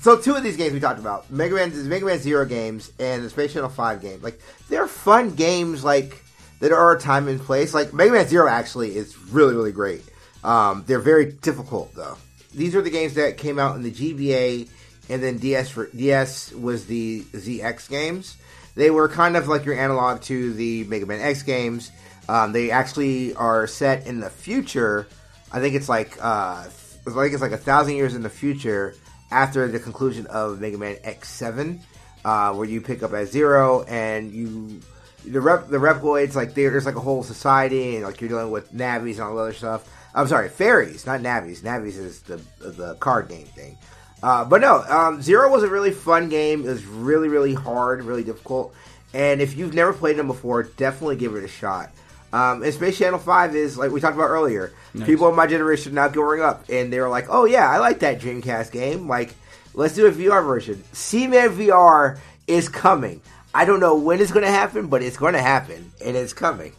so 0.01 0.19
two 0.19 0.35
of 0.35 0.43
these 0.43 0.57
games 0.57 0.73
we 0.73 0.81
talked 0.81 0.99
about 0.99 1.31
Mega 1.31 1.55
Man 1.55 1.87
Mega 1.87 2.05
Man 2.05 2.19
Zero 2.19 2.45
games 2.45 2.91
and 2.99 3.23
the 3.23 3.29
Space 3.29 3.53
Shuttle 3.53 3.69
Five 3.69 4.01
game. 4.01 4.21
Like 4.21 4.41
they're 4.67 4.87
fun 4.87 5.35
games 5.35 5.85
like 5.85 6.21
that 6.59 6.73
are 6.73 6.91
a 6.95 6.99
time 6.99 7.29
and 7.29 7.39
place. 7.39 7.73
Like 7.73 7.93
Mega 7.93 8.11
Man 8.11 8.27
Zero 8.27 8.49
actually 8.49 8.97
is 8.97 9.17
really 9.17 9.55
really 9.55 9.71
great. 9.71 10.03
Um, 10.43 10.83
they're 10.85 10.99
very 10.99 11.31
difficult 11.31 11.93
though. 11.95 12.17
These 12.53 12.75
are 12.75 12.81
the 12.81 12.89
games 12.89 13.15
that 13.15 13.37
came 13.37 13.59
out 13.59 13.75
in 13.75 13.83
the 13.83 13.91
GBA 13.91 14.69
and 15.09 15.23
then 15.23 15.37
DS 15.37 15.69
for 15.69 15.87
DS 15.87 16.53
was 16.53 16.85
the 16.85 17.21
ZX 17.33 17.89
games. 17.89 18.37
They 18.75 18.91
were 18.91 19.09
kind 19.09 19.35
of 19.35 19.47
like 19.47 19.65
your 19.65 19.75
analog 19.75 20.21
to 20.23 20.53
the 20.53 20.83
Mega 20.85 21.05
Man 21.05 21.19
X 21.19 21.43
games. 21.43 21.91
Um, 22.29 22.53
they 22.53 22.69
actually 22.69 23.33
are 23.33 23.65
set 23.65 24.05
in 24.05 24.19
the 24.19 24.29
future. 24.29 25.07
I 25.51 25.59
think 25.59 25.75
it's 25.75 25.89
like 25.89 26.17
uh, 26.23 26.65
I 26.65 26.69
think 27.05 27.33
it's 27.33 27.41
like 27.41 27.51
a 27.51 27.57
thousand 27.57 27.95
years 27.95 28.15
in 28.15 28.21
the 28.21 28.29
future 28.29 28.95
after 29.31 29.67
the 29.67 29.79
conclusion 29.79 30.27
of 30.27 30.61
Mega 30.61 30.77
Man 30.77 30.95
X7, 30.97 31.79
uh, 32.23 32.53
where 32.53 32.67
you 32.67 32.81
pick 32.81 33.03
up 33.03 33.13
at 33.13 33.27
zero 33.27 33.83
and 33.83 34.31
you 34.31 34.79
the 35.25 35.41
rep 35.41 35.67
the 35.67 35.77
Reploids 35.77 36.35
like 36.35 36.53
there's 36.53 36.85
like 36.85 36.95
a 36.95 37.01
whole 37.01 37.23
society 37.23 37.95
and 37.95 38.05
like 38.05 38.21
you're 38.21 38.29
dealing 38.29 38.51
with 38.51 38.71
navies 38.73 39.17
and 39.17 39.27
all 39.27 39.35
the 39.35 39.41
other 39.41 39.53
stuff. 39.53 39.89
I'm 40.19 40.27
sorry, 40.27 40.49
fairies, 40.49 41.05
not 41.05 41.21
navies. 41.21 41.63
Navies 41.63 41.97
is 41.97 42.21
the 42.21 42.41
the 42.59 42.95
card 42.95 43.29
game 43.29 43.45
thing. 43.47 43.77
Uh, 44.21 44.43
but 44.43 44.59
no, 44.61 44.83
um, 44.83 45.21
Zero 45.21 45.49
was 45.49 45.63
a 45.63 45.69
really 45.69 45.91
fun 45.91 46.27
game. 46.29 46.65
It 46.65 46.69
was 46.69 46.85
really 46.85 47.29
really 47.29 47.53
hard, 47.53 48.03
really 48.03 48.23
difficult. 48.23 48.73
And 49.13 49.41
if 49.41 49.57
you've 49.57 49.73
never 49.73 49.93
played 49.93 50.17
them 50.17 50.27
before, 50.27 50.63
definitely 50.63 51.15
give 51.15 51.35
it 51.35 51.43
a 51.43 51.47
shot. 51.47 51.89
Um, 52.31 52.61
and 52.61 52.71
Space 52.71 52.99
Channel 52.99 53.17
5 53.17 53.55
is, 53.55 53.75
like 53.75 53.89
we 53.91 53.99
talked 53.99 54.15
about 54.15 54.29
earlier, 54.29 54.71
Nice. 54.93 55.07
people 55.07 55.25
of 55.27 55.35
my 55.35 55.47
generation 55.47 55.95
now 55.95 56.09
growing 56.09 56.41
up, 56.41 56.65
and 56.69 56.93
they 56.93 56.99
were 56.99 57.09
like, 57.09 57.25
oh 57.29 57.45
yeah, 57.45 57.67
I 57.67 57.79
like 57.79 57.99
that 58.01 58.19
Dreamcast 58.19 58.71
game. 58.71 59.07
Like, 59.07 59.33
let's 59.73 59.95
do 59.95 60.05
a 60.05 60.11
VR 60.11 60.45
version. 60.45 60.83
Seaman 60.93 61.49
VR 61.57 62.19
is 62.45 62.69
coming. 62.69 63.21
I 63.51 63.65
don't 63.65 63.79
know 63.79 63.95
when 63.95 64.19
it's 64.19 64.31
going 64.31 64.45
to 64.45 64.51
happen, 64.51 64.87
but 64.87 65.01
it's 65.01 65.17
going 65.17 65.33
to 65.33 65.41
happen, 65.41 65.91
and 66.05 66.15
it's 66.15 66.33
coming. 66.33 66.73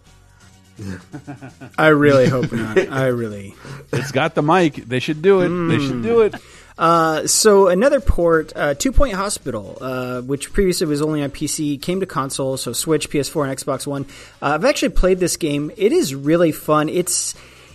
I 1.79 1.89
really 1.89 2.29
hope 2.29 2.53
not. 2.53 2.79
I 2.79 3.07
really. 3.07 3.55
It's 3.93 4.13
got 4.13 4.37
the 4.37 4.43
mic. 4.43 4.77
They 4.77 5.01
should 5.01 5.21
do 5.21 5.41
it. 5.41 5.49
They 5.49 5.85
should 5.85 6.03
do 6.03 6.21
it. 6.21 6.35
Uh, 6.79 7.27
so 7.27 7.69
another 7.69 8.01
port, 8.01 8.53
uh, 8.55 8.75
Two 8.75 8.93
Point 8.93 9.15
Hospital, 9.15 9.77
uh, 9.81 10.23
which 10.23 10.53
previously 10.53 10.87
was 10.87 11.03
only 11.03 11.23
on 11.23 11.31
PC, 11.31 11.83
came 11.83 12.01
to 12.01 12.07
console, 12.07 12.57
so 12.57 12.73
Switch, 12.73 13.11
PS4, 13.11 13.49
and 13.49 13.59
Xbox 13.59 13.87
One. 13.87 14.07
Uh, 14.41 14.55
I've 14.55 14.65
actually 14.65 14.91
played 14.91 15.19
this 15.19 15.37
game. 15.37 15.71
It 15.77 15.93
is 15.93 16.15
really 16.15 16.53
fun. 16.53 16.89
It's 16.89 17.35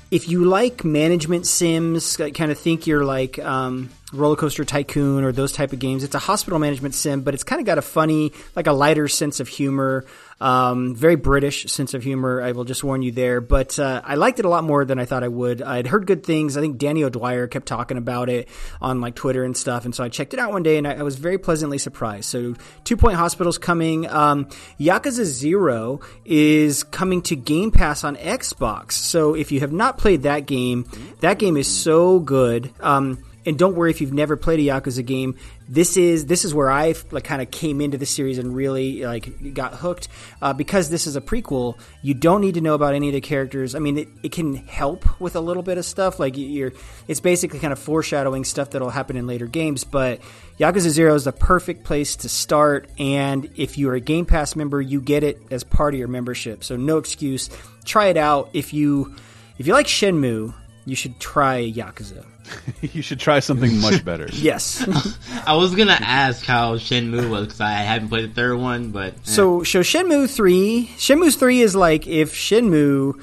if 0.10 0.30
you 0.30 0.46
like 0.46 0.84
management 0.86 1.46
sims, 1.46 2.18
kind 2.18 2.52
of 2.52 2.58
think 2.58 2.88
you're 2.88 3.06
like 3.06 3.38
um, 3.40 3.90
Roller 4.16 4.36
Coaster 4.36 4.66
Tycoon 4.66 5.24
or 5.24 5.32
those 5.32 5.52
type 5.52 5.74
of 5.74 5.80
games. 5.80 6.04
It's 6.04 6.16
a 6.16 6.20
hospital 6.20 6.60
management 6.60 6.96
sim, 6.96 7.22
but 7.22 7.34
it's 7.34 7.44
kind 7.44 7.60
of 7.60 7.66
got 7.66 7.78
a 7.78 7.82
funny, 7.82 8.34
like 8.56 8.68
a 8.68 8.74
lighter 8.74 9.08
sense 9.08 9.40
of 9.40 9.48
humor. 9.48 10.06
Um, 10.42 10.96
very 10.96 11.16
British 11.16 11.66
sense 11.72 11.94
of 11.94 12.04
humor. 12.04 12.42
I 12.42 12.52
will 12.52 12.66
just 12.66 12.84
warn 12.84 13.02
you 13.02 13.12
there, 13.12 13.40
but 13.40 13.80
uh, 13.80 14.02
I 14.04 14.16
liked 14.16 14.40
it 14.40 14.46
a 14.46 14.50
lot 14.50 14.66
more 14.66 14.84
than 14.84 15.00
I 15.00 15.06
thought 15.06 15.24
I 15.24 15.30
would. 15.30 15.62
I'd 15.62 15.88
heard 15.88 16.08
good 16.08 16.26
things. 16.26 16.58
I 16.58 16.62
think 16.62 16.78
Danny 16.78 17.04
O'Dwyer 17.04 17.48
kept 17.48 17.68
talking 17.68 17.98
about 17.98 18.30
it 18.30 18.50
on 18.82 19.00
like 19.00 19.16
Twitter 19.16 19.44
and 19.44 19.56
stuff, 19.56 19.86
and 19.86 19.96
so 19.96 20.04
I 20.04 20.10
checked 20.10 20.34
it 20.34 20.40
out 20.40 20.52
one 20.52 20.64
day, 20.64 20.78
and 20.78 20.88
I, 20.88 20.96
I 20.96 21.04
was 21.04 21.16
very 21.16 21.38
pleasantly 21.38 21.78
surprised. 21.78 22.26
So, 22.26 22.56
Two 22.84 22.98
Point 22.98 23.16
Hospital's 23.16 23.58
coming. 23.58 24.10
Um, 24.10 24.48
Yakuza 24.80 25.24
Zero 25.24 26.02
is 26.26 26.84
coming 26.84 27.22
to 27.24 27.36
Game 27.38 27.72
Pass 27.72 28.04
on 28.04 28.18
Xbox. 28.18 28.94
So, 28.94 29.36
if 29.36 29.54
you 29.54 29.62
have 29.62 29.72
not 29.72 29.98
played 29.98 30.24
that 30.24 30.48
game, 30.48 30.86
that 31.22 31.40
game 31.40 31.56
is 31.56 31.68
so 31.68 32.20
good. 32.20 32.74
Um, 32.82 33.24
and 33.46 33.58
don't 33.58 33.76
worry 33.76 33.92
if 33.92 34.02
you've 34.02 34.14
never 34.14 34.36
played 34.36 34.60
a 34.60 34.64
Yakuza 34.64 35.06
game. 35.06 35.36
This 35.68 35.98
is 35.98 36.26
this 36.26 36.46
is 36.46 36.54
where 36.54 36.70
I 36.70 36.96
like 37.12 37.24
kind 37.24 37.42
of 37.42 37.52
came 37.52 37.82
into 37.82 37.98
the 37.98 38.06
series 38.06 38.38
and 38.38 38.56
really 38.56 39.06
like 39.06 39.54
got 39.54 39.74
hooked 39.76 40.08
uh, 40.42 40.54
because 40.54 40.90
this 40.90 41.08
is 41.08 41.16
a 41.16 41.22
prequel. 41.22 41.78
You 42.02 42.14
don't 42.14 42.42
need 42.42 42.56
to 42.56 42.62
know 42.62 42.74
about 42.74 42.94
any 42.94 43.08
of 43.10 43.14
the 43.14 43.22
characters. 43.22 43.76
I 43.76 43.80
mean, 43.80 43.98
it, 44.00 44.08
it 44.24 44.32
can 44.32 44.56
help 44.56 45.20
with 45.20 45.36
a 45.36 45.40
little 45.40 45.64
bit 45.64 45.78
of 45.78 45.86
stuff. 45.86 46.20
Like 46.20 46.38
you're, 46.38 46.74
it's 47.08 47.20
basically 47.20 47.60
kind 47.60 47.74
of 47.74 47.80
foreshadowing 47.80 48.44
stuff 48.46 48.72
that'll 48.72 48.90
happen 48.90 49.18
in 49.18 49.28
later 49.28 49.48
games. 49.48 49.84
But 49.84 50.22
Yakuza 50.60 50.90
Zero 50.90 51.14
is 51.16 51.26
the 51.26 51.32
perfect 51.32 51.84
place 51.84 52.16
to 52.18 52.30
start. 52.30 52.90
And 53.00 53.50
if 53.56 53.78
you're 53.78 53.96
a 53.96 54.00
Game 54.00 54.26
Pass 54.26 54.56
member, 54.56 54.82
you 54.82 55.02
get 55.02 55.24
it 55.24 55.40
as 55.52 55.64
part 55.64 55.94
of 55.94 56.00
your 56.00 56.08
membership. 56.08 56.64
So 56.64 56.76
no 56.76 56.98
excuse. 56.98 57.50
Try 57.86 58.08
it 58.08 58.18
out. 58.18 58.50
If 58.54 58.74
you 58.74 59.16
if 59.58 59.68
you 59.68 59.74
like 59.74 59.88
Shenmue, 59.88 60.54
you 60.86 60.96
should 60.96 61.20
try 61.20 61.72
Yakuza. 61.72 62.26
you 62.82 63.02
should 63.02 63.20
try 63.20 63.40
something 63.40 63.80
much 63.80 64.04
better. 64.06 64.28
yes. 64.34 64.86
I 65.48 65.56
was 65.56 65.76
gonna 65.76 65.98
ask 66.00 66.46
how 66.46 66.76
Shenmue 66.78 67.30
was 67.30 67.48
because 67.48 67.62
I 67.62 67.72
haven't 67.72 68.10
played 68.10 68.30
the 68.32 68.34
third 68.34 68.58
one, 68.58 68.92
but 68.92 69.14
eh. 69.14 69.18
So, 69.24 69.64
so 69.64 69.80
Shenmue 69.82 70.30
three, 70.30 70.90
Shenmue 70.98 71.36
three 71.38 71.62
is 71.62 71.76
like 71.76 72.08
if 72.08 72.34
Shenmue 72.34 73.22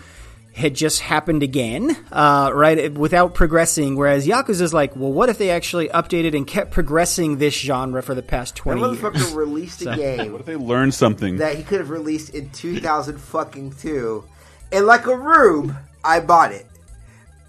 had 0.55 0.75
just 0.75 1.01
happened 1.01 1.43
again, 1.43 1.97
uh, 2.13 2.51
right, 2.53 2.93
without 2.93 3.33
progressing. 3.35 3.97
Whereas 3.97 4.27
Yakuza 4.27 4.61
is 4.61 4.75
like, 4.75 4.95
well, 4.95 5.11
what 5.11 5.31
if 5.31 5.39
they 5.39 5.49
actually 5.51 5.89
updated 5.89 6.37
and 6.37 6.47
kept 6.47 6.71
progressing 6.73 7.39
this 7.39 7.55
genre 7.55 8.03
for 8.03 8.15
the 8.15 8.21
past 8.23 8.57
That 8.57 8.61
twenty 8.61 8.81
years? 8.83 8.99
motherfucker 8.99 9.35
released 9.35 9.81
a 9.83 9.87
What 9.87 9.97
game 9.97 10.33
What 10.33 10.41
if 10.43 10.47
they 10.47 10.57
learned 10.57 10.93
something? 10.93 11.37
that 11.39 11.57
he 11.57 11.63
could 11.63 11.81
have 11.81 11.89
released 11.91 12.35
in 12.35 12.51
2000 12.51 13.19
fucking 13.19 13.73
two, 13.73 14.25
and 14.71 14.85
like 14.87 15.07
a 15.07 15.17
rube, 15.17 15.75
I 16.05 16.21
bought 16.21 16.53
it. 16.53 16.67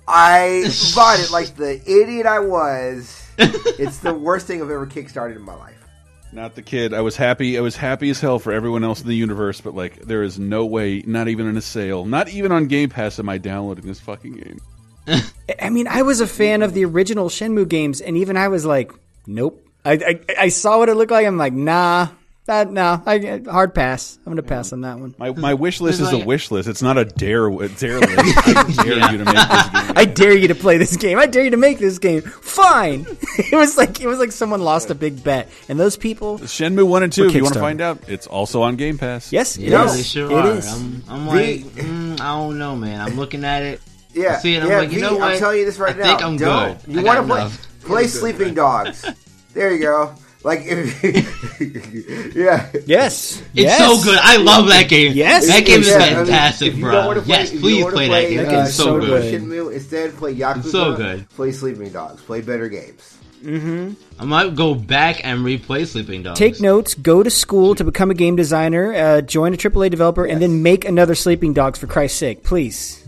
I 0.07 0.69
bought 0.95 1.19
it 1.19 1.31
like 1.31 1.55
the 1.55 1.81
idiot 1.85 2.25
I 2.25 2.39
was. 2.39 3.19
It's 3.39 3.97
the 3.97 4.13
worst 4.13 4.45
thing 4.45 4.61
I've 4.61 4.69
ever 4.69 4.85
kickstarted 4.85 5.35
in 5.35 5.41
my 5.41 5.55
life. 5.55 5.83
Not 6.31 6.55
the 6.55 6.61
kid. 6.61 6.93
I 6.93 7.01
was 7.01 7.15
happy. 7.15 7.57
I 7.57 7.61
was 7.61 7.75
happy 7.75 8.09
as 8.09 8.19
hell 8.21 8.39
for 8.39 8.51
everyone 8.53 8.83
else 8.83 9.01
in 9.01 9.07
the 9.07 9.15
universe, 9.15 9.61
but 9.61 9.75
like, 9.75 10.01
there 10.01 10.23
is 10.23 10.39
no 10.39 10.65
way, 10.65 11.03
not 11.05 11.27
even 11.27 11.47
in 11.47 11.57
a 11.57 11.61
sale, 11.61 12.05
not 12.05 12.29
even 12.29 12.51
on 12.51 12.67
Game 12.67 12.89
Pass, 12.89 13.19
am 13.19 13.29
I 13.29 13.39
downloading 13.39 13.85
this 13.85 13.99
fucking 13.99 14.33
game. 14.33 14.59
I 15.61 15.69
mean, 15.69 15.87
I 15.87 16.03
was 16.03 16.21
a 16.21 16.27
fan 16.27 16.61
of 16.61 16.73
the 16.73 16.85
original 16.85 17.29
Shenmue 17.29 17.67
games, 17.67 18.01
and 18.01 18.17
even 18.17 18.37
I 18.37 18.47
was 18.47 18.65
like, 18.65 18.91
nope. 19.27 19.67
I, 19.85 19.93
I, 19.93 20.19
I 20.39 20.47
saw 20.49 20.77
what 20.77 20.89
it 20.89 20.95
looked 20.95 21.11
like. 21.11 21.27
I'm 21.27 21.37
like, 21.37 21.53
nah, 21.53 22.07
that 22.45 22.71
nah. 22.71 22.99
I 23.05 23.41
hard 23.45 23.73
pass. 23.73 24.19
I'm 24.25 24.33
gonna 24.33 24.43
pass 24.43 24.73
on 24.73 24.81
that 24.81 24.99
one. 24.99 25.15
My 25.17 25.31
my 25.31 25.53
wish 25.53 25.79
list 25.79 26.01
is 26.01 26.11
There's 26.11 26.23
a 26.23 26.25
wish 26.25 26.51
list. 26.51 26.67
It's 26.67 26.81
not 26.81 26.97
a 26.97 27.05
dare 27.05 27.49
dare 27.49 27.49
list. 27.49 27.83
I 27.85 28.73
dare 28.83 29.11
you 29.11 29.17
to 29.19 29.25
make 29.25 29.35
this 29.35 29.69
game. 29.69 29.93
I 29.95 30.05
dare 30.05 30.37
you 30.37 30.47
to 30.49 30.55
play 30.55 30.77
this 30.77 30.97
game. 30.97 31.17
I 31.19 31.25
dare 31.25 31.45
you 31.45 31.51
to 31.51 31.57
make 31.57 31.79
this 31.79 31.99
game. 31.99 32.21
Fine. 32.21 33.05
it 33.37 33.55
was 33.55 33.77
like 33.77 34.01
it 34.01 34.07
was 34.07 34.19
like 34.19 34.33
someone 34.33 34.61
lost 34.61 34.89
a 34.89 34.95
big 34.95 35.23
bet, 35.23 35.49
and 35.69 35.79
those 35.79 35.95
people. 35.95 36.37
Shenmue 36.39 36.85
one 36.85 37.03
and 37.03 37.13
two. 37.13 37.27
If 37.27 37.33
you 37.33 37.43
want 37.43 37.53
to 37.53 37.61
find 37.61 37.79
out, 37.79 38.09
it's 38.09 38.27
also 38.27 38.61
on 38.61 38.75
Game 38.75 38.97
Pass. 38.97 39.31
Yes, 39.31 39.57
it 39.57 39.69
yeah, 39.69 39.85
is. 39.85 40.05
sure 40.05 40.29
It 40.29 40.65
I'm, 40.65 41.03
I'm 41.07 41.27
like, 41.27 41.61
mm, 41.61 42.19
I 42.19 42.37
don't 42.37 42.57
know, 42.57 42.75
man. 42.75 42.99
I'm 42.99 43.15
looking 43.15 43.45
at 43.45 43.63
it. 43.63 43.81
Yeah, 44.13 44.35
I 44.35 44.39
see 44.39 44.55
it, 44.55 44.63
I'm 44.63 44.69
yeah, 44.69 44.77
like, 44.79 44.91
you 44.91 44.95
V, 44.95 45.01
know 45.01 45.13
what? 45.15 45.33
I'm 45.33 45.39
telling 45.39 45.59
you 45.59 45.65
this 45.65 45.79
right 45.79 45.97
now. 45.97 46.03
I 46.03 46.05
now. 46.05 46.17
think 46.17 46.27
I'm 46.27 46.37
Don't. 46.37 46.85
good. 46.85 46.95
You 46.95 47.03
want 47.03 47.19
to 47.19 47.33
play 47.33 47.49
play 47.83 48.07
Sleeping 48.07 48.53
Dogs? 48.53 49.05
There 49.53 49.73
you 49.73 49.81
go. 49.81 50.13
Like, 50.43 50.59
if, 50.63 52.35
yeah. 52.35 52.69
Yes, 52.85 53.39
It's 53.41 53.49
yes. 53.53 53.77
so 53.79 54.03
good. 54.03 54.19
I 54.21 54.37
love 54.37 54.67
that 54.67 54.89
game. 54.89 55.13
Yes. 55.15 55.47
that 55.47 55.65
game 55.65 55.79
is 55.81 55.87
Yeah, 55.87 55.95
I 55.95 55.99
mean, 55.99 56.15
fantastic, 56.25 56.67
if 56.73 56.77
you 56.77 56.83
bro. 56.83 56.91
don't 56.91 57.05
wanna 57.07 57.21
play- 57.21 57.29
yes, 57.37 57.47
if 57.47 57.53
you 57.53 57.59
please 57.61 57.83
wanna 57.85 57.95
play, 57.95 58.07
play, 58.07 58.23
that 58.23 58.29
game. 58.29 58.39
uh, 58.39 58.43
That 58.43 58.49
game's 58.51 58.63
game's 58.63 58.75
so 58.75 58.83
so 58.83 58.99
good. 58.99 59.41
good. 59.49 59.73
Instead 59.73 60.17
play 60.17 60.35
Yakuza. 60.35 60.57
It's 60.59 60.71
so 60.71 60.95
good. 60.95 61.29
Play 61.29 61.51
Sleeping 61.53 61.89
Dogs. 61.91 62.21
Play 62.23 62.41
better 62.41 62.67
games. 62.67 63.17
I 63.45 64.23
might 64.25 64.55
go 64.55 64.73
back 64.75 65.19
and 65.25 65.39
replay 65.45 65.85
Sleeping 65.87 66.23
Dogs. 66.23 66.39
Take 66.39 66.61
notes. 66.61 66.93
Go 66.93 67.23
to 67.23 67.29
school 67.29 67.75
to 67.75 67.83
become 67.83 68.09
a 68.11 68.13
game 68.13 68.35
designer. 68.37 68.93
Uh, 68.93 69.21
join 69.21 69.53
a 69.53 69.57
AAA 69.57 69.89
developer, 69.91 70.25
and 70.25 70.41
then 70.41 70.61
make 70.63 70.85
another 70.85 71.13
Sleeping 71.15 71.51
Dogs 71.53 71.77
for 71.79 71.87
Christ's 71.87 72.17
sake, 72.19 72.43
please. 72.43 73.03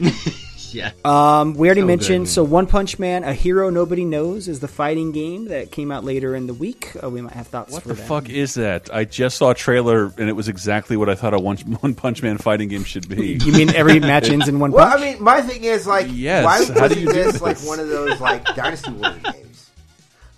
Yeah. 0.74 0.92
Um, 1.04 1.54
we 1.54 1.68
already 1.68 1.82
So 1.82 1.86
mentioned. 1.86 2.24
good, 2.26 2.30
so, 2.32 2.44
One 2.44 2.66
Punch 2.66 2.98
Man, 2.98 3.24
a 3.24 3.34
hero 3.34 3.68
nobody 3.68 4.04
knows, 4.04 4.48
is 4.48 4.60
the 4.60 4.68
fighting 4.68 5.12
game 5.12 5.46
that 5.48 5.70
came 5.70 5.92
out 5.92 6.02
later 6.04 6.34
in 6.34 6.46
the 6.46 6.54
week. 6.54 6.92
Uh, 7.02 7.10
we 7.10 7.20
might 7.20 7.34
have 7.34 7.46
thoughts. 7.48 7.72
What 7.72 7.82
for 7.82 7.88
the 7.88 7.94
that. 7.94 8.06
fuck 8.08 8.28
is 8.30 8.54
that? 8.54 8.88
I 8.94 9.04
just 9.04 9.36
saw 9.36 9.50
a 9.50 9.54
trailer 9.54 10.06
and 10.16 10.28
it 10.30 10.32
was 10.32 10.48
exactly 10.48 10.96
what 10.96 11.08
I 11.10 11.14
thought 11.14 11.34
a 11.34 11.38
One, 11.38 11.56
one 11.80 11.94
Punch 11.94 12.22
Man 12.22 12.38
fighting 12.38 12.68
game 12.68 12.84
should 12.84 13.08
be. 13.08 13.34
You 13.34 13.52
mean 13.52 13.68
every 13.74 14.00
match 14.12 14.30
ends 14.30 14.48
in 14.48 14.58
one 14.60 14.72
Well, 14.72 14.88
punch? 14.88 15.02
I 15.02 15.12
mean, 15.12 15.22
my 15.22 15.42
thing 15.42 15.64
is 15.64 15.86
like, 15.86 16.06
Yes, 16.10 16.44
why 16.44 16.58
how 16.58 16.64
do 16.64 16.80
wasn't 16.80 17.00
you 17.00 17.06
do 17.08 17.12
this, 17.12 17.32
this? 17.34 17.42
like 17.42 17.58
one 17.64 17.78
of 17.80 17.88
those 17.88 18.18
like 18.20 18.44
Dynasty 18.54 18.90
Warrior 18.92 19.18
games? 19.32 19.70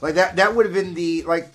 Like 0.01 0.15
that. 0.17 0.37
That 0.37 0.55
would 0.57 0.67
have 0.67 0.75
been 0.75 0.95
the 0.95 1.23
like. 1.23 1.49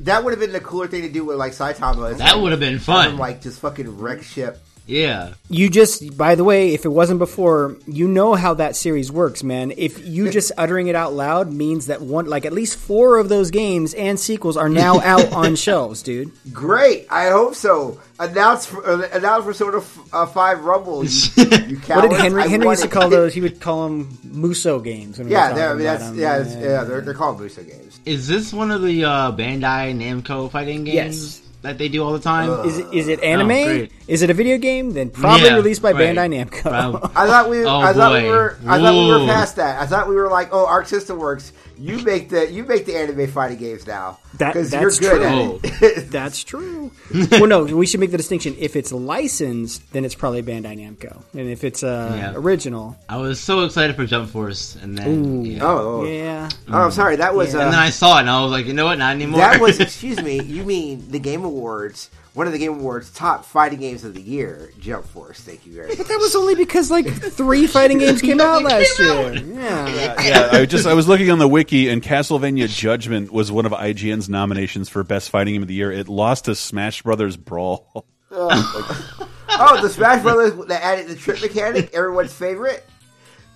That 0.00 0.24
would 0.24 0.30
have 0.30 0.40
been 0.40 0.52
the 0.52 0.60
cooler 0.60 0.86
thing 0.86 1.02
to 1.02 1.10
do 1.10 1.24
with 1.26 1.36
like 1.36 1.52
Saitama. 1.52 2.16
That 2.16 2.32
like, 2.34 2.42
would 2.42 2.52
have 2.52 2.60
been 2.60 2.78
fun. 2.78 3.10
him, 3.10 3.18
like 3.18 3.42
just 3.42 3.60
fucking 3.60 3.98
wreck 3.98 4.22
ship. 4.22 4.58
Yeah. 4.86 5.34
You 5.48 5.68
just, 5.70 6.16
by 6.16 6.34
the 6.34 6.42
way, 6.44 6.74
if 6.74 6.84
it 6.84 6.88
wasn't 6.88 7.18
before, 7.20 7.76
you 7.86 8.08
know 8.08 8.34
how 8.34 8.54
that 8.54 8.74
series 8.76 9.12
works, 9.12 9.42
man. 9.44 9.72
If 9.76 10.04
you 10.06 10.30
just 10.32 10.50
uttering 10.58 10.88
it 10.88 10.94
out 10.96 11.12
loud 11.12 11.52
means 11.52 11.86
that 11.86 12.00
one, 12.02 12.26
like 12.26 12.44
at 12.44 12.52
least 12.52 12.76
four 12.78 13.18
of 13.18 13.28
those 13.28 13.50
games 13.50 13.94
and 13.94 14.18
sequels 14.18 14.56
are 14.56 14.68
now 14.68 15.00
out 15.04 15.32
on 15.32 15.54
shelves, 15.56 16.02
dude. 16.02 16.32
Great. 16.52 17.06
I 17.10 17.28
hope 17.30 17.54
so. 17.54 18.00
Announce 18.18 18.66
for, 18.66 18.84
uh, 18.86 19.08
announce 19.12 19.44
for 19.44 19.54
sort 19.54 19.74
of 19.74 20.00
uh, 20.12 20.26
five 20.26 20.62
rumble. 20.64 21.04
You, 21.04 21.10
you 21.36 21.76
What 21.78 22.10
did. 22.10 22.12
Henry? 22.20 22.42
I 22.42 22.48
Henry 22.48 22.66
want 22.66 22.80
used 22.80 22.90
to 22.92 22.98
call 22.98 23.08
those. 23.08 23.32
He 23.32 23.40
would 23.40 23.60
call 23.60 23.84
them 23.88 24.06
Musou 24.26 24.82
games. 24.82 25.18
when 25.18 25.28
Yeah, 25.28 25.52
they're- 25.52 25.70
I 25.70 25.74
mean, 25.74 25.84
that's 25.84 26.04
them. 26.04 26.18
yeah, 26.18 26.38
it's, 26.40 26.54
yeah. 26.54 26.84
They're, 26.84 27.00
they're 27.00 27.14
called 27.14 27.38
Musou 27.38 27.66
games. 27.66 28.00
Is 28.06 28.26
this 28.28 28.52
one 28.52 28.70
of 28.70 28.82
the 28.82 29.04
uh, 29.04 29.32
Bandai 29.32 29.94
Namco 29.96 30.50
fighting 30.50 30.84
games 30.84 30.94
Yes. 30.94 31.42
That 31.62 31.78
they 31.78 31.88
do 31.88 32.02
all 32.02 32.12
the 32.12 32.20
time? 32.20 32.66
Is 32.66 32.78
it, 32.78 32.92
is 32.92 33.08
it 33.08 33.20
oh, 33.20 33.26
anime? 33.26 33.50
Oh, 33.50 33.86
is 34.08 34.22
it 34.22 34.30
a 34.30 34.34
video 34.34 34.58
game? 34.58 34.92
Then 34.92 35.10
probably 35.10 35.46
Yeah, 35.46 35.56
released 35.56 35.82
by 35.82 35.92
right. 35.92 36.16
Bandai 36.16 36.46
Namco. 36.46 37.10
I 37.14 37.26
thought 37.26 37.50
we, 37.50 37.64
Oh, 37.64 37.80
I 37.80 37.92
thought 37.92 38.12
we 38.22 38.28
were, 38.28 38.58
I 38.66 38.78
thought 38.78 38.94
we 38.94 39.08
were 39.08 39.26
past 39.26 39.56
that. 39.56 39.80
I 39.80 39.86
thought 39.86 40.08
we 40.08 40.14
were 40.14 40.28
like, 40.28 40.48
oh, 40.52 40.66
Arc 40.66 40.86
System 40.86 41.18
Works. 41.18 41.52
You 41.80 41.98
make 42.04 42.28
the, 42.28 42.50
you 42.50 42.64
make 42.64 42.84
the 42.84 42.96
anime 42.96 43.26
fighting 43.28 43.56
games 43.58 43.86
now 43.86 44.18
That- 44.34 44.52
because 44.52 44.72
you're 44.72 44.82
that's 44.82 44.98
good 44.98 45.22
true. 45.22 45.60
at 45.64 45.82
it. 45.82 46.10
That's 46.10 46.44
true. 46.44 46.90
well, 47.32 47.46
no, 47.46 47.64
we 47.64 47.86
should 47.86 48.00
make 48.00 48.10
the 48.10 48.16
distinction. 48.18 48.54
If 48.58 48.76
it's 48.76 48.92
licensed, 48.92 49.90
then 49.92 50.04
it's 50.04 50.14
probably 50.14 50.42
Bandai 50.42 50.76
Namco, 50.78 51.22
and 51.32 51.48
if 51.48 51.64
it's 51.64 51.82
uh, 51.82 52.12
Yeah. 52.16 52.32
original, 52.36 52.96
I 53.08 53.16
was 53.16 53.40
so 53.40 53.64
excited 53.64 53.96
for 53.96 54.04
Jump 54.06 54.28
Force, 54.30 54.76
and 54.82 54.98
then 54.98 55.44
yeah. 55.44 55.64
oh, 55.64 56.00
oh, 56.02 56.04
yeah. 56.04 56.48
oh, 56.68 56.82
I'm 56.84 56.90
sorry. 56.90 57.16
That 57.16 57.34
was, 57.34 57.54
Yeah. 57.54 57.60
uh, 57.60 57.64
and 57.64 57.72
then 57.72 57.80
I 57.80 57.90
saw 57.90 58.18
it, 58.18 58.20
and 58.20 58.30
I 58.30 58.42
was 58.42 58.50
like, 58.52 58.66
you 58.66 58.74
know 58.74 58.84
what? 58.86 58.98
Not 58.98 59.14
anymore. 59.14 59.40
that 59.40 59.60
was, 59.60 59.80
excuse 59.86 60.20
me. 60.22 60.42
You 60.42 60.64
mean 60.64 61.10
the 61.10 61.18
Game 61.18 61.44
Awards? 61.44 62.10
One 62.32 62.46
of 62.46 62.52
the 62.52 62.60
Game 62.60 62.74
Awards 62.74 63.10
top 63.10 63.44
fighting 63.44 63.80
games 63.80 64.04
of 64.04 64.14
the 64.14 64.20
year, 64.20 64.70
Jump 64.78 65.04
Force. 65.04 65.40
Thank 65.40 65.66
you 65.66 65.72
very 65.72 65.88
much. 65.88 65.98
But 65.98 66.06
That 66.08 66.18
was 66.20 66.36
only 66.36 66.54
because 66.54 66.88
like 66.90 67.06
three 67.12 67.66
fighting 67.66 67.98
games 67.98 68.22
came 68.22 68.40
out 68.40 68.62
last 68.64 68.98
year. 69.00 69.32
Yeah. 69.34 70.22
yeah, 70.22 70.48
I 70.52 70.64
just 70.64 70.86
I 70.86 70.94
was 70.94 71.08
looking 71.08 71.30
on 71.30 71.40
the 71.40 71.48
wiki, 71.48 71.88
and 71.88 72.00
Castlevania 72.00 72.68
Judgment 72.68 73.32
was 73.32 73.50
one 73.50 73.66
of 73.66 73.72
IGN's 73.72 74.28
nominations 74.28 74.88
for 74.88 75.02
best 75.02 75.30
fighting 75.30 75.54
game 75.54 75.62
of 75.62 75.68
the 75.68 75.74
year. 75.74 75.90
It 75.90 76.08
lost 76.08 76.44
to 76.44 76.54
Smash 76.54 77.02
Brothers 77.02 77.36
Brawl. 77.36 78.06
oh, 78.30 79.78
the 79.82 79.88
Smash 79.88 80.22
Brothers 80.22 80.66
that 80.68 80.82
added 80.84 81.08
the 81.08 81.16
trip 81.16 81.40
mechanic, 81.42 81.92
everyone's 81.92 82.32
favorite. 82.32 82.86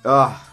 Oh, 0.05 0.45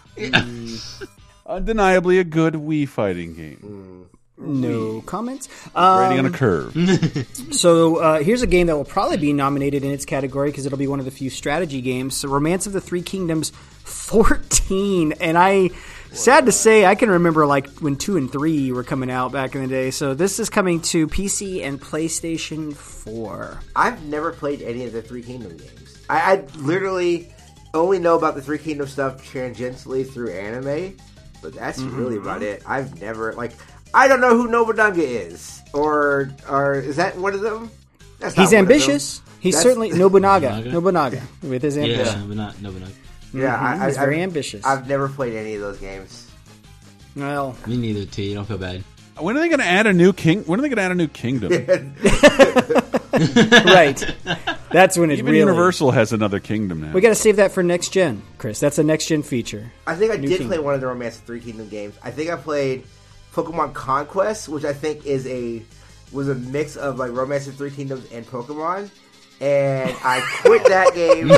Undeniably 1.44 2.20
a 2.20 2.24
good 2.24 2.54
Wii 2.54 2.88
fighting 2.88 3.34
game. 3.34 3.56
Hmm. 3.56 4.11
No 4.42 5.00
comments. 5.02 5.48
Rating 5.74 6.18
on 6.18 6.24
a 6.26 6.28
Um, 6.28 6.32
curve. 6.32 6.74
So 7.52 7.96
uh, 7.96 8.22
here's 8.22 8.42
a 8.42 8.46
game 8.46 8.66
that 8.68 8.76
will 8.76 8.84
probably 8.84 9.16
be 9.18 9.32
nominated 9.32 9.84
in 9.84 9.90
its 9.90 10.04
category 10.04 10.50
because 10.50 10.66
it'll 10.66 10.78
be 10.78 10.86
one 10.88 10.98
of 10.98 11.04
the 11.04 11.10
few 11.10 11.30
strategy 11.30 11.80
games. 11.80 12.16
So 12.16 12.28
Romance 12.28 12.66
of 12.66 12.72
the 12.72 12.80
Three 12.80 13.02
Kingdoms 13.02 13.50
14, 13.84 15.12
and 15.20 15.38
I. 15.38 15.70
Sad 16.12 16.44
to 16.44 16.52
say, 16.52 16.84
I 16.84 16.94
can 16.94 17.08
remember 17.10 17.46
like 17.46 17.70
when 17.78 17.96
two 17.96 18.18
and 18.18 18.30
three 18.30 18.70
were 18.70 18.84
coming 18.84 19.10
out 19.10 19.32
back 19.32 19.54
in 19.54 19.62
the 19.62 19.66
day. 19.68 19.90
So 19.90 20.12
this 20.12 20.38
is 20.38 20.50
coming 20.50 20.82
to 20.82 21.06
PC 21.08 21.62
and 21.62 21.80
PlayStation 21.80 22.74
4. 22.76 23.58
I've 23.74 24.02
never 24.04 24.30
played 24.30 24.60
any 24.60 24.84
of 24.84 24.92
the 24.92 25.00
Three 25.00 25.22
Kingdom 25.22 25.56
games. 25.56 26.04
I, 26.10 26.32
I 26.34 26.44
literally 26.58 27.32
only 27.72 27.98
know 27.98 28.14
about 28.14 28.34
the 28.34 28.42
Three 28.42 28.58
Kingdom 28.58 28.88
stuff 28.88 29.26
tangentially 29.32 30.06
through 30.06 30.32
anime, 30.32 30.98
but 31.40 31.54
that's 31.54 31.80
Mm-hmm. 31.80 31.96
really 31.96 32.16
about 32.18 32.42
it. 32.42 32.62
I've 32.66 33.00
never 33.00 33.32
like 33.32 33.52
I 33.94 34.08
don't 34.08 34.20
know 34.20 34.36
who 34.36 34.48
Nobunaga 34.48 35.02
is, 35.02 35.60
or 35.72 36.30
or 36.48 36.74
is 36.76 36.96
that 36.96 37.16
one 37.18 37.34
of 37.34 37.40
them? 37.40 37.70
That's 38.18 38.34
He's 38.34 38.38
one 38.38 38.44
of 38.44 38.50
them. 38.50 38.58
ambitious. 38.60 39.20
He's 39.40 39.54
That's- 39.54 39.62
certainly 39.62 39.90
Nobunaga. 39.98 40.48
Nobunaga? 40.50 40.70
Nobunaga 40.72 41.22
with 41.42 41.62
his 41.62 41.76
ambition. 41.76 42.20
Yeah, 42.20 42.26
but 42.26 42.36
not 42.36 42.62
no, 42.62 42.70
but. 42.72 42.82
Yeah, 43.34 43.54
I, 43.54 43.74
Mhm, 43.76 43.80
I, 43.80 43.86
he's 43.86 43.96
very 43.96 44.14
I've- 44.16 44.22
ambitious. 44.22 44.64
I've 44.64 44.86
never 44.88 45.08
played 45.08 45.34
any 45.34 45.54
of 45.54 45.60
those 45.62 45.78
games. 45.78 46.30
Well, 47.16 47.56
Me 47.66 47.76
neither. 47.76 48.04
T. 48.06 48.28
You 48.28 48.34
don't 48.36 48.44
feel 48.46 48.58
bad. 48.58 48.84
When 49.18 49.36
are 49.36 49.40
they 49.40 49.48
going 49.48 49.60
to 49.60 49.66
add 49.66 49.86
a 49.86 49.92
new 49.92 50.12
king? 50.14 50.42
When 50.44 50.58
are 50.58 50.62
they 50.62 50.68
going 50.70 50.76
to 50.78 50.82
add 50.82 50.90
a 50.90 50.94
new 50.94 51.06
kingdom? 51.08 51.52
right. 53.12 54.06
That's 54.70 54.96
when 54.96 55.10
it 55.10 55.14
Even 55.18 55.26
really. 55.26 55.38
Universal 55.40 55.90
has 55.90 56.12
another 56.12 56.40
kingdom 56.40 56.80
now. 56.80 56.92
We 56.92 57.00
got 57.02 57.10
to 57.10 57.14
save 57.14 57.36
that 57.36 57.52
for 57.52 57.62
next 57.62 57.90
gen, 57.90 58.22
Chris. 58.38 58.58
That's 58.60 58.78
a 58.78 58.82
next 58.82 59.06
gen 59.06 59.22
feature. 59.22 59.70
I 59.86 59.94
think 59.96 60.12
I 60.12 60.16
New 60.16 60.22
did 60.28 60.38
Kingdom. 60.38 60.48
play 60.48 60.58
one 60.58 60.74
of 60.74 60.80
the 60.80 60.86
Romance 60.86 61.16
of 61.18 61.24
Three 61.24 61.40
Kingdom 61.40 61.68
games. 61.68 61.94
I 62.02 62.10
think 62.10 62.30
I 62.30 62.36
played 62.36 62.84
Pokemon 63.32 63.72
Conquest, 63.74 64.48
which 64.48 64.64
I 64.64 64.72
think 64.72 65.06
is 65.06 65.26
a 65.26 65.62
was 66.12 66.28
a 66.28 66.34
mix 66.34 66.76
of 66.76 66.98
like 66.98 67.12
Romance 67.12 67.46
of 67.46 67.54
Three 67.54 67.70
Kingdoms 67.70 68.10
and 68.12 68.26
Pokemon. 68.26 68.90
And 69.40 69.96
I 70.04 70.20
quit 70.42 70.64
that 70.66 70.94
game 70.94 71.30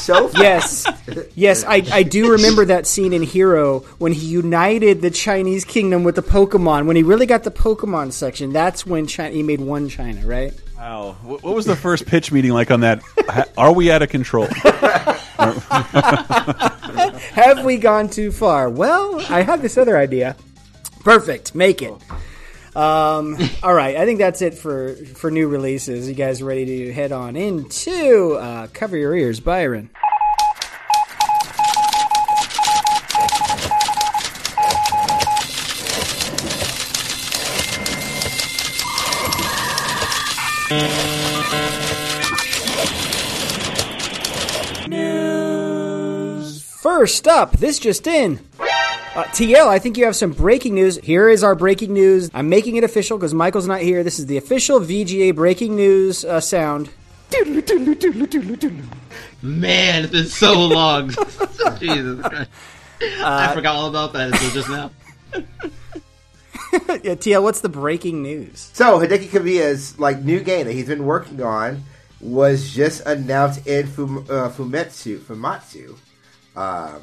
so 0.00 0.28
fast. 0.28 0.86
Yes, 0.86 1.26
yes, 1.34 1.64
I, 1.64 1.82
I 1.92 2.02
do 2.02 2.30
remember 2.32 2.64
that 2.66 2.86
scene 2.86 3.12
in 3.12 3.22
Hero 3.22 3.80
when 3.98 4.12
he 4.12 4.26
united 4.26 5.00
the 5.00 5.10
Chinese 5.10 5.64
kingdom 5.64 6.04
with 6.04 6.14
the 6.14 6.22
Pokemon. 6.22 6.86
When 6.86 6.96
he 6.96 7.02
really 7.02 7.26
got 7.26 7.42
the 7.44 7.50
Pokemon 7.50 8.12
section, 8.12 8.52
that's 8.52 8.86
when 8.86 9.06
China, 9.06 9.34
he 9.34 9.42
made 9.42 9.60
one 9.60 9.88
China, 9.88 10.24
right? 10.26 10.52
Wow. 10.76 11.16
What 11.22 11.42
what 11.42 11.54
was 11.54 11.66
the 11.66 11.76
first 11.76 12.06
pitch 12.06 12.30
meeting 12.30 12.52
like 12.52 12.70
on 12.70 12.80
that? 12.80 13.02
Are 13.56 13.72
we 13.72 13.90
out 13.90 14.02
of 14.02 14.08
control? 14.08 14.46
Have 17.32 17.64
we 17.64 17.78
gone 17.78 18.08
too 18.08 18.30
far? 18.30 18.68
Well, 18.68 19.20
I 19.30 19.42
have 19.42 19.62
this 19.62 19.78
other 19.78 19.96
idea. 19.96 20.36
Perfect, 21.00 21.54
make 21.54 21.82
it. 21.82 21.92
Um, 22.76 23.36
all 23.62 23.74
right, 23.74 23.96
I 23.96 24.04
think 24.04 24.18
that's 24.18 24.42
it 24.42 24.54
for 24.54 24.94
for 24.94 25.30
new 25.30 25.48
releases. 25.48 26.08
You 26.08 26.14
guys 26.14 26.42
ready 26.42 26.66
to 26.86 26.92
head 26.92 27.12
on 27.12 27.36
into 27.36 28.34
uh, 28.34 28.68
cover 28.72 28.96
your 28.96 29.14
ears, 29.14 29.40
Byron? 29.40 29.90
First 46.80 47.26
up, 47.26 47.56
this 47.56 47.78
just 47.78 48.06
in. 48.06 48.38
Uh, 49.14 49.24
TL, 49.24 49.66
I 49.66 49.80
think 49.80 49.96
you 49.96 50.04
have 50.04 50.14
some 50.14 50.30
breaking 50.30 50.74
news. 50.74 50.96
Here 50.98 51.28
is 51.28 51.42
our 51.42 51.56
breaking 51.56 51.92
news. 51.92 52.30
I'm 52.32 52.48
making 52.48 52.76
it 52.76 52.84
official 52.84 53.18
because 53.18 53.34
Michael's 53.34 53.66
not 53.66 53.80
here. 53.80 54.04
This 54.04 54.20
is 54.20 54.26
the 54.26 54.36
official 54.36 54.78
VGA 54.78 55.34
breaking 55.34 55.74
news 55.74 56.24
uh, 56.24 56.38
sound. 56.40 56.90
Man, 59.42 60.04
it's 60.04 60.12
been 60.12 60.26
so 60.26 60.52
long. 60.52 61.08
Jesus 61.80 62.20
Christ. 62.24 62.50
Uh, 63.02 63.24
I 63.24 63.54
forgot 63.54 63.74
all 63.74 63.88
about 63.88 64.12
that 64.12 64.32
until 64.32 64.50
just 64.50 64.68
now. 64.68 64.90
yeah, 67.02 67.14
TL, 67.16 67.42
what's 67.42 67.62
the 67.62 67.68
breaking 67.68 68.22
news? 68.22 68.70
So 68.74 69.00
Hideki 69.00 69.28
Kamiya's 69.28 69.98
like 69.98 70.20
new 70.20 70.38
game 70.38 70.66
that 70.66 70.72
he's 70.72 70.86
been 70.86 71.04
working 71.04 71.42
on 71.42 71.82
was 72.20 72.72
just 72.72 73.04
announced 73.06 73.66
in 73.66 73.86
Fum, 73.88 74.18
uh, 74.28 74.50
Fumetsu, 74.50 75.18
Fumatsu, 75.18 75.96
um, 76.54 77.02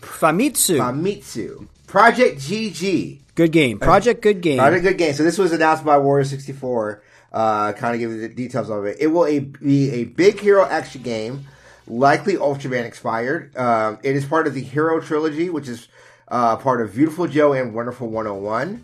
Famitsu. 0.00 0.78
Famitsu, 0.78 1.66
Project 1.86 2.38
GG. 2.40 3.20
Good 3.34 3.52
game. 3.52 3.78
Project 3.78 4.20
Good 4.20 4.40
Game. 4.40 4.58
Project 4.58 4.82
Good 4.82 4.98
Game. 4.98 5.14
So 5.14 5.22
this 5.22 5.38
was 5.38 5.52
announced 5.52 5.84
by 5.84 5.96
Wario 5.96 6.26
sixty 6.26 6.52
four. 6.52 7.02
Uh, 7.32 7.72
kind 7.72 7.94
of 7.94 8.00
give 8.00 8.10
you 8.10 8.20
the 8.20 8.28
details 8.28 8.70
of 8.70 8.84
it. 8.86 8.96
It 9.00 9.08
will 9.08 9.26
a, 9.26 9.38
be 9.38 9.90
a 9.90 10.04
big 10.04 10.40
hero 10.40 10.64
action 10.64 11.02
game, 11.02 11.46
likely 11.86 12.34
Ultraman 12.34 12.84
expired. 12.84 13.54
Um, 13.56 13.98
it 14.02 14.16
is 14.16 14.24
part 14.24 14.46
of 14.46 14.54
the 14.54 14.62
Hero 14.62 14.98
trilogy, 15.00 15.50
which 15.50 15.68
is 15.68 15.88
uh, 16.28 16.56
part 16.56 16.80
of 16.80 16.94
Beautiful 16.94 17.26
Joe 17.26 17.52
and 17.52 17.74
Wonderful 17.74 18.08
101. 18.08 18.82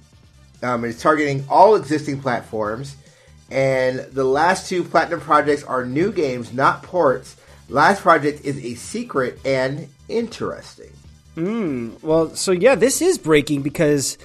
Um, 0.62 0.84
it's 0.84 1.00
targeting 1.00 1.44
all 1.48 1.74
existing 1.74 2.20
platforms. 2.20 2.96
And 3.50 4.00
the 4.12 4.24
last 4.24 4.68
two 4.68 4.82
Platinum 4.82 5.20
projects 5.20 5.62
are 5.62 5.84
new 5.84 6.10
games, 6.12 6.52
not 6.52 6.82
ports. 6.82 7.36
Last 7.68 8.02
project 8.02 8.44
is 8.44 8.58
a 8.58 8.74
secret 8.74 9.38
and 9.44 9.88
interesting. 10.08 10.92
Mm, 11.36 12.02
well, 12.02 12.34
so 12.36 12.52
yeah, 12.52 12.74
this 12.74 13.02
is 13.02 13.18
breaking 13.18 13.62
because 13.62 14.18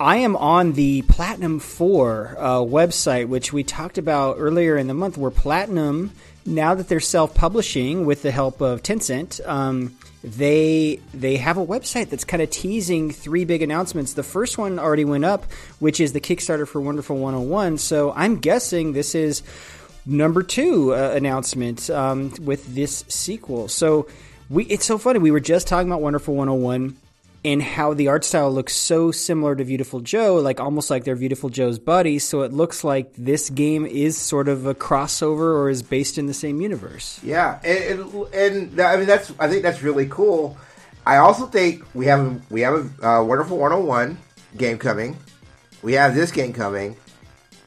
I 0.00 0.18
am 0.18 0.36
on 0.36 0.72
the 0.72 1.02
Platinum 1.02 1.60
4 1.60 2.36
uh, 2.38 2.44
website, 2.58 3.28
which 3.28 3.52
we 3.52 3.62
talked 3.62 3.98
about 3.98 4.36
earlier 4.38 4.76
in 4.76 4.86
the 4.86 4.94
month, 4.94 5.18
where 5.18 5.30
Platinum, 5.30 6.12
now 6.44 6.74
that 6.74 6.88
they're 6.88 6.98
self 6.98 7.34
publishing 7.34 8.06
with 8.06 8.22
the 8.22 8.30
help 8.30 8.60
of 8.60 8.82
Tencent, 8.82 9.46
um, 9.46 9.96
they 10.24 11.00
they 11.14 11.36
have 11.36 11.56
a 11.58 11.64
website 11.64 12.08
that's 12.08 12.24
kind 12.24 12.42
of 12.42 12.50
teasing 12.50 13.12
three 13.12 13.44
big 13.44 13.62
announcements. 13.62 14.14
The 14.14 14.24
first 14.24 14.58
one 14.58 14.78
already 14.78 15.04
went 15.04 15.24
up, 15.24 15.44
which 15.78 16.00
is 16.00 16.12
the 16.12 16.20
Kickstarter 16.20 16.66
for 16.66 16.80
Wonderful 16.80 17.16
101. 17.18 17.78
So 17.78 18.12
I'm 18.12 18.38
guessing 18.38 18.92
this 18.92 19.14
is 19.14 19.42
number 20.04 20.42
two 20.42 20.94
uh, 20.94 21.12
announcement 21.14 21.90
um, 21.90 22.32
with 22.40 22.74
this 22.74 23.04
sequel. 23.08 23.68
So 23.68 24.08
we 24.48 24.64
it's 24.64 24.84
so 24.84 24.98
funny. 24.98 25.18
We 25.18 25.30
were 25.30 25.40
just 25.40 25.66
talking 25.66 25.88
about 25.88 26.00
Wonderful 26.00 26.34
101 26.34 26.96
and 27.44 27.62
how 27.62 27.94
the 27.94 28.08
art 28.08 28.24
style 28.24 28.50
looks 28.52 28.74
so 28.74 29.12
similar 29.12 29.54
to 29.54 29.64
Beautiful 29.64 30.00
Joe, 30.00 30.36
like 30.36 30.60
almost 30.60 30.90
like 30.90 31.04
they're 31.04 31.16
Beautiful 31.16 31.48
Joe's 31.48 31.78
buddies. 31.78 32.24
So 32.24 32.42
it 32.42 32.52
looks 32.52 32.82
like 32.82 33.12
this 33.16 33.50
game 33.50 33.86
is 33.86 34.16
sort 34.16 34.48
of 34.48 34.66
a 34.66 34.74
crossover 34.74 35.56
or 35.56 35.70
is 35.70 35.82
based 35.82 36.18
in 36.18 36.26
the 36.26 36.34
same 36.34 36.60
universe. 36.60 37.20
Yeah, 37.22 37.60
and, 37.64 38.00
and, 38.00 38.34
and 38.34 38.80
I 38.80 38.96
mean 38.96 39.06
that's 39.06 39.32
I 39.38 39.48
think 39.48 39.62
that's 39.62 39.82
really 39.82 40.06
cool. 40.06 40.56
I 41.06 41.18
also 41.18 41.46
think 41.46 41.84
we 41.94 42.06
have 42.06 42.50
we 42.50 42.62
have 42.62 43.00
a 43.00 43.08
uh, 43.08 43.22
wonderful 43.22 43.58
101 43.58 44.18
game 44.56 44.78
coming. 44.78 45.16
We 45.82 45.92
have 45.92 46.14
this 46.14 46.32
game 46.32 46.52
coming. 46.52 46.96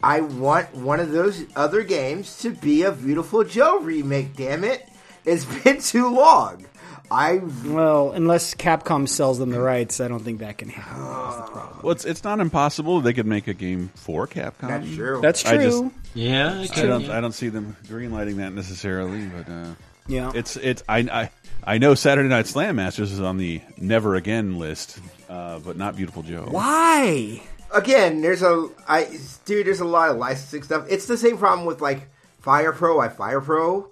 I 0.04 0.22
want 0.22 0.74
one 0.76 1.00
of 1.00 1.12
those 1.12 1.46
other 1.56 1.84
games 1.84 2.38
to 2.40 2.52
be 2.52 2.84
a 2.84 2.92
Beautiful 2.92 3.44
Joe 3.44 3.80
remake. 3.80 4.36
Damn 4.36 4.64
it! 4.64 4.90
It's 5.26 5.46
been 5.64 5.80
too 5.80 6.10
long. 6.10 6.66
I 7.12 7.42
well, 7.66 8.12
unless 8.12 8.54
Capcom 8.56 9.08
sells 9.08 9.40
them 9.40 9.50
the 9.50 9.60
rights, 9.60 10.00
I 10.00 10.08
don't 10.08 10.20
think 10.24 10.40
that 10.40 10.58
can 10.58 10.70
happen. 10.70 11.04
That's 11.04 11.36
the 11.48 11.52
problem. 11.52 11.80
Well, 11.84 11.92
it's, 11.92 12.06
it's 12.06 12.24
not 12.24 12.40
impossible. 12.40 13.02
They 13.02 13.14
could 13.14 13.26
make 13.26 13.48
a 13.48 13.54
game 13.54 13.90
for 13.96 14.28
Capcom. 14.28 14.68
That's 14.68 14.94
true. 14.96 15.20
That's 15.22 15.46
I 15.46 15.58
just- 15.58 15.80
true. 15.80 15.92
Yeah, 16.16 16.66
I 16.76 16.82
don't. 16.82 17.10
I 17.10 17.22
don't 17.22 17.34
see 17.34 17.50
them 17.50 17.76
greenlighting 17.86 18.38
that 18.38 18.52
necessarily, 18.54 19.28
but 19.28 19.48
uh, 19.52 19.68
Yeah. 20.08 20.32
it's 20.34 20.56
it's. 20.58 20.84
I, 20.90 21.00
I 21.00 21.32
I 21.64 21.78
know 21.78 21.94
Saturday 21.94 22.28
Night 22.30 22.48
Slam 22.48 22.78
Masters 22.78 23.12
is 23.12 23.20
on 23.22 23.38
the 23.38 23.62
never 23.78 24.16
again 24.16 24.58
list, 24.58 25.00
uh, 25.30 25.60
but 25.60 25.78
not 25.78 25.96
Beautiful 25.96 26.24
Joe. 26.24 26.48
Why? 26.50 27.42
again, 27.72 28.22
there's 28.22 28.42
a 28.42 28.70
I 28.88 29.08
dude. 29.46 29.68
There's 29.68 29.80
a 29.82 29.86
lot 29.86 30.10
of 30.10 30.18
licensing 30.18 30.64
stuff. 30.64 30.88
It's 30.90 31.06
the 31.06 31.16
same 31.18 31.38
problem 31.38 31.68
with 31.68 31.80
like 31.80 32.08
Fire 32.40 32.72
Pro. 32.74 33.00
I 33.00 33.10
Fire 33.10 33.40
Pro 33.40 33.90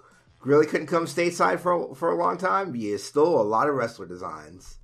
really 0.47 0.65
couldn't 0.65 0.87
come 0.87 1.05
stateside 1.05 1.59
for 1.59 1.93
for 1.95 2.09
a 2.09 2.15
long 2.15 2.37
time. 2.37 2.75
You 2.75 2.97
stole 2.97 3.39
a 3.41 3.43
lot 3.43 3.69
of 3.69 3.75
wrestler 3.75 4.05
designs. 4.05 4.77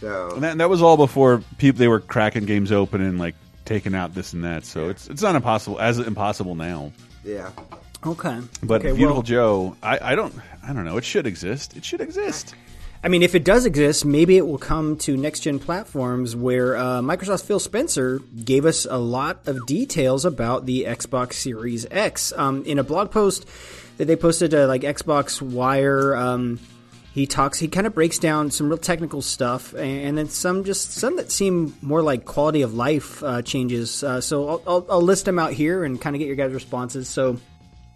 So 0.00 0.32
And 0.34 0.42
that, 0.42 0.58
that 0.58 0.68
was 0.68 0.82
all 0.82 0.96
before 0.96 1.42
people 1.58 1.78
they 1.78 1.88
were 1.88 2.00
cracking 2.00 2.44
games 2.44 2.70
open 2.72 3.00
and 3.00 3.18
like 3.18 3.34
taking 3.64 3.94
out 3.94 4.14
this 4.14 4.32
and 4.32 4.44
that. 4.44 4.64
So 4.64 4.88
it's 4.88 5.08
it's 5.08 5.22
not 5.22 5.34
impossible 5.34 5.80
as 5.80 5.98
impossible 5.98 6.54
now. 6.54 6.92
yeah, 7.24 7.50
Okay. 8.04 8.40
But 8.62 8.80
okay, 8.80 8.92
Beautiful 8.92 9.16
well, 9.16 9.22
Joe, 9.22 9.76
I, 9.82 10.12
I 10.12 10.14
don't 10.14 10.34
I 10.62 10.72
don't 10.72 10.84
know. 10.84 10.96
It 10.96 11.04
should 11.04 11.26
exist. 11.26 11.76
It 11.76 11.84
should 11.84 12.00
exist. 12.00 12.54
I 13.04 13.08
mean, 13.08 13.22
if 13.22 13.34
it 13.34 13.44
does 13.44 13.66
exist, 13.66 14.04
maybe 14.04 14.36
it 14.36 14.46
will 14.46 14.58
come 14.58 14.96
to 14.98 15.16
next 15.16 15.40
gen 15.40 15.58
platforms 15.58 16.34
where 16.34 16.76
uh, 16.76 17.00
Microsoft's 17.02 17.42
Phil 17.42 17.60
Spencer 17.60 18.20
gave 18.44 18.64
us 18.64 18.84
a 18.88 18.96
lot 18.96 19.46
of 19.46 19.64
details 19.66 20.24
about 20.24 20.66
the 20.66 20.84
Xbox 20.84 21.34
Series 21.34 21.86
X. 21.90 22.32
Um, 22.36 22.64
in 22.64 22.78
a 22.78 22.84
blog 22.84 23.10
post 23.10 23.46
that 23.96 24.04
they 24.06 24.16
posted 24.16 24.50
to 24.52 24.66
like 24.66 24.82
Xbox 24.82 25.40
Wire, 25.40 26.14
um, 26.16 26.60
he 27.12 27.26
talks. 27.26 27.58
He 27.58 27.68
kind 27.68 27.86
of 27.86 27.94
breaks 27.94 28.18
down 28.18 28.50
some 28.50 28.68
real 28.68 28.76
technical 28.78 29.22
stuff, 29.22 29.72
and, 29.74 30.18
then 30.18 30.28
some 30.28 30.64
just 30.64 30.92
some 30.92 31.16
that 31.16 31.32
seem 31.32 31.74
more 31.80 32.02
like 32.02 32.24
quality 32.26 32.62
of 32.62 32.74
life 32.74 33.22
uh, 33.22 33.40
changes. 33.42 34.04
Uh, 34.04 34.20
so 34.20 34.48
I'll, 34.48 34.62
I'll, 34.66 34.86
I'll 34.90 35.02
list 35.02 35.24
them 35.24 35.38
out 35.38 35.52
here 35.52 35.82
and 35.84 35.98
kind 36.00 36.14
of 36.14 36.18
get 36.20 36.26
your 36.26 36.36
guys' 36.36 36.52
responses. 36.52 37.08
So 37.08 37.38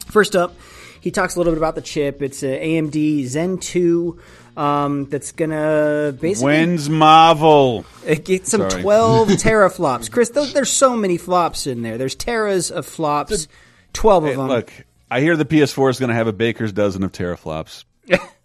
first 0.07 0.35
up, 0.37 0.55
he 1.03 1.11
talks 1.11 1.35
a 1.37 1.39
little 1.39 1.53
bit 1.53 1.59
about 1.59 1.75
the 1.75 1.83
chip. 1.83 2.23
It's 2.23 2.43
a 2.43 2.47
AMD 2.79 3.27
Zen 3.27 3.59
two. 3.59 4.21
Um, 4.57 5.05
that's 5.09 5.33
gonna 5.33 6.15
basically 6.19 6.47
when's 6.53 6.91
Marvel 6.91 7.85
get 8.25 8.47
some 8.47 8.69
Sorry. 8.69 8.83
twelve 8.83 9.29
teraflops. 9.29 10.11
Chris, 10.11 10.31
those, 10.31 10.53
there's 10.53 10.71
so 10.73 10.97
many 10.97 11.19
flops 11.19 11.67
in 11.67 11.83
there. 11.83 11.99
There's 11.99 12.17
teras 12.17 12.71
of 12.71 12.85
flops, 12.85 13.49
twelve 13.93 14.25
of 14.25 14.31
Hey, 14.31 14.37
them. 14.37 14.49
look, 14.49 14.73
I 15.11 15.21
hear 15.21 15.37
the 15.37 15.45
PS4 15.45 15.91
is 15.91 15.99
going 15.99 16.11
to 16.11 16.15
have 16.15 16.29
a 16.29 16.33
baker's 16.33 16.73
dozen 16.73 17.03
of 17.03 17.13
teraflops. 17.13 17.85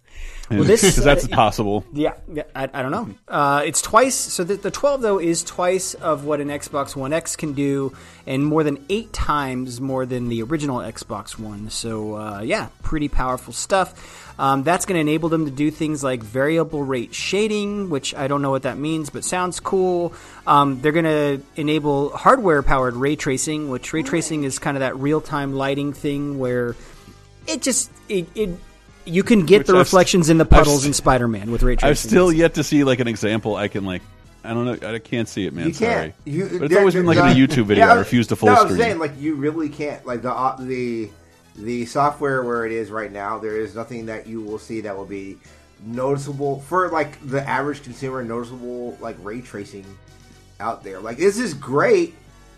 Well, 0.50 0.64
this- 0.64 0.82
because 0.82 1.04
that's 1.04 1.26
possible. 1.28 1.84
Yeah, 1.92 2.14
yeah 2.32 2.44
I, 2.54 2.68
I 2.72 2.82
don't 2.82 2.90
know. 2.90 3.08
Uh, 3.28 3.62
it's 3.64 3.82
twice. 3.82 4.14
So 4.14 4.44
the, 4.44 4.56
the 4.56 4.70
12 4.70 5.02
though 5.02 5.18
is 5.18 5.42
twice 5.42 5.94
of 5.94 6.24
what 6.24 6.40
an 6.40 6.48
Xbox 6.48 6.94
One 6.94 7.12
X 7.12 7.36
can 7.36 7.52
do, 7.52 7.96
and 8.26 8.44
more 8.44 8.62
than 8.62 8.84
eight 8.88 9.12
times 9.12 9.80
more 9.80 10.06
than 10.06 10.28
the 10.28 10.42
original 10.42 10.78
Xbox 10.78 11.38
One. 11.38 11.70
So 11.70 12.16
uh, 12.16 12.40
yeah, 12.42 12.68
pretty 12.82 13.08
powerful 13.08 13.52
stuff. 13.52 14.24
Um, 14.38 14.64
that's 14.64 14.84
going 14.84 14.96
to 14.96 15.00
enable 15.00 15.30
them 15.30 15.46
to 15.46 15.50
do 15.50 15.70
things 15.70 16.04
like 16.04 16.22
variable 16.22 16.82
rate 16.82 17.14
shading, 17.14 17.88
which 17.88 18.14
I 18.14 18.28
don't 18.28 18.42
know 18.42 18.50
what 18.50 18.64
that 18.64 18.76
means, 18.76 19.08
but 19.08 19.24
sounds 19.24 19.60
cool. 19.60 20.12
Um, 20.46 20.80
they're 20.82 20.92
going 20.92 21.06
to 21.06 21.40
enable 21.56 22.10
hardware 22.10 22.62
powered 22.62 22.94
ray 22.96 23.16
tracing, 23.16 23.70
which 23.70 23.92
ray 23.94 24.02
tracing 24.02 24.44
is 24.44 24.58
kind 24.58 24.76
of 24.76 24.80
that 24.80 24.96
real 24.96 25.22
time 25.22 25.54
lighting 25.54 25.94
thing 25.94 26.38
where 26.38 26.76
it 27.46 27.62
just 27.62 27.90
it. 28.08 28.28
it 28.34 28.50
you 29.06 29.22
can 29.22 29.46
get 29.46 29.58
Which 29.60 29.66
the 29.68 29.72
I've- 29.74 29.78
reflections 29.80 30.28
in 30.28 30.38
the 30.38 30.44
I've 30.44 30.50
puddles 30.50 30.80
s- 30.82 30.86
in 30.86 30.92
Spider-Man 30.92 31.50
with 31.50 31.62
ray 31.62 31.76
tracing. 31.76 31.88
I've 31.90 31.98
still 31.98 32.32
yet 32.32 32.54
to 32.54 32.64
see 32.64 32.84
like 32.84 33.00
an 33.00 33.08
example. 33.08 33.56
I 33.56 33.68
can 33.68 33.84
like. 33.84 34.02
I 34.44 34.50
don't 34.54 34.64
know. 34.82 34.94
I 34.94 34.98
can't 35.00 35.28
see 35.28 35.44
it, 35.46 35.52
man. 35.54 35.66
You 35.68 35.74
can't. 35.74 36.14
Sorry. 36.14 36.14
You, 36.24 36.44
but 36.44 36.62
it's 36.62 36.68
there- 36.70 36.78
always 36.80 36.94
been 36.94 37.06
like 37.06 37.16
there- 37.16 37.26
in 37.26 37.32
a 37.32 37.34
YouTube 37.34 37.64
video. 37.66 37.86
Yeah, 37.86 37.92
I 37.92 37.96
refuse 37.96 38.26
to 38.28 38.36
full 38.36 38.48
no, 38.48 38.54
screen. 38.56 38.72
I'm 38.72 38.78
saying 38.78 38.98
like 38.98 39.12
you 39.18 39.34
really 39.34 39.68
can't. 39.68 40.06
Like 40.06 40.22
the 40.22 40.32
uh, 40.32 40.56
the 40.60 41.08
the 41.56 41.86
software 41.86 42.42
where 42.44 42.66
it 42.66 42.72
is 42.72 42.90
right 42.90 43.10
now, 43.10 43.38
there 43.38 43.56
is 43.56 43.74
nothing 43.74 44.06
that 44.06 44.26
you 44.26 44.40
will 44.42 44.58
see 44.58 44.82
that 44.82 44.96
will 44.96 45.04
be 45.06 45.38
noticeable 45.84 46.60
for 46.60 46.88
like 46.90 47.18
the 47.28 47.46
average 47.48 47.82
consumer. 47.82 48.22
Noticeable 48.22 48.96
like 49.00 49.16
ray 49.22 49.40
tracing 49.40 49.84
out 50.60 50.82
there. 50.84 51.00
Like 51.00 51.16
this 51.18 51.38
is 51.38 51.54
great. 51.54 52.14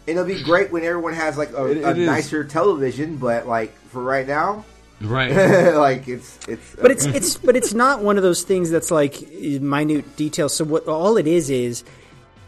And 0.07 0.17
it'll 0.17 0.27
be 0.29 0.43
great 0.43 0.71
when 0.73 0.85
everyone 0.85 1.13
has 1.13 1.37
like 1.37 1.53
a, 1.53 1.67
It- 1.67 1.85
a 1.85 1.95
nicer 1.95 2.43
television, 2.45 3.17
but 3.17 3.47
like 3.47 3.77
for 3.91 4.03
right 4.03 4.27
now, 4.27 4.65
Right. 5.01 5.31
like 5.77 6.09
it's 6.09 6.39
it's. 6.49 6.75
but 6.77 6.91
it's 6.91 7.05
it's 7.07 7.37
but 7.37 7.55
it's 7.57 7.73
not 7.75 8.03
one 8.03 8.17
of 8.17 8.23
those 8.23 8.43
things 8.43 8.71
that's 8.71 8.91
like 8.91 9.31
minute 9.31 10.17
details. 10.17 10.55
So 10.57 10.65
what 10.65 10.89
all 10.89 11.17
it 11.17 11.27
is 11.27 11.51
is 11.51 11.85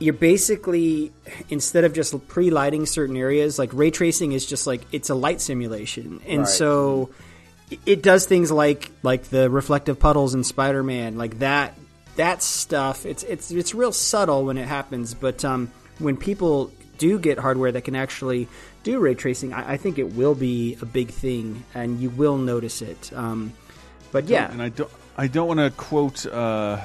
you're 0.00 0.14
basically 0.14 1.12
instead 1.48 1.84
of 1.84 1.92
just 1.92 2.26
pre-lighting 2.28 2.86
certain 2.86 3.16
areas, 3.16 3.58
like 3.58 3.70
ray 3.72 3.90
tracing 3.90 4.32
is 4.32 4.46
just 4.46 4.66
like 4.66 4.82
it's 4.92 5.10
a 5.10 5.14
light 5.14 5.40
simulation, 5.40 6.20
and 6.26 6.40
Right. 6.40 6.48
so 6.48 7.10
it 7.86 8.02
does 8.02 8.26
things 8.26 8.50
like 8.50 8.90
like 9.02 9.24
the 9.24 9.48
reflective 9.48 10.00
puddles 10.00 10.34
in 10.34 10.42
Spider-Man, 10.42 11.18
like 11.18 11.38
that 11.38 11.76
that 12.16 12.42
stuff. 12.42 13.06
It's 13.06 13.22
it's 13.22 13.50
it's 13.52 13.74
real 13.74 13.92
subtle 13.92 14.44
when 14.44 14.58
it 14.58 14.66
happens, 14.66 15.14
but 15.14 15.44
um, 15.44 15.70
when 16.00 16.16
people 16.16 16.72
do 16.98 17.18
get 17.18 17.38
hardware 17.38 17.70
that 17.72 17.82
can 17.82 17.94
actually 17.94 18.48
do 18.82 18.98
ray 18.98 19.14
tracing, 19.14 19.52
I, 19.52 19.72
I 19.72 19.76
think 19.76 19.98
it 19.98 20.14
will 20.14 20.34
be 20.34 20.76
a 20.80 20.86
big 20.86 21.08
thing, 21.08 21.64
and 21.74 22.00
you 22.00 22.10
will 22.10 22.36
notice 22.36 22.82
it. 22.82 23.12
Um, 23.14 23.52
but 24.12 24.26
yeah, 24.26 24.50
and 24.50 24.62
I 24.62 24.70
don't. 24.70 24.90
I 25.16 25.26
don't 25.26 25.48
want 25.48 25.60
to 25.60 25.70
quote 25.70 26.24
uh, 26.26 26.80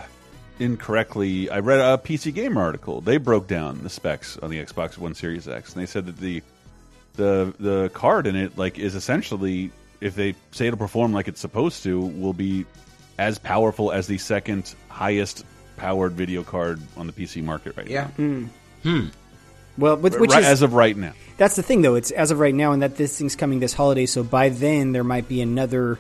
incorrectly. 0.60 1.50
I 1.50 1.60
read 1.60 1.80
a 1.80 1.98
PC 1.98 2.34
Gamer 2.34 2.62
article. 2.62 3.02
They 3.02 3.18
broke 3.18 3.48
down 3.48 3.82
the 3.84 3.90
specs 3.90 4.38
on 4.38 4.50
the 4.50 4.64
Xbox 4.64 4.98
One 4.98 5.16
Series 5.16 5.48
X, 5.48 5.74
and 5.74 5.82
they 5.82 5.86
said 5.86 6.06
that 6.08 6.18
the 6.18 6.42
the 7.14 7.54
the 7.60 7.90
card 7.94 8.28
in 8.28 8.36
it 8.36 8.58
like 8.58 8.78
is 8.78 8.96
essentially, 8.96 9.72
if 10.02 10.16
they 10.16 10.36
say 10.52 10.68
it'll 10.68 10.78
perform 10.78 11.14
like 11.14 11.28
it's 11.28 11.42
supposed 11.42 11.84
to, 11.84 12.00
will 12.00 12.34
be 12.34 12.66
as 13.18 13.40
powerful 13.40 13.92
as 13.92 14.08
the 14.08 14.18
second 14.18 14.76
highest 14.90 15.46
powered 15.78 16.14
video 16.14 16.44
card 16.44 16.82
on 16.98 17.08
the 17.08 17.14
PC 17.14 17.44
market 17.44 17.76
right 17.78 17.88
now. 17.88 17.94
yeah. 17.94 18.08
Hmm. 18.08 18.46
Hmm. 18.84 19.06
Well, 19.78 19.96
now. 19.98 20.02
which 20.02 20.32
Right- 20.32 20.40
is 20.42 20.46
as 20.46 20.62
of 20.62 20.74
right 20.74 20.96
now. 20.96 21.14
That's 21.38 21.56
the 21.56 21.64
thing, 21.64 21.82
though. 21.82 21.96
It's 21.96 22.12
as 22.12 22.32
of 22.32 22.40
right 22.40 22.56
now, 22.56 22.72
and 22.72 22.82
that 22.82 22.96
this 22.98 23.18
thing's 23.18 23.36
coming 23.36 23.60
this 23.60 23.74
holiday. 23.74 24.06
So 24.06 24.24
by 24.24 24.50
then, 24.50 24.94
there 24.94 25.04
might 25.04 25.28
be 25.28 25.42
another, 25.42 26.00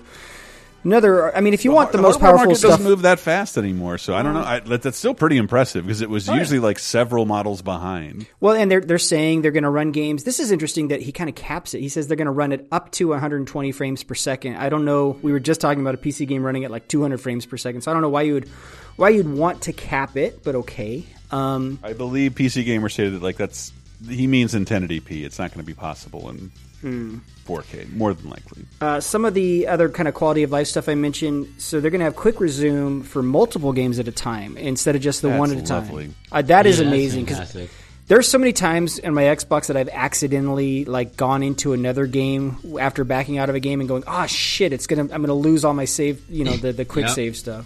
another. 0.85 1.35
I 1.35 1.41
mean, 1.41 1.53
if 1.53 1.65
you 1.65 1.71
want 1.71 1.91
the, 1.91 1.97
most 1.97 2.21
powerful 2.21 2.45
market 2.45 2.55
stuff, 2.55 2.71
doesn't 2.71 2.85
move 2.85 3.01
that 3.01 3.19
fast 3.19 3.57
anymore. 3.57 3.97
So 3.97 4.13
I 4.15 4.21
don't 4.23 4.33
know. 4.33 4.43
Mm. 4.43 4.71
I, 4.71 4.77
that's 4.77 4.97
still 4.97 5.13
pretty 5.13 5.35
impressive 5.35 5.85
because 5.85 5.99
it 6.01 6.09
was 6.09 6.29
Oh, 6.29 6.33
yeah. 6.33 6.39
usually 6.39 6.59
like 6.59 6.79
several 6.79 7.25
models 7.25 7.61
behind. 7.61 8.27
well, 8.39 8.55
and 8.55 8.71
they're 8.71 8.79
they're 8.79 8.97
saying 8.97 9.41
they're 9.41 9.51
going 9.51 9.63
to 9.63 9.69
run 9.69 9.91
games. 9.91 10.23
This 10.23 10.39
is 10.39 10.51
interesting 10.51 10.87
that 10.87 11.01
he 11.01 11.11
kind 11.11 11.29
of 11.29 11.35
caps 11.35 11.73
it. 11.73 11.81
He 11.81 11.89
says 11.89 12.07
they're 12.07 12.15
going 12.15 12.25
to 12.27 12.31
run 12.31 12.53
it 12.53 12.65
up 12.71 12.91
to 12.91 13.09
120 13.09 13.71
frames 13.73 14.03
per 14.03 14.15
second. 14.15 14.55
I 14.55 14.69
don't 14.69 14.85
know. 14.85 15.17
We 15.21 15.33
were 15.33 15.41
just 15.41 15.59
talking 15.59 15.81
about 15.81 15.95
a 15.95 15.97
PC 15.97 16.27
game 16.29 16.43
running 16.45 16.63
at 16.63 16.71
like 16.71 16.87
200 16.87 17.17
frames 17.19 17.45
per 17.45 17.57
second. 17.57 17.81
So 17.81 17.91
I 17.91 17.93
don't 17.93 18.01
know 18.01 18.09
why 18.09 18.21
you 18.21 18.35
would 18.35 18.49
why 18.95 19.09
you'd 19.09 19.27
want 19.27 19.63
to 19.63 19.73
cap 19.73 20.15
it, 20.15 20.43
but 20.45 20.55
okay. 20.55 21.03
Um, 21.31 21.79
I 21.83 21.93
believe 21.93 22.33
PC 22.33 22.63
Gamer 22.65 22.89
stated 22.89 23.13
that 23.13 23.21
like 23.23 23.37
that's 23.37 23.71
he 24.09 24.27
means 24.27 24.53
in 24.55 24.65
1080p. 24.65 25.23
It's 25.23 25.39
not 25.39 25.51
going 25.51 25.61
to 25.61 25.65
be 25.65 25.73
possible 25.73 26.29
in 26.29 26.51
Hmm. 26.81 27.17
4K, 27.47 27.91
more 27.93 28.13
than 28.13 28.29
likely. 28.29 28.63
Uh, 28.79 28.99
some 28.99 29.25
of 29.25 29.33
the 29.33 29.67
other 29.67 29.89
kind 29.89 30.07
of 30.07 30.13
quality 30.13 30.43
of 30.43 30.51
life 30.51 30.67
stuff 30.67 30.87
I 30.89 30.93
mentioned. 30.93 31.47
So 31.57 31.79
they're 31.79 31.89
going 31.89 31.99
to 31.99 32.05
have 32.05 32.15
quick 32.15 32.39
resume 32.39 33.01
for 33.01 33.23
multiple 33.23 33.71
games 33.73 33.97
at 33.97 34.07
a 34.07 34.11
time 34.11 34.55
instead 34.57 34.95
of 34.95 35.01
just 35.01 35.21
the 35.23 35.29
That's 35.29 35.39
one 35.39 35.51
at 35.57 35.67
a 35.69 35.73
lovely. 35.73 36.03
time. 36.05 36.15
Uh, 36.31 36.41
that 36.43 36.67
is 36.67 36.77
Yeah, 36.77 36.83
that's 36.83 36.93
amazing 36.93 37.23
because 37.23 37.37
fantastic. 37.37 37.69
there's 38.07 38.27
so 38.27 38.37
many 38.37 38.51
times 38.53 38.99
in 38.99 39.13
my 39.15 39.23
Xbox 39.23 39.67
that 39.67 39.77
I've 39.77 39.89
accidentally 39.89 40.85
like 40.85 41.15
gone 41.17 41.41
into 41.43 41.73
another 41.73 42.05
game 42.05 42.57
after 42.79 43.03
backing 43.03 43.37
out 43.39 43.49
of 43.49 43.55
a 43.55 43.59
game 43.59 43.79
and 43.79 43.87
going, 43.89 44.03
"Oh 44.05 44.25
shit, 44.27 44.71
it's 44.73 44.85
gonna 44.85 45.03
I'm 45.03 45.21
gonna 45.21 45.33
lose 45.33 45.63
all 45.65 45.73
my 45.73 45.85
save, 45.85 46.29
you 46.29 46.43
know, 46.43 46.53
the 46.57 46.71
the 46.73 46.85
quick 46.85 47.05
Yep. 47.05 47.15
save 47.15 47.37
stuff." 47.37 47.65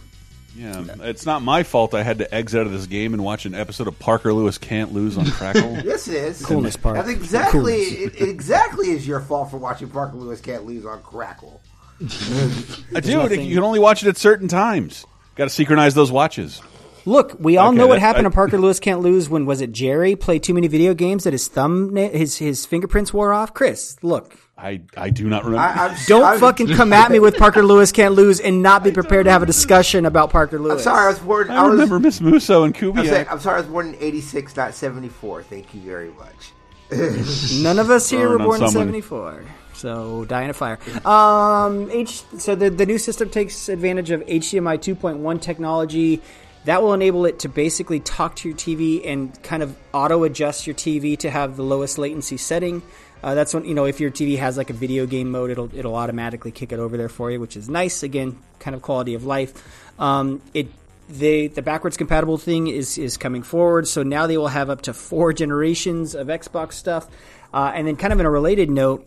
Yeah, 0.56 0.84
it's 1.02 1.26
not 1.26 1.42
my 1.42 1.64
fault. 1.64 1.94
I 1.94 2.04
had 2.04 2.18
to 2.20 2.34
exit 2.34 2.60
out 2.62 2.66
of 2.66 2.74
this 2.74 2.86
game 2.88 3.14
and 3.14 3.24
watch 3.24 3.46
an 3.46 3.54
episode 3.56 3.88
of 3.88 3.98
Parker 4.00 4.34
Lewis 4.34 4.58
Can't 4.58 4.92
Lose 4.94 5.18
on 5.18 5.26
Crackle. 5.26 5.78
Yes, 5.84 6.08
it 6.08 6.16
is. 6.16 6.46
Coolness 6.46 6.76
part. 6.76 6.96
That's 6.96 7.10
exactly 7.10 7.86
Coolness. 7.86 8.16
it, 8.16 8.22
it 8.22 8.30
exactly 8.30 8.90
is 8.90 9.08
your 9.08 9.20
fault 9.22 9.52
for 9.52 9.58
watching 9.58 9.90
Parker 9.90 10.18
Lewis 10.18 10.42
Can't 10.42 10.66
Lose 10.66 10.86
on 10.86 11.02
Crackle. 11.02 11.62
Uh, 12.02 13.00
Dude, 13.02 13.32
you 13.44 13.56
can 13.56 13.64
only 13.64 13.80
watch 13.80 14.04
it 14.04 14.10
at 14.10 14.18
certain 14.18 14.48
times. 14.48 15.06
Got 15.36 15.46
to 15.46 15.50
synchronize 15.50 15.94
those 15.94 16.12
watches. 16.12 16.62
Look, 17.06 17.36
we 17.40 17.58
all 17.58 17.70
Okay, 17.70 17.78
know 17.78 17.88
what 17.88 18.00
happened 18.00 18.26
I- 18.28 18.30
to 18.30 18.34
Parker 18.36 18.58
Lewis 18.58 18.80
can't 18.80 19.02
lose 19.02 19.30
when 19.30 19.46
was 19.46 19.62
it 19.62 19.72
Jerry 19.72 20.16
played 20.16 20.42
too 20.44 20.54
many 20.54 20.68
video 20.68 20.94
games 20.94 21.24
that 21.26 21.34
his 21.34 21.48
thumb 21.48 21.96
his 21.96 22.38
his 22.38 22.66
fingerprints 22.66 23.14
wore 23.14 23.34
off. 23.34 23.54
Chris, 23.54 23.98
look. 24.02 24.38
I, 24.62 24.82
I 24.98 25.10
do 25.10 25.30
not 25.30 25.46
remember. 25.46 25.62
I, 25.62 25.88
I'm, 25.88 25.98
Don't 26.08 26.24
I'm- 26.24 26.40
fucking 26.40 26.68
come 26.70 26.92
at 26.92 27.12
me 27.12 27.20
with 27.20 27.38
Parker 27.38 27.64
Lewis 27.64 27.92
can't 27.92 28.14
lose 28.14 28.40
and 28.40 28.62
not 28.62 28.84
be 28.84 28.92
prepared 28.92 29.26
to 29.26 29.32
have 29.32 29.42
a 29.42 29.46
discussion 29.46 30.06
about 30.06 30.32
Parker 30.32 30.60
Lewis. 30.60 30.86
I'm 30.86 30.94
sorry, 30.94 31.06
I 31.06 31.10
was 31.10 31.20
born. 31.20 31.50
I 31.50 31.56
I 31.56 31.64
was, 31.64 31.72
remember 31.74 32.00
Miss 32.00 32.20
Musso 32.20 32.64
and 32.64 32.76
I'm, 32.76 33.06
saying, 33.06 33.28
I'm 33.30 33.40
sorry, 33.40 33.58
I 33.58 33.62
was 33.62 33.70
born 33.70 33.94
in 33.94 33.96
'86, 33.96 34.56
not 34.58 34.74
'74. 34.74 35.44
Thank 35.44 35.74
you 35.74 35.82
very 35.82 36.12
much. 36.12 36.52
None 37.62 37.80
of 37.80 37.90
us 37.90 38.10
here 38.10 38.28
Burn 38.28 38.40
were 38.40 38.46
born 38.46 38.64
in 38.64 38.70
'74, 38.70 39.46
so 39.74 40.26
die 40.26 40.44
in 40.44 40.50
a 40.50 40.54
fire. 40.54 40.78
Um, 41.06 41.90
H. 41.92 42.24
So 42.38 42.56
the 42.56 42.70
the 42.70 42.86
new 42.86 42.98
system 42.98 43.30
takes 43.30 43.70
advantage 43.70 44.12
of 44.12 44.22
HDMI 44.22 44.78
2.1 44.78 45.42
technology. 45.42 46.22
That 46.66 46.82
will 46.82 46.94
enable 46.94 47.26
it 47.26 47.40
to 47.40 47.50
basically 47.50 48.02
talk 48.02 48.36
to 48.38 48.50
your 48.50 48.58
TV 48.58 49.08
and 49.08 49.42
kind 49.44 49.64
of 49.64 49.78
auto 49.94 50.24
adjust 50.26 50.68
your 50.68 50.76
TV 50.76 51.18
to 51.20 51.30
have 51.30 51.56
the 51.56 51.64
lowest 51.64 51.98
latency 51.98 52.36
setting. 52.36 52.82
Uh, 53.22 53.36
that's 53.36 53.54
when 53.54 53.66
you 53.66 53.74
know 53.74 53.86
if 53.86 54.00
your 54.00 54.12
TV 54.12 54.38
has 54.38 54.58
like 54.58 54.70
a 54.70 54.74
video 54.74 55.06
game 55.06 55.32
mode, 55.32 55.52
it'll 55.52 55.74
it'll 55.76 55.96
automatically 55.96 56.52
kick 56.52 56.72
it 56.72 56.80
over 56.80 56.98
there 56.98 57.10
for 57.10 57.30
you, 57.30 57.40
which 57.40 57.58
is 57.58 57.70
nice. 57.70 58.04
Again, 58.04 58.38
kind 58.60 58.76
of 58.76 58.82
quality 58.82 59.14
of 59.14 59.26
life. 59.26 59.54
Um, 60.00 60.42
it 60.54 60.68
they 61.10 61.48
the 61.48 61.62
backwards 61.62 61.98
compatible 61.98 62.38
thing 62.38 62.68
is 62.68 62.98
is 62.98 63.18
coming 63.18 63.44
forward, 63.44 63.88
so 63.88 64.04
now 64.04 64.28
they 64.28 64.38
will 64.38 64.48
have 64.48 64.70
up 64.70 64.84
to 64.84 64.94
four 64.94 65.34
generations 65.34 66.16
of 66.16 66.28
Xbox 66.28 66.74
stuff. 66.74 67.08
Uh, 67.54 67.72
and 67.74 67.88
then, 67.88 67.96
kind 67.96 68.14
of 68.14 68.20
in 68.20 68.26
a 68.26 68.32
related 68.32 68.70
note, 68.70 69.06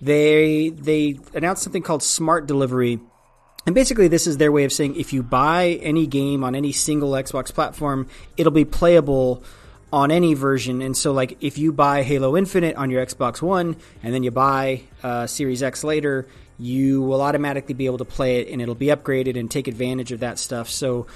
they 0.00 0.70
they 0.70 1.18
announced 1.34 1.62
something 1.62 1.82
called 1.82 2.02
Smart 2.02 2.46
Delivery. 2.46 2.98
And 3.66 3.74
basically, 3.74 4.08
this 4.08 4.26
is 4.26 4.36
their 4.36 4.52
way 4.52 4.64
of 4.64 4.72
saying 4.72 4.96
if 4.96 5.12
you 5.12 5.22
buy 5.22 5.78
any 5.82 6.06
game 6.06 6.44
on 6.44 6.54
any 6.54 6.72
single 6.72 7.12
Xbox 7.12 7.52
platform, 7.52 8.08
it'll 8.36 8.52
be 8.52 8.64
playable 8.64 9.42
on 9.94 10.10
any 10.10 10.34
version. 10.34 10.82
And 10.82 10.96
so, 10.96 11.12
like, 11.12 11.38
if 11.40 11.56
you 11.56 11.72
buy 11.72 12.02
Halo 12.02 12.36
Infinite 12.36 12.74
on 12.74 12.90
your 12.90 13.06
Xbox 13.06 13.40
One 13.40 13.76
and 14.02 14.12
then 14.12 14.24
you 14.24 14.32
buy 14.32 14.82
uh, 15.04 15.28
Series 15.28 15.62
X 15.62 15.84
later, 15.84 16.26
you 16.58 17.00
will 17.02 17.22
automatically 17.22 17.74
be 17.74 17.86
able 17.86 17.98
to 17.98 18.04
play 18.04 18.40
it 18.40 18.48
and 18.48 18.60
it'll 18.60 18.74
be 18.74 18.88
upgraded 18.88 19.38
and 19.38 19.48
take 19.48 19.68
advantage 19.68 20.10
of 20.10 20.18
that 20.20 20.40
stuff. 20.40 20.68
So, 20.68 21.06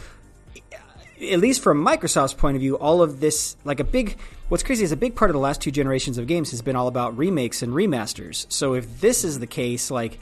at 1.20 1.40
least 1.40 1.60
from 1.60 1.84
Microsoft's 1.84 2.34
point 2.34 2.54
of 2.54 2.60
view, 2.60 2.78
all 2.78 3.02
of 3.02 3.18
this, 3.18 3.56
like 3.64 3.80
a 3.80 3.84
big, 3.84 4.16
what's 4.48 4.62
crazy 4.62 4.84
is 4.84 4.92
a 4.92 4.96
big 4.96 5.16
part 5.16 5.28
of 5.28 5.34
the 5.34 5.40
last 5.40 5.60
two 5.60 5.72
generations 5.72 6.16
of 6.16 6.28
games 6.28 6.52
has 6.52 6.62
been 6.62 6.76
all 6.76 6.86
about 6.86 7.18
remakes 7.18 7.62
and 7.62 7.72
remasters. 7.72 8.46
So 8.48 8.74
if 8.74 9.00
this 9.00 9.24
is 9.24 9.40
the 9.40 9.48
case, 9.48 9.90
like, 9.90 10.20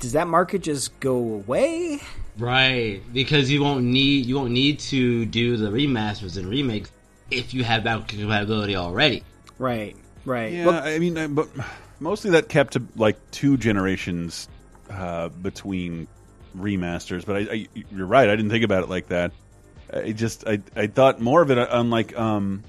does 0.00 0.12
that 0.12 0.26
market 0.26 0.62
just 0.62 0.98
go 1.00 1.16
away? 1.16 2.00
Right, 2.38 3.02
because 3.12 3.50
you 3.50 3.62
won't 3.62 3.84
need 3.84 4.24
you 4.26 4.36
won't 4.36 4.50
need 4.52 4.78
to 4.80 5.24
do 5.26 5.56
the 5.56 5.68
remasters 5.68 6.36
and 6.36 6.48
remakes 6.48 6.90
if 7.34 7.54
you 7.54 7.64
have 7.64 7.84
backward 7.84 8.08
compatibility 8.08 8.76
already. 8.76 9.22
Right, 9.58 9.96
right. 10.24 10.52
Yeah, 10.52 10.66
Well, 10.66 10.82
I 10.82 10.98
mean, 10.98 11.16
uh, 11.16 11.28
but 11.28 11.48
mostly 12.00 12.32
that 12.32 12.48
kept 12.48 12.74
to 12.74 12.82
like 12.96 13.16
two 13.30 13.56
generations 13.56 14.48
uh, 14.90 15.28
between 15.28 16.06
remasters. 16.56 17.24
But 17.26 17.36
I, 17.36 17.40
I, 17.40 17.68
you're 17.94 18.06
right. 18.06 18.28
I 18.28 18.36
didn't 18.36 18.50
think 18.50 18.64
about 18.64 18.82
it 18.82 18.88
like 18.88 19.08
that. 19.08 19.32
I 19.92 20.12
just 20.12 20.46
I 20.46 20.60
I 20.74 20.86
thought 20.86 21.20
more 21.20 21.42
of 21.42 21.50
it 21.50 21.58
on 21.58 21.90
like 21.90 22.18
um 22.18 22.64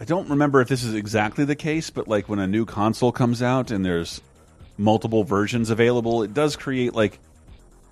I 0.00 0.04
don't 0.04 0.30
remember 0.30 0.60
if 0.60 0.68
this 0.68 0.82
is 0.84 0.94
exactly 0.94 1.44
the 1.44 1.56
case, 1.56 1.90
but 1.90 2.08
like 2.08 2.28
when 2.28 2.38
a 2.38 2.46
new 2.46 2.64
console 2.64 3.12
comes 3.12 3.42
out 3.42 3.70
and 3.70 3.84
there's 3.84 4.20
multiple 4.76 5.24
versions 5.24 5.70
available, 5.70 6.22
it 6.22 6.34
does 6.34 6.56
create 6.56 6.94
like 6.94 7.18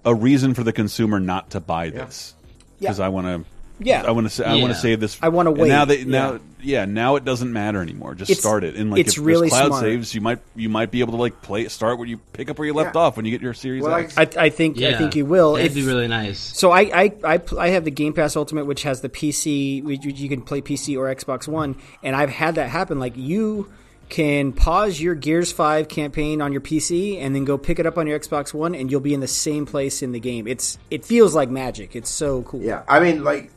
a 0.05 0.15
reason 0.15 0.55
for 0.55 0.63
the 0.65 0.73
consumer 0.73 1.21
not 1.21 1.51
to 1.51 1.61
buy 1.61 1.91
this 1.91 2.35
because 2.79 2.99
Yeah. 2.99 3.07
I 3.07 3.09
want 3.09 3.27
to. 3.27 3.51
Yeah. 3.81 4.05
I 4.07 4.11
want 4.11 4.27
to 4.27 4.31
say 4.31 4.45
I 4.45 4.57
want 4.57 4.73
to 4.73 4.79
save 4.79 5.01
this. 5.01 5.19
I 5.23 5.29
wanna 5.31 5.51
wait. 5.51 5.69
Now 5.69 5.85
that 5.87 6.07
now 6.07 6.39
yeah 6.63 6.85
now 6.85 7.17
it 7.17 7.25
doesn't 7.25 7.51
matter 7.53 7.81
anymore. 7.81 8.15
Just 8.15 8.31
It's- 8.31 8.41
start 8.43 8.63
it 8.65 8.77
and 8.77 8.91
like 8.91 9.01
it's 9.01 9.11
if 9.11 9.15
there's 9.17 9.25
really 9.27 9.49
cloud 9.49 9.67
smart. 9.69 9.81
saves, 9.83 10.15
you 10.15 10.21
might 10.21 10.39
you 10.55 10.69
might 10.69 10.91
be 10.91 11.01
able 11.01 11.13
to 11.15 11.19
like 11.19 11.41
play 11.43 11.67
start 11.69 11.99
where 11.99 12.07
you 12.07 12.19
pick 12.35 12.51
up 12.51 12.59
where 12.59 12.67
you 12.67 12.75
left 12.75 12.95
Yeah. 12.95 13.01
off 13.01 13.17
when 13.17 13.25
you 13.25 13.31
get 13.31 13.41
your 13.41 13.55
Series 13.55 13.83
Well, 13.83 13.95
X. 13.95 14.17
like- 14.17 14.37
I, 14.37 14.45
I 14.45 14.51
think 14.51 14.81
I 14.83 14.97
think 14.99 15.17
you 15.17 15.25
will. 15.25 15.57
It'd 15.57 15.69
If- 15.69 15.75
be 15.75 15.83
really 15.83 16.09
nice. 16.09 16.39
So 16.39 16.71
I, 16.71 16.81
I, 16.81 17.13
I, 17.25 17.41
I 17.59 17.69
have 17.71 17.85
the 17.85 17.91
Game 17.91 18.13
Pass 18.13 18.37
Ultimate, 18.37 18.67
which 18.67 18.83
has 18.83 19.01
the 19.01 19.09
PC. 19.09 19.83
which 19.83 20.05
You 20.05 20.29
can 20.29 20.43
play 20.43 20.61
PC 20.61 20.97
or 20.99 21.13
Xbox 21.15 21.49
One, 21.49 21.77
and 22.03 22.15
I've 22.15 22.31
had 22.31 22.57
that 22.57 22.69
happen. 22.69 22.99
Like 22.99 23.17
you 23.17 23.71
can 24.11 24.53
pause 24.53 25.01
your 25.01 25.15
Gears 25.15 25.53
Five 25.53 25.89
campaign 25.89 26.43
on 26.43 26.53
your 26.53 26.61
PC 26.61 27.19
and 27.21 27.35
then 27.35 27.45
go 27.45 27.57
pick 27.57 27.79
it 27.79 27.87
up 27.87 27.97
on 27.97 28.07
your 28.07 28.19
Xbox 28.19 28.53
One, 28.53 28.75
and 28.75 28.91
you'll 28.91 29.01
be 29.01 29.15
in 29.15 29.21
the 29.21 29.29
same 29.29 29.65
place 29.65 30.03
in 30.03 30.13
the 30.13 30.21
game. 30.21 30.47
It's 30.47 30.79
it 30.91 31.05
feels 31.05 31.35
like 31.35 31.49
magic. 31.49 31.97
It's 31.97 32.11
so 32.11 32.43
cool. 32.43 32.61
Yeah, 32.61 32.83
I 32.87 33.01
mean, 33.01 33.25
like 33.25 33.51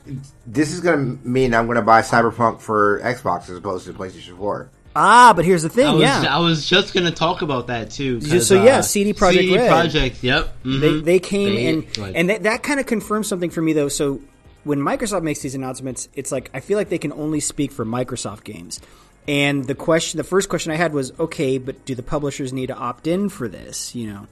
this 0.48 0.72
is 0.72 0.80
going 0.80 1.20
to 1.20 1.28
mean 1.28 1.54
I'm 1.54 1.66
going 1.66 1.76
to 1.76 1.82
buy 1.82 2.02
Cyberpunk 2.02 2.62
for 2.62 3.02
Xbox 3.02 3.50
as 3.50 3.58
opposed 3.58 3.86
to 3.88 3.94
PlayStation 3.94 4.38
Four. 4.38 4.70
Ah, 4.96 5.34
but 5.36 5.44
here's 5.44 5.64
the 5.64 5.70
thing. 5.70 5.88
I 5.88 5.94
was, 5.94 6.02
yeah, 6.02 6.36
I 6.36 6.38
was 6.38 6.68
just 6.68 6.94
gonna 6.94 7.10
talk 7.10 7.42
about 7.42 7.68
that 7.68 7.90
too. 7.90 8.22
So 8.22 8.64
yeah, 8.64 8.78
uh, 8.78 8.82
CD 8.84 9.12
Projekt 9.14 9.40
CD 9.40 9.58
Red. 9.58 9.72
Projekt, 9.72 10.22
yep. 10.22 10.56
they 10.64 10.70
mhm. 10.70 11.04
they 11.04 11.20
came 11.20 11.56
They, 11.56 11.66
and 11.68 11.98
like- 11.98 12.16
and 12.16 12.30
that, 12.30 12.44
that 12.44 12.64
kind 12.64 12.80
of 12.80 12.86
confirms 12.86 13.28
something 13.28 13.50
for 13.50 13.62
me 13.62 13.74
though. 13.74 13.88
So 13.88 14.22
when 14.64 14.80
Microsoft 14.80 15.24
makes 15.24 15.40
these 15.42 15.56
announcements, 15.56 16.10
it's 16.14 16.32
like 16.32 16.52
I 16.54 16.60
feel 16.60 16.78
like 16.78 16.90
they 16.90 17.00
can 17.00 17.12
only 17.12 17.40
speak 17.40 17.72
for 17.72 17.86
Microsoft 17.86 18.44
games. 18.44 18.80
And 19.28 19.66
the 19.66 19.76
question, 19.76 20.18
the 20.18 20.24
first 20.24 20.50
question 20.50 20.72
I 20.72 20.76
had 20.76 20.94
was, 20.94 21.18
okay, 21.18 21.58
but 21.58 21.86
do 21.86 21.96
the 21.96 22.04
publishers 22.04 22.52
need 22.52 22.68
to 22.68 22.76
opt 22.76 23.08
in 23.08 23.30
for 23.30 23.48
this? 23.48 23.96
You 23.96 24.08
know, 24.08 24.28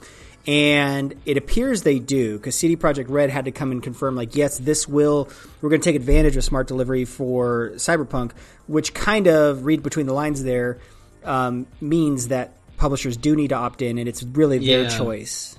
and 0.47 1.13
it 1.25 1.37
appears 1.37 1.83
they 1.83 1.99
do 1.99 2.37
because 2.37 2.55
CD 2.55 2.75
Projekt 2.75 3.05
Red 3.09 3.29
had 3.29 3.45
to 3.45 3.51
come 3.51 3.71
and 3.71 3.81
confirm, 3.81 4.15
like, 4.15 4.35
yes, 4.35 4.57
this 4.57 4.87
will 4.87 5.29
we're 5.61 5.69
going 5.69 5.81
to 5.81 5.85
take 5.85 5.95
advantage 5.95 6.35
of 6.35 6.43
smart 6.43 6.67
delivery 6.67 7.05
for 7.05 7.71
Cyberpunk, 7.75 8.31
which 8.67 8.93
kind 8.93 9.27
of 9.27 9.65
read 9.65 9.83
between 9.83 10.07
the 10.07 10.13
lines 10.13 10.43
there 10.43 10.79
um, 11.23 11.67
means 11.79 12.29
that 12.29 12.53
publishers 12.77 13.17
do 13.17 13.35
need 13.35 13.49
to 13.49 13.55
opt 13.55 13.81
in, 13.81 13.97
and 13.99 14.09
it's 14.09 14.23
really 14.23 14.57
their 14.57 14.89
choice. 14.89 15.57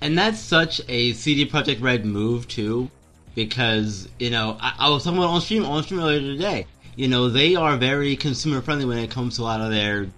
And 0.00 0.16
that's 0.16 0.38
such 0.38 0.80
a 0.88 1.12
CD 1.14 1.48
Projekt 1.48 1.80
Red 1.82 2.04
move 2.04 2.46
too, 2.46 2.90
because 3.34 4.08
you 4.18 4.30
know 4.30 4.58
I, 4.60 4.74
I 4.78 4.90
was 4.90 5.04
talking 5.04 5.18
about 5.18 5.30
on 5.30 5.40
stream 5.40 5.64
on 5.64 5.82
stream 5.82 6.00
earlier 6.00 6.20
today. 6.20 6.66
You 6.98 7.06
know 7.06 7.28
they 7.28 7.54
are 7.54 7.76
very 7.76 8.16
consumer 8.16 8.60
friendly 8.60 8.84
when 8.84 8.98
it 8.98 9.10
comes 9.10 9.36
to 9.36 9.42
a 9.42 9.44
lot 9.44 9.60
of 9.60 9.70
their 9.70 10.08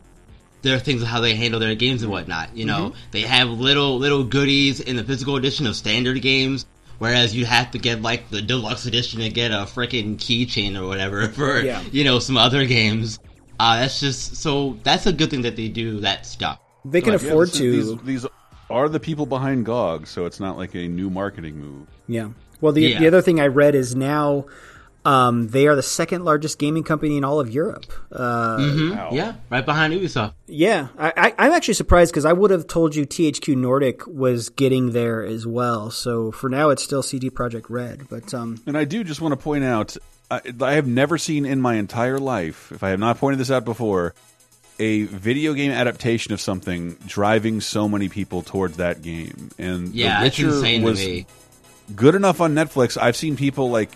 their 0.62 0.78
things 0.78 1.02
of 1.02 1.08
how 1.08 1.20
they 1.20 1.34
handle 1.34 1.60
their 1.60 1.74
games 1.74 2.02
and 2.02 2.10
whatnot. 2.10 2.56
You 2.56 2.64
know 2.64 2.94
they 3.10 3.20
have 3.22 3.48
little 3.50 3.98
little 3.98 4.24
goodies 4.24 4.80
in 4.80 4.96
the 4.96 5.04
physical 5.04 5.36
edition 5.36 5.66
of 5.66 5.76
standard 5.76 6.20
games. 6.22 6.64
Whereas 6.98 7.34
you 7.36 7.44
have 7.46 7.70
to 7.72 7.78
get 7.78 8.02
like 8.02 8.28
the 8.30 8.42
deluxe 8.42 8.84
edition 8.86 9.20
to 9.20 9.28
get 9.30 9.50
a 9.52 9.64
freaking 9.66 10.16
keychain 10.16 10.78
or 10.78 10.86
whatever 10.86 11.28
for 11.38 11.60
Yeah. 11.60 11.82
you 11.92 12.02
know 12.04 12.18
some 12.18 12.36
other 12.38 12.64
games. 12.66 13.18
Uh, 13.58 13.80
that's 13.80 14.00
just 14.00 14.36
so 14.36 14.78
that's 14.82 15.04
a 15.06 15.12
good 15.12 15.28
thing 15.30 15.42
that 15.42 15.56
they 15.56 15.68
do 15.68 16.00
that 16.00 16.24
stuff. 16.24 16.58
They 16.86 17.02
can 17.02 17.12
Like, 17.12 17.22
yeah, 17.22 17.28
afford 17.28 17.48
this 17.48 17.60
is- 17.60 17.88
to. 17.90 17.96
These, 18.06 18.22
these 18.22 18.26
are 18.70 18.88
the 18.88 19.00
people 19.00 19.26
behind 19.26 19.66
GOG, 19.66 20.06
so 20.06 20.24
it's 20.24 20.40
not 20.40 20.56
like 20.56 20.74
a 20.74 20.88
new 20.88 21.10
marketing 21.10 21.56
move. 21.60 21.86
Yeah. 22.08 22.30
Well, 22.62 22.72
the 22.72 22.82
Yeah. 22.82 23.00
the 23.00 23.06
other 23.06 23.20
thing 23.20 23.38
I 23.40 23.48
read 23.48 23.74
is 23.74 23.94
now 23.94 24.46
um, 25.04 25.48
they 25.48 25.66
are 25.66 25.74
the 25.74 25.82
second 25.82 26.24
largest 26.24 26.58
gaming 26.58 26.82
company 26.82 27.16
in 27.16 27.24
all 27.24 27.40
of 27.40 27.48
Europe. 27.50 27.86
Uh, 28.12 28.58
Mhm. 28.58 29.12
Yeah, 29.12 29.34
right 29.48 29.64
behind 29.64 29.94
Ubisoft. 29.94 30.34
Yeah, 30.46 30.88
I, 30.98 31.12
I, 31.16 31.34
I'm 31.38 31.52
actually 31.52 31.74
surprised 31.74 32.12
because 32.12 32.24
I 32.26 32.32
would 32.34 32.50
have 32.50 32.66
told 32.66 32.94
you 32.94 33.06
THQ 33.06 33.56
Nordic 33.56 34.06
was 34.06 34.48
getting 34.50 34.92
there 34.92 35.24
as 35.24 35.46
well. 35.46 35.90
So 35.90 36.30
for 36.32 36.50
now, 36.50 36.68
it's 36.70 36.82
still 36.82 37.02
CD 37.02 37.30
Projekt 37.30 37.66
Red. 37.70 38.08
But 38.10 38.34
um, 38.34 38.58
And 38.66 38.76
I 38.76 38.84
do 38.84 39.02
just 39.02 39.20
want 39.22 39.32
to 39.32 39.36
point 39.42 39.64
out, 39.64 39.96
I, 40.30 40.40
I 40.60 40.72
have 40.74 40.86
never 40.86 41.16
seen 41.18 41.46
in 41.46 41.60
my 41.60 41.74
entire 41.76 42.18
life, 42.18 42.70
if 42.72 42.82
I 42.82 42.90
have 42.90 43.00
not 43.00 43.16
pointed 43.18 43.38
this 43.40 43.50
out 43.50 43.64
before, 43.64 44.14
a 44.78 45.02
video 45.04 45.52
game 45.54 45.70
adaptation 45.72 46.32
of 46.32 46.40
something 46.40 46.96
driving 47.06 47.60
so 47.60 47.88
many 47.88 48.08
people 48.08 48.42
towards 48.42 48.76
that 48.78 49.00
game. 49.02 49.50
And 49.58 49.94
Yeah, 49.94 50.20
The 50.20 50.26
it's 50.26 50.38
Witcher 50.38 50.48
insane 50.56 50.80
to 50.82 50.86
was 50.86 50.98
me. 50.98 51.26
good 51.96 52.14
enough 52.14 52.40
on 52.40 52.54
Netflix. 52.54 52.96
I've 53.00 53.16
seen 53.16 53.36
people 53.36 53.70
like 53.70 53.90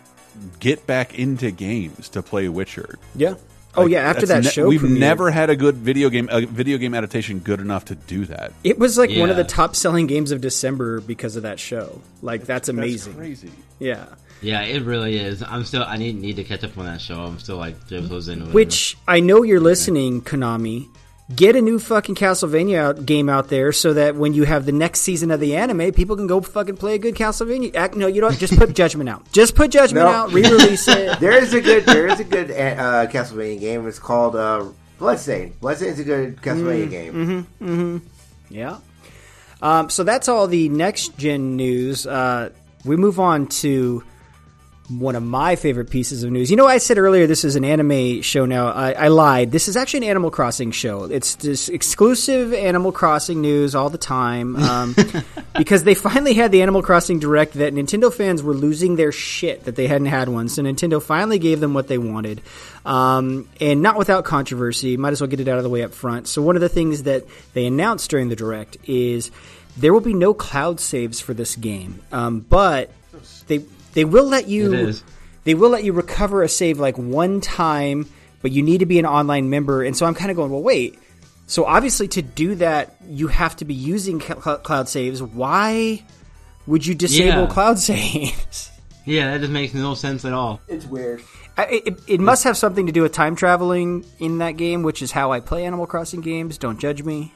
get 0.61 0.87
back 0.87 1.19
into 1.19 1.51
games 1.51 2.09
to 2.11 2.23
play 2.23 2.49
Witcher. 2.49 2.99
yeah. 3.15 3.35
Oh 3.77 3.83
Like, 3.83 3.91
yeah, 3.91 4.09
after 4.09 4.27
that 4.27 4.45
ne- 4.45 4.51
show, 4.51 4.69
we've 4.69 4.83
premiered, 4.83 4.99
never 5.01 5.31
had 5.33 5.51
a 5.51 5.57
good 5.57 5.75
video 5.75 6.09
game 6.09 6.29
a 6.31 6.47
video 6.47 6.79
game 6.79 6.95
adaptation 6.95 7.41
good 7.41 7.59
enough 7.61 7.87
to 7.87 7.97
do 7.97 8.25
that. 8.27 8.53
It 8.63 8.79
was 8.79 8.97
like 8.97 9.11
one 9.11 9.31
of 9.31 9.37
the 9.37 9.43
top 9.43 9.75
selling 9.75 10.07
games 10.07 10.31
of 10.31 10.41
December 10.41 11.01
because 11.01 11.35
of 11.35 11.43
that 11.43 11.59
show. 11.59 12.01
Like 12.23 12.45
that's 12.45 12.69
amazing. 12.69 13.15
crazy. 13.15 13.51
Yeah. 13.81 14.07
Yeah, 14.43 14.61
it 14.63 14.83
really 14.83 15.17
is. 15.19 15.43
I'm 15.43 15.65
still. 15.65 15.83
I 15.83 15.97
need 15.97 16.21
need 16.21 16.37
to 16.37 16.45
catch 16.45 16.63
up 16.63 16.77
on 16.79 16.85
that 16.85 17.01
show. 17.01 17.17
I'm 17.21 17.39
still 17.41 17.57
like 17.57 17.75
episodes 17.91 18.29
into 18.29 18.47
it. 18.47 18.55
Which 18.55 18.97
I 19.09 19.19
know 19.21 19.43
you're 19.43 19.59
listening, 19.59 20.23
Konami. 20.23 20.89
Get 21.35 21.57
a 21.57 21.63
new 21.63 21.79
fucking 21.79 22.17
Castlevania 22.17 22.77
out, 22.79 23.07
game 23.07 23.31
out 23.31 23.49
there 23.49 23.73
so 23.73 23.95
that 23.95 24.15
when 24.15 24.35
you 24.35 24.45
have 24.45 24.67
the 24.67 24.73
next 24.73 25.01
season 25.01 25.31
of 25.31 25.41
the 25.41 25.57
anime, 25.57 25.91
people 25.93 26.17
can 26.17 26.27
go 26.27 26.43
fucking 26.43 26.77
play 26.77 26.97
a 26.97 26.99
good 26.99 27.15
Castlevania. 27.15 27.75
Act, 27.75 27.95
no, 27.97 28.07
you 28.07 28.21
don't. 28.21 28.37
Just 28.39 28.59
put 28.59 28.75
Judgment 28.75 29.09
out. 29.09 29.31
Just 29.33 29.55
put 29.55 29.71
Judgment 29.71 30.05
No. 30.05 30.13
out. 30.13 30.33
Re-release 30.35 30.87
it. 30.87 31.19
There 31.21 31.33
is 31.33 31.55
a 31.55 31.63
good 31.63 31.87
there 31.87 32.09
is 32.09 32.21
a 32.21 32.25
good 32.25 32.51
uh, 32.51 33.07
Castlevania 33.07 33.59
game. 33.59 33.89
It's 33.89 33.99
called 33.99 34.37
uh, 34.37 34.67
Bloodstained. 34.99 35.59
Bloodstained 35.61 35.93
is 35.95 36.01
a 36.01 36.05
good 36.05 36.37
Castlevania 36.43 36.91
game. 36.91 37.47
mm-hmm 37.63 37.99
Yeah. 38.51 38.79
Um, 39.63 39.89
so 39.89 40.05
that's 40.05 40.29
all 40.29 40.47
the 40.47 40.69
next 40.69 41.17
gen 41.17 41.57
news. 41.57 42.07
Uh, 42.07 42.51
we 42.85 42.97
move 42.97 43.19
on 43.19 43.47
to 43.47 44.05
one 44.89 45.17
of 45.17 45.23
my 45.23 45.57
favorite 45.57 45.89
pieces 45.89 46.25
of 46.25 46.31
news. 46.31 46.51
You 46.51 46.57
know, 46.57 46.67
I 46.67 46.77
said 46.77 46.99
earlier 46.99 47.27
this 47.27 47.45
is 47.45 47.57
an 47.57 47.65
anime 47.65 48.21
show 48.21 48.45
now. 48.45 48.69
I, 48.69 48.93
I 48.93 49.09
lied. 49.09 49.51
This 49.51 49.67
is 49.67 49.77
actually 49.77 49.99
an 49.99 50.11
Animal 50.11 50.31
Crossing 50.31 50.73
show. 50.73 51.05
It's 51.05 51.37
just 51.37 51.71
exclusive 51.71 52.53
Animal 52.53 52.93
Crossing 52.93 53.41
news 53.41 53.75
all 53.75 53.89
the 53.89 53.99
time 53.99 54.57
um, 54.57 54.95
because 55.57 55.85
they 55.85 55.95
finally 55.95 56.35
had 56.35 56.53
the 56.53 56.61
Animal 56.61 56.83
Crossing 56.83 57.19
Direct 57.19 57.55
that 57.55 57.73
Nintendo 57.73 58.13
fans 58.13 58.43
were 58.43 58.53
losing 58.53 58.97
their 58.97 59.11
shit 59.11 59.65
that 59.65 59.75
they 59.75 59.87
hadn't 59.87 60.09
had 60.09 60.29
one. 60.29 60.51
So 60.51 60.63
Nintendo 60.63 61.03
finally 61.03 61.39
gave 61.39 61.61
them 61.61 61.73
what 61.73 61.89
they 61.89 61.99
wanted. 61.99 62.43
Um, 62.85 63.49
and 63.63 63.81
not 63.81 63.97
without 63.97 64.27
controversy. 64.27 64.99
Might 64.99 65.13
as 65.13 65.21
well 65.21 65.29
get 65.29 65.41
it 65.41 65.49
out 65.49 65.57
of 65.57 65.65
the 65.65 65.71
way 65.71 65.83
up 65.83 65.95
front. 65.95 66.29
So 66.29 66.43
one 66.43 66.57
of 66.57 66.63
the 66.63 66.69
things 66.69 67.05
that 67.05 67.25
they 67.55 67.65
announced 67.65 68.11
during 68.11 68.29
the 68.29 68.37
Direct 68.37 68.77
is 68.85 69.31
there 69.79 69.95
will 69.95 70.01
be 70.01 70.13
no 70.13 70.35
cloud 70.35 70.79
saves 70.79 71.21
for 71.21 71.33
this 71.33 71.57
game. 71.57 72.01
Um, 72.13 72.41
but 72.41 72.91
they 73.47 73.65
they 73.95 74.05
will 74.05 74.27
let 74.27 74.47
you 74.49 74.73
It 74.75 74.81
is. 74.91 75.05
they 75.45 75.55
will 75.55 75.71
let 75.71 75.85
you 75.85 75.93
recover 75.93 76.43
a 76.43 76.49
save 76.49 76.79
like 76.79 76.97
one 76.99 77.41
time, 77.41 78.09
but 78.43 78.53
you 78.53 78.63
need 78.63 78.79
to 78.79 78.87
be 78.87 78.99
an 78.99 79.07
online 79.07 79.51
member. 79.51 79.83
And 79.83 79.97
so 79.97 80.05
I'm 80.07 80.15
kind 80.15 80.31
of 80.31 80.37
going, 80.37 80.51
well, 80.51 80.63
wait. 80.63 80.99
So 81.47 81.65
obviously, 81.65 82.09
to 82.09 82.23
do 82.23 82.55
that, 82.57 82.97
you 83.07 83.29
have 83.29 83.57
to 83.57 83.65
be 83.65 83.75
using 83.75 84.21
cl- 84.21 84.59
cloud 84.59 84.89
saves. 84.89 85.23
Why 85.23 86.03
would 86.67 86.87
you 86.87 86.95
disable 86.95 87.43
Yeah. 87.43 87.47
cloud 87.49 87.79
saves? 87.79 88.71
yeah, 89.05 89.33
that 89.33 89.41
just 89.41 89.53
makes 89.53 89.75
no 89.75 89.95
sense 89.95 90.25
at 90.25 90.33
all. 90.33 90.61
It's 90.69 90.87
weird. 90.87 91.23
I- 91.59 91.83
It, 91.87 92.01
it 92.07 92.21
must 92.21 92.45
have 92.45 92.57
something 92.57 92.87
to 92.87 92.93
do 92.93 93.03
with 93.03 93.13
time 93.13 93.37
traveling 93.37 94.05
in 94.19 94.39
that 94.39 94.53
game, 94.53 94.83
which 94.83 95.03
is 95.03 95.13
how 95.13 95.33
I 95.33 95.41
play 95.41 95.67
Animal 95.67 95.87
Crossing 95.87 96.21
games. 96.23 96.57
Don't 96.59 96.79
judge 96.81 97.03
me. 97.03 97.33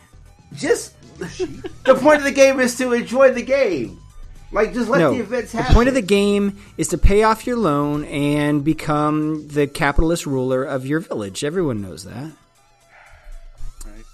Just 0.54 0.94
the 1.18 1.94
point 1.94 2.18
of 2.18 2.24
the 2.24 2.32
game 2.32 2.58
is 2.60 2.76
to 2.78 2.92
enjoy 2.94 3.32
the 3.34 3.42
game. 3.42 4.00
Like 4.50 4.72
just 4.72 4.88
let 4.88 4.98
no, 4.98 5.12
the 5.12 5.20
events 5.20 5.52
happen. 5.52 5.68
the 5.68 5.74
point 5.74 5.88
of 5.88 5.94
the 5.94 6.02
game 6.02 6.58
is 6.78 6.88
to 6.88 6.98
pay 6.98 7.22
off 7.22 7.46
your 7.46 7.56
loan 7.56 8.04
and 8.04 8.64
become 8.64 9.46
the 9.48 9.66
capitalist 9.66 10.24
ruler 10.24 10.64
of 10.64 10.86
your 10.86 11.00
village. 11.00 11.44
Everyone 11.44 11.82
knows 11.82 12.04
that. 12.04 12.32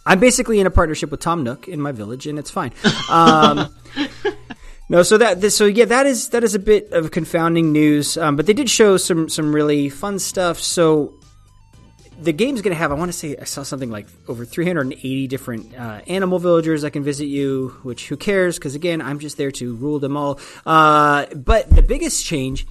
I'm 0.07 0.21
basically 0.21 0.61
in 0.61 0.67
a 0.67 0.71
partnership 0.71 1.11
with 1.11 1.21
Tom 1.21 1.45
Nook 1.45 1.67
in 1.67 1.81
my 1.81 1.93
village, 1.93 2.27
and 2.27 2.39
it's 2.39 2.51
fine. 2.51 2.73
Um, 3.09 3.75
no, 4.89 5.03
so 5.03 5.17
that 5.19 5.41
this, 5.41 5.57
so 5.57 5.65
yeah, 5.67 5.87
that 5.87 6.05
is 6.07 6.31
that 6.31 6.45
is 6.45 6.55
a 6.55 6.59
bit 6.59 6.93
of 6.93 7.11
confounding 7.11 7.73
news. 7.73 8.19
Um, 8.19 8.37
but 8.37 8.47
they 8.47 8.53
did 8.53 8.69
show 8.69 8.97
some 8.97 9.29
some 9.29 9.55
really 9.55 9.89
fun 9.89 10.19
stuff. 10.19 10.59
So 10.59 11.15
the 12.25 12.33
game's 12.33 12.63
going 12.63 12.73
to 12.73 12.79
have, 12.79 12.91
I 12.91 12.95
want 12.95 13.13
to 13.13 13.17
say, 13.17 13.37
I 13.37 13.45
saw 13.45 13.63
something 13.63 13.91
like 13.91 14.07
over 14.29 14.45
380 14.45 15.27
different 15.29 15.75
uh, 15.75 16.01
animal 16.07 16.39
villagers 16.39 16.83
that 16.83 16.93
can 16.93 17.05
visit 17.05 17.27
you, 17.27 17.77
which 17.83 18.09
who 18.09 18.17
cares? 18.17 18.59
Because 18.59 18.75
again, 18.75 19.01
I'm 19.01 19.19
just 19.19 19.37
there 19.37 19.51
to 19.53 19.75
rule 19.75 19.99
them 19.99 20.17
all. 20.17 20.41
Uh, 20.67 21.27
but 21.35 21.71
the 21.71 21.83
biggest 21.83 22.25
change 22.25 22.67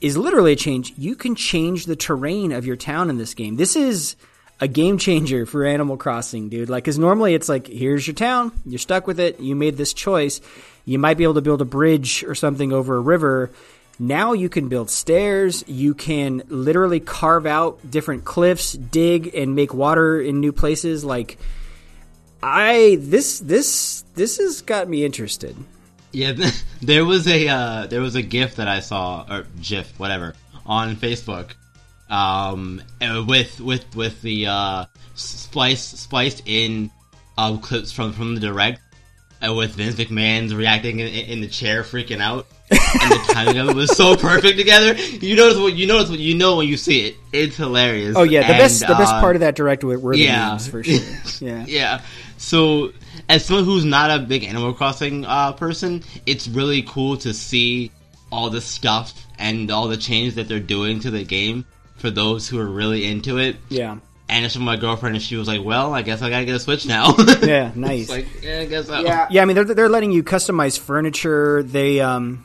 is 0.00 0.16
literally 0.16 0.52
a 0.52 0.56
change. 0.56 0.92
You 0.96 1.16
can 1.16 1.34
change 1.34 1.86
the 1.86 1.96
terrain 1.96 2.52
of 2.52 2.66
your 2.66 2.76
town 2.76 3.10
in 3.10 3.16
this 3.16 3.34
game. 3.34 3.56
This 3.56 3.74
is 3.74 4.16
a 4.60 4.68
game 4.68 4.98
changer 4.98 5.46
for 5.46 5.64
Animal 5.64 5.96
Crossing, 5.96 6.48
dude. 6.48 6.68
Like, 6.68 6.84
because 6.84 6.98
normally 6.98 7.34
it's 7.34 7.48
like, 7.48 7.66
here's 7.66 8.06
your 8.06 8.14
town, 8.14 8.52
you're 8.64 8.78
stuck 8.78 9.06
with 9.06 9.18
it, 9.18 9.40
you 9.40 9.56
made 9.56 9.76
this 9.76 9.92
choice. 9.92 10.40
You 10.86 10.98
might 10.98 11.16
be 11.16 11.24
able 11.24 11.34
to 11.34 11.40
build 11.40 11.62
a 11.62 11.64
bridge 11.64 12.24
or 12.24 12.34
something 12.34 12.72
over 12.72 12.96
a 12.96 13.00
river 13.00 13.50
now 13.98 14.32
you 14.32 14.48
can 14.48 14.68
build 14.68 14.90
stairs. 14.90 15.64
You 15.66 15.94
can 15.94 16.42
literally 16.48 17.00
carve 17.00 17.46
out 17.46 17.78
different 17.88 18.24
cliffs, 18.24 18.72
dig 18.72 19.34
and 19.34 19.54
make 19.54 19.72
water 19.72 20.20
in 20.20 20.40
new 20.40 20.52
places. 20.52 21.04
Like 21.04 21.38
I 22.42 22.98
this 23.00 23.38
this 23.40 24.04
this 24.14 24.38
has 24.38 24.62
got 24.62 24.88
me 24.88 25.04
interested. 25.04 25.56
Yeah, 26.12 26.34
there 26.82 27.04
was 27.04 27.26
a 27.26 27.48
uh, 27.48 27.86
there 27.86 28.00
was 28.00 28.14
a 28.14 28.22
GIF 28.22 28.56
that 28.56 28.68
I 28.68 28.80
saw 28.80 29.26
or 29.28 29.46
GIF 29.60 29.98
whatever 29.98 30.34
on 30.66 30.96
Facebook, 30.96 31.52
um, 32.10 32.82
uh, 33.00 33.24
with 33.26 33.60
with 33.60 33.96
with 33.96 34.20
the 34.22 34.46
uh, 34.46 34.84
spliced 35.14 35.98
spliced 35.98 36.42
in 36.46 36.90
uh, 37.38 37.56
clips 37.58 37.92
from 37.92 38.12
from 38.12 38.34
the 38.34 38.40
direct, 38.40 38.80
uh, 39.46 39.54
with 39.54 39.74
Vince 39.74 39.96
McMahon's 39.96 40.54
reacting 40.54 41.00
in, 41.00 41.08
in 41.08 41.40
the 41.40 41.48
chair, 41.48 41.82
freaking 41.82 42.20
out 42.20 42.46
and 42.70 43.12
the 43.12 43.32
timing 43.32 43.58
of 43.58 43.68
it 43.68 43.76
was 43.76 43.96
so 43.96 44.16
perfect 44.16 44.58
together. 44.58 44.94
You 44.94 45.36
notice 45.36 45.58
what 45.58 45.74
you 45.74 45.86
notice 45.86 46.10
what 46.10 46.18
you 46.18 46.34
know 46.34 46.56
when 46.56 46.68
you 46.68 46.76
see 46.76 47.06
it. 47.06 47.16
It's 47.32 47.56
hilarious. 47.56 48.16
Oh 48.16 48.22
yeah, 48.22 48.40
the 48.40 48.54
and, 48.54 48.58
best 48.58 48.80
the 48.80 48.94
best 48.94 49.12
uh, 49.12 49.20
part 49.20 49.36
of 49.36 49.40
that 49.40 49.54
direct 49.54 49.84
were, 49.84 49.98
were 49.98 50.14
the 50.14 50.22
yeah. 50.22 50.50
memes 50.50 50.68
for 50.68 50.82
sure. 50.82 51.00
Yeah, 51.40 51.64
yeah. 51.66 52.02
So 52.36 52.92
as 53.28 53.44
someone 53.44 53.64
who's 53.64 53.84
not 53.84 54.10
a 54.10 54.22
big 54.22 54.44
Animal 54.44 54.72
Crossing 54.72 55.24
uh, 55.24 55.52
person, 55.52 56.02
it's 56.26 56.48
really 56.48 56.82
cool 56.82 57.16
to 57.18 57.34
see 57.34 57.90
all 58.30 58.50
the 58.50 58.60
stuff 58.60 59.26
and 59.38 59.70
all 59.70 59.88
the 59.88 59.96
changes 59.96 60.36
that 60.36 60.48
they're 60.48 60.60
doing 60.60 61.00
to 61.00 61.10
the 61.10 61.24
game 61.24 61.64
for 61.96 62.10
those 62.10 62.48
who 62.48 62.58
are 62.58 62.66
really 62.66 63.04
into 63.06 63.38
it. 63.38 63.56
Yeah. 63.68 63.98
And 64.28 64.44
it's 64.44 64.54
from 64.54 64.64
my 64.64 64.76
girlfriend, 64.76 65.16
and 65.16 65.22
she 65.22 65.36
was 65.36 65.46
like, 65.46 65.62
"Well, 65.62 65.92
I 65.92 66.00
guess 66.00 66.22
I 66.22 66.30
gotta 66.30 66.46
get 66.46 66.54
a 66.54 66.58
Switch 66.58 66.86
now." 66.86 67.14
yeah, 67.42 67.72
nice. 67.74 68.08
like, 68.08 68.26
yeah, 68.42 68.60
I 68.60 68.64
guess. 68.64 68.88
Yeah. 68.88 69.26
Yeah, 69.30 69.42
I 69.42 69.44
mean 69.44 69.54
they're 69.54 69.64
they're 69.64 69.88
letting 69.90 70.12
you 70.12 70.22
customize 70.22 70.78
furniture. 70.78 71.62
They 71.62 72.00
um 72.00 72.42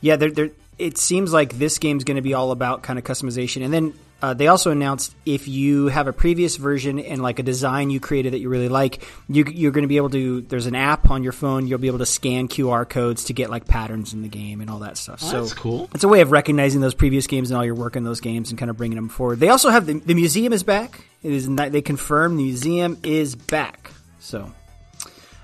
yeah, 0.00 0.16
they're, 0.16 0.30
they're 0.30 0.50
it 0.78 0.96
seems 0.96 1.32
like 1.32 1.58
this 1.58 1.78
game's 1.78 2.04
going 2.04 2.16
to 2.16 2.22
be 2.22 2.34
all 2.34 2.52
about 2.52 2.82
kind 2.82 2.98
of 2.98 3.04
customization. 3.04 3.64
And 3.64 3.74
then 3.74 3.94
uh, 4.22 4.34
they 4.34 4.46
also 4.46 4.70
announced 4.70 5.14
if 5.26 5.48
you 5.48 5.88
have 5.88 6.06
a 6.06 6.12
previous 6.12 6.56
version 6.56 6.98
and 6.98 7.20
like 7.20 7.38
a 7.38 7.42
design 7.42 7.90
you 7.90 8.00
created 8.00 8.32
that 8.32 8.38
you 8.38 8.48
really 8.48 8.68
like, 8.68 9.04
you, 9.28 9.44
you're 9.44 9.72
going 9.72 9.82
to 9.82 9.88
be 9.88 9.96
able 9.96 10.10
to. 10.10 10.40
There's 10.42 10.66
an 10.66 10.74
app 10.74 11.10
on 11.10 11.22
your 11.22 11.32
phone. 11.32 11.66
You'll 11.66 11.78
be 11.78 11.88
able 11.88 11.98
to 11.98 12.06
scan 12.06 12.48
QR 12.48 12.88
codes 12.88 13.24
to 13.24 13.32
get 13.32 13.50
like 13.50 13.66
patterns 13.66 14.14
in 14.14 14.22
the 14.22 14.28
game 14.28 14.60
and 14.60 14.70
all 14.70 14.80
that 14.80 14.96
stuff. 14.96 15.20
Oh, 15.22 15.30
so 15.30 15.40
that's 15.40 15.54
cool. 15.54 15.90
It's 15.94 16.04
a 16.04 16.08
way 16.08 16.20
of 16.20 16.30
recognizing 16.30 16.80
those 16.80 16.94
previous 16.94 17.26
games 17.26 17.50
and 17.50 17.58
all 17.58 17.64
your 17.64 17.74
work 17.74 17.96
in 17.96 18.04
those 18.04 18.20
games 18.20 18.50
and 18.50 18.58
kind 18.58 18.70
of 18.70 18.76
bringing 18.76 18.96
them 18.96 19.08
forward. 19.08 19.40
They 19.40 19.50
also 19.50 19.70
have 19.70 19.86
the, 19.86 19.94
the 19.94 20.14
museum 20.14 20.52
is 20.52 20.62
back. 20.62 21.04
It 21.22 21.32
is 21.32 21.48
not, 21.48 21.72
they 21.72 21.82
confirm 21.82 22.36
the 22.36 22.44
museum 22.44 22.98
is 23.02 23.34
back. 23.34 23.90
So, 24.20 24.52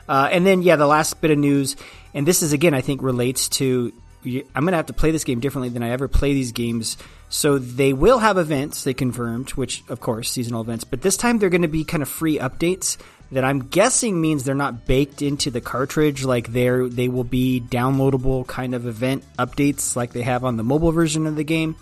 uh, 0.08 0.28
and 0.30 0.46
then 0.46 0.62
yeah, 0.62 0.76
the 0.76 0.86
last 0.86 1.20
bit 1.20 1.30
of 1.30 1.38
news, 1.38 1.76
and 2.12 2.26
this 2.26 2.42
is 2.42 2.52
again 2.52 2.74
I 2.74 2.80
think 2.80 3.02
relates 3.02 3.48
to 3.50 3.92
I'm 4.24 4.64
going 4.64 4.72
to 4.72 4.76
have 4.76 4.86
to 4.86 4.92
play 4.92 5.10
this 5.10 5.24
game 5.24 5.40
differently 5.40 5.68
than 5.68 5.82
I 5.82 5.90
ever 5.90 6.08
play 6.08 6.32
these 6.32 6.52
games. 6.52 6.96
So 7.28 7.58
they 7.58 7.92
will 7.92 8.18
have 8.18 8.38
events, 8.38 8.84
they 8.84 8.94
confirmed, 8.94 9.50
which 9.50 9.82
of 9.88 10.00
course, 10.00 10.30
seasonal 10.30 10.60
events, 10.60 10.84
but 10.84 11.02
this 11.02 11.16
time 11.16 11.38
they're 11.38 11.50
going 11.50 11.62
to 11.62 11.68
be 11.68 11.84
kind 11.84 12.02
of 12.02 12.08
free 12.08 12.38
updates 12.38 12.96
that 13.32 13.44
I'm 13.44 13.66
guessing 13.66 14.20
means 14.20 14.44
they're 14.44 14.54
not 14.54 14.86
baked 14.86 15.20
into 15.20 15.50
the 15.50 15.60
cartridge 15.60 16.24
like 16.24 16.52
they're 16.52 16.88
they 16.88 17.08
will 17.08 17.24
be 17.24 17.60
downloadable 17.60 18.46
kind 18.46 18.74
of 18.74 18.86
event 18.86 19.24
updates 19.38 19.96
like 19.96 20.12
they 20.12 20.22
have 20.22 20.44
on 20.44 20.56
the 20.56 20.62
mobile 20.62 20.92
version 20.92 21.26
of 21.26 21.34
the 21.34 21.44
game. 21.44 21.76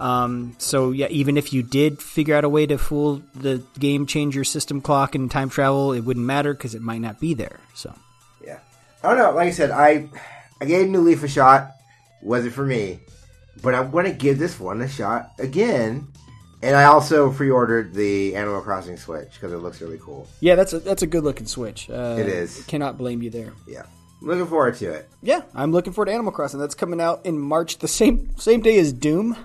Um, 0.00 0.56
so 0.58 0.90
yeah, 0.90 1.06
even 1.08 1.36
if 1.36 1.52
you 1.52 1.62
did 1.62 2.02
figure 2.02 2.34
out 2.34 2.44
a 2.44 2.48
way 2.48 2.66
to 2.66 2.76
fool 2.76 3.22
the 3.34 3.62
game, 3.78 4.06
change 4.06 4.34
your 4.34 4.44
system 4.44 4.80
clock 4.80 5.14
and 5.14 5.30
time 5.30 5.48
travel, 5.48 5.92
it 5.92 6.00
wouldn't 6.00 6.26
matter 6.26 6.52
because 6.52 6.74
it 6.74 6.82
might 6.82 7.00
not 7.00 7.20
be 7.20 7.34
there. 7.34 7.60
So 7.74 7.94
yeah, 8.44 8.58
I 9.02 9.08
don't 9.08 9.18
know. 9.18 9.30
Like 9.30 9.48
I 9.48 9.52
said, 9.52 9.70
I 9.70 10.08
I 10.60 10.64
gave 10.64 10.88
New 10.88 11.00
Leaf 11.00 11.22
a 11.22 11.28
shot 11.28 11.75
wasn't 12.22 12.54
for 12.54 12.64
me. 12.64 13.00
But 13.62 13.74
I'm 13.74 13.90
going 13.90 14.04
to 14.04 14.12
give 14.12 14.38
this 14.38 14.60
one 14.60 14.82
a 14.82 14.88
shot 14.88 15.32
again. 15.38 16.08
And 16.62 16.74
I 16.74 16.84
also 16.84 17.30
pre-ordered 17.32 17.94
the 17.94 18.34
Animal 18.34 18.60
Crossing 18.60 18.96
Switch 18.96 19.32
because 19.34 19.52
it 19.52 19.58
looks 19.58 19.80
really 19.80 19.98
cool. 19.98 20.26
Yeah, 20.40 20.54
that's 20.54 20.72
a 20.72 20.78
that's 20.80 21.02
a 21.02 21.06
good 21.06 21.22
looking 21.22 21.46
Switch. 21.46 21.88
Uh, 21.90 22.16
it 22.18 22.26
is. 22.26 22.64
Cannot 22.66 22.96
blame 22.96 23.22
you 23.22 23.30
there. 23.30 23.52
Yeah, 23.68 23.84
looking 24.22 24.46
forward 24.46 24.74
to 24.76 24.90
it. 24.90 25.08
Yeah, 25.22 25.42
I'm 25.54 25.70
looking 25.70 25.92
forward 25.92 26.06
to 26.06 26.12
Animal 26.12 26.32
Crossing. 26.32 26.58
That's 26.58 26.74
coming 26.74 27.00
out 27.00 27.24
in 27.26 27.38
March, 27.38 27.78
the 27.78 27.88
same 27.88 28.34
same 28.38 28.62
day 28.62 28.78
as 28.78 28.92
Doom. 28.92 29.36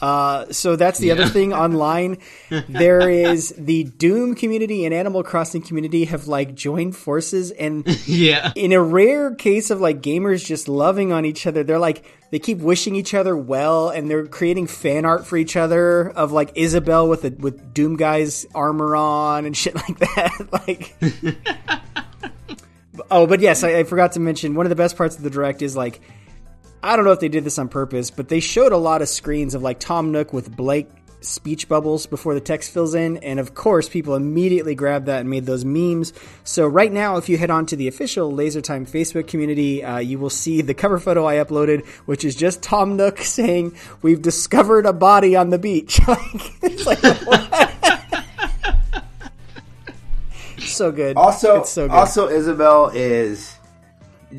Uh, 0.00 0.52
so 0.52 0.76
that's 0.76 0.98
the 0.98 1.08
yeah. 1.08 1.14
other 1.14 1.26
thing 1.26 1.54
online. 1.54 2.18
there 2.68 3.08
is 3.08 3.54
the 3.56 3.84
Doom 3.84 4.34
community 4.34 4.84
and 4.84 4.92
Animal 4.92 5.22
Crossing 5.22 5.62
community 5.62 6.04
have 6.04 6.28
like 6.28 6.54
joined 6.54 6.96
forces, 6.96 7.50
and 7.50 7.86
yeah, 8.06 8.52
in 8.54 8.72
a 8.72 8.82
rare 8.82 9.34
case 9.34 9.70
of 9.70 9.80
like 9.80 10.02
gamers 10.02 10.44
just 10.44 10.68
loving 10.68 11.12
on 11.12 11.24
each 11.24 11.46
other, 11.46 11.64
they're 11.64 11.78
like 11.78 12.04
they 12.30 12.38
keep 12.38 12.58
wishing 12.58 12.94
each 12.94 13.14
other 13.14 13.36
well, 13.36 13.88
and 13.88 14.10
they're 14.10 14.26
creating 14.26 14.66
fan 14.66 15.04
art 15.04 15.26
for 15.26 15.36
each 15.36 15.56
other 15.56 16.10
of 16.10 16.32
like 16.32 16.52
Isabelle 16.54 17.08
with 17.08 17.24
a 17.24 17.30
with 17.30 17.72
Doom 17.72 17.96
guy's 17.96 18.46
armor 18.54 18.96
on 18.96 19.46
and 19.46 19.56
shit 19.56 19.74
like 19.88 19.98
that. 19.98 20.48
like. 20.52 20.94
oh, 23.10 23.26
but 23.26 23.40
yes, 23.40 23.64
I, 23.64 23.78
I 23.78 23.84
forgot 23.84 24.12
to 24.12 24.20
mention 24.20 24.54
one 24.54 24.66
of 24.66 24.70
the 24.70 24.76
best 24.76 24.96
parts 24.96 25.16
of 25.16 25.22
the 25.22 25.30
direct 25.30 25.62
is 25.62 25.76
like 25.76 26.00
I 26.82 26.96
don't 26.96 27.04
know 27.04 27.12
if 27.12 27.20
they 27.20 27.28
did 27.28 27.44
this 27.44 27.58
on 27.58 27.68
purpose, 27.68 28.10
but 28.10 28.28
they 28.28 28.40
showed 28.40 28.72
a 28.72 28.76
lot 28.76 29.02
of 29.02 29.08
screens 29.08 29.54
of 29.54 29.62
like 29.62 29.80
Tom 29.80 30.12
Nook 30.12 30.32
with 30.32 30.54
Blake 30.54 30.88
speech 31.20 31.68
bubbles 31.68 32.06
before 32.06 32.34
the 32.34 32.40
text 32.40 32.70
fills 32.70 32.94
in, 32.94 33.16
and 33.18 33.40
of 33.40 33.54
course, 33.54 33.88
people 33.88 34.14
immediately 34.14 34.74
grabbed 34.74 35.06
that 35.06 35.20
and 35.20 35.30
made 35.30 35.46
those 35.46 35.64
memes. 35.64 36.12
So 36.44 36.66
right 36.66 36.92
now, 36.92 37.16
if 37.16 37.28
you 37.28 37.38
head 37.38 37.50
on 37.50 37.66
to 37.66 37.76
the 37.76 37.88
official 37.88 38.32
LaserTime 38.32 38.88
Facebook 38.88 39.26
community, 39.26 39.84
uh, 39.84 39.98
you 39.98 40.18
will 40.18 40.30
see 40.30 40.62
the 40.62 40.74
cover 40.74 40.98
photo 40.98 41.26
I 41.26 41.36
uploaded, 41.36 41.86
which 42.06 42.24
is 42.24 42.36
just 42.36 42.62
Tom 42.62 42.96
Nook 42.96 43.18
saying, 43.18 43.76
"We've 44.02 44.22
discovered 44.22 44.86
a 44.86 44.92
body 44.92 45.36
on 45.36 45.50
the 45.50 45.58
beach." 45.58 46.00
like, 46.08 46.18
it's 46.62 46.86
like 46.86 46.98
so 50.58 50.92
good. 50.92 51.16
Also, 51.16 51.60
it's 51.60 51.70
so 51.70 51.88
good. 51.88 51.94
also 51.94 52.28
Isabelle 52.28 52.88
is 52.88 53.55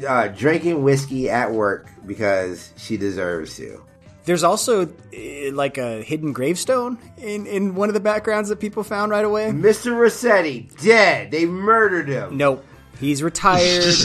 uh, 0.07 0.27
drinking 0.30 0.84
whiskey 0.84 1.30
at 1.30 1.51
work 1.51 1.88
because 2.05 2.72
she 2.77 2.97
deserves 2.97 3.55
to. 3.57 3.84
There's 4.26 4.43
also 4.43 4.84
uh, 4.85 5.51
like 5.53 5.77
a 5.77 6.01
hidden 6.01 6.34
gravestone 6.34 6.97
in, 7.18 7.45
in 7.47 7.76
one 7.76 7.89
of 7.89 7.93
the 7.93 8.01
backgrounds 8.01 8.49
that 8.49 8.59
people 8.59 8.84
found 8.84 9.11
right 9.11 9.23
away. 9.23 9.51
Mr. 9.51 9.93
Resetti 9.93 10.69
dead. 10.84 11.31
They 11.31 11.45
murdered 11.45 12.09
him. 12.09 12.35
Nope, 12.35 12.65
he's 12.99 13.23
retired. 13.23 13.95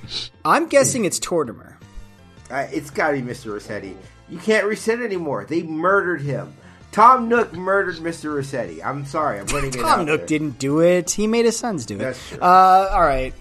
I'm 0.44 0.68
guessing 0.68 1.04
it's 1.04 1.18
Tortimer. 1.18 1.74
Uh, 2.50 2.66
it's 2.70 2.90
got 2.90 3.10
to 3.10 3.14
be 3.20 3.22
Mr. 3.22 3.52
Resetti. 3.54 3.96
You 4.28 4.38
can't 4.38 4.66
reset 4.66 5.00
anymore. 5.00 5.46
They 5.48 5.62
murdered 5.62 6.20
him. 6.20 6.54
Tom 6.92 7.28
Nook 7.28 7.52
murdered 7.54 7.96
Mr. 7.96 8.34
Resetti. 8.36 8.84
I'm 8.84 9.04
sorry. 9.06 9.40
I'm 9.40 9.46
putting 9.46 9.70
it 9.70 9.80
Tom 9.80 10.04
Nook 10.04 10.20
there. 10.20 10.26
didn't 10.26 10.58
do 10.58 10.80
it. 10.80 11.10
He 11.10 11.26
made 11.26 11.46
his 11.46 11.56
sons 11.56 11.86
do 11.86 11.94
it. 11.96 11.98
That's 11.98 12.28
true. 12.28 12.38
Uh, 12.38 12.90
all 12.92 13.00
right. 13.00 13.34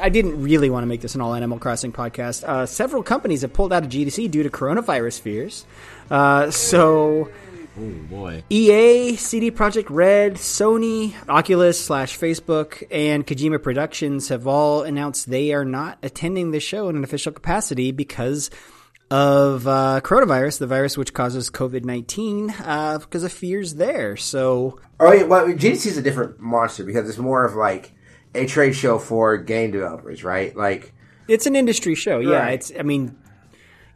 I 0.00 0.08
didn't 0.08 0.42
really 0.42 0.70
want 0.70 0.82
to 0.84 0.86
make 0.86 1.00
this 1.00 1.14
an 1.14 1.20
all 1.20 1.34
Animal 1.34 1.58
Crossing 1.58 1.92
podcast. 1.92 2.44
Uh, 2.44 2.66
several 2.66 3.02
companies 3.02 3.42
have 3.42 3.52
pulled 3.52 3.72
out 3.72 3.82
of 3.82 3.88
GDC 3.88 4.30
due 4.30 4.42
to 4.42 4.50
coronavirus 4.50 5.20
fears. 5.20 5.66
Uh, 6.10 6.50
so, 6.50 7.30
oh 7.78 7.90
boy, 8.08 8.44
EA, 8.50 9.16
CD 9.16 9.50
Projekt 9.50 9.86
Red, 9.90 10.34
Sony, 10.34 11.14
Oculus 11.28 11.82
slash 11.84 12.16
Facebook, 12.18 12.84
and 12.90 13.26
Kojima 13.26 13.60
Productions 13.62 14.28
have 14.28 14.46
all 14.46 14.82
announced 14.82 15.28
they 15.28 15.52
are 15.52 15.64
not 15.64 15.98
attending 16.02 16.52
the 16.52 16.60
show 16.60 16.88
in 16.88 16.96
an 16.96 17.02
official 17.02 17.32
capacity 17.32 17.90
because 17.90 18.50
of 19.10 19.66
uh, 19.66 20.00
coronavirus, 20.04 20.58
the 20.58 20.66
virus 20.66 20.96
which 20.96 21.12
causes 21.12 21.50
COVID 21.50 21.84
nineteen, 21.84 22.50
uh, 22.64 22.98
because 22.98 23.24
of 23.24 23.32
fears 23.32 23.74
there. 23.74 24.16
So, 24.16 24.78
oh 25.00 25.12
yeah, 25.12 25.24
well, 25.24 25.46
GDC 25.48 25.86
is 25.86 25.96
a 25.96 26.02
different 26.02 26.38
monster 26.38 26.84
because 26.84 27.08
it's 27.08 27.18
more 27.18 27.44
of 27.44 27.54
like 27.54 27.93
a 28.34 28.46
trade 28.46 28.74
show 28.74 28.98
for 28.98 29.36
game 29.36 29.70
developers, 29.70 30.24
right? 30.24 30.54
Like 30.56 30.92
it's 31.28 31.46
an 31.46 31.56
industry 31.56 31.94
show. 31.94 32.18
Yeah, 32.18 32.38
Right. 32.38 32.54
it's 32.54 32.72
I 32.78 32.82
mean 32.82 33.16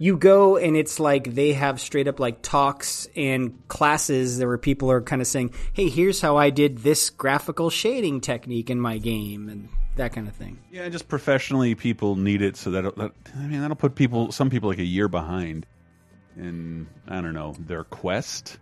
you 0.01 0.16
go 0.16 0.56
and 0.56 0.77
it's 0.77 1.01
like 1.01 1.35
they 1.35 1.52
have 1.55 1.81
straight 1.81 2.06
up 2.06 2.20
like 2.20 2.40
talks 2.40 3.09
and 3.16 3.59
classes 3.69 4.39
where 4.43 4.56
people 4.56 4.90
are 4.93 5.01
kind 5.01 5.20
of 5.20 5.27
saying, 5.27 5.52
"Hey, 5.73 5.89
here's 5.89 6.20
how 6.20 6.36
I 6.36 6.51
did 6.51 6.78
this 6.78 7.10
graphical 7.10 7.69
shading 7.69 8.20
technique 8.20 8.70
in 8.70 8.81
my 8.81 8.98
game." 8.98 9.48
And 9.48 9.69
that 9.97 10.12
kind 10.12 10.28
of 10.28 10.35
thing. 10.36 10.60
Yeah, 10.70 10.89
just 10.89 11.09
professionally, 11.09 11.74
people 11.74 12.15
need 12.15 12.40
it, 12.43 12.56
so 12.56 12.70
that, 12.70 12.94
that 12.97 13.10
I 13.36 13.47
mean 13.48 13.60
that'll 13.60 13.74
put 13.74 13.97
people, 13.97 14.31
some 14.31 14.48
people, 14.51 14.69
like 14.69 14.78
a 14.78 14.85
year 14.85 15.09
behind 15.09 15.66
in 16.36 16.86
I 17.09 17.20
don't 17.20 17.35
know 17.35 17.56
their 17.59 17.82
quest 17.82 18.59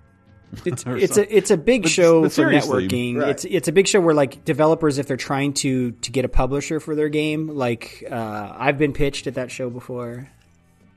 It's 0.65 0.85
it's 0.87 1.17
a 1.17 1.37
it's 1.37 1.51
a 1.51 1.57
big 1.57 1.83
but, 1.83 1.91
show 1.91 2.23
but 2.23 2.33
for 2.33 2.45
networking. 2.45 3.19
Right. 3.19 3.31
It's 3.31 3.45
it's 3.45 3.69
a 3.69 3.73
big 3.73 3.87
show 3.89 4.01
where 4.01 4.15
like 4.15 4.45
developers, 4.45 4.99
if 4.99 5.07
they're 5.07 5.17
trying 5.17 5.53
to 5.55 5.93
to 5.93 6.11
get 6.11 6.25
a 6.25 6.29
publisher 6.29 6.81
for 6.81 6.95
their 6.95 7.09
game, 7.09 7.49
like 7.49 8.05
uh, 8.11 8.53
I've 8.57 8.79
been 8.79 8.93
pitched 8.93 9.27
at 9.27 9.35
that 9.35 9.51
show 9.51 9.71
before. 9.71 10.29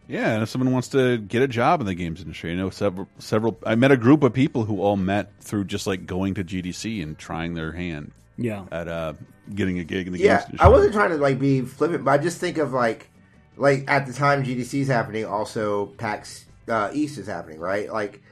Yeah, 0.08 0.34
and 0.34 0.42
if 0.42 0.50
someone 0.50 0.72
wants 0.74 0.88
to 0.90 1.20
get 1.20 1.44
a 1.44 1.48
job 1.48 1.82
in 1.82 1.86
the 1.86 1.94
games 1.94 2.20
industry, 2.20 2.52
I 2.52 2.56
know 2.56 2.72
several 2.72 3.08
several. 3.20 3.60
I 3.66 3.76
met 3.76 3.92
a 3.92 3.98
group 3.98 4.24
of 4.24 4.34
people 4.34 4.66
who 4.66 4.82
all 4.82 4.98
met 4.98 5.32
through 5.40 5.66
just 5.66 5.86
like 5.86 6.08
going 6.08 6.34
to 6.34 6.44
GDC 6.44 7.04
and 7.04 7.18
trying 7.18 7.54
their 7.54 7.74
hand. 7.74 8.12
Yeah. 8.36 8.66
At 8.72 8.88
uh, 8.88 9.14
getting 9.54 9.78
a 9.80 9.84
gig 9.84 10.08
in 10.08 10.14
the 10.14 10.20
yeah, 10.20 10.38
games 10.38 10.46
industry. 10.46 10.66
I 10.66 10.70
wasn't 10.70 10.94
trying 10.94 11.10
to 11.12 11.18
like 11.18 11.38
be 11.38 11.62
flippant, 11.62 12.06
but 12.06 12.12
I 12.12 12.18
just 12.18 12.40
think 12.40 12.58
of 12.58 12.74
like 12.74 13.10
like 13.56 13.84
at 13.88 14.08
the 14.08 14.14
time 14.14 14.44
GDC 14.44 14.82
is 14.82 14.88
happening, 14.88 15.26
also 15.26 15.88
PAX 15.98 16.46
uh, 16.68 16.90
East 16.94 17.20
is 17.20 17.28
happening, 17.28 17.60
right? 17.60 17.92
Like 17.92 18.24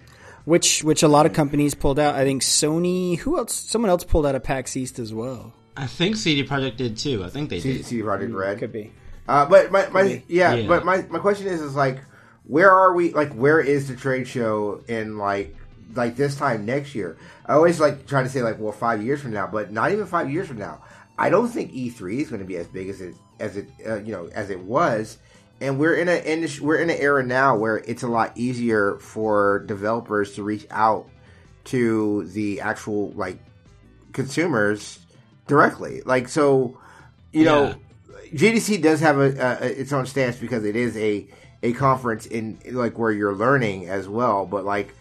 which 0.48 0.82
which 0.82 1.04
a 1.04 1.10
lot 1.10 1.26
of 1.26 1.34
companies 1.34 1.76
pulled 1.76 2.00
out. 2.00 2.16
I 2.16 2.24
think 2.24 2.42
Sony, 2.42 3.18
who 3.18 3.38
else? 3.38 3.54
Someone 3.54 3.90
else 3.90 4.06
pulled 4.06 4.26
out 4.26 4.34
of 4.34 4.44
PAX 4.44 4.78
East 4.78 4.98
as 4.98 5.14
well. 5.14 5.54
I 5.76 5.88
think 5.88 6.16
CD 6.16 6.48
Projekt 6.48 6.78
did 6.78 6.98
too. 6.98 7.22
I 7.26 7.30
think 7.30 7.50
they 7.50 7.60
C- 7.60 7.74
did. 7.74 7.86
CD 7.86 8.02
Projekt 8.02 8.34
Red 8.34 8.58
could 8.58 8.72
be. 8.72 8.94
Uh, 9.28 9.46
but 9.46 9.74
my, 9.74 9.90
my 9.90 10.24
yeah, 10.30 10.54
yeah, 10.54 10.68
but 10.68 10.86
my, 10.86 11.02
my 11.10 11.20
question 11.20 11.48
is 11.48 11.60
is 11.60 11.76
like 11.76 12.00
where 12.46 12.72
are 12.72 12.94
we 12.94 13.12
like 13.12 13.34
where 13.34 13.60
is 13.60 13.90
the 13.90 13.96
trade 13.98 14.26
show 14.26 14.82
in 14.88 15.18
like 15.18 15.54
like 15.96 16.16
this 16.16 16.38
time 16.38 16.66
next 16.66 16.96
year? 16.96 17.18
I 17.46 17.54
always 17.54 17.82
like 17.82 18.08
try 18.08 18.24
to 18.24 18.30
say 18.30 18.42
like 18.42 18.58
well 18.58 18.72
five 18.72 19.04
years 19.04 19.22
from 19.22 19.34
now, 19.34 19.48
but 19.48 19.74
not 19.74 19.92
even 19.92 20.06
five 20.06 20.32
years 20.32 20.48
from 20.48 20.60
now. 20.60 20.82
I 21.20 21.30
don't 21.30 21.50
think 21.50 21.74
E3 21.74 22.22
is 22.22 22.30
going 22.30 22.40
to 22.40 22.48
be 22.48 22.56
as 22.56 22.68
big 22.68 22.88
as 22.88 23.02
it 23.02 23.16
as 23.42 23.58
it 23.58 23.68
uh, 23.86 23.96
you 23.96 24.14
know 24.14 24.30
as 24.34 24.50
it 24.50 24.62
was 24.62 25.18
and 25.60 25.80
we're 25.80 25.96
in 25.96 26.08
a 26.10 26.48
we're 26.62 26.78
in 26.78 26.90
an 26.90 26.98
era 26.98 27.24
now 27.24 27.58
where 27.58 27.78
it's 27.78 28.04
a 28.04 28.08
lot 28.08 28.38
easier 28.38 28.98
for 29.00 29.64
developers 29.68 30.36
to 30.36 30.44
reach 30.44 30.68
out 30.70 31.10
to 31.66 32.26
the 32.28 32.62
actual 32.62 33.12
like 33.12 33.40
consumers 34.14 35.00
directly. 35.48 36.02
Like 36.06 36.28
so, 36.28 36.78
you 37.32 37.44
yeah. 37.44 37.52
know, 37.52 37.76
GDC 38.34 38.82
does 38.82 39.00
have 39.00 39.18
a, 39.18 39.60
a, 39.62 39.66
its 39.68 39.92
own 39.92 40.06
stance 40.06 40.38
because 40.38 40.64
it 40.64 40.76
is 40.76 40.96
a 40.98 41.28
a 41.64 41.74
conference 41.74 42.26
in 42.26 42.60
like 42.72 42.98
where 43.00 43.12
you're 43.12 43.36
learning 43.36 43.90
as 43.90 44.08
well. 44.08 44.46
But 44.46 44.64
like, 44.64 44.94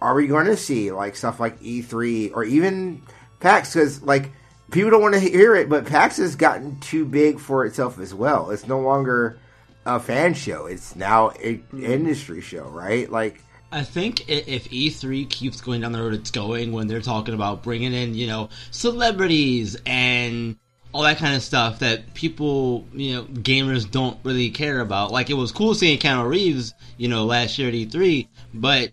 are 0.00 0.14
we 0.14 0.26
going 0.26 0.46
to 0.46 0.56
see 0.56 0.92
like 0.92 1.16
stuff 1.16 1.40
like 1.40 1.60
E3 1.60 2.32
or 2.34 2.44
even 2.44 3.02
PAX? 3.40 3.74
Because 3.74 4.02
like 4.02 4.30
people 4.70 4.90
don't 4.90 5.02
want 5.02 5.14
to 5.14 5.20
hear 5.20 5.56
it, 5.56 5.68
but 5.68 5.86
PAX 5.86 6.18
has 6.18 6.36
gotten 6.36 6.78
too 6.80 7.04
big 7.04 7.40
for 7.40 7.64
itself 7.64 7.98
as 7.98 8.14
well. 8.14 8.50
It's 8.50 8.68
no 8.68 8.80
longer 8.80 9.38
a 9.86 10.00
fan 10.00 10.34
show. 10.34 10.66
It's 10.66 10.96
now 10.96 11.30
an 11.30 11.62
industry 11.72 12.40
show, 12.40 12.64
right? 12.64 13.10
Like, 13.10 13.42
I 13.72 13.82
think 13.82 14.28
if 14.28 14.68
E3 14.70 15.28
keeps 15.28 15.60
going 15.60 15.80
down 15.80 15.92
the 15.92 16.00
road 16.00 16.14
it's 16.14 16.30
going, 16.30 16.72
when 16.72 16.86
they're 16.86 17.00
talking 17.00 17.34
about 17.34 17.62
bringing 17.62 17.92
in, 17.92 18.14
you 18.14 18.26
know, 18.26 18.48
celebrities 18.70 19.76
and 19.84 20.56
all 20.92 21.02
that 21.02 21.18
kind 21.18 21.34
of 21.34 21.42
stuff 21.42 21.80
that 21.80 22.14
people, 22.14 22.86
you 22.92 23.14
know, 23.14 23.24
gamers 23.24 23.90
don't 23.90 24.16
really 24.22 24.50
care 24.50 24.80
about. 24.80 25.10
Like, 25.10 25.28
it 25.28 25.34
was 25.34 25.50
cool 25.50 25.74
seeing 25.74 25.98
Keanu 25.98 26.28
Reeves, 26.28 26.72
you 26.96 27.08
know, 27.08 27.24
last 27.24 27.58
year 27.58 27.68
at 27.68 27.74
E3, 27.74 28.28
but 28.54 28.92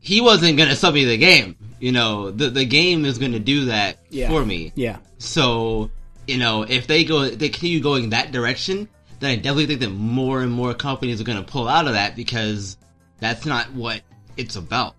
he 0.00 0.20
wasn't 0.20 0.58
gonna 0.58 0.76
sub 0.76 0.94
me 0.94 1.04
the 1.04 1.16
game. 1.16 1.56
You 1.78 1.92
know, 1.92 2.30
the 2.30 2.50
the 2.50 2.64
game 2.64 3.04
is 3.04 3.18
gonna 3.18 3.38
do 3.38 3.66
that 3.66 3.98
yeah. 4.10 4.28
for 4.28 4.44
me. 4.44 4.72
Yeah. 4.74 4.98
So, 5.18 5.90
you 6.26 6.38
know, 6.38 6.62
if 6.62 6.86
they 6.86 7.04
go, 7.04 7.28
they 7.28 7.48
continue 7.48 7.80
going 7.80 8.10
that 8.10 8.32
direction, 8.32 8.88
then 9.22 9.30
I 9.30 9.36
definitely 9.36 9.66
think 9.66 9.80
that 9.80 9.90
more 9.90 10.42
and 10.42 10.50
more 10.50 10.74
companies 10.74 11.20
are 11.20 11.24
going 11.24 11.42
to 11.42 11.48
pull 11.50 11.68
out 11.68 11.86
of 11.86 11.92
that 11.92 12.16
because 12.16 12.76
that's 13.20 13.46
not 13.46 13.72
what 13.72 14.02
it's 14.36 14.56
about, 14.56 14.96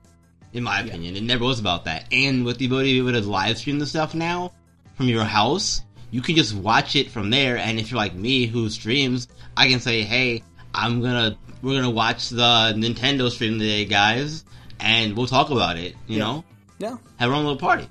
in 0.54 0.64
my 0.64 0.80
opinion. 0.80 1.16
Yeah. 1.16 1.22
It 1.22 1.26
never 1.26 1.44
was 1.44 1.60
about 1.60 1.86
that. 1.86 2.06
And 2.12 2.46
with 2.46 2.58
the 2.58 2.68
ability 2.68 2.98
to 2.98 3.04
be 3.04 3.10
able 3.10 3.22
to 3.22 3.30
live 3.30 3.58
stream 3.58 3.80
the 3.80 3.86
stuff 3.86 4.16
now 4.16 4.54
from 4.96 5.10
your 5.10 5.26
house, 5.26 5.82
you 6.10 6.22
can 6.22 6.38
just 6.38 6.56
watch 6.56 6.96
it 6.96 7.12
from 7.12 7.32
there. 7.32 7.58
And 7.58 7.78
if 7.80 7.92
you're 7.92 7.98
like 7.98 8.14
me 8.14 8.46
who 8.46 8.70
streams, 8.70 9.28
I 9.58 9.68
can 9.68 9.82
say, 9.82 10.04
hey, 10.04 10.42
I'm 10.74 11.02
gonna, 11.02 11.38
we're 11.62 11.76
gonna 11.76 11.90
watch 11.90 12.30
the 12.30 12.74
Nintendo 12.78 13.30
stream 13.30 13.60
today, 13.60 13.84
guys, 13.84 14.46
and 14.80 15.18
we'll 15.18 15.28
talk 15.28 15.50
about 15.50 15.78
it, 15.78 15.96
you 16.08 16.18
yeah. 16.18 16.24
know? 16.24 16.46
Yeah. 16.80 16.98
Have 17.18 17.30
our 17.30 17.36
own 17.36 17.44
little 17.44 17.60
party. 17.60 17.90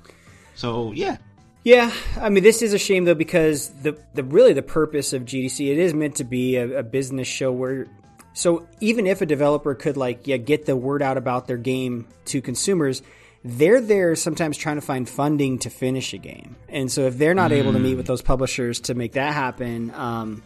So, 0.55 0.93
yeah. 0.93 1.17
Yeah, 1.63 1.93
I 2.19 2.29
mean, 2.29 2.43
this 2.43 2.61
is 2.61 2.73
a 2.73 2.77
shame 2.77 3.05
though 3.05 3.15
because 3.15 3.69
the 3.69 3.97
the 4.13 4.23
really 4.23 4.53
the 4.53 4.61
purpose 4.61 5.13
of 5.13 5.23
GDC 5.23 5.71
it 5.71 5.77
is 5.77 5.93
meant 5.93 6.17
to 6.17 6.23
be 6.23 6.57
a, 6.57 6.79
a, 6.79 6.83
business 6.83 7.27
show 7.27 7.53
where, 7.53 7.87
so 8.33 8.67
even 8.81 9.07
if 9.07 9.21
a 9.21 9.25
developer 9.25 9.73
could 9.73 9.95
like 9.95 10.27
yeah 10.27 10.37
get 10.37 10.65
the 10.65 10.75
word 10.75 11.01
out 11.01 11.17
about 11.17 11.47
their 11.47 11.57
game 11.57 12.07
to 12.25 12.41
consumers, 12.41 13.01
they're 13.45 13.79
there 13.79 14.15
sometimes 14.17 14.57
trying 14.57 14.75
to 14.75 14.81
find 14.81 15.07
funding 15.07 15.59
to 15.59 15.69
finish 15.69 16.13
a 16.13 16.17
game, 16.17 16.57
and 16.67 16.91
so 16.91 17.03
if 17.03 17.17
they're 17.17 17.33
not 17.33 17.51
mm. 17.51 17.55
able 17.55 17.71
to 17.71 17.79
meet 17.79 17.95
with 17.95 18.07
those 18.07 18.21
publishers 18.21 18.81
to 18.81 18.93
make 18.93 19.13
that 19.13 19.33
happen, 19.33 19.89
um, 19.91 20.43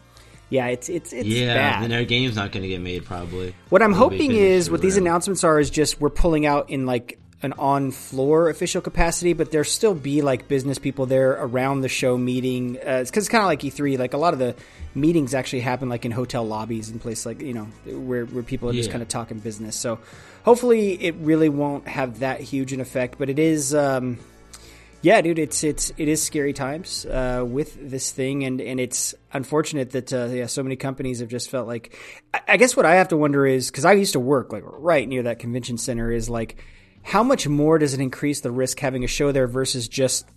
yeah, 0.50 0.68
it's 0.68 0.88
it's 0.88 1.14
it's 1.14 1.28
yeah, 1.28 1.56
bad. 1.56 1.84
then 1.84 1.90
their 1.90 2.06
game's 2.06 2.36
not 2.36 2.52
going 2.52 2.62
to 2.62 2.70
get 2.70 2.82
made 2.82 3.06
probably. 3.06 3.56
What 3.70 3.82
I'm 3.82 3.94
hoping 3.94 4.34
is 4.34 4.70
what 4.70 4.82
these 4.82 4.98
announcements 4.98 5.44
are 5.44 5.60
is 5.60 5.72
just 5.72 6.00
we're 6.00 6.12
pulling 6.12 6.46
out 6.46 6.70
in 6.70 6.86
like 6.86 7.20
an 7.44 7.54
on 7.54 7.92
floor 7.92 8.50
official 8.50 8.82
capacity, 8.82 9.34
but 9.34 9.52
there 9.52 9.64
still 9.64 9.94
be 9.94 10.22
like 10.22 10.48
business 10.48 10.80
people 10.80 11.06
there 11.06 11.34
around 11.34 11.82
the 11.82 11.90
show 11.90 12.18
meeting. 12.18 12.74
Because 12.74 13.12
uh, 13.12 13.20
it's 13.20 13.30
kind 13.30 13.44
of 13.44 13.48
like 13.48 13.60
E3. 13.62 14.00
Like 14.00 14.14
a 14.14 14.18
lot 14.18 14.34
of 14.34 14.40
the 14.40 14.56
meetings 14.96 15.36
actually 15.36 15.60
happen 15.60 15.90
like 15.90 16.06
in 16.06 16.12
hotel 16.12 16.44
lobbies 16.44 16.90
and 16.90 17.00
places 17.00 17.26
like 17.28 17.42
you 17.42 17.54
know 17.54 17.66
where 17.86 18.26
where 18.26 18.42
people 18.42 18.70
are 18.70 18.74
just 18.74 18.90
kind 18.90 19.04
of 19.04 19.08
talking 19.08 19.38
business. 19.38 19.76
So 19.76 20.00
hopefully 20.44 20.94
it 20.94 21.16
really 21.16 21.50
won't 21.50 21.88
have 21.88 22.20
that 22.20 22.42
huge 22.42 22.74
an 22.74 22.82
effect. 22.82 23.18
But 23.20 23.30
it 23.30 23.40
is. 23.40 23.74
Um, 23.74 24.20
yeah, 25.04 25.22
dude, 25.22 25.38
it's 25.38 25.64
it's 25.64 25.94
it 25.96 26.08
is 26.08 26.24
scary 26.24 26.54
times 26.54 27.06
uh, 27.06 27.46
with 27.48 27.78
this 27.92 28.10
thing, 28.10 28.44
and, 28.46 28.60
and 28.60 28.80
it's 28.80 29.14
unfortunate 29.32 29.92
that 29.92 30.12
uh, 30.12 30.26
yeah, 30.26 30.48
so 30.48 30.64
many 30.64 30.76
companies 30.76 31.20
have 31.20 31.30
just 31.30 31.52
felt 31.52 31.68
like. 31.68 31.96
I, 32.34 32.42
I 32.48 32.58
guess 32.58 32.76
what 32.76 32.88
I 32.88 32.96
have 32.96 33.10
to 33.10 33.18
wonder 33.18 33.46
is 33.46 33.70
because 33.70 33.86
I 33.86 33.94
used 33.94 34.14
to 34.14 34.20
work 34.20 34.52
like 34.52 34.64
right 34.66 35.08
near 35.08 35.24
that 35.24 35.38
convention 35.38 35.78
center 35.78 36.12
is 36.12 36.32
like 36.32 36.58
how 37.08 37.24
much 37.24 37.48
more 37.48 37.80
does 37.80 37.94
it 37.94 38.02
increase 38.02 38.42
the 38.42 38.52
risk 38.52 38.80
having 38.80 39.06
a 39.06 39.08
show 39.08 39.32
there 39.32 39.48
versus 39.48 39.88
just 39.88 40.28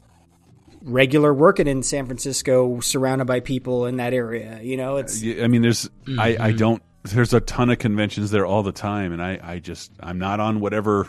regular 0.82 1.34
working 1.34 1.66
in 1.66 1.82
San 1.82 2.06
Francisco, 2.06 2.78
surrounded 2.78 3.24
by 3.24 3.40
people 3.40 3.86
in 3.86 3.96
that 3.96 4.14
area? 4.14 4.60
You 4.62 4.76
know, 4.76 4.96
it's. 4.98 5.20
I 5.20 5.48
mean, 5.48 5.62
there's 5.62 5.88
mm-hmm. 6.04 6.20
I, 6.20 6.26
I 6.26 6.36
mm-hmm. 6.36 6.58
don't. 6.58 6.82
There's 7.02 7.34
a 7.34 7.40
ton 7.40 7.70
of 7.70 7.80
conventions 7.80 8.30
there 8.30 8.46
all 8.46 8.62
the 8.62 8.70
time, 8.70 9.12
and 9.12 9.20
I 9.20 9.40
I 9.42 9.58
just 9.58 9.90
I'm 9.98 10.20
not 10.20 10.38
on 10.38 10.60
whatever. 10.60 11.08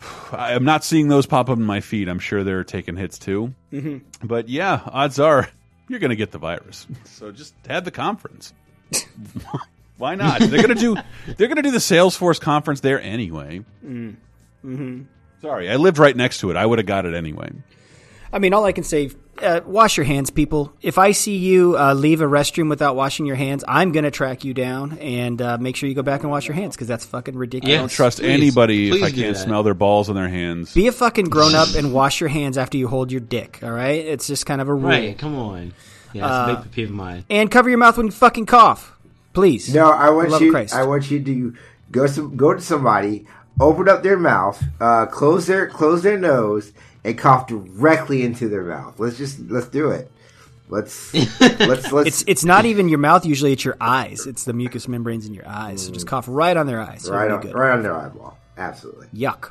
I'm 0.32 0.64
not 0.64 0.84
seeing 0.84 1.08
those 1.08 1.26
pop 1.26 1.50
up 1.50 1.58
in 1.58 1.64
my 1.64 1.80
feed. 1.80 2.08
I'm 2.08 2.18
sure 2.18 2.42
they're 2.42 2.64
taking 2.64 2.96
hits 2.96 3.18
too. 3.18 3.54
Mm-hmm. 3.74 4.26
But 4.26 4.48
yeah, 4.48 4.80
odds 4.86 5.18
are 5.18 5.50
you're 5.90 6.00
going 6.00 6.10
to 6.10 6.16
get 6.16 6.30
the 6.30 6.38
virus. 6.38 6.86
So 7.04 7.30
just 7.30 7.54
have 7.68 7.84
the 7.84 7.90
conference. 7.90 8.54
Why 9.98 10.14
not? 10.14 10.40
They're 10.40 10.60
gonna 10.60 10.74
do. 10.74 10.96
They're 11.36 11.48
gonna 11.48 11.62
do 11.62 11.70
the 11.70 11.78
Salesforce 11.78 12.40
conference 12.40 12.80
there 12.80 13.00
anyway. 13.00 13.64
Mm. 13.84 14.16
Mm-hmm. 14.66 15.02
Sorry, 15.42 15.70
I 15.70 15.76
lived 15.76 15.98
right 15.98 16.16
next 16.16 16.38
to 16.40 16.50
it. 16.50 16.56
I 16.56 16.66
would 16.66 16.78
have 16.78 16.86
got 16.86 17.06
it 17.06 17.14
anyway. 17.14 17.50
I 18.32 18.38
mean, 18.38 18.52
all 18.52 18.64
I 18.64 18.72
can 18.72 18.84
say, 18.84 19.10
uh, 19.40 19.60
wash 19.64 19.96
your 19.96 20.04
hands, 20.04 20.30
people. 20.30 20.72
If 20.82 20.98
I 20.98 21.12
see 21.12 21.36
you 21.36 21.78
uh, 21.78 21.94
leave 21.94 22.20
a 22.20 22.24
restroom 22.24 22.68
without 22.68 22.96
washing 22.96 23.26
your 23.26 23.36
hands, 23.36 23.64
I'm 23.68 23.92
going 23.92 24.04
to 24.04 24.10
track 24.10 24.44
you 24.44 24.52
down 24.54 24.98
and 24.98 25.40
uh, 25.40 25.58
make 25.58 25.76
sure 25.76 25.88
you 25.88 25.94
go 25.94 26.02
back 26.02 26.22
and 26.22 26.30
wash 26.30 26.48
your 26.48 26.54
hands 26.54 26.74
because 26.74 26.88
that's 26.88 27.04
fucking 27.04 27.36
ridiculous. 27.36 27.74
I 27.74 27.78
don't 27.78 27.88
trust 27.88 28.18
please, 28.18 28.28
anybody 28.28 28.90
please 28.90 29.02
if 29.02 29.08
I 29.08 29.10
can't 29.12 29.36
smell 29.36 29.62
their 29.62 29.74
balls 29.74 30.08
on 30.08 30.16
their 30.16 30.28
hands. 30.28 30.74
Be 30.74 30.88
a 30.88 30.92
fucking 30.92 31.26
grown 31.26 31.54
up 31.54 31.74
and 31.76 31.92
wash 31.92 32.20
your 32.20 32.28
hands 32.28 32.58
after 32.58 32.76
you 32.76 32.88
hold 32.88 33.12
your 33.12 33.20
dick. 33.20 33.60
All 33.62 33.70
right, 33.70 34.04
it's 34.04 34.26
just 34.26 34.46
kind 34.46 34.60
of 34.60 34.68
a 34.68 34.74
rule. 34.74 34.88
Right? 34.88 35.16
Come 35.16 35.36
on. 35.36 35.72
Yeah, 36.12 36.52
it's 36.52 36.58
a 36.58 36.62
big 36.62 36.72
peeve 36.72 36.88
of 36.88 36.94
mine. 36.94 37.24
And 37.30 37.50
cover 37.50 37.68
your 37.68 37.78
mouth 37.78 37.96
when 37.96 38.06
you 38.06 38.12
fucking 38.12 38.46
cough, 38.46 38.96
please. 39.34 39.72
No, 39.74 39.90
I 39.90 40.10
want 40.10 40.40
you. 40.40 40.56
I 40.72 40.84
want 40.84 41.10
you 41.10 41.22
to 41.22 41.56
go 41.90 42.06
some, 42.06 42.36
go 42.36 42.54
to 42.54 42.60
somebody 42.60 43.26
open 43.60 43.88
up 43.88 44.02
their 44.02 44.18
mouth, 44.18 44.62
uh, 44.80 45.06
close 45.06 45.46
their 45.46 45.66
close 45.68 46.02
their 46.02 46.18
nose, 46.18 46.72
and 47.04 47.16
cough 47.16 47.46
directly 47.46 48.22
into 48.22 48.48
their 48.48 48.64
mouth. 48.64 48.98
Let's 48.98 49.18
just 49.18 49.38
let's 49.48 49.68
do 49.68 49.90
it. 49.90 50.10
Let's 50.68 51.14
let's 51.40 51.92
let's. 51.92 52.08
it's 52.08 52.24
it's 52.26 52.44
not 52.44 52.64
even 52.66 52.88
your 52.88 52.98
mouth. 52.98 53.24
Usually, 53.24 53.52
it's 53.52 53.64
your 53.64 53.76
eyes. 53.80 54.26
It's 54.26 54.44
the 54.44 54.52
mucous 54.52 54.88
membranes 54.88 55.26
in 55.26 55.34
your 55.34 55.46
eyes. 55.46 55.86
So 55.86 55.92
just 55.92 56.06
cough 56.06 56.26
right 56.28 56.56
on 56.56 56.66
their 56.66 56.80
eyes. 56.80 57.08
Right 57.08 57.30
on, 57.30 57.50
right 57.50 57.72
on 57.72 57.82
their 57.82 57.94
eyeball. 57.94 58.36
Absolutely. 58.56 59.06
Yuck. 59.14 59.50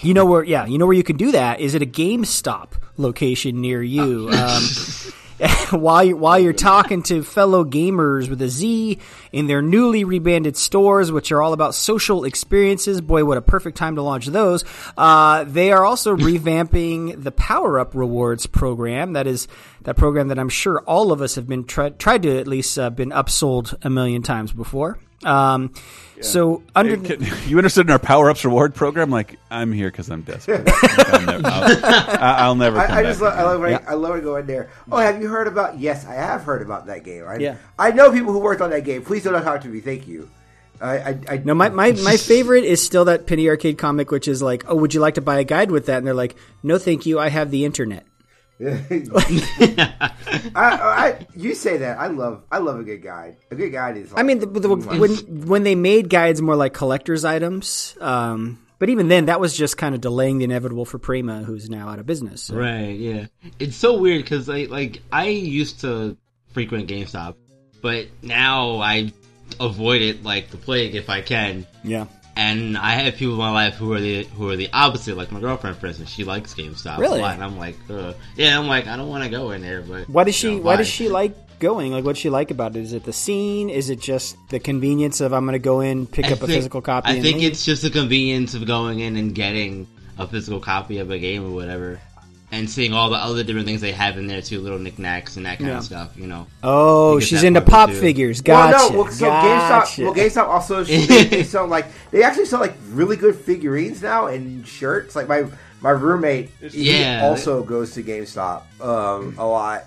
You 0.00 0.14
know 0.14 0.24
where? 0.24 0.44
Yeah, 0.44 0.66
you 0.66 0.78
know 0.78 0.86
where 0.86 0.96
you 0.96 1.02
can 1.02 1.16
do 1.16 1.32
that 1.32 1.60
is 1.60 1.74
at 1.74 1.82
a 1.82 1.86
GameStop 1.86 2.70
location 2.96 3.60
near 3.60 3.82
you. 3.82 4.30
Um, 4.36 4.62
while 5.70 6.04
you, 6.04 6.16
while 6.16 6.38
you're 6.38 6.52
talking 6.52 7.02
to 7.04 7.22
fellow 7.22 7.64
gamers 7.64 8.28
with 8.28 8.40
a 8.40 8.48
Z 8.48 8.98
in 9.32 9.46
their 9.46 9.60
newly 9.60 10.04
rebranded 10.04 10.56
stores, 10.56 11.12
which 11.12 11.30
are 11.32 11.42
all 11.42 11.52
about 11.52 11.74
social 11.74 12.24
experiences. 12.24 13.00
Boy, 13.00 13.24
what 13.24 13.36
a 13.36 13.42
perfect 13.42 13.76
time 13.76 13.96
to 13.96 14.02
launch 14.02 14.26
those! 14.26 14.64
Uh, 14.96 15.44
they 15.44 15.72
are 15.72 15.84
also 15.84 16.16
revamping 16.16 17.22
the 17.22 17.32
Power 17.32 17.78
Up 17.78 17.94
Rewards 17.94 18.46
program. 18.46 19.12
That 19.12 19.26
is 19.26 19.48
that 19.82 19.96
program 19.96 20.28
that 20.28 20.38
I'm 20.38 20.48
sure 20.48 20.80
all 20.80 21.12
of 21.12 21.20
us 21.20 21.34
have 21.34 21.46
been 21.46 21.64
tried 21.64 22.22
to 22.22 22.38
at 22.38 22.46
least 22.46 22.78
uh, 22.78 22.90
been 22.90 23.10
upsold 23.10 23.74
a 23.82 23.90
million 23.90 24.22
times 24.22 24.52
before. 24.52 24.98
Um, 25.26 25.72
So 26.22 26.62
under 26.74 26.96
Hey, 26.96 27.16
can- 27.16 27.26
you 27.48 27.58
interested 27.58 27.82
in 27.86 27.90
our 27.90 27.98
power 27.98 28.30
ups 28.30 28.42
reward 28.44 28.74
program? 28.74 29.10
Like 29.10 29.38
I'm 29.50 29.70
here 29.72 29.90
because 29.90 30.08
I'm 30.10 30.22
desperate. 30.22 30.66
Like, 30.96 31.08
I'll, 31.12 31.20
never, 31.26 31.46
I'll, 31.46 32.18
I- 32.24 32.36
I'll 32.38 32.54
never 32.54 32.76
come 32.80 32.90
I, 32.90 32.94
I 32.94 33.02
back. 33.02 33.04
just 33.10 33.20
love, 33.20 33.34
I 33.38 33.42
love, 33.42 33.60
when 33.60 33.70
Yeah. 33.72 33.84
I, 33.86 33.90
I 33.92 33.94
love 33.94 34.14
to 34.16 34.22
go 34.22 34.36
in 34.36 34.46
there. 34.46 34.70
Oh, 34.90 34.96
have 34.96 35.20
you 35.20 35.28
heard 35.28 35.46
about? 35.46 35.78
Yes, 35.78 36.06
I 36.06 36.14
have 36.14 36.42
heard 36.44 36.62
about 36.62 36.86
that 36.86 37.04
game. 37.04 37.24
I, 37.28 37.36
Yeah. 37.36 37.56
I 37.78 37.90
know 37.90 38.10
people 38.12 38.32
who 38.32 38.38
worked 38.38 38.62
on 38.62 38.70
that 38.70 38.84
game. 38.84 39.02
Please 39.04 39.24
don't 39.24 39.40
talk 39.42 39.60
to 39.62 39.68
me. 39.68 39.80
Thank 39.80 40.06
you. 40.08 40.30
I, 40.80 40.96
I, 40.98 41.18
I 41.28 41.36
No, 41.44 41.54
my, 41.54 41.68
my, 41.70 41.92
my 41.92 42.16
favorite 42.32 42.64
is 42.64 42.82
still 42.82 43.04
that 43.06 43.26
Penny 43.26 43.48
Arcade 43.48 43.76
comic, 43.78 44.10
which 44.10 44.26
is 44.28 44.40
like, 44.42 44.64
oh, 44.68 44.76
would 44.76 44.94
you 44.94 45.00
like 45.00 45.14
to 45.14 45.20
buy 45.22 45.38
a 45.38 45.44
guide 45.44 45.70
with 45.70 45.86
that? 45.86 45.98
And 45.98 46.06
they're 46.06 46.14
like, 46.14 46.36
no, 46.62 46.78
thank 46.78 47.04
you. 47.06 47.18
I 47.18 47.28
have 47.28 47.50
the 47.50 47.64
internet. 47.66 48.06
I, 49.88 50.02
I, 50.54 51.26
you 51.36 51.54
say 51.54 51.76
that. 51.78 51.98
I 51.98 52.06
love, 52.08 52.42
I 52.50 52.58
love 52.58 52.78
a 52.80 52.84
good 52.84 53.02
guide. 53.02 53.36
A 53.50 53.54
good 53.54 53.70
guide 53.70 53.96
is. 53.96 54.12
Like, 54.12 54.20
I 54.20 54.22
mean, 54.22 54.38
the, 54.38 54.46
the, 54.46 54.68
when 54.74 55.46
when 55.46 55.62
they 55.64 55.74
made 55.74 56.08
guides 56.08 56.40
more 56.40 56.56
like 56.56 56.72
collector's 56.72 57.24
items, 57.24 57.96
um, 58.00 58.58
but 58.78 58.88
even 58.90 59.08
then, 59.08 59.26
that 59.26 59.40
was 59.40 59.56
just 59.56 59.76
kind 59.76 59.94
of 59.94 60.00
delaying 60.00 60.38
the 60.38 60.44
inevitable 60.44 60.84
for 60.84 60.98
Prima, 60.98 61.42
who's 61.42 61.68
now 61.70 61.88
out 61.88 61.98
of 61.98 62.06
business. 62.06 62.44
So- 62.44 62.56
Right, 62.56 62.98
yeah. 62.98 63.26
It's 63.58 63.76
so 63.76 63.98
weird 63.98 64.22
because 64.24 64.48
like, 64.48 64.70
like 64.70 65.02
I 65.12 65.26
used 65.28 65.80
to 65.82 66.16
frequent 66.52 66.88
GameStop, 66.88 67.36
but 67.82 68.06
now 68.22 68.78
I 68.80 69.12
avoid 69.60 70.02
it 70.02 70.22
like 70.22 70.50
the 70.50 70.56
plague 70.56 70.94
if 70.94 71.08
I 71.10 71.20
can. 71.20 71.66
Yeah. 71.84 72.06
And 72.36 72.76
I 72.76 72.90
have 72.92 73.14
people 73.16 73.32
in 73.34 73.38
my 73.40 73.50
life 73.50 73.74
who 73.76 73.92
are 73.94 74.00
the 74.00 74.24
who 74.24 74.50
are 74.50 74.56
the 74.56 74.68
opposite. 74.72 75.16
Like 75.16 75.32
my 75.32 75.40
girlfriend, 75.40 75.78
for 75.78 75.86
instance, 75.86 76.10
she 76.10 76.24
likes 76.24 76.52
GameStop 76.54 76.98
Really? 76.98 77.18
a 77.18 77.22
lot, 77.22 77.34
and 77.34 77.42
I'm 77.42 77.56
like, 77.58 77.76
Ugh. 77.88 78.14
yeah, 78.36 78.58
I'm 78.58 78.66
like, 78.66 78.86
I 78.86 78.96
don't 78.96 79.08
want 79.08 79.24
to 79.24 79.30
go 79.30 79.52
in 79.52 79.62
there. 79.62 79.80
But 79.82 80.08
Why 80.08 80.24
does 80.24 80.34
she? 80.34 80.50
you 80.50 80.56
know, 80.58 80.62
why 80.62 80.76
does 80.76 80.86
she 80.88 81.08
like 81.08 81.34
going? 81.58 81.92
Like, 81.92 82.04
what's 82.04 82.20
she 82.20 82.28
like 82.28 82.50
about 82.50 82.76
it? 82.76 82.80
Is 82.80 82.92
it 82.92 83.04
the 83.04 83.12
scene? 83.14 83.70
Is 83.70 83.88
it 83.88 84.00
just 84.00 84.36
the 84.50 84.60
convenience 84.60 85.22
of 85.22 85.32
I'm 85.32 85.44
going 85.46 85.54
to 85.54 85.58
go 85.58 85.80
in, 85.80 86.06
pick 86.06 86.26
I 86.26 86.32
up 86.32 86.42
a 86.42 86.46
physical 86.46 86.82
copy? 86.82 87.08
I 87.08 87.20
think 87.20 87.38
leave? 87.38 87.52
it's 87.52 87.64
just 87.64 87.80
the 87.82 87.90
convenience 87.90 88.52
of 88.54 88.66
going 88.66 89.00
in 89.00 89.16
and 89.16 89.34
getting 89.34 89.86
a 90.18 90.26
physical 90.26 90.60
copy 90.60 90.98
of 90.98 91.10
a 91.10 91.18
game 91.18 91.46
or 91.46 91.54
whatever, 91.54 91.98
and 92.52 92.70
seeing 92.70 92.92
all 92.92 93.10
the 93.10 93.16
other 93.16 93.42
different 93.42 93.66
things 93.66 93.80
they 93.80 93.92
have 93.92 94.16
in 94.18 94.26
there 94.28 94.40
too, 94.40 94.60
little 94.60 94.78
knickknacks 94.78 95.36
and 95.36 95.46
that 95.46 95.58
kind 95.58 95.70
Yeah. 95.70 95.78
of 95.78 95.84
stuff. 95.84 96.12
You 96.16 96.26
know. 96.28 96.46
Oh, 96.62 97.18
she's 97.20 97.42
into 97.42 97.60
pop 97.60 97.90
too. 97.90 97.96
figures. 98.00 98.42
Well, 98.46 98.70
Gotcha. 98.70 98.92
no, 98.92 98.98
well, 99.02 99.12
so 99.12 99.26
gotcha. 99.26 100.02
GameStop, 100.02 100.04
well, 100.04 100.14
GameStop 100.14 100.48
also 100.48 100.84
they, 100.84 101.24
they 101.24 101.42
sell 101.42 101.66
like 101.66 101.86
they 102.10 102.22
actually 102.22 102.46
sell 102.46 102.60
like 102.60 102.74
really 102.90 103.16
good 103.16 103.34
figurines 103.36 104.02
now 104.02 104.26
and 104.26 104.66
shirts. 104.66 105.16
Like 105.16 105.28
my 105.28 105.44
my 105.80 105.90
roommate, 105.90 106.50
he 106.60 106.98
Yeah. 107.00 107.22
also 107.24 107.62
goes 107.62 107.92
to 107.94 108.02
GameStop 108.02 108.62
um, 108.80 109.34
a 109.38 109.46
lot, 109.46 109.84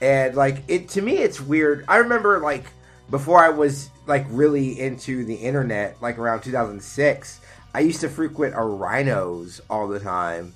and 0.00 0.34
like 0.34 0.62
it 0.68 0.88
to 0.90 1.02
me, 1.02 1.18
it's 1.18 1.40
weird. 1.40 1.84
I 1.88 1.98
remember 1.98 2.40
like 2.40 2.64
before 3.10 3.42
I 3.44 3.50
was 3.50 3.90
like 4.06 4.24
really 4.30 4.80
into 4.80 5.24
the 5.24 5.34
internet, 5.34 5.96
like 6.00 6.18
around 6.18 6.40
2006, 6.42 7.40
I 7.74 7.80
used 7.80 8.00
to 8.00 8.08
frequent 8.08 8.54
a 8.56 8.62
Rhinos 8.62 9.60
all 9.70 9.86
the 9.88 10.00
time. 10.00 10.54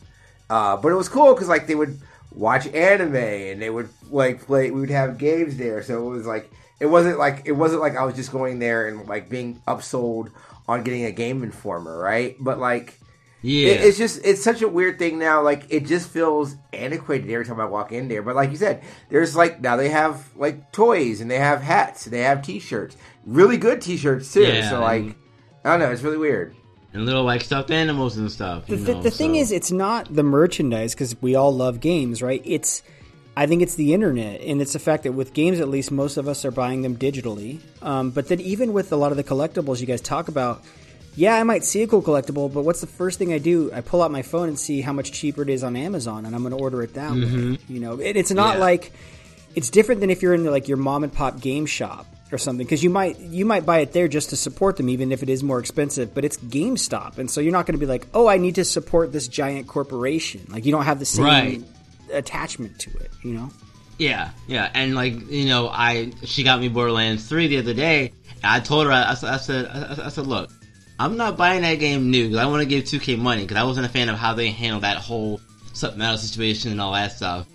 Uh, 0.52 0.76
but 0.76 0.92
it 0.92 0.96
was 0.96 1.08
cool 1.08 1.32
because 1.32 1.48
like 1.48 1.66
they 1.66 1.74
would 1.74 1.98
watch 2.30 2.66
anime 2.66 3.16
and 3.16 3.62
they 3.62 3.70
would 3.70 3.88
like 4.10 4.44
play. 4.44 4.70
We 4.70 4.80
would 4.80 4.90
have 4.90 5.16
games 5.16 5.56
there, 5.56 5.82
so 5.82 6.06
it 6.06 6.10
was 6.10 6.26
like 6.26 6.50
it 6.78 6.84
wasn't 6.84 7.18
like 7.18 7.44
it 7.46 7.52
wasn't 7.52 7.80
like 7.80 7.96
I 7.96 8.04
was 8.04 8.14
just 8.14 8.30
going 8.30 8.58
there 8.58 8.86
and 8.86 9.08
like 9.08 9.30
being 9.30 9.62
upsold 9.66 10.30
on 10.68 10.82
getting 10.82 11.06
a 11.06 11.10
Game 11.10 11.42
Informer, 11.42 11.96
right? 11.98 12.36
But 12.38 12.58
like. 12.58 12.98
Yeah. 13.44 13.70
It, 13.70 13.80
it's 13.80 13.98
just 13.98 14.20
it's 14.24 14.44
such 14.44 14.60
a 14.60 14.68
weird 14.68 14.98
thing 14.98 15.18
now. 15.18 15.40
Like 15.42 15.64
it 15.70 15.86
just 15.86 16.10
feels 16.10 16.54
antiquated 16.74 17.30
every 17.30 17.46
time 17.46 17.58
I 17.58 17.64
walk 17.64 17.90
in 17.90 18.08
there. 18.08 18.22
But 18.22 18.36
like 18.36 18.50
you 18.50 18.56
said, 18.56 18.84
there's 19.08 19.34
like 19.34 19.62
now 19.62 19.76
they 19.76 19.88
have 19.88 20.28
like 20.36 20.70
toys 20.70 21.22
and 21.22 21.30
they 21.30 21.38
have 21.38 21.62
hats 21.62 22.04
and 22.04 22.12
they 22.12 22.20
have 22.20 22.42
T-shirts, 22.42 22.94
really 23.24 23.56
good 23.56 23.80
T-shirts 23.80 24.32
too. 24.32 24.42
Yeah, 24.42 24.68
so 24.68 24.80
like 24.80 25.16
I 25.64 25.70
don't 25.70 25.80
know, 25.80 25.90
it's 25.90 26.02
really 26.02 26.18
weird. 26.18 26.54
And 26.94 27.06
little 27.06 27.24
like 27.24 27.40
stuffed 27.42 27.70
animals 27.70 28.16
and 28.16 28.30
stuff. 28.30 28.66
The, 28.66 28.76
know, 28.76 29.02
the 29.02 29.10
thing 29.10 29.34
so- 29.34 29.40
is, 29.40 29.52
it's 29.52 29.70
not 29.72 30.14
the 30.14 30.22
merchandise 30.22 30.94
because 30.94 31.20
we 31.22 31.34
all 31.34 31.54
love 31.54 31.80
games, 31.80 32.22
right? 32.22 32.42
It's, 32.44 32.82
I 33.36 33.46
think 33.46 33.62
it's 33.62 33.76
the 33.76 33.94
internet, 33.94 34.40
and 34.42 34.60
it's 34.60 34.74
the 34.74 34.78
fact 34.78 35.04
that 35.04 35.12
with 35.12 35.32
games, 35.32 35.58
at 35.60 35.68
least 35.68 35.90
most 35.90 36.16
of 36.18 36.28
us 36.28 36.44
are 36.44 36.50
buying 36.50 36.82
them 36.82 36.96
digitally. 36.96 37.60
Um, 37.80 38.10
but 38.10 38.28
then 38.28 38.40
even 38.40 38.72
with 38.74 38.92
a 38.92 38.96
lot 38.96 39.10
of 39.10 39.16
the 39.16 39.24
collectibles 39.24 39.80
you 39.80 39.86
guys 39.86 40.00
talk 40.02 40.28
about, 40.28 40.62
yeah, 41.14 41.34
I 41.36 41.42
might 41.42 41.64
see 41.64 41.82
a 41.82 41.86
cool 41.86 42.02
collectible, 42.02 42.52
but 42.52 42.62
what's 42.64 42.80
the 42.80 42.86
first 42.86 43.18
thing 43.18 43.32
I 43.32 43.38
do? 43.38 43.70
I 43.72 43.80
pull 43.82 44.02
out 44.02 44.10
my 44.10 44.22
phone 44.22 44.48
and 44.48 44.58
see 44.58 44.80
how 44.80 44.92
much 44.92 45.12
cheaper 45.12 45.42
it 45.42 45.50
is 45.50 45.62
on 45.64 45.76
Amazon, 45.76 46.24
and 46.26 46.34
I'm 46.34 46.42
going 46.42 46.56
to 46.56 46.62
order 46.62 46.82
it 46.82 46.94
that 46.94 47.10
way. 47.12 47.18
Mhm. 47.18 47.58
You 47.68 47.80
know, 47.80 48.00
it, 48.00 48.16
it's 48.16 48.30
not 48.30 48.54
Yeah. 48.56 48.60
like 48.60 48.92
it's 49.54 49.68
different 49.68 50.00
than 50.00 50.08
if 50.10 50.22
you're 50.22 50.32
in 50.34 50.44
like 50.44 50.68
your 50.68 50.78
mom 50.78 51.04
and 51.04 51.12
pop 51.12 51.38
game 51.40 51.66
shop 51.66 52.06
or 52.32 52.38
something 52.38 52.64
because 52.66 52.82
you 52.82 52.90
might 52.90 53.18
you 53.20 53.44
might 53.44 53.64
buy 53.66 53.78
it 53.80 53.92
there 53.92 54.08
just 54.08 54.30
to 54.30 54.36
support 54.36 54.76
them 54.76 54.88
even 54.88 55.12
if 55.12 55.22
it 55.22 55.28
is 55.28 55.42
more 55.42 55.58
expensive 55.58 56.14
but 56.14 56.24
it's 56.24 56.36
GameStop 56.38 57.18
and 57.18 57.30
so 57.30 57.40
you're 57.40 57.52
not 57.52 57.66
going 57.66 57.74
to 57.78 57.80
be 57.80 57.86
like 57.86 58.06
oh 58.14 58.26
I 58.28 58.38
need 58.38 58.54
to 58.56 58.64
support 58.64 59.12
this 59.12 59.28
giant 59.28 59.66
corporation 59.66 60.46
like 60.48 60.64
you 60.64 60.72
don't 60.72 60.84
have 60.84 60.98
the 60.98 61.04
same 61.06 61.24
Right. 61.24 61.62
attachment 62.12 62.78
to 62.80 62.90
it 62.98 63.10
you 63.22 63.32
know 63.34 63.50
Yeah, 63.98 64.30
yeah, 64.48 64.70
and 64.74 64.94
like 64.94 65.14
you 65.30 65.46
know, 65.46 65.68
I 65.68 66.12
she 66.24 66.42
got 66.42 66.58
me 66.60 66.68
Borderlands 66.68 67.28
three 67.28 67.46
the 67.48 67.58
other 67.58 67.74
day. 67.74 68.12
And 68.42 68.50
I 68.50 68.58
told 68.60 68.86
her, 68.86 68.92
I, 68.92 69.14
said- 69.14 69.30
I 69.32 69.36
said, 69.36 69.66
I, 69.66 70.06
I 70.06 70.08
said, 70.08 70.26
look, 70.26 70.50
I'm 70.98 71.16
not 71.16 71.36
buying 71.36 71.62
that 71.62 71.76
game 71.78 72.10
new 72.10 72.24
because 72.28 72.38
I 72.42 72.46
want 72.46 72.62
to 72.62 72.66
give 72.68 72.82
2K 72.84 73.16
money 73.18 73.42
because 73.42 73.56
I 73.58 73.62
wasn't 73.64 73.86
a 73.86 73.88
fan 73.88 74.08
of 74.08 74.16
how 74.16 74.34
they 74.34 74.50
handled 74.50 74.82
that 74.82 74.96
whole 74.96 75.40
SupMatto 75.74 76.18
situation 76.18 76.72
and 76.72 76.80
all 76.80 76.92
that 76.94 77.12
stuff. 77.12 77.46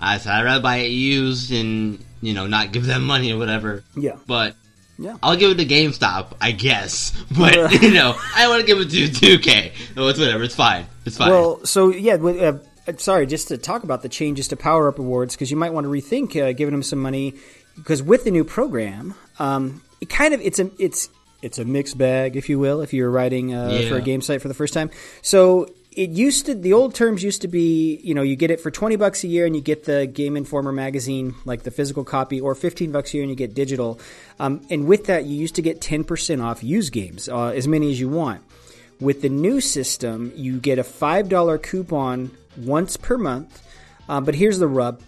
I 0.00 0.18
said 0.18 0.32
I'd 0.34 0.44
rather 0.44 0.60
buy 0.62 0.78
it 0.78 0.88
used 0.90 1.52
and 1.52 2.04
you 2.24 2.34
know 2.34 2.46
not 2.46 2.72
give 2.72 2.86
them 2.86 3.04
money 3.04 3.32
or 3.32 3.38
whatever. 3.38 3.82
Yeah. 3.96 4.16
but 4.26 4.54
Yeah. 4.98 5.16
I'll 5.22 5.36
give 5.36 5.50
it 5.50 5.58
to 5.58 5.66
GameStop, 5.66 6.34
I 6.40 6.52
guess. 6.52 7.12
But 7.38 7.82
you 7.82 7.92
know, 7.92 8.14
I 8.36 8.48
want 8.48 8.60
to 8.60 8.66
give 8.66 8.78
it 8.80 8.90
to 8.90 9.38
2K. 9.38 9.96
No, 9.96 10.08
it's 10.08 10.18
whatever. 10.18 10.44
It's 10.44 10.54
fine. 10.54 10.86
It's 11.04 11.16
fine. 11.16 11.30
Well, 11.30 11.64
so 11.64 11.90
yeah, 11.90 12.16
with, 12.16 12.40
uh, 12.40 12.58
uh, 12.86 12.96
sorry, 12.98 13.26
just 13.26 13.48
to 13.48 13.58
talk 13.58 13.82
about 13.82 14.02
the 14.02 14.08
changes 14.08 14.48
to 14.48 14.56
Power 14.56 14.88
Up 14.88 14.98
Awards 14.98 15.34
because 15.34 15.50
you 15.50 15.56
might 15.56 15.72
want 15.72 15.84
to 15.84 15.90
rethink 15.90 16.36
uh, 16.40 16.52
giving 16.52 16.72
them 16.72 16.82
some 16.82 17.00
money 17.00 17.34
because 17.76 18.02
with 18.02 18.22
the 18.24 18.30
new 18.30 18.44
program, 18.44 19.14
um, 19.38 19.82
it 20.00 20.08
kind 20.08 20.32
of 20.34 20.40
it's 20.40 20.58
a 20.60 20.70
it's 20.78 21.08
it's 21.42 21.58
a 21.58 21.64
mixed 21.64 21.98
bag, 21.98 22.36
if 22.36 22.48
you 22.48 22.58
will, 22.58 22.80
if 22.80 22.92
you're 22.94 23.10
writing 23.10 23.52
uh, 23.54 23.68
Yeah. 23.70 23.88
for 23.88 23.96
a 23.96 24.00
game 24.00 24.22
site 24.22 24.40
for 24.40 24.48
the 24.48 24.54
first 24.54 24.72
time. 24.72 24.90
So 25.22 25.68
it 25.96 26.10
used 26.10 26.46
to 26.46 26.54
the 26.54 26.72
old 26.72 26.94
terms 26.94 27.22
used 27.22 27.42
to 27.42 27.48
be 27.48 28.00
you 28.02 28.14
know 28.14 28.22
you 28.22 28.36
get 28.36 28.50
it 28.50 28.60
for 28.60 28.70
20 28.70 28.96
bucks 28.96 29.24
a 29.24 29.28
year 29.28 29.46
and 29.46 29.54
you 29.54 29.62
get 29.62 29.84
the 29.84 30.06
game 30.06 30.36
informer 30.36 30.72
magazine 30.72 31.34
like 31.44 31.62
the 31.62 31.70
physical 31.70 32.04
copy 32.04 32.40
or 32.40 32.54
15 32.54 32.92
bucks 32.92 33.12
a 33.12 33.16
year 33.16 33.22
and 33.22 33.30
you 33.30 33.36
get 33.36 33.54
digital 33.54 34.00
um, 34.38 34.60
and 34.70 34.86
with 34.86 35.06
that 35.06 35.24
you 35.24 35.36
used 35.36 35.54
to 35.54 35.62
get 35.62 35.80
10% 35.80 36.42
off 36.42 36.64
used 36.64 36.92
games 36.92 37.28
uh, 37.28 37.46
as 37.48 37.68
many 37.68 37.90
as 37.90 38.00
you 38.00 38.08
want 38.08 38.42
with 39.00 39.22
the 39.22 39.28
new 39.28 39.60
system, 39.60 40.32
you 40.34 40.58
get 40.58 40.78
a 40.78 40.82
$5 40.82 41.62
coupon 41.62 42.30
once 42.56 42.96
per 42.96 43.18
month. 43.18 43.62
Uh, 44.08 44.20
but 44.20 44.34
here's 44.34 44.58
the 44.58 44.68
rub. 44.68 45.00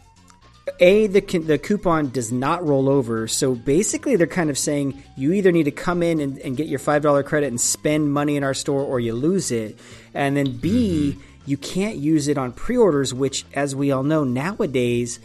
A, 0.81 1.07
the, 1.07 1.21
the 1.21 1.59
coupon 1.59 2.11
does 2.11 2.33
not 2.33 2.67
roll 2.67 2.89
over. 2.89 3.29
So 3.29 3.55
basically, 3.55 4.17
they're 4.17 4.27
kind 4.27 4.51
of 4.51 4.59
saying 4.59 5.01
you 5.17 5.33
either 5.33 5.53
need 5.53 5.65
to 5.65 5.71
come 5.71 6.03
in 6.03 6.21
and, 6.21 6.39
and 6.39 6.57
get 6.57 6.67
your 6.67 6.81
$5 6.81 7.25
credit 7.25 7.47
and 7.47 7.61
spend 7.61 8.13
money 8.13 8.37
in 8.37 8.43
our 8.43 8.55
store 8.55 8.83
or 8.83 8.99
you 8.99 9.15
lose 9.15 9.53
it. 9.53 9.79
And 10.17 10.37
then 10.37 10.57
B, 10.57 11.13
mm-hmm. 11.13 11.21
you 11.47 11.57
can't 11.57 11.97
use 11.97 12.29
it 12.29 12.39
on 12.39 12.53
pre 12.53 12.77
orders, 12.77 13.13
which, 13.13 13.45
as 13.55 13.77
we 13.77 13.93
all 13.93 14.03
know 14.03 14.25
nowadays, 14.25 15.21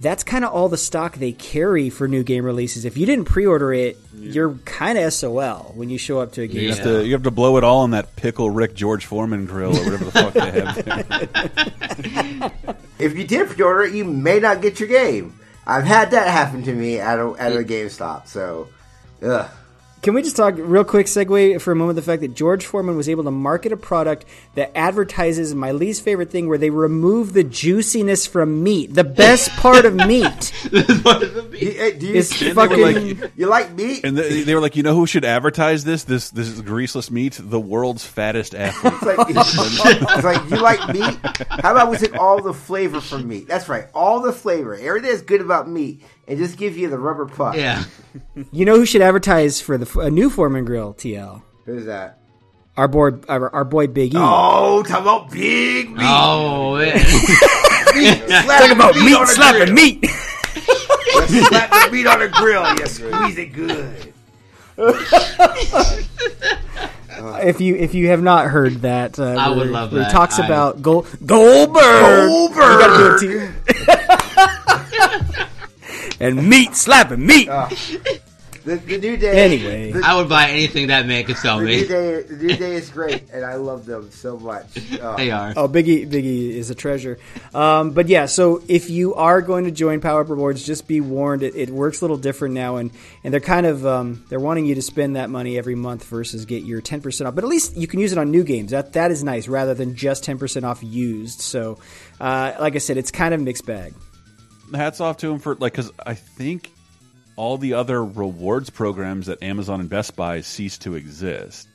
that's 0.00 0.24
kind 0.24 0.44
of 0.44 0.52
all 0.52 0.68
the 0.68 0.78
stock 0.78 1.16
they 1.16 1.32
carry 1.32 1.90
for 1.90 2.08
new 2.08 2.22
game 2.22 2.44
releases. 2.44 2.84
If 2.86 2.96
you 2.96 3.04
didn't 3.04 3.26
pre 3.26 3.44
order 3.44 3.72
it, 3.72 3.98
you're 4.14 4.54
kind 4.64 4.98
of 4.98 5.12
SOL 5.12 5.72
when 5.74 5.90
you 5.90 5.98
show 5.98 6.20
up 6.20 6.32
to 6.32 6.42
a 6.42 6.46
game. 6.46 6.62
You 6.62 6.70
have 6.70 6.82
to 6.84 7.04
you 7.04 7.12
have 7.12 7.24
to 7.24 7.30
blow 7.30 7.58
it 7.58 7.64
all 7.64 7.80
on 7.80 7.90
that 7.90 8.16
pickle 8.16 8.50
Rick 8.50 8.74
George 8.74 9.04
Foreman 9.04 9.44
grill 9.44 9.76
or 9.76 9.84
whatever 9.84 10.04
the 10.04 10.12
fuck 10.12 10.32
they 10.32 10.50
have. 10.50 10.84
there. 12.40 12.52
If 13.00 13.16
you 13.16 13.26
did 13.26 13.48
pre-order 13.48 13.84
it, 13.84 13.94
you 13.94 14.04
may 14.04 14.40
not 14.40 14.60
get 14.60 14.78
your 14.78 14.88
game. 14.90 15.40
I've 15.66 15.84
had 15.84 16.10
that 16.10 16.28
happen 16.28 16.62
to 16.64 16.72
me 16.74 16.98
at 17.00 17.18
a 17.18 17.34
at 17.38 17.52
a 17.52 17.64
GameStop. 17.64 18.26
So, 18.26 18.68
ugh. 19.22 19.50
Can 20.02 20.14
we 20.14 20.22
just 20.22 20.34
talk 20.34 20.54
real 20.56 20.82
quick 20.84 21.06
segue 21.06 21.60
for 21.60 21.72
a 21.72 21.76
moment 21.76 21.96
the 21.96 22.02
fact 22.02 22.22
that 22.22 22.34
George 22.34 22.64
Foreman 22.64 22.96
was 22.96 23.06
able 23.06 23.24
to 23.24 23.30
market 23.30 23.70
a 23.70 23.76
product 23.76 24.24
that 24.54 24.74
advertises 24.74 25.54
my 25.54 25.72
least 25.72 26.02
favorite 26.02 26.30
thing 26.30 26.48
where 26.48 26.56
they 26.56 26.70
remove 26.70 27.34
the 27.34 27.44
juiciness 27.44 28.26
from 28.26 28.62
meat. 28.62 28.94
The 28.94 29.04
best 29.04 29.50
part 29.50 29.84
of 29.84 29.94
meat 29.94 30.52
Do 30.70 30.78
you, 30.78 31.92
do 31.98 32.06
you, 32.06 32.14
is 32.14 32.30
And 32.30 32.40
they 32.40 32.48
were 32.48 32.54
fucking 32.54 32.80
like- 33.20 33.32
you 33.36 33.46
like 33.46 33.74
meat? 33.74 34.02
And 34.04 34.16
they, 34.16 34.42
they 34.42 34.54
were 34.54 34.62
like, 34.62 34.74
you 34.74 34.82
know 34.82 34.94
who 34.94 35.06
should 35.06 35.24
advertise 35.26 35.84
this? 35.84 36.04
This 36.04 36.30
this 36.30 36.48
is 36.48 36.62
greaseless 36.62 37.10
meat. 37.10 37.38
The 37.38 37.60
world's 37.60 38.04
fattest 38.04 38.54
athlete. 38.54 38.94
It's 38.94 39.02
like, 39.02 39.26
it's 39.28 40.24
like 40.24 40.50
you 40.50 40.56
like 40.62 40.88
meat. 40.94 41.18
How 41.60 41.72
about 41.72 41.90
we 41.90 41.98
take 41.98 42.16
all 42.18 42.40
the 42.40 42.54
flavor 42.54 43.02
from 43.02 43.28
meat? 43.28 43.46
That's 43.48 43.68
right, 43.68 43.86
all 43.94 44.20
the 44.20 44.32
flavor. 44.32 44.74
Everything 44.74 45.10
that's 45.10 45.22
good 45.22 45.42
about 45.42 45.68
meat, 45.68 46.02
and 46.28 46.38
just 46.38 46.56
give 46.56 46.76
you 46.76 46.88
the 46.88 46.98
rubber 46.98 47.26
puck. 47.26 47.56
yeah. 47.56 47.84
You 48.52 48.64
know 48.64 48.74
who 48.76 48.84
should 48.86 49.02
advertise 49.02 49.60
for 49.60 49.78
the 49.78 50.00
a 50.00 50.10
new 50.10 50.30
Foreman 50.30 50.64
grill, 50.64 50.94
TL? 50.94 51.42
Who's 51.66 51.84
that? 51.86 52.18
Our 52.76 52.88
boy 52.88 53.10
our, 53.28 53.52
our 53.54 53.64
boy 53.64 53.86
Big 53.86 54.14
E. 54.14 54.18
Oh, 54.18 54.82
talk 54.82 55.00
about 55.02 55.30
big 55.30 55.90
meat. 55.90 55.98
Oh, 56.02 56.76
man. 56.78 56.98
Slap 58.26 58.62
Talk 58.62 58.70
about 58.72 58.94
the 58.94 59.02
meat 59.04 59.28
slapping 59.28 59.74
meat. 59.74 60.02
You 60.02 61.44
slap 61.46 61.70
the 61.70 61.88
meat 61.92 62.06
on 62.06 62.18
the 62.20 62.28
grill. 62.28 62.64
You 62.78 62.86
squeeze 62.86 63.38
it 63.38 63.52
good. 63.52 64.12
if 67.44 67.60
you 67.60 67.76
if 67.76 67.94
you 67.94 68.08
have 68.08 68.22
not 68.22 68.46
heard 68.46 68.82
that, 68.82 69.18
uh, 69.18 69.24
I 69.24 69.48
would 69.50 69.58
where- 69.58 69.66
love 69.66 69.92
where 69.92 70.02
that. 70.02 70.08
He 70.08 70.12
talks 70.12 70.38
I- 70.38 70.46
about 70.46 70.82
Gold 70.82 71.06
Goldberg. 71.24 72.28
Goldberg! 72.28 73.54
And 76.20 76.48
meat 76.48 76.74
slapping 76.74 77.24
meat. 77.24 77.48
The, 78.64 78.76
the 78.76 78.98
new 78.98 79.16
day. 79.16 79.42
Anyway. 79.42 79.92
the, 79.92 80.02
I 80.04 80.16
would 80.16 80.28
buy 80.28 80.50
anything 80.50 80.88
that 80.88 81.06
man 81.06 81.24
could 81.24 81.38
sell 81.38 81.58
the 81.58 81.64
new 81.64 81.80
me. 81.80 81.86
day. 81.86 82.22
The 82.22 82.36
new 82.36 82.56
day 82.56 82.74
is 82.74 82.90
great, 82.90 83.30
and 83.32 83.44
I 83.44 83.54
love 83.54 83.86
them 83.86 84.10
so 84.10 84.38
much. 84.38 84.66
Oh. 85.00 85.16
They 85.20 85.30
are. 85.30 85.52
Oh, 85.56 85.68
Biggie, 85.68 86.06
Biggie 86.08 86.50
is 86.50 86.70
a 86.70 86.74
treasure. 86.74 87.18
Um, 87.54 87.92
but 87.92 88.08
yeah, 88.08 88.26
so 88.26 88.62
if 88.68 88.90
you 88.90 89.14
are 89.14 89.40
going 89.40 89.64
to 89.64 89.70
join 89.70 90.00
Power 90.00 90.20
Up 90.20 90.28
Rewards, 90.28 90.64
just 90.64 90.86
be 90.86 91.00
warned. 91.00 91.42
It, 91.42 91.56
it 91.56 91.70
works 91.70 92.00
a 92.00 92.04
little 92.04 92.16
different 92.16 92.54
now, 92.54 92.76
and, 92.76 92.90
and 93.24 93.32
they're 93.32 93.40
kind 93.40 93.66
of 93.66 93.86
um, 93.86 94.24
they're 94.28 94.40
wanting 94.40 94.66
you 94.66 94.74
to 94.74 94.82
spend 94.82 95.16
that 95.16 95.30
money 95.30 95.56
every 95.56 95.74
month 95.74 96.04
versus 96.04 96.44
get 96.44 96.62
your 96.62 96.82
ten 96.82 97.00
percent 97.00 97.28
off. 97.28 97.34
But 97.34 97.44
at 97.44 97.50
least 97.50 97.76
you 97.76 97.86
can 97.86 97.98
use 98.00 98.12
it 98.12 98.18
on 98.18 98.30
new 98.30 98.44
games. 98.44 98.72
That 98.72 98.92
that 98.92 99.10
is 99.10 99.24
nice, 99.24 99.48
rather 99.48 99.72
than 99.74 99.94
just 99.94 100.22
ten 100.22 100.38
percent 100.38 100.66
off 100.66 100.82
used. 100.82 101.40
So, 101.40 101.78
uh, 102.20 102.54
like 102.60 102.74
I 102.74 102.78
said, 102.78 102.98
it's 102.98 103.10
kind 103.10 103.32
of 103.32 103.40
a 103.40 103.44
mixed 103.44 103.64
bag. 103.64 103.94
Hats 104.74 105.00
off 105.00 105.18
to 105.18 105.30
him 105.32 105.38
for 105.38 105.54
like 105.56 105.72
because 105.72 105.90
I 106.04 106.14
think 106.14 106.70
all 107.36 107.58
the 107.58 107.74
other 107.74 108.04
rewards 108.04 108.70
programs 108.70 109.28
at 109.28 109.42
Amazon 109.42 109.80
and 109.80 109.88
Best 109.88 110.16
Buy 110.16 110.40
cease 110.42 110.78
to 110.78 110.94
exist. 110.94 111.68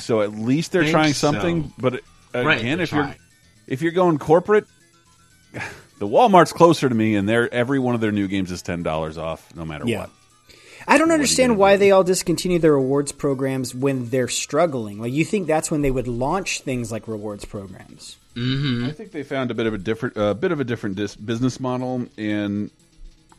so 0.00 0.20
at 0.20 0.32
least 0.32 0.72
they're 0.72 0.82
think 0.82 0.92
trying 0.92 1.12
so. 1.14 1.32
something. 1.32 1.72
But 1.78 1.94
uh, 2.34 2.44
Right, 2.44 2.60
again, 2.60 2.78
they're 2.78 2.84
if 2.84 2.92
you're 2.92 3.14
if 3.66 3.82
you're 3.82 3.92
going 3.92 4.18
corporate, 4.18 4.66
the 5.98 6.06
Walmart's 6.06 6.52
closer 6.52 6.88
to 6.88 6.94
me, 6.94 7.14
and 7.16 7.28
they're 7.28 7.52
every 7.52 7.78
one 7.78 7.94
of 7.94 8.00
their 8.00 8.12
new 8.12 8.28
games 8.28 8.50
is 8.52 8.62
ten 8.62 8.82
dollars 8.82 9.18
off, 9.18 9.54
no 9.54 9.64
matter 9.64 9.84
Yeah. 9.86 10.00
what. 10.00 10.10
I 10.88 10.96
don't 10.96 11.08
you 11.08 11.14
understand 11.14 11.50
gonna 11.50 11.60
why 11.60 11.74
do? 11.74 11.80
they 11.80 11.90
all 11.90 12.04
discontinue 12.04 12.58
their 12.58 12.72
rewards 12.72 13.12
programs 13.12 13.74
when 13.74 14.08
they're 14.08 14.28
struggling. 14.28 14.98
Like 14.98 15.12
you 15.12 15.24
think 15.24 15.46
that's 15.46 15.70
when 15.70 15.82
they 15.82 15.90
would 15.90 16.08
launch 16.08 16.62
things 16.62 16.90
like 16.90 17.06
rewards 17.06 17.44
programs. 17.44 18.16
I 18.36 18.90
think 18.92 19.12
they 19.12 19.22
found 19.22 19.50
a 19.50 19.54
bit 19.54 19.66
of 19.66 19.74
a 19.74 19.78
different, 19.78 20.16
a 20.16 20.34
bit 20.34 20.52
of 20.52 20.60
a 20.60 20.64
different 20.64 20.96
dis 20.96 21.16
business 21.16 21.58
model, 21.60 22.06
and 22.16 22.70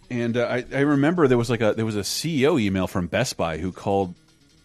and 0.09 0.35
uh, 0.37 0.45
I, 0.49 0.65
I 0.73 0.79
remember 0.81 1.27
there 1.27 1.37
was 1.37 1.49
like 1.49 1.61
a 1.61 1.73
there 1.73 1.85
was 1.85 1.95
a 1.95 2.01
CEO 2.01 2.59
email 2.61 2.87
from 2.87 3.07
Best 3.07 3.37
Buy 3.37 3.57
who 3.57 3.71
called 3.71 4.13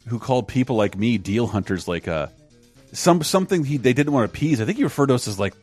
who 0.09 0.19
called 0.19 0.49
people 0.49 0.77
like 0.77 0.97
me 0.97 1.19
deal 1.19 1.47
hunters 1.47 1.89
like 1.89 2.07
uh 2.09 2.27
some 2.93 3.23
something 3.23 3.65
he 3.65 3.77
they 3.77 3.93
didn't 3.93 4.13
want 4.13 4.29
to 4.31 4.37
appease. 4.37 4.61
I 4.61 4.65
think 4.65 4.79
he 4.79 4.85
referred 4.85 5.07
to 5.09 5.15
us 5.15 5.29
as 5.29 5.39
like 5.39 5.55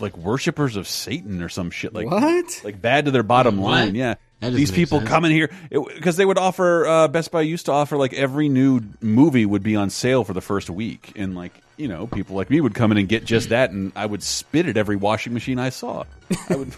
like 0.00 0.16
worshippers 0.16 0.76
of 0.76 0.86
Satan 0.88 1.42
or 1.42 1.48
some 1.48 1.70
shit 1.70 1.92
like 1.92 2.06
What? 2.06 2.60
like 2.64 2.80
bad 2.80 3.04
to 3.06 3.10
their 3.10 3.22
bottom 3.22 3.58
What? 3.58 3.70
line. 3.70 3.94
Yeah. 3.94 4.14
These 4.40 4.70
people 4.70 4.98
sense. 5.00 5.10
come 5.10 5.24
in 5.24 5.32
here 5.32 5.50
because 5.70 6.16
they 6.16 6.24
would 6.24 6.38
offer 6.38 6.86
uh, 6.86 7.08
Best 7.08 7.32
Buy 7.32 7.40
used 7.42 7.66
to 7.66 7.72
offer 7.72 7.96
like 7.96 8.12
every 8.14 8.48
new 8.48 8.80
movie 9.00 9.44
would 9.44 9.64
be 9.64 9.74
on 9.74 9.90
sale 9.90 10.22
for 10.22 10.32
the 10.32 10.40
first 10.40 10.70
week, 10.70 11.12
and 11.16 11.34
like 11.34 11.52
you 11.78 11.88
know 11.88 12.06
people 12.06 12.36
like 12.36 12.50
me 12.50 12.60
would 12.60 12.74
come 12.74 12.92
in 12.92 12.98
and 12.98 13.08
get 13.08 13.24
just 13.24 13.48
that, 13.48 13.70
and 13.70 13.92
I 13.96 14.04
would 14.04 14.22
spit 14.22 14.66
at 14.66 14.76
every 14.76 14.96
washing 14.96 15.32
machine 15.32 15.58
I 15.58 15.70
saw. 15.70 16.04
I 16.50 16.56
would. 16.56 16.74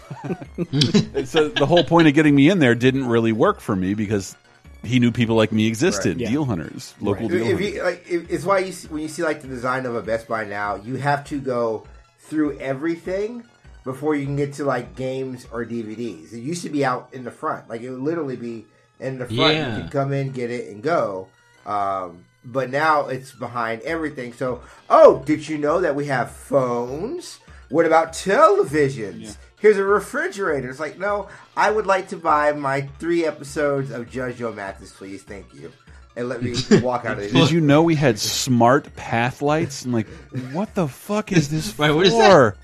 So 1.27 1.49
the 1.49 1.65
whole 1.65 1.83
point 1.83 2.07
of 2.07 2.13
getting 2.13 2.35
me 2.35 2.49
in 2.49 2.59
there 2.59 2.75
didn't 2.75 3.05
really 3.07 3.31
work 3.31 3.59
for 3.59 3.75
me 3.75 3.93
because 3.93 4.35
he 4.83 4.99
knew 4.99 5.11
people 5.11 5.35
like 5.35 5.51
me 5.51 5.67
existed, 5.67 6.13
Right. 6.17 6.21
Yeah. 6.21 6.29
deal 6.29 6.45
hunters, 6.45 6.95
local 7.01 7.25
If, 7.25 7.31
deal 7.31 7.41
if 7.41 7.47
hunters. 7.51 7.73
you, 7.73 7.83
like, 7.83 8.05
it's 8.31 8.45
why 8.45 8.59
you 8.59 8.71
see, 8.71 8.87
when 8.87 9.01
you 9.01 9.07
see 9.07 9.23
like 9.23 9.41
the 9.41 9.47
design 9.47 9.85
of 9.85 9.95
a 9.95 10.01
Best 10.01 10.27
Buy 10.27 10.45
now, 10.45 10.75
you 10.75 10.95
have 10.95 11.23
to 11.25 11.39
go 11.39 11.85
through 12.19 12.57
everything 12.59 13.43
before 13.83 14.15
you 14.15 14.25
can 14.25 14.35
get 14.35 14.53
to 14.53 14.63
like 14.65 14.95
games 14.95 15.45
or 15.51 15.65
DVDs. 15.65 16.33
It 16.33 16.39
used 16.39 16.63
to 16.63 16.69
be 16.69 16.83
out 16.85 17.09
in 17.13 17.23
the 17.23 17.31
front, 17.31 17.69
like 17.69 17.81
it 17.81 17.89
would 17.91 18.01
literally 18.01 18.35
be 18.37 18.65
in 18.99 19.19
the 19.19 19.25
front. 19.25 19.53
Yeah. 19.55 19.77
You 19.77 19.83
could 19.83 19.91
come 19.91 20.13
in, 20.13 20.31
get 20.31 20.49
it, 20.51 20.69
and 20.73 20.81
go. 20.81 21.27
Um, 21.65 22.25
but 22.43 22.69
now 22.69 23.07
it's 23.07 23.31
behind 23.31 23.81
everything. 23.83 24.33
So, 24.33 24.61
oh, 24.89 25.23
did 25.25 25.47
you 25.47 25.57
know 25.57 25.81
that 25.81 25.95
we 25.95 26.05
have 26.07 26.31
phones? 26.31 27.39
What 27.69 27.85
about 27.85 28.13
televisions? 28.13 29.37
Here's 29.59 29.77
a 29.77 29.83
refrigerator. 29.83 30.69
It's 30.69 30.79
like, 30.79 30.97
no, 30.97 31.29
I 31.55 31.69
would 31.69 31.85
like 31.85 32.09
to 32.09 32.17
buy 32.17 32.51
my 32.51 32.81
three 32.99 33.25
episodes 33.25 33.91
of 33.91 34.09
Judge 34.09 34.37
Joe 34.37 34.51
Mathis, 34.51 34.91
please. 34.91 35.23
Thank 35.23 35.53
you. 35.53 35.71
And 36.15 36.27
let 36.27 36.41
me 36.41 36.55
walk 36.81 37.05
out 37.05 37.13
of 37.13 37.23
this. 37.23 37.31
Did 37.31 37.51
you 37.51 37.61
know 37.61 37.83
we 37.83 37.95
had 37.95 38.19
smart 38.19 38.93
path 38.95 39.41
lights? 39.41 39.85
And 39.85 39.93
like, 39.93 40.07
what 40.51 40.73
the 40.75 40.87
fuck 40.87 41.31
is 41.31 41.49
this 41.49 41.77
Right, 41.79 41.91
what 41.91 42.07
is 42.07 42.13
for? 42.13 42.57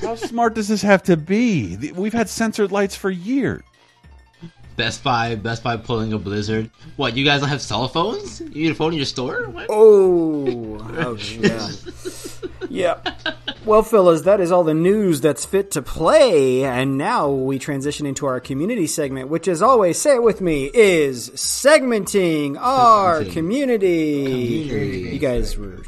How 0.00 0.14
smart 0.14 0.54
does 0.54 0.68
this 0.68 0.80
have 0.80 1.02
to 1.04 1.16
be? 1.16 1.76
We've 1.94 2.12
had 2.12 2.28
censored 2.28 2.72
lights 2.72 2.96
for 2.96 3.10
years. 3.10 3.62
Best 4.78 5.02
Buy, 5.02 5.34
Best 5.34 5.64
Buy 5.64 5.76
pulling 5.76 6.12
a 6.12 6.18
blizzard. 6.18 6.70
What? 6.94 7.16
You 7.16 7.24
guys 7.24 7.40
don't 7.40 7.48
have 7.48 7.60
cell 7.60 7.88
phones? 7.88 8.40
You 8.40 8.62
need 8.62 8.70
a 8.70 8.74
phone 8.76 8.92
in 8.92 8.98
your 8.98 9.06
store? 9.06 9.48
What? 9.48 9.66
Oh, 9.68 10.78
oh 10.98 11.14
yeah. 11.16 11.68
yeah. 12.70 13.14
Well, 13.64 13.82
fellas, 13.82 14.22
that 14.22 14.40
is 14.40 14.52
all 14.52 14.62
the 14.62 14.74
news 14.74 15.20
that's 15.20 15.44
fit 15.44 15.72
to 15.72 15.82
play. 15.82 16.62
And 16.64 16.96
now 16.96 17.28
we 17.28 17.58
transition 17.58 18.06
into 18.06 18.24
our 18.26 18.38
community 18.38 18.86
segment, 18.86 19.28
which, 19.28 19.48
as 19.48 19.62
always, 19.62 20.00
say 20.00 20.14
it 20.14 20.22
with 20.22 20.40
me, 20.40 20.70
is 20.72 21.30
segmenting 21.30 22.56
our 22.56 23.24
community. 23.24 24.68
Community. 24.68 25.10
You 25.10 25.18
guys 25.18 25.58
were. 25.58 25.82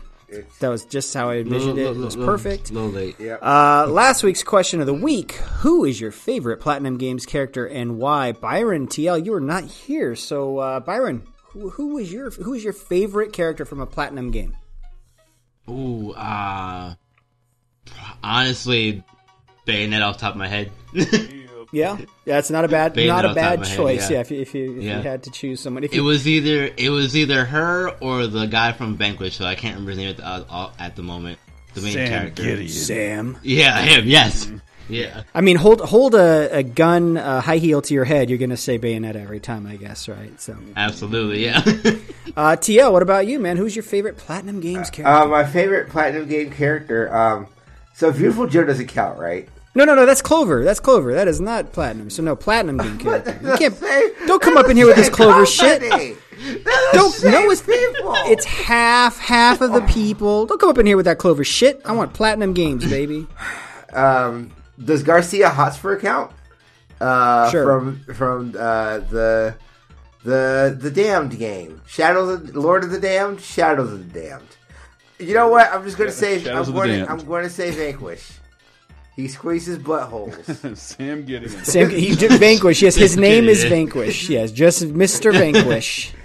That 0.61 0.69
was 0.69 0.85
just 0.85 1.13
how 1.13 1.31
I 1.31 1.37
envisioned 1.37 1.79
it. 1.79 1.87
It 1.87 1.97
was 1.97 2.17
perfect. 2.17 2.71
A 2.71 2.75
little 2.75 2.91
late. 2.91 3.17
Uh, 3.21 3.87
last 3.89 4.23
week's 4.23 4.43
question 4.43 4.81
of 4.81 4.87
the 4.87 4.95
week: 4.95 5.33
Who 5.33 5.85
is 5.85 6.01
your 6.01 6.13
favorite 6.13 6.61
Platinum 6.61 6.99
Games 6.99 7.27
character 7.27 7.67
and 7.67 7.99
why? 7.99 8.33
Byron 8.33 8.87
TL, 8.87 9.25
you 9.25 9.35
are 9.35 9.41
not 9.41 9.65
here, 9.65 10.15
so 10.15 10.59
uh, 10.59 10.81
Byron, 10.81 11.27
who, 11.49 11.71
who 11.71 11.95
was 11.95 12.13
your 12.13 12.31
who 12.31 12.55
is 12.55 12.63
your 12.63 12.73
favorite 12.73 13.33
character 13.33 13.65
from 13.65 13.81
a 13.81 13.87
Platinum 13.87 14.31
game? 14.31 14.57
Ooh, 15.69 16.13
uh, 16.13 16.95
honestly, 18.23 19.03
Bayonetta 19.67 20.07
off 20.07 20.17
the 20.17 20.21
top 20.21 20.35
of 20.35 20.39
my 20.39 20.49
head. 20.49 20.71
Yeah, 21.73 21.99
yeah, 22.25 22.39
it's 22.39 22.51
not 22.51 22.65
a 22.65 22.69
bad 22.69 22.95
Bayonetta 22.95 23.07
not 23.07 23.25
a 23.25 23.29
off 23.29 23.35
the 23.35 23.41
top 23.41 23.49
bad 23.51 23.55
of 23.55 23.61
my 23.61 23.67
head, 23.69 23.77
choice. 23.77 24.11
yeah. 24.11 24.15
yeah. 24.17 24.21
if 24.21 24.31
you 24.31 24.41
if 24.41 24.55
you, 24.55 24.77
if 24.79 24.83
Yeah. 24.83 24.97
you 24.99 25.03
had 25.03 25.23
to 25.25 25.31
choose 25.31 25.61
someone, 25.61 25.85
if 25.85 25.93
it 25.93 25.97
you, 25.97 26.05
was 26.05 26.27
either 26.27 26.71
it 26.77 26.91
was 26.91 27.17
either 27.17 27.45
her 27.45 27.91
or 28.01 28.27
the 28.27 28.47
guy 28.47 28.73
from 28.73 28.97
Vanquish, 28.97 29.37
so 29.37 29.45
I 29.45 29.55
can't 29.55 29.75
remember 29.75 29.91
his 29.91 29.99
name 29.99 30.09
at 30.11 30.17
the, 30.17 30.25
uh, 30.27 30.73
at 30.79 30.97
the 30.97 31.03
moment. 31.03 31.39
The 31.75 31.83
main 31.83 31.93
Sam 31.93 32.09
character. 32.09 32.43
Gideon. 32.43 32.69
Sam. 32.69 33.39
Yeah, 33.45 33.81
him. 33.83 34.07
Yes. 34.09 34.51
Yeah. 34.89 35.23
I 35.33 35.41
mean, 35.41 35.57
hold 35.57 35.81
hold 35.83 36.17
a, 36.17 36.49
a 36.59 36.63
gun 36.65 37.17
uh, 37.17 37.41
high 37.41 37.59
heel 37.59 37.81
to 37.83 37.95
your 37.95 38.05
head. 38.05 38.29
You're 38.29 38.41
going 38.41 38.51
to 38.51 38.57
say 38.57 38.77
Bayonetta 38.77 39.15
every 39.23 39.39
time, 39.39 39.65
I 39.69 39.77
guess, 39.77 40.09
right? 40.09 40.41
So, 40.41 40.57
Absolutely. 40.77 41.45
Yeah. 41.45 41.59
uh, 42.37 42.57
TL, 42.57 42.91
what 42.91 43.03
about 43.03 43.29
you, 43.29 43.39
man? 43.39 43.57
Who's 43.57 43.77
your 43.77 43.85
favorite 43.85 44.17
Platinum 44.17 44.59
Games 44.59 44.91
character? 44.91 45.07
Uh, 45.07 45.27
my 45.29 45.45
favorite 45.45 45.91
platinum 45.91 46.29
game 46.29 46.51
character. 46.51 47.15
Um, 47.15 47.47
so 47.95 48.11
Viewtiful 48.11 48.49
Joe 48.49 48.65
doesn't 48.65 48.89
count, 48.89 49.17
right? 49.21 49.49
No, 49.75 49.85
no, 49.85 49.95
no. 49.95 50.05
That's 50.07 50.23
Clover. 50.23 50.65
That's 50.65 50.81
Clover. 50.81 51.15
That 51.15 51.29
is 51.29 51.41
not 51.41 51.73
platinum. 51.73 52.11
So 52.11 52.23
no 52.23 52.35
platinum 52.37 52.79
game 52.79 52.99
character. 53.05 53.39
You 53.43 53.57
can't. 53.57 53.75
Same- 53.77 54.11
Don't 54.27 54.43
come 54.43 54.57
up 54.57 54.69
in 54.69 54.77
here 54.77 54.87
with 54.87 54.97
this 54.97 55.07
same 55.07 55.15
Clover 55.15 55.47
shit. 55.47 55.81
company. 55.83 56.17
They're 56.43 56.75
Don't. 56.93 57.13
same 57.13 57.33
No, 57.33 57.51
it's 57.51 57.61
people. 57.63 58.13
It's 58.27 58.45
half 58.47 59.19
half 59.19 59.61
of 59.61 59.73
the 59.73 59.81
people. 59.93 60.47
Don't 60.47 60.61
come 60.61 60.71
up 60.71 60.79
in 60.79 60.87
here 60.87 60.97
with 60.97 61.05
that 61.07 61.19
Clover 61.19 61.45
shit. 61.45 61.81
I 61.85 61.93
want 61.93 62.13
platinum 62.15 62.53
games, 62.55 62.89
baby. 62.89 63.27
Um, 63.93 64.53
does 64.85 65.03
Garcia 65.03 65.49
Hotspur 65.49 65.99
count? 65.99 66.31
Uh, 67.01 67.51
Sure. 67.51 67.65
From 67.65 68.15
from 68.15 68.49
uh, 68.57 68.99
the 69.01 69.57
the 70.23 70.77
the 70.81 70.93
Damned 70.93 71.37
game, 71.37 71.83
Shadows 71.89 72.29
of 72.41 72.55
Lord 72.55 72.85
of 72.85 72.91
the 72.93 73.01
Damned, 73.01 73.41
Shadows 73.41 73.93
of 73.93 74.13
the 74.13 74.21
Damned. 74.21 74.47
You 75.19 75.35
know 75.35 75.49
what? 75.49 75.73
I'm 75.73 75.83
just 75.85 75.99
gonna 75.99 76.13
say 76.13 76.39
Shadows 76.39 76.53
I'm 76.55 76.61
of 76.61 76.67
the 76.67 76.73
going 76.73 76.89
to, 76.91 76.97
Damned. 76.99 77.09
I'm 77.11 77.27
going 77.27 77.43
to 77.43 77.51
say 77.51 77.73
Vanquish. 77.73 78.31
He 79.17 79.29
squeezes 79.29 79.79
buttholes. 79.79 80.77
Sam 80.77 81.25
Gideon. 81.25 81.65
Sam, 81.65 81.91
he 81.91 82.15
did 82.15 82.33
Vanquish. 82.41 82.83
Yes, 82.83 82.95
his 82.95 83.17
name 83.17 83.49
is 83.49 83.65
Vanquish. 83.65 84.29
Yes, 84.31 84.53
just 84.53 84.87
Mister 84.87 85.33
Vanquish. 85.33 86.13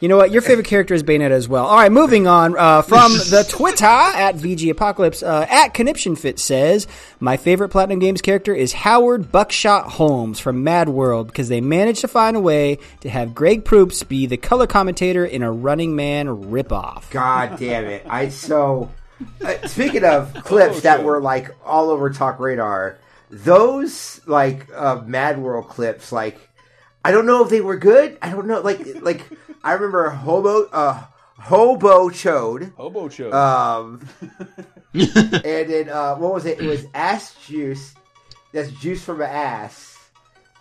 You 0.00 0.08
know 0.08 0.18
what? 0.18 0.30
Your 0.30 0.42
favorite 0.42 0.66
character 0.66 0.92
is 0.92 1.02
Bayonetta 1.02 1.30
as 1.30 1.48
well. 1.48 1.64
All 1.64 1.76
right, 1.76 1.90
moving 1.90 2.26
on 2.26 2.54
uh, 2.58 2.82
from 2.82 3.12
the 3.12 3.46
Twitter 3.48 3.86
at 3.86 4.34
VG 4.34 4.68
Apocalypse 4.70 5.22
uh, 5.22 5.46
at 5.48 5.72
ConniptionFit 5.72 6.38
says 6.38 6.86
my 7.20 7.38
favorite 7.38 7.70
Platinum 7.70 8.00
Games 8.00 8.20
character 8.20 8.54
is 8.54 8.72
Howard 8.74 9.32
Buckshot 9.32 9.92
Holmes 9.92 10.38
from 10.38 10.64
Mad 10.64 10.90
World 10.90 11.28
because 11.28 11.48
they 11.48 11.62
managed 11.62 12.02
to 12.02 12.08
find 12.08 12.36
a 12.36 12.40
way 12.40 12.78
to 13.00 13.08
have 13.08 13.34
Greg 13.34 13.64
Proops 13.64 14.02
be 14.02 14.26
the 14.26 14.36
color 14.36 14.66
commentator 14.66 15.24
in 15.24 15.42
a 15.42 15.50
Running 15.50 15.96
Man 15.96 16.26
ripoff. 16.26 17.08
God 17.10 17.58
damn 17.58 17.86
it! 17.86 18.04
I 18.06 18.28
so. 18.28 18.90
Uh, 19.44 19.66
speaking 19.66 20.04
of 20.04 20.32
clips 20.44 20.82
that 20.82 21.04
were 21.04 21.20
like 21.20 21.54
all 21.64 21.90
over 21.90 22.10
Talk 22.10 22.38
Radar, 22.38 22.98
those 23.30 24.20
like 24.26 24.68
uh, 24.74 25.02
Mad 25.06 25.38
World 25.38 25.68
clips, 25.68 26.12
like 26.12 26.38
I 27.04 27.12
don't 27.12 27.26
know 27.26 27.42
if 27.44 27.50
they 27.50 27.60
were 27.60 27.76
good. 27.76 28.18
I 28.22 28.30
don't 28.30 28.46
know. 28.46 28.60
Like 28.60 29.02
like 29.02 29.22
I 29.62 29.72
remember 29.72 30.08
Hobo 30.10 30.64
uh, 30.72 31.02
Hobo 31.38 32.08
Chode. 32.10 32.74
Hobo 32.74 33.08
Chode. 33.08 33.32
Um, 33.34 34.06
and 34.94 35.70
then 35.70 35.88
uh, 35.88 36.14
what 36.16 36.32
was 36.34 36.46
it? 36.46 36.60
It 36.60 36.66
was 36.66 36.86
ass 36.94 37.34
juice. 37.46 37.94
That's 38.52 38.70
juice 38.70 39.02
from 39.04 39.20
an 39.20 39.28
ass. 39.28 39.98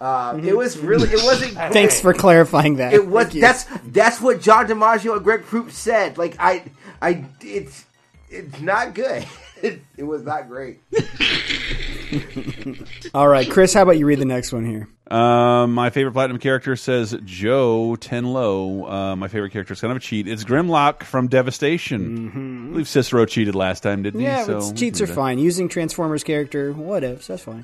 Uh, 0.02 0.38
It 0.44 0.58
was 0.58 0.78
really, 0.80 1.08
it 1.10 1.24
wasn't. 1.24 1.54
Thanks 1.74 2.02
for 2.02 2.14
clarifying 2.14 2.76
that. 2.78 2.92
It 2.92 3.08
was 3.08 3.26
Thank 3.26 3.36
you. 3.36 3.42
that's 3.42 3.64
that's 3.86 4.20
what 4.20 4.42
John 4.42 4.68
DiMaggio 4.68 5.16
and 5.16 5.24
Greg 5.24 5.44
Proops 5.46 5.78
said. 5.78 6.18
Like 6.18 6.36
I, 6.40 6.64
I, 7.02 7.26
it's 7.40 7.86
it's 8.34 8.60
not 8.62 8.96
good. 8.96 9.26
It, 9.64 9.80
it 9.96 10.04
was 10.04 10.24
not 10.24 10.50
great. 10.50 10.82
All 13.14 13.28
right, 13.30 13.50
Chris, 13.50 13.74
how 13.74 13.84
about 13.84 13.98
you 13.98 14.06
read 14.06 14.20
the 14.20 14.26
next 14.26 14.52
one 14.52 14.66
here? 14.66 14.90
Um, 15.10 15.74
my 15.74 15.90
favorite 15.90 16.12
platinum 16.12 16.38
character 16.40 16.76
says 16.76 17.16
Joe 17.24 17.96
Tenlo. 18.00 18.92
Uh, 18.92 19.16
my 19.16 19.30
favorite 19.30 19.52
character 19.52 19.74
is 19.74 19.80
kind 19.80 19.92
of 19.92 19.98
a 19.98 20.00
cheat. 20.02 20.28
It's 20.28 20.44
Grimlock 20.44 21.04
from 21.04 21.30
Devastation. 21.30 22.66
I 22.68 22.72
believe 22.72 22.90
Cicero 22.90 23.26
cheated 23.26 23.56
last 23.56 23.84
time, 23.84 24.04
didn't 24.04 24.20
Mm-hmm. 24.20 24.50
Yeah, 24.50 24.56
he? 24.60 24.62
So 24.62 24.74
cheats 24.74 25.00
are 25.00 25.08
fine. 25.08 25.40
Using 25.40 25.70
Transformers 25.70 26.26
character, 26.26 26.74
whatever, 26.74 27.22
so 27.22 27.34
that's 27.34 27.44
fine. 27.44 27.64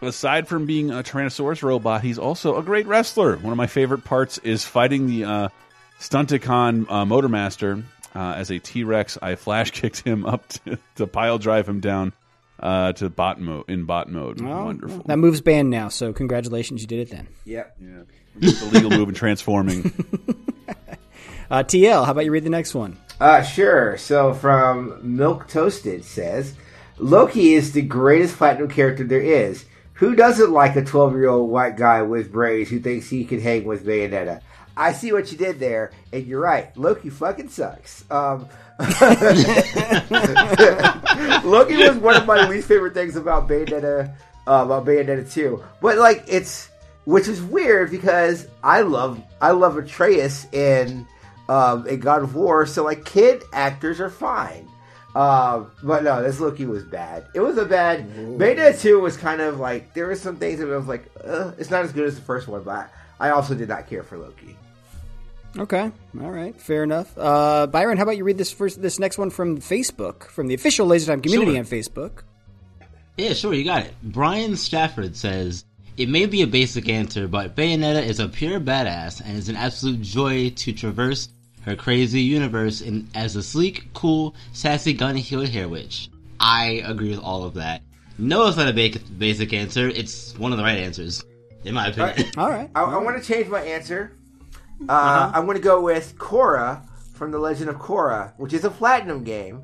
Aside 0.00 0.46
from 0.46 0.66
being 0.66 0.92
a 0.92 1.02
Tyrannosaurus 1.02 1.62
robot, 1.64 2.02
he's 2.02 2.18
also 2.18 2.56
a 2.56 2.62
great 2.62 2.86
wrestler. 2.86 3.36
One 3.38 3.52
of 3.52 3.56
my 3.56 3.66
favorite 3.66 4.04
parts 4.04 4.38
is 4.38 4.64
fighting 4.64 5.08
the 5.08 5.24
uh, 5.24 5.48
Stunticon 5.98 6.86
uh, 6.88 7.04
Motormaster 7.04 7.82
uh, 8.14 8.34
as 8.36 8.50
a 8.50 8.58
T 8.58 8.84
Rex. 8.84 9.18
I 9.20 9.34
flash 9.34 9.70
kicked 9.72 10.00
him 10.00 10.24
up 10.26 10.48
to, 10.48 10.78
to 10.96 11.06
pile 11.06 11.38
drive 11.38 11.68
him 11.68 11.80
down 11.80 12.12
uh, 12.60 12.92
to 12.94 13.08
bot 13.10 13.40
mode 13.40 13.68
in 13.68 13.84
bot 13.84 14.08
mode. 14.08 14.40
Oh, 14.40 14.64
Wonderful. 14.64 15.02
That 15.06 15.18
move's 15.18 15.40
banned 15.40 15.70
now, 15.70 15.88
so 15.88 16.12
congratulations, 16.12 16.80
you 16.82 16.86
did 16.86 17.00
it 17.00 17.10
then. 17.10 17.28
Yep. 17.44 17.76
Yeah. 17.80 18.02
It's 18.40 18.62
a 18.62 18.66
legal 18.66 18.90
move 18.90 19.08
in 19.08 19.14
transforming. 19.14 19.92
Uh, 21.50 21.62
TL, 21.62 22.06
how 22.06 22.12
about 22.12 22.24
you 22.24 22.30
read 22.30 22.44
the 22.44 22.48
next 22.50 22.74
one? 22.74 22.96
Uh, 23.20 23.42
sure. 23.42 23.98
So 23.98 24.32
from 24.32 24.98
Milk 25.02 25.48
Toasted 25.48 26.02
says, 26.02 26.54
Loki 26.96 27.52
is 27.52 27.72
the 27.72 27.82
greatest 27.82 28.36
platinum 28.38 28.68
character 28.68 29.04
there 29.04 29.20
is. 29.20 29.66
Who 29.94 30.14
doesn't 30.16 30.50
like 30.50 30.76
a 30.76 30.82
12 30.82 31.12
year 31.12 31.28
old 31.28 31.50
white 31.50 31.76
guy 31.76 32.00
with 32.00 32.32
braids 32.32 32.70
who 32.70 32.80
thinks 32.80 33.10
he 33.10 33.26
can 33.26 33.38
hang 33.38 33.64
with 33.64 33.84
Bayonetta? 33.84 34.40
I 34.76 34.92
see 34.92 35.12
what 35.12 35.30
you 35.30 35.38
did 35.38 35.58
there, 35.58 35.92
and 36.12 36.26
you're 36.26 36.40
right. 36.40 36.76
Loki 36.76 37.10
fucking 37.10 37.48
sucks. 37.48 38.04
Um, 38.10 38.48
Loki 41.44 41.76
was 41.76 41.96
one 41.98 42.16
of 42.16 42.26
my 42.26 42.48
least 42.48 42.68
favorite 42.68 42.94
things 42.94 43.16
about 43.16 43.48
Bayonetta, 43.48 44.14
uh, 44.46 44.62
about 44.64 44.84
Bayonetta 44.84 45.30
2. 45.30 45.62
But 45.80 45.98
like, 45.98 46.24
it's 46.26 46.70
which 47.04 47.28
is 47.28 47.42
weird 47.42 47.90
because 47.90 48.46
I 48.62 48.82
love 48.82 49.22
I 49.40 49.50
love 49.50 49.76
Atreus 49.76 50.46
in 50.52 51.06
um, 51.48 51.86
in 51.86 52.00
God 52.00 52.22
of 52.22 52.34
War, 52.34 52.66
so 52.66 52.84
like 52.84 53.04
kid 53.04 53.42
actors 53.52 54.00
are 54.00 54.10
fine. 54.10 54.68
Um, 55.14 55.70
but 55.82 56.04
no, 56.04 56.22
this 56.22 56.40
Loki 56.40 56.64
was 56.64 56.84
bad. 56.84 57.26
It 57.34 57.40
was 57.40 57.58
a 57.58 57.66
bad. 57.66 58.08
Bayonetta 58.14 58.80
2 58.80 59.00
was 59.00 59.18
kind 59.18 59.42
of 59.42 59.60
like 59.60 59.92
there 59.92 60.06
were 60.06 60.16
some 60.16 60.36
things 60.36 60.58
that 60.60 60.72
I 60.72 60.76
was 60.76 60.86
like, 60.86 61.04
uh, 61.22 61.52
it's 61.58 61.70
not 61.70 61.84
as 61.84 61.92
good 61.92 62.06
as 62.06 62.14
the 62.14 62.22
first 62.22 62.48
one, 62.48 62.62
but 62.62 62.90
I 63.20 63.30
also 63.30 63.54
did 63.54 63.68
not 63.68 63.88
care 63.88 64.02
for 64.02 64.16
Loki. 64.16 64.56
Okay, 65.58 65.90
all 66.20 66.30
right, 66.30 66.58
fair 66.58 66.82
enough. 66.82 67.12
Uh, 67.18 67.66
Byron, 67.66 67.98
how 67.98 68.04
about 68.04 68.16
you 68.16 68.24
read 68.24 68.38
this 68.38 68.50
first, 68.52 68.80
this 68.80 68.98
next 68.98 69.18
one 69.18 69.28
from 69.30 69.58
Facebook, 69.58 70.24
from 70.24 70.46
the 70.46 70.54
official 70.54 70.86
Laser 70.86 71.12
Time 71.12 71.20
community 71.20 71.52
Sure. 71.52 71.58
on 71.58 71.66
Facebook? 71.66 72.22
Yeah, 73.18 73.34
sure, 73.34 73.52
you 73.52 73.64
got 73.64 73.84
it. 73.84 73.94
Brian 74.02 74.56
Stafford 74.56 75.14
says, 75.14 75.66
It 75.98 76.08
may 76.08 76.24
be 76.24 76.40
a 76.40 76.46
basic 76.46 76.88
answer, 76.88 77.28
but 77.28 77.54
Bayonetta 77.54 78.02
is 78.06 78.18
a 78.18 78.28
pure 78.28 78.58
badass 78.60 79.20
and 79.22 79.36
is 79.36 79.50
an 79.50 79.56
absolute 79.56 80.00
joy 80.00 80.48
to 80.56 80.72
traverse 80.72 81.28
her 81.66 81.76
crazy 81.76 82.22
universe 82.22 82.80
in, 82.80 83.06
as 83.14 83.36
a 83.36 83.42
sleek, 83.42 83.92
cool, 83.92 84.34
sassy 84.54 84.94
gun 84.94 85.16
heeled 85.16 85.48
hair 85.48 85.68
witch. 85.68 86.08
I 86.40 86.82
agree 86.86 87.10
with 87.10 87.20
all 87.20 87.44
of 87.44 87.54
that. 87.54 87.82
No, 88.18 88.48
it's 88.48 88.56
not 88.56 88.68
a 88.68 88.72
ba- 88.72 88.98
basic 89.18 89.52
answer. 89.52 89.88
It's 89.88 90.36
one 90.38 90.50
of 90.52 90.58
the 90.58 90.64
right 90.64 90.78
answers, 90.78 91.22
in 91.64 91.74
my 91.74 91.88
opinion. 91.88 92.30
All 92.38 92.48
right. 92.50 92.70
I, 92.74 92.82
I 92.82 92.96
want 92.98 93.22
to 93.22 93.28
change 93.28 93.48
my 93.48 93.60
answer. 93.60 94.12
Uh, 94.88 95.30
I'm 95.34 95.44
going 95.46 95.56
to 95.56 95.62
go 95.62 95.80
with 95.80 96.16
Korra 96.18 96.86
from 97.14 97.30
The 97.30 97.38
Legend 97.38 97.70
of 97.70 97.76
Korra, 97.76 98.32
which 98.36 98.52
is 98.52 98.64
a 98.64 98.70
platinum 98.70 99.22
game, 99.24 99.62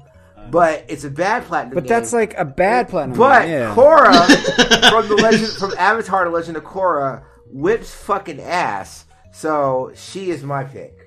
but 0.51 0.85
it's 0.89 1.05
a 1.05 1.11
bad 1.11 1.45
platinum 1.45 1.75
But 1.75 1.85
game. 1.85 1.89
that's 1.89 2.13
like 2.13 2.35
a 2.39 2.45
bad 2.45 2.89
platinum. 2.89 3.19
But 3.19 3.43
game, 3.43 3.51
yeah. 3.51 3.75
Korra 3.75 4.91
from 4.91 5.09
the 5.09 5.17
legend 5.23 5.53
from 5.55 5.73
Avatar: 5.79 6.25
The 6.25 6.31
Legend 6.31 6.57
of 6.57 6.65
Korra 6.65 7.23
whips 7.53 7.93
fucking 7.95 8.41
ass. 8.41 9.05
So 9.33 9.93
she 9.95 10.31
is 10.31 10.43
my 10.43 10.65
pick. 10.65 10.98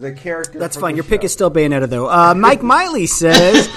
The 0.00 0.12
character. 0.12 0.58
That's 0.58 0.78
fine. 0.78 0.96
Your 0.96 1.04
show. 1.04 1.10
pick 1.10 1.24
is 1.24 1.32
still 1.32 1.50
Bayonetta, 1.50 1.86
though. 1.86 2.08
Uh, 2.08 2.34
Mike 2.36 2.62
Miley 2.62 3.06
says, 3.06 3.68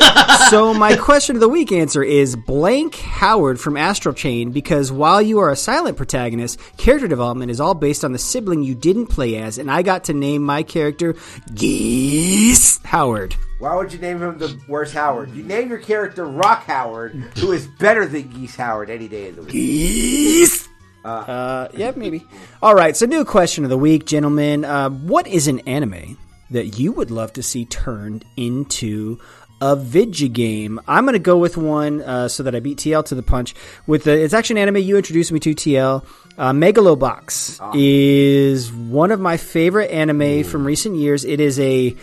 so 0.49 0.73
my 0.73 0.95
question 0.95 1.35
of 1.35 1.41
the 1.41 1.49
week 1.49 1.73
answer 1.73 2.01
is 2.01 2.37
blank 2.37 2.95
Howard 2.95 3.59
from 3.59 3.75
Astral 3.75 4.15
Chain 4.15 4.51
because 4.51 4.89
while 4.89 5.21
you 5.21 5.39
are 5.39 5.51
a 5.51 5.55
silent 5.57 5.97
protagonist, 5.97 6.61
character 6.77 7.09
development 7.09 7.51
is 7.51 7.59
all 7.59 7.73
based 7.73 8.05
on 8.05 8.13
the 8.13 8.17
sibling 8.17 8.63
you 8.63 8.73
didn't 8.73 9.07
play 9.07 9.35
as, 9.35 9.57
and 9.57 9.69
I 9.69 9.81
got 9.81 10.05
to 10.05 10.13
name 10.13 10.43
my 10.43 10.63
character 10.63 11.15
Geese 11.53 12.81
Howard. 12.85 13.35
Why 13.59 13.75
would 13.75 13.91
you 13.91 13.99
name 13.99 14.21
him 14.21 14.37
the 14.37 14.57
worst 14.69 14.93
Howard? 14.93 15.31
You 15.31 15.43
name 15.43 15.67
your 15.67 15.79
character 15.79 16.23
Rock 16.23 16.63
Howard, 16.63 17.11
who 17.37 17.51
is 17.51 17.67
better 17.67 18.05
than 18.05 18.29
Geese 18.29 18.55
Howard 18.55 18.89
any 18.89 19.09
day 19.09 19.27
of 19.27 19.35
the 19.35 19.41
week. 19.41 19.51
Geese. 19.51 20.62
Uh, 21.03 21.67
yeah, 21.75 21.91
maybe. 21.95 22.25
All 22.61 22.75
right. 22.75 22.95
So, 22.95 23.05
new 23.05 23.25
question 23.25 23.63
of 23.63 23.69
the 23.69 23.77
week, 23.77 24.05
gentlemen. 24.05 24.65
Uh, 24.65 24.89
what 24.89 25.27
is 25.27 25.47
an 25.47 25.59
anime 25.61 26.17
that 26.51 26.79
you 26.79 26.91
would 26.91 27.11
love 27.11 27.33
to 27.33 27.43
see 27.43 27.65
turned 27.65 28.25
into 28.37 29.19
a 29.61 29.75
video 29.75 30.29
game? 30.29 30.79
I'm 30.87 31.03
going 31.05 31.13
to 31.13 31.19
go 31.19 31.37
with 31.37 31.57
one 31.57 32.01
uh, 32.01 32.27
so 32.27 32.43
that 32.43 32.55
I 32.55 32.59
beat 32.59 32.77
TL 32.77 33.05
to 33.05 33.15
the 33.15 33.23
punch. 33.23 33.53
With 33.85 34.05
the, 34.05 34.17
it's 34.17 34.33
actually 34.33 34.61
an 34.61 34.69
anime 34.69 34.83
you 34.83 34.97
introduced 34.97 35.31
me 35.31 35.39
to, 35.41 35.53
TL. 35.53 36.05
Uh, 36.37 36.51
Megalobox 36.51 37.59
is 37.75 38.71
one 38.71 39.11
of 39.11 39.19
my 39.19 39.37
favorite 39.37 39.91
anime 39.91 40.43
from 40.43 40.65
recent 40.65 40.95
years. 40.95 41.25
It 41.25 41.39
is 41.39 41.59
a 41.59 41.95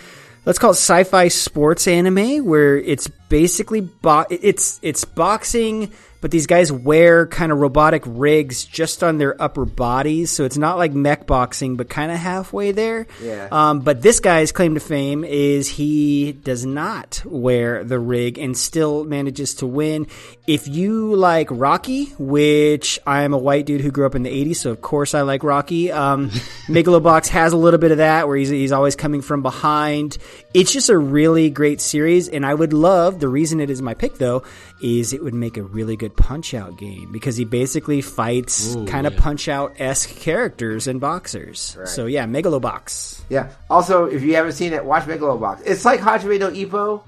let's 0.47 0.59
call 0.59 0.71
it 0.71 0.75
sci-fi 0.75 1.29
sports 1.29 1.87
anime 1.89 2.45
where 2.45 2.77
it's 2.77 3.09
basically 3.29 3.81
bo- 3.81 4.27
it's 4.31 4.79
it's 4.83 5.05
boxing 5.05 5.93
but 6.21 6.31
these 6.31 6.47
guys 6.47 6.71
wear 6.71 7.27
kind 7.27 7.53
of 7.53 7.59
robotic 7.59 8.03
rigs 8.07 8.65
just 8.65 9.03
on 9.03 9.19
their 9.19 9.41
upper 9.41 9.65
bodies 9.65 10.31
so 10.31 10.45
it's 10.45 10.57
not 10.59 10.77
like 10.79 10.93
mech 10.93 11.27
boxing 11.27 11.77
but 11.77 11.89
kind 11.89 12.13
of 12.13 12.19
halfway 12.19 12.73
there. 12.73 13.07
Yeah. 13.23 13.49
um, 13.51 13.81
but 13.81 14.03
this 14.03 14.21
guy's 14.21 14.53
claim 14.53 14.75
to 14.75 14.81
fame 14.81 15.25
is 15.25 15.69
he 15.69 16.33
does 16.33 16.67
not 16.67 17.23
wear 17.25 17.85
the 17.85 17.99
rig 17.99 18.39
and 18.39 18.57
still 18.57 19.05
manages 19.05 19.55
to 19.57 19.67
win. 19.67 20.07
If 20.47 20.69
you 20.69 21.15
like 21.15 21.49
rocky 21.51 22.07
which 22.19 22.99
i 23.07 23.23
am 23.23 23.33
a 23.33 23.39
white 23.39 23.67
dude 23.67 23.81
who 23.81 23.91
grew 23.91 24.07
up 24.07 24.15
in 24.15 24.23
the 24.23 24.31
80s 24.31 24.57
so 24.57 24.71
of 24.71 24.81
course 24.81 25.15
i 25.15 25.23
like 25.23 25.43
rocky. 25.43 25.91
Um, 25.93 26.31
megalobox 26.69 27.29
has 27.29 27.53
a 27.53 27.57
little 27.57 27.79
bit 27.79 27.93
of 27.93 27.99
that 27.99 28.29
where 28.29 28.37
he's, 28.37 28.49
he's 28.49 28.73
always 28.73 28.97
coming 28.97 29.23
from 29.23 29.43
behind. 29.43 30.19
It's 30.55 30.73
just 30.73 30.89
a 30.89 30.99
really 30.99 31.51
great 31.51 31.81
series 31.81 32.29
and 32.29 32.45
i 32.45 32.55
would 32.55 32.73
love 32.73 33.21
the 33.21 33.29
reason 33.29 33.61
it 33.61 33.71
is 33.71 33.81
my 33.83 33.95
pick 33.95 34.19
though 34.19 34.43
is 34.83 35.13
it 35.13 35.23
would 35.23 35.35
make 35.35 35.57
a 35.57 35.63
really 35.63 35.97
good 35.97 36.17
punch 36.17 36.55
out 36.55 36.77
game 36.77 37.11
because 37.13 37.37
he 37.37 37.45
basically 37.45 38.01
fights 38.01 38.75
kind 38.87 39.07
of 39.07 39.15
yeah. 39.15 39.21
punch 39.21 39.49
out 39.49 39.75
esque 39.79 40.11
characters 40.17 40.87
and 40.87 41.01
boxers 41.01 41.77
so 41.85 42.07
yeah 42.07 42.27
megalobox 42.27 43.21
Yeah. 43.29 43.51
Also, 43.69 44.07
if 44.07 44.23
you 44.23 44.35
haven't 44.35 44.53
seen 44.53 44.73
it, 44.73 44.85
watch 44.85 45.05
Megalobox. 45.05 45.63
It's 45.65 45.85
like 45.85 46.01
Hajime 46.01 46.41
no 46.41 46.51
Ippo, 46.51 47.03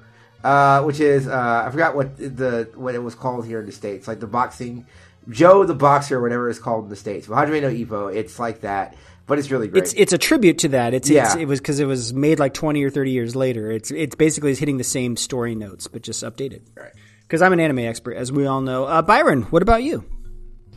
uh, 0.45 0.83
which 0.85 1.01
is 1.01 1.27
uh, 1.27 1.65
I 1.67 1.71
forgot 1.71 1.97
what 1.97 2.17
the 2.17 2.71
what 2.75 2.95
it 2.95 3.01
was 3.01 3.15
called 3.15 3.45
here 3.47 3.59
in 3.61 3.67
the 3.67 3.73
states, 3.73 4.07
like 4.07 4.21
the 4.21 4.27
boxing 4.29 4.87
Joe 5.29 5.65
the 5.65 5.75
boxer, 5.75 6.21
whatever 6.21 6.49
it's 6.49 6.59
called 6.59 6.85
in 6.85 6.91
the 6.91 6.97
states. 6.97 7.27
But 7.27 7.37
Hajime 7.49 7.63
no 7.63 7.71
Ippo, 7.71 8.15
it's 8.15 8.39
like 8.39 8.61
that, 8.61 8.97
but 9.27 9.39
it's 9.39 9.51
really 9.51 9.69
great. 9.69 9.83
It's 9.83 9.93
it's 9.95 10.13
a 10.13 10.19
tribute 10.19 10.59
to 10.59 10.69
that. 10.69 10.95
It's, 10.95 11.11
it's 11.11 11.35
Yeah. 11.35 11.41
it 11.41 11.47
was 11.47 11.61
because 11.61 11.81
it 11.81 11.87
was 11.87 12.13
made 12.13 12.39
like 12.39 12.55
twenty 12.55 12.85
or 12.85 12.91
thirty 12.91 13.11
years 13.11 13.35
later. 13.35 13.71
It's 13.71 13.91
it's 13.91 14.15
basically 14.15 14.53
is 14.53 14.59
hitting 14.59 14.79
the 14.79 14.85
same 14.85 15.17
story 15.17 15.55
notes, 15.55 15.89
but 15.89 16.03
just 16.03 16.23
updated. 16.23 16.63
Right. 16.77 16.93
Because 17.33 17.41
I'm 17.41 17.55
an 17.55 17.61
anime 17.61 17.79
expert, 17.79 18.13
as 18.13 18.31
we 18.31 18.45
all 18.45 18.61
know. 18.61 18.85
Uh, 18.85 19.01
Byron, 19.01 19.45
what 19.45 19.63
about 19.63 19.83
you? 19.83 20.05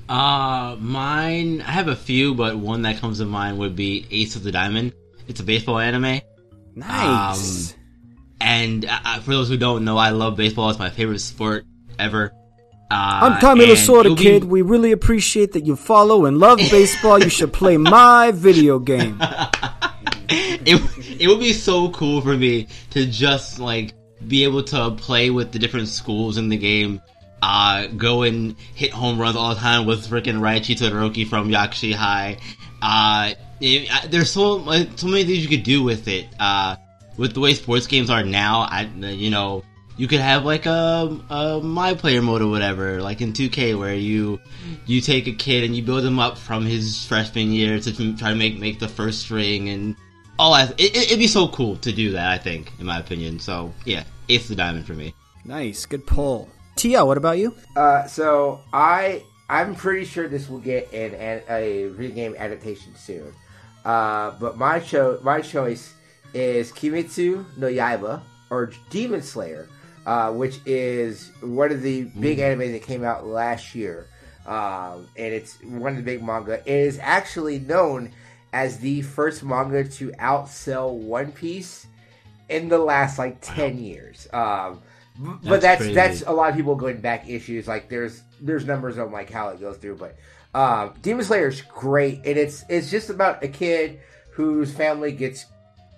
Uh, 0.08 0.78
mine, 0.80 1.60
I 1.60 1.72
have 1.72 1.90
a 1.90 1.98
few, 1.98 2.34
but 2.34 2.58
one 2.58 2.84
that 2.84 3.02
comes 3.02 3.18
to 3.18 3.26
mind 3.26 3.60
would 3.60 3.76
be 3.76 4.08
Ace 4.10 4.38
of 4.38 4.44
the 4.44 4.54
Diamond. 4.54 4.94
It's 5.28 5.42
a 5.42 5.44
baseball 5.44 5.80
anime. 5.80 6.22
Nice. 6.74 7.74
Um, 7.74 7.80
and 8.40 8.86
uh, 8.86 9.20
for 9.20 9.32
those 9.32 9.50
who 9.50 9.58
don't 9.58 9.84
know, 9.84 9.98
I 9.98 10.12
love 10.12 10.38
baseball. 10.38 10.70
It's 10.70 10.80
my 10.80 10.90
favorite 10.90 11.20
sport 11.20 11.66
ever. 12.00 12.32
Uh, 12.90 13.20
I'm 13.24 13.42
Tommy 13.42 13.66
Lasorda, 13.66 14.16
be- 14.16 14.24
kid. 14.24 14.46
We 14.46 14.62
really 14.62 14.94
appreciate 14.94 15.52
that 15.52 15.66
you 15.66 15.76
follow 15.76 16.24
and 16.24 16.38
love 16.38 16.60
baseball. 16.72 17.22
you 17.22 17.28
should 17.28 17.52
play 17.52 17.76
my 17.76 18.32
video 18.32 18.80
game. 18.80 19.18
it, 20.30 21.20
it 21.20 21.28
would 21.28 21.42
be 21.42 21.52
so 21.52 21.90
cool 21.90 22.22
for 22.22 22.38
me 22.38 22.70
to 22.92 23.06
just 23.06 23.60
like 23.60 23.92
be 24.28 24.44
able 24.44 24.64
to 24.64 24.92
play 24.92 25.30
with 25.30 25.52
the 25.52 25.60
different 25.60 25.88
schools 25.88 26.38
in 26.38 26.50
the 26.50 26.58
game. 26.58 27.02
Uh, 27.42 27.88
go 27.88 28.24
and 28.24 28.56
hit 28.74 28.92
home 28.92 29.20
runs 29.20 29.36
all 29.36 29.54
the 29.54 29.60
time 29.60 29.86
with 29.86 30.08
freaking 30.08 30.40
Raichi 30.40 30.76
Todoroki 30.76 31.28
from 31.28 31.50
Yakushi 31.50 31.94
High. 31.94 32.38
Uh, 32.82 33.34
it, 33.60 33.90
uh, 33.92 34.08
there's 34.10 34.32
so 34.32 34.66
so 34.96 35.08
many 35.08 35.24
things 35.24 35.44
you 35.44 35.50
could 35.50 35.64
do 35.64 35.84
with 35.84 36.08
it. 36.08 36.28
Uh, 36.40 36.76
with 37.18 37.34
the 37.34 37.40
way 37.40 37.54
sports 37.54 37.88
games 37.88 38.10
are 38.10 38.24
now, 38.24 38.62
I 38.62 38.84
you 38.84 39.30
know 39.30 39.64
you 39.98 40.08
could 40.08 40.20
have 40.20 40.44
like 40.46 40.66
a, 40.66 41.20
a 41.30 41.62
my 41.64 41.94
player 41.94 42.22
mode 42.22 42.42
or 42.42 42.48
whatever, 42.48 43.02
like 43.02 43.22
in 43.22 43.34
2K, 43.34 43.78
where 43.80 43.96
you 43.96 44.40
you 44.86 45.02
take 45.02 45.28
a 45.28 45.32
kid 45.32 45.64
and 45.64 45.76
you 45.76 45.84
build 45.84 46.04
him 46.04 46.20
up 46.20 46.38
from 46.38 46.66
his 46.66 47.06
freshman 47.06 47.52
year 47.52 47.80
to 47.80 48.18
try 48.18 48.30
to 48.30 48.36
make 48.36 48.60
make 48.60 48.80
the 48.80 48.88
first 48.88 49.22
string 49.22 49.70
and 49.70 49.96
all 50.38 50.54
that. 50.54 50.80
It, 50.80 50.96
it'd 50.96 51.20
be 51.20 51.28
so 51.28 51.48
cool 51.48 51.78
to 51.78 51.92
do 51.92 52.12
that. 52.12 52.30
I 52.32 52.38
think, 52.38 52.72
in 52.80 52.86
my 52.86 53.00
opinion. 53.00 53.40
So 53.40 53.74
yeah, 53.86 54.04
it's 54.28 54.48
the 54.48 54.56
diamond 54.56 54.86
for 54.86 54.94
me. 54.94 55.14
Nice, 55.44 55.86
good 55.86 56.06
pull. 56.08 56.50
TL, 56.76 57.06
what 57.08 57.18
about 57.18 57.38
you? 57.38 57.56
Uh, 57.76 58.06
so 58.08 58.62
I 58.74 59.24
I'm 59.50 59.76
pretty 59.76 60.06
sure 60.06 60.28
this 60.28 60.50
will 60.50 60.60
get 60.60 60.92
an, 60.94 61.14
an 61.16 61.42
a 61.50 61.88
video 61.90 62.16
game 62.16 62.36
adaptation 62.38 62.96
soon. 62.96 63.34
Uh, 63.84 64.32
but 64.40 64.58
my 64.58 64.80
show 64.82 65.20
my 65.24 65.42
choice 65.42 65.94
is 66.34 66.72
Kimetsu 66.72 67.46
no 67.58 67.68
Yaiba 67.68 68.22
or 68.50 68.72
Demon 68.90 69.22
Slayer, 69.22 69.70
uh, 70.06 70.32
which 70.32 70.60
is 70.66 71.32
one 71.42 71.72
of 71.72 71.82
the 71.82 72.04
big 72.20 72.40
Mm. 72.40 72.42
anime 72.42 72.72
that 72.74 72.82
came 72.82 73.04
out 73.04 73.26
last 73.26 73.74
year, 73.76 74.08
um, 74.48 75.08
and 75.16 75.34
it's 75.34 75.62
one 75.64 75.92
of 75.92 75.98
the 75.98 76.04
big 76.04 76.24
manga. 76.24 76.60
It 76.60 76.68
is 76.88 77.00
actually 77.02 77.60
known 77.60 78.12
as 78.52 78.80
the 78.80 79.02
first 79.02 79.44
manga 79.44 79.84
to 79.84 80.10
outsell 80.20 80.92
One 80.94 81.32
Piece 81.32 81.88
in 82.50 82.70
the 82.70 82.78
last 82.78 83.18
like 83.20 83.38
ten 83.42 83.78
years. 83.78 84.28
Um, 84.34 84.82
b- 85.22 85.30
but 85.44 85.62
That's 85.62 85.62
that's 85.62 85.78
crazy. 85.82 85.94
that's 85.94 86.22
a 86.24 86.32
lot 86.32 86.50
of 86.50 86.56
people 86.56 86.76
going 86.76 87.02
back 87.02 87.30
issues. 87.30 87.68
Like 87.68 87.90
there's 87.90 88.22
there's 88.42 88.66
numbers 88.66 88.98
on 88.98 89.12
like 89.12 89.30
how 89.32 89.50
it 89.50 89.60
goes 89.60 89.78
through, 89.78 89.98
but 89.98 90.16
um, 90.54 90.94
Demon 91.02 91.26
Slayer 91.26 91.48
is 91.48 91.62
great, 91.62 92.18
and 92.26 92.38
it's 92.38 92.64
it's 92.70 92.90
just 92.92 93.10
about 93.10 93.44
a 93.44 93.48
kid 93.48 94.00
whose 94.32 94.74
family 94.74 95.12
gets 95.12 95.46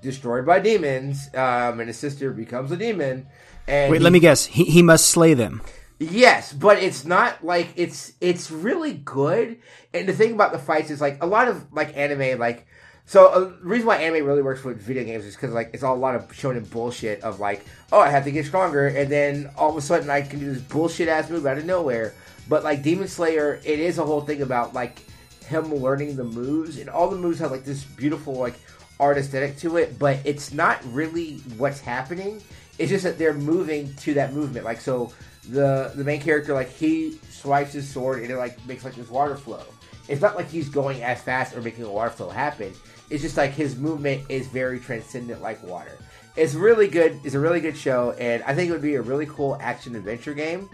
destroyed 0.02 0.45
by 0.45 0.60
demons, 0.60 1.28
um, 1.34 1.80
and 1.80 1.88
his 1.88 1.98
sister 1.98 2.32
becomes 2.32 2.72
a 2.72 2.78
demon. 2.78 3.28
And 3.68 3.91
Wait, 3.91 3.98
he- 3.98 4.03
let 4.03 4.14
me 4.14 4.19
guess. 4.19 4.45
He, 4.45 4.64
he 4.65 4.82
must 4.82 5.07
slay 5.07 5.34
them. 5.34 5.61
Yes, 5.99 6.53
but 6.53 6.78
it's 6.78 7.06
not 7.06 7.44
like 7.44 7.69
it's 7.76 8.14
it's 8.22 8.52
really 8.52 8.94
good. 8.94 9.57
And 9.95 10.07
the 10.07 10.14
thing 10.14 10.34
about 10.34 10.52
the 10.52 10.60
fights 10.60 10.91
is 10.91 11.02
like 11.02 11.24
a 11.24 11.26
lot 11.26 11.48
of 11.48 11.74
like 11.74 11.98
anime, 11.98 12.40
like 12.40 12.68
so 13.07 13.27
uh, 13.27 13.39
the 13.39 13.55
reason 13.61 13.88
why 13.88 13.97
anime 13.97 14.27
really 14.27 14.41
works 14.41 14.65
with 14.65 14.81
video 14.81 15.05
games 15.05 15.23
is 15.23 15.34
because 15.34 15.53
like 15.53 15.71
it's 15.73 15.81
all 15.81 15.95
a 15.95 15.97
lot 15.97 16.15
of 16.15 16.27
shonen 16.27 16.69
bullshit 16.69 17.23
of 17.23 17.39
like, 17.39 17.65
oh, 17.93 18.01
I 18.01 18.09
have 18.09 18.25
to 18.25 18.31
get 18.31 18.45
stronger, 18.45 18.88
and 18.88 19.09
then 19.09 19.49
all 19.57 19.69
of 19.69 19.77
a 19.77 19.81
sudden 19.81 20.09
I 20.09 20.21
can 20.21 20.39
do 20.39 20.53
this 20.53 20.61
bullshit 20.61 21.07
ass 21.07 21.29
move 21.29 21.45
out 21.45 21.57
of 21.57 21.65
nowhere. 21.65 22.13
But 22.49 22.65
like 22.65 22.84
Demon 22.84 23.07
Slayer, 23.07 23.61
it 23.63 23.79
is 23.79 23.97
a 23.97 24.03
whole 24.03 24.21
thing 24.21 24.41
about 24.41 24.73
like 24.73 24.99
him 25.45 25.73
learning 25.73 26.17
the 26.17 26.25
moves, 26.25 26.77
and 26.79 26.89
all 26.89 27.09
the 27.09 27.15
moves 27.15 27.39
have 27.39 27.49
like 27.49 27.63
this 27.63 27.85
beautiful 27.85 28.34
like 28.34 28.55
art 28.99 29.17
aesthetic 29.17 29.57
to 29.59 29.77
it, 29.77 29.97
but 29.97 30.19
it's 30.25 30.51
not 30.51 30.81
really 30.93 31.38
what's 31.57 31.79
happening. 31.79 32.41
It's 32.77 32.89
just 32.89 33.05
that 33.05 33.17
they're 33.17 33.34
moving 33.34 33.93
to 33.95 34.15
that 34.15 34.34
movement. 34.34 34.65
Like 34.65 34.81
so, 34.81 35.13
the 35.49 35.93
the 35.95 36.03
main 36.03 36.19
character 36.19 36.53
like 36.53 36.69
he 36.69 37.19
swipes 37.29 37.71
his 37.71 37.88
sword 37.88 38.21
and 38.21 38.29
it 38.29 38.35
like 38.35 38.63
makes 38.67 38.84
like 38.84 38.95
this 38.95 39.09
water 39.09 39.38
flow. 39.38 39.63
It's 40.09 40.21
not 40.21 40.35
like 40.35 40.49
he's 40.49 40.67
going 40.69 41.03
as 41.03 41.21
fast 41.21 41.55
or 41.55 41.61
making 41.61 41.85
a 41.85 41.89
water 41.89 42.09
flow 42.09 42.29
happen. 42.29 42.73
It's 43.09 43.21
just 43.21 43.38
like 43.38 43.51
his 43.51 43.77
movement 43.77 44.23
is 44.29 44.47
very 44.47 44.79
transcendent 44.79 45.41
like 45.41 45.61
water. 45.63 45.97
It's 46.35 46.53
really 46.53 46.88
good. 46.88 47.19
It's 47.23 47.35
a 47.35 47.39
really 47.39 47.61
good 47.61 47.77
show, 47.77 48.11
and 48.11 48.43
I 48.43 48.53
think 48.53 48.69
it 48.69 48.71
would 48.71 48.81
be 48.81 48.95
a 48.95 49.01
really 49.01 49.25
cool 49.25 49.57
action 49.59 49.95
adventure 49.95 50.34
game. 50.34 50.69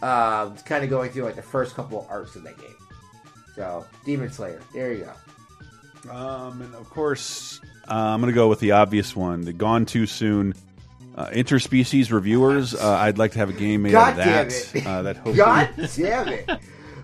Um, 0.00 0.52
it's 0.52 0.62
kind 0.62 0.84
of 0.84 0.90
going 0.90 1.10
through 1.10 1.24
like 1.24 1.34
the 1.36 1.42
first 1.42 1.74
couple 1.74 2.00
of 2.00 2.10
arcs 2.10 2.36
of 2.36 2.44
that 2.44 2.58
game. 2.58 2.76
So, 3.56 3.84
Demon 4.04 4.30
Slayer. 4.30 4.60
There 4.72 4.92
you 4.92 5.04
go. 5.04 6.12
Um, 6.12 6.62
and 6.62 6.74
of 6.76 6.88
course, 6.90 7.60
uh, 7.88 7.94
I'm 7.94 8.20
going 8.20 8.32
to 8.32 8.34
go 8.34 8.48
with 8.48 8.60
the 8.60 8.72
obvious 8.72 9.16
one. 9.16 9.40
The 9.40 9.52
Gone 9.52 9.84
Too 9.86 10.06
Soon 10.06 10.54
uh, 11.16 11.26
interspecies 11.30 12.12
reviewers. 12.12 12.74
Uh, 12.74 12.88
I'd 12.88 13.18
like 13.18 13.32
to 13.32 13.40
have 13.40 13.50
a 13.50 13.54
game 13.54 13.82
made 13.82 13.94
out 13.94 14.16
God 14.16 14.18
of 14.18 14.24
damn 14.24 14.48
that. 14.48 14.86
Uh, 14.86 15.02
that 15.02 15.16
hopefully, 15.16 15.36
God 15.36 15.70
damn 15.96 16.28
it! 16.28 16.50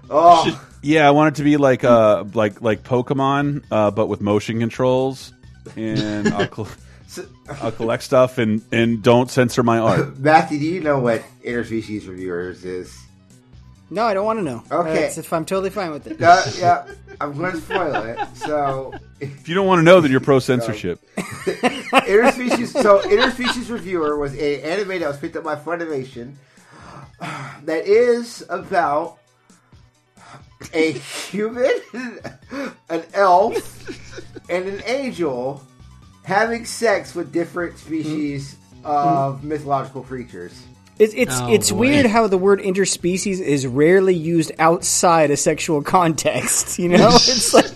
Oh, 0.09 0.67
yeah, 0.85 1.09
I 1.09 1.11
want 1.13 1.35
it 1.35 1.39
to 1.39 1.45
be 1.45 1.57
like 1.57 1.83
uh, 1.83 2.25
like 2.35 2.61
like 2.61 2.83
Pokemon, 2.83 3.65
uh, 3.71 3.91
but 3.91 4.07
with 4.07 4.21
motion 4.21 4.61
controls, 4.61 5.33
and 5.77 6.29
I'll, 6.29 6.47
col- 6.47 6.69
I'll 7.63 7.73
collect 7.73 8.03
stuff 8.03 8.39
and 8.39 8.63
and 8.71 9.03
don't 9.03 9.31
censor 9.31 9.63
my 9.63 9.79
art. 9.79 10.19
Matthew, 10.19 10.59
do 10.59 10.67
you 10.67 10.81
know 10.81 10.99
what 10.99 11.23
interspecies 11.43 12.07
reviewers 12.07 12.65
is? 12.65 12.97
No, 13.91 14.05
I 14.05 14.15
don't 14.15 14.27
want 14.27 14.39
to 14.39 14.43
know. 14.43 14.63
Okay. 14.71 14.95
That's 14.95 15.19
if 15.19 15.33
I'm 15.33 15.45
totally 15.45 15.71
fine 15.71 15.91
with 15.91 16.07
it. 16.07 16.21
Uh, 16.21 16.43
yeah, 16.59 16.87
I'm 17.21 17.37
going 17.37 17.53
to 17.53 17.61
spoil 17.61 17.95
it. 17.95 18.19
So, 18.35 18.95
If 19.21 19.49
you 19.49 19.55
don't 19.55 19.67
want 19.67 19.79
to 19.79 19.83
know, 19.85 20.01
then 20.01 20.11
you're 20.11 20.21
pro 20.21 20.39
censorship. 20.39 21.01
interspecies. 21.17 22.69
So, 22.83 23.01
interspecies 23.01 23.71
reviewer 23.71 24.19
was 24.19 24.35
a 24.37 24.63
anime 24.63 25.01
that 25.01 25.09
was 25.09 25.19
picked 25.19 25.37
up 25.37 25.45
by 25.45 25.55
Funimation 25.57 26.35
that 27.21 27.87
is 27.87 28.45
about 28.49 29.19
a 30.73 30.93
human, 30.93 31.71
an 32.89 33.03
elf, 33.15 34.49
and 34.49 34.69
an 34.69 34.83
angel 34.87 35.63
having 36.25 36.65
sex 36.65 37.15
with 37.15 37.33
different 37.33 37.79
species 37.79 38.57
of 38.85 39.45
mythological 39.45 40.03
creatures. 40.03 40.63
It's 40.99 41.13
it's 41.15 41.41
Oh, 41.41 41.53
it's 41.53 41.71
boy. 41.73 41.79
weird 41.79 42.07
how 42.07 42.29
the 42.29 42.39
word 42.39 42.61
interspecies 42.61 43.41
is 43.41 43.67
rarely 43.67 44.15
used 44.15 44.53
outside 44.59 45.31
a 45.33 45.37
sexual 45.37 45.83
context. 45.83 46.79
You 46.79 46.91
know, 46.91 47.09
it's 47.15 47.53
like 47.53 47.71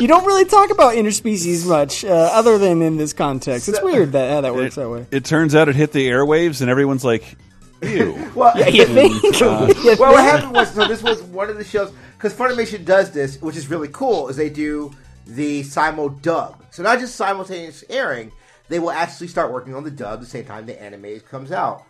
you 0.00 0.06
don't 0.06 0.26
really 0.26 0.44
talk 0.44 0.70
about 0.70 0.94
interspecies 0.94 1.66
much, 1.66 2.04
uh, 2.04 2.08
other 2.10 2.58
than 2.58 2.82
in 2.82 2.98
this 2.98 3.12
context. 3.14 3.68
It's 3.68 3.82
weird 3.82 4.12
that 4.12 4.30
how 4.32 4.40
that 4.42 4.54
works 4.54 4.74
that 4.74 4.90
way. 4.90 5.06
It 5.10 5.24
turns 5.24 5.54
out 5.54 5.68
it 5.70 5.76
hit 5.76 5.92
the 5.92 6.06
airwaves, 6.08 6.60
and 6.60 6.68
everyone's 6.68 7.04
like, 7.04 7.36
"Ew." 7.82 8.30
Well, 8.34 8.52
Yeah, 8.58 8.68
you 8.68 8.84
think? 8.84 9.24
Uh, 9.40 9.72
well, 9.98 10.12
what 10.12 10.22
happened 10.22 10.52
was 10.52 10.72
so 10.74 10.86
this 10.86 11.02
was 11.02 11.22
one 11.22 11.48
of 11.48 11.56
the 11.56 11.64
shows 11.64 11.90
because 12.22 12.38
Funimation 12.38 12.84
does 12.84 13.10
this, 13.10 13.42
which 13.42 13.56
is 13.56 13.68
really 13.68 13.88
cool. 13.88 14.28
Is 14.28 14.36
they 14.36 14.48
do 14.48 14.92
the 15.26 15.64
simul 15.64 16.08
dub, 16.08 16.62
so 16.70 16.82
not 16.84 17.00
just 17.00 17.16
simultaneous 17.16 17.82
airing. 17.90 18.30
They 18.68 18.78
will 18.78 18.92
actually 18.92 19.26
start 19.26 19.52
working 19.52 19.74
on 19.74 19.82
the 19.82 19.90
dub 19.90 20.20
the 20.20 20.26
same 20.26 20.44
time 20.44 20.66
the 20.66 20.80
anime 20.80 21.18
comes 21.20 21.50
out. 21.50 21.82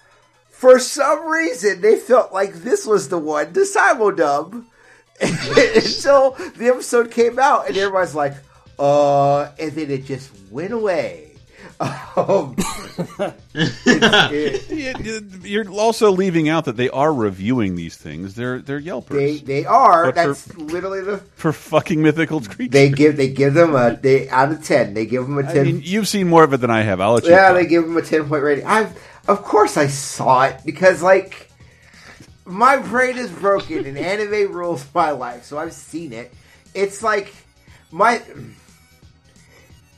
For 0.49 0.79
some 0.79 1.29
reason, 1.29 1.83
they 1.83 1.97
felt 1.97 2.33
like 2.33 2.55
this 2.55 2.87
was 2.87 3.11
the 3.11 3.19
one 3.19 3.53
to 3.53 3.67
simul 3.67 4.11
dub 4.11 4.65
until 5.21 6.31
the 6.57 6.71
episode 6.73 7.11
came 7.11 7.39
out, 7.39 7.69
and 7.69 7.77
everybody's 7.77 8.15
like, 8.15 8.35
"Uh," 8.79 9.43
and 9.59 9.73
then 9.73 9.91
it 9.91 10.07
just 10.07 10.31
went 10.51 10.73
away. 10.73 11.32
Um, 12.17 12.55
it- 13.55 14.71
Yeah, 14.71 15.19
You're 15.43 15.69
also 15.71 16.11
leaving 16.13 16.49
out 16.49 16.67
that 16.67 16.77
they 16.77 16.89
are 16.91 17.13
reviewing 17.13 17.75
these 17.77 17.97
things. 17.97 18.35
They're 18.35 18.61
they're 18.61 18.81
Yelpers 18.81 19.09
they 19.09 19.39
they 19.39 19.65
are. 19.65 20.13
But 20.13 20.15
for- 20.15 20.27
That's 20.29 20.57
literally 20.57 21.01
the 21.01 21.19
for 21.37 21.53
fucking 21.53 22.01
mythical 22.03 22.41
creatures. 22.41 22.71
They 22.73 22.91
give 22.91 23.17
they 23.17 23.31
give 23.31 23.55
them 23.55 23.75
a 23.75 23.97
they 24.01 24.29
out 24.29 24.53
of 24.53 24.63
ten. 24.65 24.95
They 24.95 25.07
give 25.07 25.23
them 25.25 25.39
a 25.39 25.43
ten. 25.43 25.65
mean, 25.67 25.81
you've 25.85 26.09
seen 26.09 26.29
more 26.29 26.45
of 26.45 26.53
it 26.53 26.59
than 26.59 26.71
I 26.71 26.83
have. 26.83 27.01
I'll 27.01 27.15
let 27.15 27.25
you. 27.25 27.31
yeah, 27.31 27.53
they 27.53 27.67
give 27.67 27.83
them 27.85 27.97
a 27.97 28.03
ten 28.03 28.29
point 28.29 28.43
rating. 28.43 28.67
I 28.67 28.89
of 29.29 29.43
course 29.43 29.77
I 29.77 29.87
saw 29.89 30.45
it 30.45 30.61
because 30.65 31.03
like 31.03 31.51
my 32.45 32.77
brain 32.77 33.17
is 33.19 33.31
broken 33.31 33.87
and 33.87 33.97
anime 33.97 34.53
rules 34.53 34.85
my 34.95 35.11
life, 35.13 35.45
so 35.45 35.59
I've 35.59 35.73
seen 35.73 36.13
it. 36.13 36.33
It's 36.75 37.03
like 37.03 37.33
my 37.91 38.23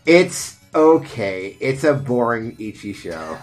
it's 0.07 0.57
okay. 0.75 1.57
It's 1.61 1.85
a 1.85 1.95
boring 1.95 2.57
ecchi 2.57 2.95
show. 2.95 3.39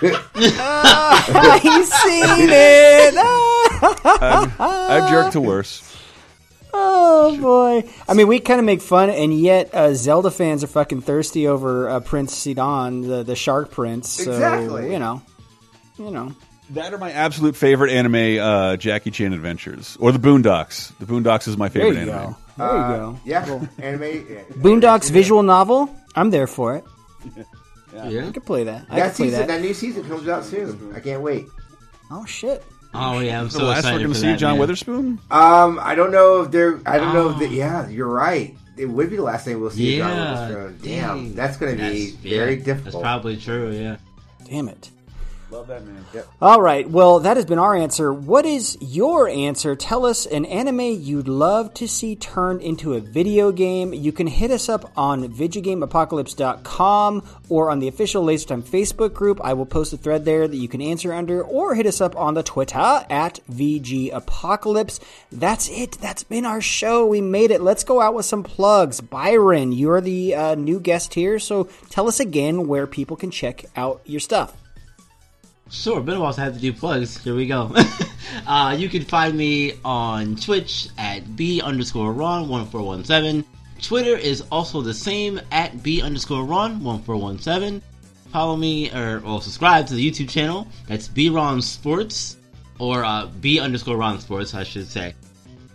I've 0.34 1.86
seen 1.86 2.48
it. 2.50 3.14
I've, 3.18 4.60
I've 4.60 5.10
jerked 5.10 5.32
to 5.32 5.40
worse. 5.40 5.90
Oh 6.76 7.38
boy! 7.40 7.88
I 8.08 8.14
mean, 8.14 8.26
we 8.26 8.40
kind 8.40 8.58
of 8.58 8.66
make 8.66 8.80
fun, 8.82 9.08
and 9.10 9.32
yet 9.32 9.72
uh, 9.74 9.94
Zelda 9.94 10.30
fans 10.30 10.64
are 10.64 10.68
fucking 10.68 11.02
thirsty 11.02 11.46
over 11.46 11.88
uh, 11.88 12.00
Prince 12.00 12.34
Sidon, 12.36 13.02
the 13.02 13.22
the 13.22 13.36
Shark 13.36 13.70
Prince. 13.70 14.10
So, 14.10 14.32
Exactly. 14.32 14.90
You 14.92 14.98
know, 14.98 15.22
you 15.98 16.10
know. 16.10 16.34
That 16.70 16.92
are 16.94 16.98
my 16.98 17.12
absolute 17.12 17.54
favorite 17.56 17.92
anime, 17.92 18.40
uh, 18.42 18.76
Jackie 18.78 19.10
Chan 19.10 19.34
Adventures, 19.34 19.96
or 20.00 20.10
the 20.12 20.18
Boondocks. 20.18 20.96
The 20.98 21.04
Boondocks 21.04 21.46
is 21.46 21.56
my 21.58 21.68
There 21.68 21.82
favorite 21.82 22.06
you 22.06 22.10
anime. 22.10 22.30
go. 22.32 22.36
There 22.56 22.66
Uh, 22.68 22.90
you 22.90 22.96
go. 22.96 23.18
Yeah, 23.24 23.60
anime. 23.78 24.00
Boondocks 24.62 25.10
visual 25.10 25.42
novel. 25.42 25.94
I'm 26.16 26.30
there 26.30 26.46
for 26.46 26.76
it. 26.76 26.84
Yeah. 28.08 28.26
I 28.26 28.32
could 28.32 28.44
play 28.44 28.64
that. 28.64 28.86
I 28.90 28.96
That 28.98 29.06
could 29.10 29.16
play 29.16 29.26
season, 29.26 29.38
that. 29.38 29.46
that. 29.46 29.60
new 29.60 29.72
season 29.72 30.02
comes 30.08 30.26
out 30.26 30.44
soon. 30.44 30.92
I 30.96 30.98
can't 30.98 31.22
wait. 31.22 31.46
Oh 32.10 32.24
shit! 32.26 32.64
Oh 32.92 33.20
yeah, 33.20 33.38
I'm 33.38 33.44
The 33.44 33.50
so 33.52 33.64
last 33.66 33.78
excited 33.78 33.98
we're 33.98 34.00
going 34.00 34.08
for 34.08 34.14
to 34.14 34.20
see 34.20 34.26
that, 34.32 34.38
John 34.40 34.50
man. 34.54 34.58
Witherspoon. 34.60 35.20
Um, 35.30 35.78
I 35.80 35.94
don't 35.94 36.10
know 36.10 36.42
if 36.42 36.50
they're. 36.50 36.80
I 36.86 36.98
don't 36.98 37.14
know 37.14 37.30
if 37.30 37.36
Oh. 37.36 37.38
they, 37.38 37.46
Yeah, 37.50 37.88
you're 37.88 38.08
right. 38.08 38.56
It 38.76 38.86
would 38.86 39.10
be 39.10 39.16
the 39.16 39.22
last 39.22 39.44
thing 39.44 39.60
we'll 39.60 39.70
see. 39.70 40.00
of 40.00 40.08
John 40.08 40.16
Yeah, 40.16 40.48
Witherspoon. 40.48 40.78
Damn, 40.82 41.16
dang. 41.18 41.34
that's 41.36 41.56
going 41.56 41.76
to 41.76 41.78
be 41.84 42.06
That's- 42.06 42.10
very 42.20 42.54
yeah, 42.58 42.64
difficult. 42.64 42.94
That's 42.94 43.02
probably 43.02 43.36
true. 43.36 43.70
Yeah. 43.70 43.96
Damn 44.44 44.68
it! 44.68 44.90
Love 45.54 45.68
that 45.68 45.86
man. 45.86 46.04
Yep. 46.12 46.26
All 46.42 46.60
right. 46.60 46.90
Well, 46.90 47.20
that 47.20 47.36
has 47.36 47.46
been 47.46 47.60
our 47.60 47.76
answer. 47.76 48.12
What 48.12 48.44
is 48.44 48.76
your 48.80 49.28
answer? 49.28 49.76
Tell 49.76 50.04
us 50.04 50.26
an 50.26 50.46
anime 50.46 50.80
you'd 50.80 51.28
love 51.28 51.72
to 51.74 51.86
see 51.86 52.16
turned 52.16 52.60
into 52.60 52.94
a 52.94 53.00
video 53.00 53.52
game. 53.52 53.94
You 53.94 54.10
can 54.10 54.26
hit 54.26 54.50
us 54.50 54.68
up 54.68 54.90
on 54.96 55.32
VidjagameApocalypse.com 55.32 57.22
or 57.48 57.70
on 57.70 57.78
the 57.78 57.86
official 57.86 58.26
LaserTime 58.26 58.64
Facebook 58.64 59.14
group. 59.14 59.40
I 59.44 59.52
will 59.52 59.64
post 59.64 59.92
a 59.92 59.96
thread 59.96 60.24
there 60.24 60.48
that 60.48 60.56
you 60.56 60.66
can 60.66 60.82
answer 60.82 61.12
under, 61.12 61.40
or 61.40 61.76
hit 61.76 61.86
us 61.86 62.00
up 62.00 62.16
on 62.16 62.34
the 62.34 62.42
Twitter 62.42 63.04
at 63.08 63.38
VG 63.48 64.12
Apocalypse. 64.12 64.98
That's 65.30 65.68
it. 65.68 65.92
That's 66.00 66.24
been 66.24 66.46
our 66.46 66.60
show. 66.60 67.06
We 67.06 67.20
made 67.20 67.52
it. 67.52 67.60
Let's 67.60 67.84
go 67.84 68.00
out 68.00 68.14
with 68.14 68.26
some 68.26 68.42
plugs. 68.42 69.00
Byron, 69.00 69.70
you're 69.70 70.00
the 70.00 70.34
uh, 70.34 70.56
new 70.56 70.80
guest 70.80 71.14
here, 71.14 71.38
so 71.38 71.68
tell 71.90 72.08
us 72.08 72.18
again 72.18 72.66
where 72.66 72.88
people 72.88 73.16
can 73.16 73.30
check 73.30 73.66
out 73.76 74.00
your 74.04 74.18
stuff. 74.18 74.56
Sure, 75.74 76.00
been 76.00 76.14
a 76.14 76.20
while 76.20 76.32
since 76.32 76.38
I 76.38 76.44
had 76.44 76.54
to 76.54 76.60
do 76.60 76.72
plugs. 76.72 77.18
Here 77.18 77.34
we 77.34 77.46
go. 77.46 77.74
uh, 78.46 78.76
you 78.78 78.88
can 78.88 79.02
find 79.02 79.36
me 79.36 79.72
on 79.84 80.36
Twitch 80.36 80.88
at 80.96 81.36
B 81.36 81.60
underscore 81.60 82.12
Ron 82.12 82.48
one 82.48 82.64
four 82.66 82.80
one 82.80 83.04
seven. 83.04 83.44
Twitter 83.82 84.16
is 84.16 84.44
also 84.52 84.80
the 84.80 84.94
same 84.94 85.40
at 85.50 85.82
B 85.82 86.00
underscore 86.00 86.44
Ron 86.44 86.82
one 86.82 87.02
four 87.02 87.16
one 87.16 87.40
seven. 87.40 87.82
Follow 88.30 88.56
me 88.56 88.90
or, 88.92 89.20
or 89.26 89.42
subscribe 89.42 89.88
to 89.88 89.94
the 89.94 90.10
YouTube 90.10 90.30
channel. 90.30 90.68
That's 90.86 91.08
B 91.08 91.28
Ron 91.28 91.60
Sports 91.60 92.36
or 92.78 93.04
uh, 93.04 93.26
B 93.26 93.58
underscore 93.58 93.96
Ron 93.96 94.20
Sports, 94.20 94.54
I 94.54 94.62
should 94.62 94.86
say. 94.86 95.14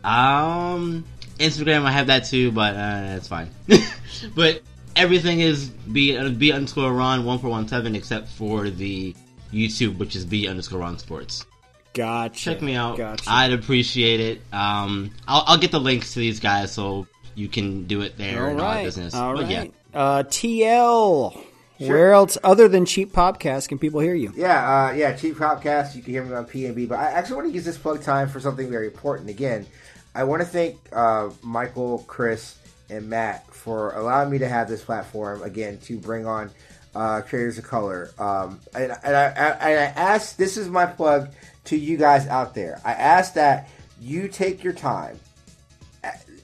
Um, 0.06 1.04
Instagram 1.40 1.84
I 1.84 1.92
have 1.92 2.08
that 2.08 2.24
too, 2.24 2.54
but 2.54 2.74
uh, 2.74 3.02
that's 3.02 3.28
fine. 3.28 3.50
but 4.34 4.62
everything 4.96 5.42
is 5.42 5.68
B 5.68 6.18
uh, 6.18 6.30
B 6.30 6.54
underscore 6.54 6.94
Ron 6.94 7.26
one 7.26 7.38
four 7.38 7.50
one 7.50 7.68
seven 7.68 7.96
except 7.96 8.30
for 8.30 8.70
the 8.70 9.14
YouTube, 9.54 9.98
which 9.98 10.16
is 10.16 10.26
B 10.26 10.48
underscore 10.48 10.80
Ron 10.80 10.98
Sports. 10.98 11.46
Gotcha. 11.94 12.40
Check 12.40 12.62
me 12.62 12.76
out. 12.76 12.98
Gotcha. 12.98 13.24
I'd 13.28 13.52
appreciate 13.52 14.20
it. 14.20 14.42
Um, 14.54 15.12
I'll, 15.28 15.44
I'll 15.48 15.58
get 15.58 15.72
the 15.72 15.80
links 15.80 16.14
to 16.14 16.20
these 16.20 16.40
guys 16.40 16.72
so 16.72 17.08
you 17.36 17.48
can 17.48 17.86
do 17.86 18.02
it 18.02 18.18
there 18.18 18.44
All 18.44 18.50
and 18.50 18.62
all 18.62 18.74
that 18.74 18.84
business. 18.84 19.14
All 19.16 19.36
but 19.36 19.44
right. 19.44 19.74
yeah. 19.94 20.00
Uh, 20.00 20.24
TL. 20.24 21.34
Sure. 21.80 21.88
Where 21.88 22.12
else, 22.12 22.38
other 22.44 22.68
than 22.68 22.86
Cheap 22.86 23.14
Podcast, 23.14 23.70
can 23.70 23.80
people 23.80 24.02
hear 24.02 24.14
you? 24.14 24.34
Yeah, 24.36 24.88
uh, 24.88 24.92
yeah, 24.92 25.16
Cheap 25.16 25.36
Podcast. 25.36 25.96
You 25.96 26.02
can 26.02 26.12
hear 26.12 26.26
me 26.26 26.36
on 26.36 26.46
PNB, 26.46 26.90
but 26.90 27.00
I 27.00 27.06
actually 27.12 27.38
want 27.38 27.48
to 27.48 27.54
use 27.54 27.64
this 27.64 27.78
plug 27.78 28.02
time 28.04 28.28
for 28.28 28.42
something 28.42 28.70
very 28.70 28.88
important. 28.88 29.30
Again, 29.30 29.66
I 30.14 30.26
want 30.26 30.42
to 30.42 30.46
thank 30.46 30.78
uh, 30.92 31.30
Michael, 31.42 32.00
Chris, 32.00 32.58
and 32.90 33.10
Matt 33.10 33.54
for 33.54 33.94
allowing 33.94 34.30
me 34.30 34.40
to 34.40 34.50
have 34.50 34.68
this 34.68 34.84
platform 34.84 35.42
again 35.42 35.78
to 35.84 35.98
bring 35.98 36.26
on 36.26 36.52
uh, 37.00 37.22
creators 37.22 37.58
of 37.58 37.66
color. 37.66 38.12
Um, 38.20 38.60
and, 38.74 38.92
and, 39.04 39.16
I, 39.16 39.26
I, 39.26 39.70
and 39.70 39.80
I 39.80 40.02
ask, 40.02 40.36
this 40.36 40.58
is 40.58 40.70
my 40.70 40.86
plug 40.86 41.30
to 41.66 41.78
you 41.78 41.98
guys 41.98 42.28
out 42.28 42.54
there. 42.54 42.82
I 42.84 42.94
ask 42.94 43.34
that 43.34 43.70
you 44.02 44.28
take 44.28 44.64
your 44.64 44.74
time 44.74 45.20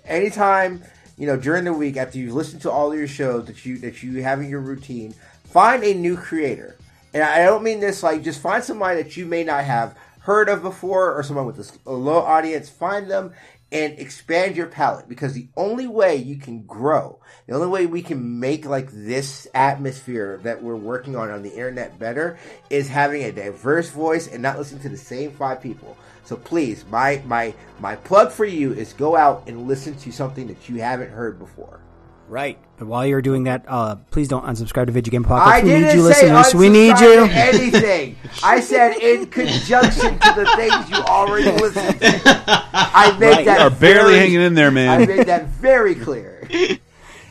anytime 0.06 0.84
you 1.18 1.27
know 1.27 1.38
during 1.38 1.64
the 1.64 1.73
week 1.73 1.98
after 1.98 2.18
you've 2.18 2.34
listened 2.34 2.61
to 2.61 2.72
all 2.72 2.95
your 2.95 3.07
shows 3.07 3.45
that 3.45 3.65
you 3.65 3.77
that 3.77 4.03
you 4.03 4.22
have 4.22 4.40
in 4.40 4.49
your 4.49 4.60
routine 4.60 5.14
find 5.45 5.84
a 5.84 5.94
new 5.94 6.15
creator 6.15 6.76
and 7.14 7.23
i 7.23 7.44
don't 7.44 7.64
mean 7.64 7.80
this 7.80 8.03
like 8.03 8.23
just 8.23 8.41
find 8.41 8.64
somebody 8.64 9.02
that 9.02 9.18
you 9.18 9.26
may 9.26 9.44
not 9.44 9.64
have 9.64 9.98
heard 10.19 10.49
of 10.49 10.61
before 10.61 11.14
or 11.14 11.23
someone 11.23 11.45
with 11.45 11.80
a 11.86 11.91
low 11.91 12.19
audience 12.19 12.69
find 12.69 13.10
them 13.10 13.32
and 13.76 13.99
expand 13.99 14.56
your 14.56 14.68
palette 14.68 15.10
because 15.10 15.34
the 15.34 15.47
only 15.57 15.88
way 15.88 16.15
you 16.15 16.38
can 16.38 16.64
grow 16.64 17.19
the 17.47 17.53
only 17.53 17.68
way 17.68 17.85
we 17.85 18.02
can 18.02 18.39
make 18.39 18.65
like 18.65 18.89
this 18.91 19.47
atmosphere 19.53 20.39
that 20.43 20.64
we're 20.64 20.76
working 20.76 21.15
on 21.15 21.30
on 21.30 21.43
the 21.43 21.49
internet 21.49 21.99
better 21.99 22.38
is 22.69 22.88
having 22.88 23.23
a 23.23 23.31
diverse 23.31 23.89
voice 23.89 24.27
and 24.27 24.41
not 24.41 24.57
listening 24.57 24.81
to 24.81 24.89
the 24.89 24.97
same 24.97 25.31
five 25.31 25.61
people 25.61 25.97
so 26.26 26.35
please, 26.35 26.84
my 26.89 27.22
my 27.26 27.53
my 27.80 27.95
plug 27.95 28.31
for 28.31 28.45
you 28.45 28.73
is 28.73 28.93
go 28.93 29.15
out 29.15 29.43
and 29.47 29.68
listen 29.68 29.95
to 29.97 30.11
something 30.11 30.47
that 30.47 30.68
you 30.68 30.81
haven't 30.81 31.11
heard 31.11 31.38
before. 31.38 31.80
Right. 32.27 32.57
But 32.77 32.88
while 32.88 33.06
you're 33.06 33.22
doing 33.22 33.43
that, 33.45 33.64
uh, 33.68 33.95
please 34.11 34.27
don't 34.27 34.43
unsubscribe 34.45 34.88
to 34.88 34.91
Video 34.91 35.11
Game 35.11 35.23
Apocalypse. 35.23 35.61
I 35.61 35.64
we 35.64 35.69
need 35.69 35.80
didn't 35.80 35.97
you, 35.97 36.14
say 36.14 36.34
listeners. 36.34 36.56
We 36.56 36.69
need 36.69 36.99
you. 36.99 37.23
anything. 37.31 38.18
I 38.43 38.60
said 38.60 38.97
in 38.97 39.27
conjunction 39.27 40.19
to 40.19 40.34
the 40.35 40.52
things 40.57 40.89
you 40.89 40.97
already 40.97 41.52
listened 41.52 41.99
to. 42.02 42.43
I 42.73 43.15
made 43.19 43.30
Right. 43.31 43.45
that 43.45 43.60
You 43.60 43.68
are 43.68 43.69
barely 43.69 44.14
very- 44.14 44.18
hanging 44.19 44.41
in 44.41 44.53
there, 44.56 44.72
man. 44.72 45.02
I 45.02 45.06
made 45.06 45.27
that 45.27 45.47
very 45.47 45.95
clear. 45.95 46.47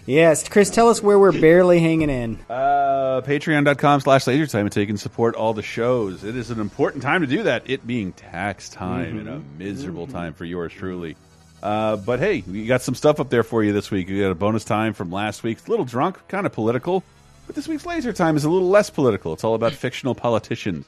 Yes, 0.06 0.46
Chris, 0.48 0.68
tell 0.68 0.88
us 0.90 1.02
where 1.02 1.18
we're 1.18 1.32
barely 1.32 1.80
hanging 1.80 2.10
in. 2.10 2.38
Uh, 2.50 3.22
Patreon.com 3.24 4.00
slash 4.00 4.26
laser 4.26 4.46
time 4.46 4.66
until 4.66 4.82
you 4.82 4.86
can 4.86 4.98
support 4.98 5.34
all 5.34 5.54
the 5.54 5.62
shows. 5.62 6.24
It 6.24 6.36
is 6.36 6.50
an 6.50 6.60
important 6.60 7.02
time 7.02 7.22
to 7.22 7.26
do 7.26 7.42
that, 7.44 7.62
it 7.70 7.86
being 7.86 8.12
tax 8.12 8.68
time 8.68 9.18
and 9.18 9.28
a 9.28 9.40
miserable 9.58 10.06
time 10.06 10.34
for 10.34 10.44
yours 10.44 10.72
truly. 10.74 11.16
Uh, 11.64 11.96
but 11.96 12.20
hey, 12.20 12.44
we 12.46 12.66
got 12.66 12.82
some 12.82 12.94
stuff 12.94 13.18
up 13.20 13.30
there 13.30 13.42
for 13.42 13.64
you 13.64 13.72
this 13.72 13.90
week. 13.90 14.08
We 14.08 14.20
got 14.20 14.30
a 14.30 14.34
bonus 14.34 14.64
time 14.64 14.92
from 14.92 15.10
last 15.10 15.42
week. 15.42 15.56
It's 15.56 15.66
a 15.66 15.70
little 15.70 15.86
drunk, 15.86 16.18
kind 16.28 16.44
of 16.44 16.52
political. 16.52 17.02
But 17.46 17.56
this 17.56 17.66
week's 17.66 17.86
laser 17.86 18.12
time 18.12 18.36
is 18.36 18.44
a 18.44 18.50
little 18.50 18.68
less 18.68 18.90
political. 18.90 19.32
It's 19.32 19.44
all 19.44 19.54
about 19.54 19.72
fictional 19.72 20.14
politicians. 20.14 20.86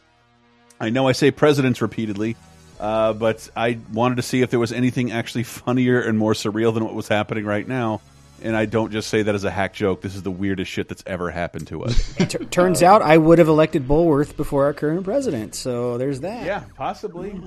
I 0.79 0.91
know 0.91 1.09
I 1.09 1.13
say 1.13 1.31
presidents 1.31 1.81
repeatedly, 1.81 2.37
uh, 2.79 3.15
but 3.15 3.49
I 3.57 3.79
wanted 3.91 4.17
to 4.17 4.23
see 4.23 4.43
if 4.43 4.51
there 4.51 4.61
was 4.61 4.71
anything 4.73 5.13
actually 5.13 5.45
funnier 5.45 5.99
and 5.99 6.19
more 6.19 6.35
surreal 6.35 6.75
than 6.75 6.85
what 6.85 6.95
was 6.95 7.09
happening 7.09 7.47
right 7.47 7.67
now. 7.67 8.03
And 8.43 8.55
I 8.55 8.67
don't 8.67 8.93
just 8.93 9.09
say 9.09 9.23
that 9.23 9.35
as 9.35 9.45
a 9.45 9.51
hack 9.51 9.73
joke. 9.73 10.03
This 10.03 10.15
is 10.15 10.23
the 10.23 10.31
weirdest 10.31 10.71
shit 10.71 10.89
that's 10.89 11.03
ever 11.07 11.31
happened 11.31 11.69
to 11.69 11.85
us. 11.85 12.15
T- 12.17 12.27
turns 12.27 12.83
out 12.83 13.01
I 13.01 13.17
would 13.17 13.39
have 13.39 13.49
elected 13.49 13.89
Bulworth 13.89 14.37
before 14.37 14.67
our 14.67 14.75
current 14.75 15.05
president, 15.05 15.55
so 15.55 15.97
there's 15.97 16.21
that. 16.21 16.45
yeah, 16.45 16.65
possibly, 16.75 17.41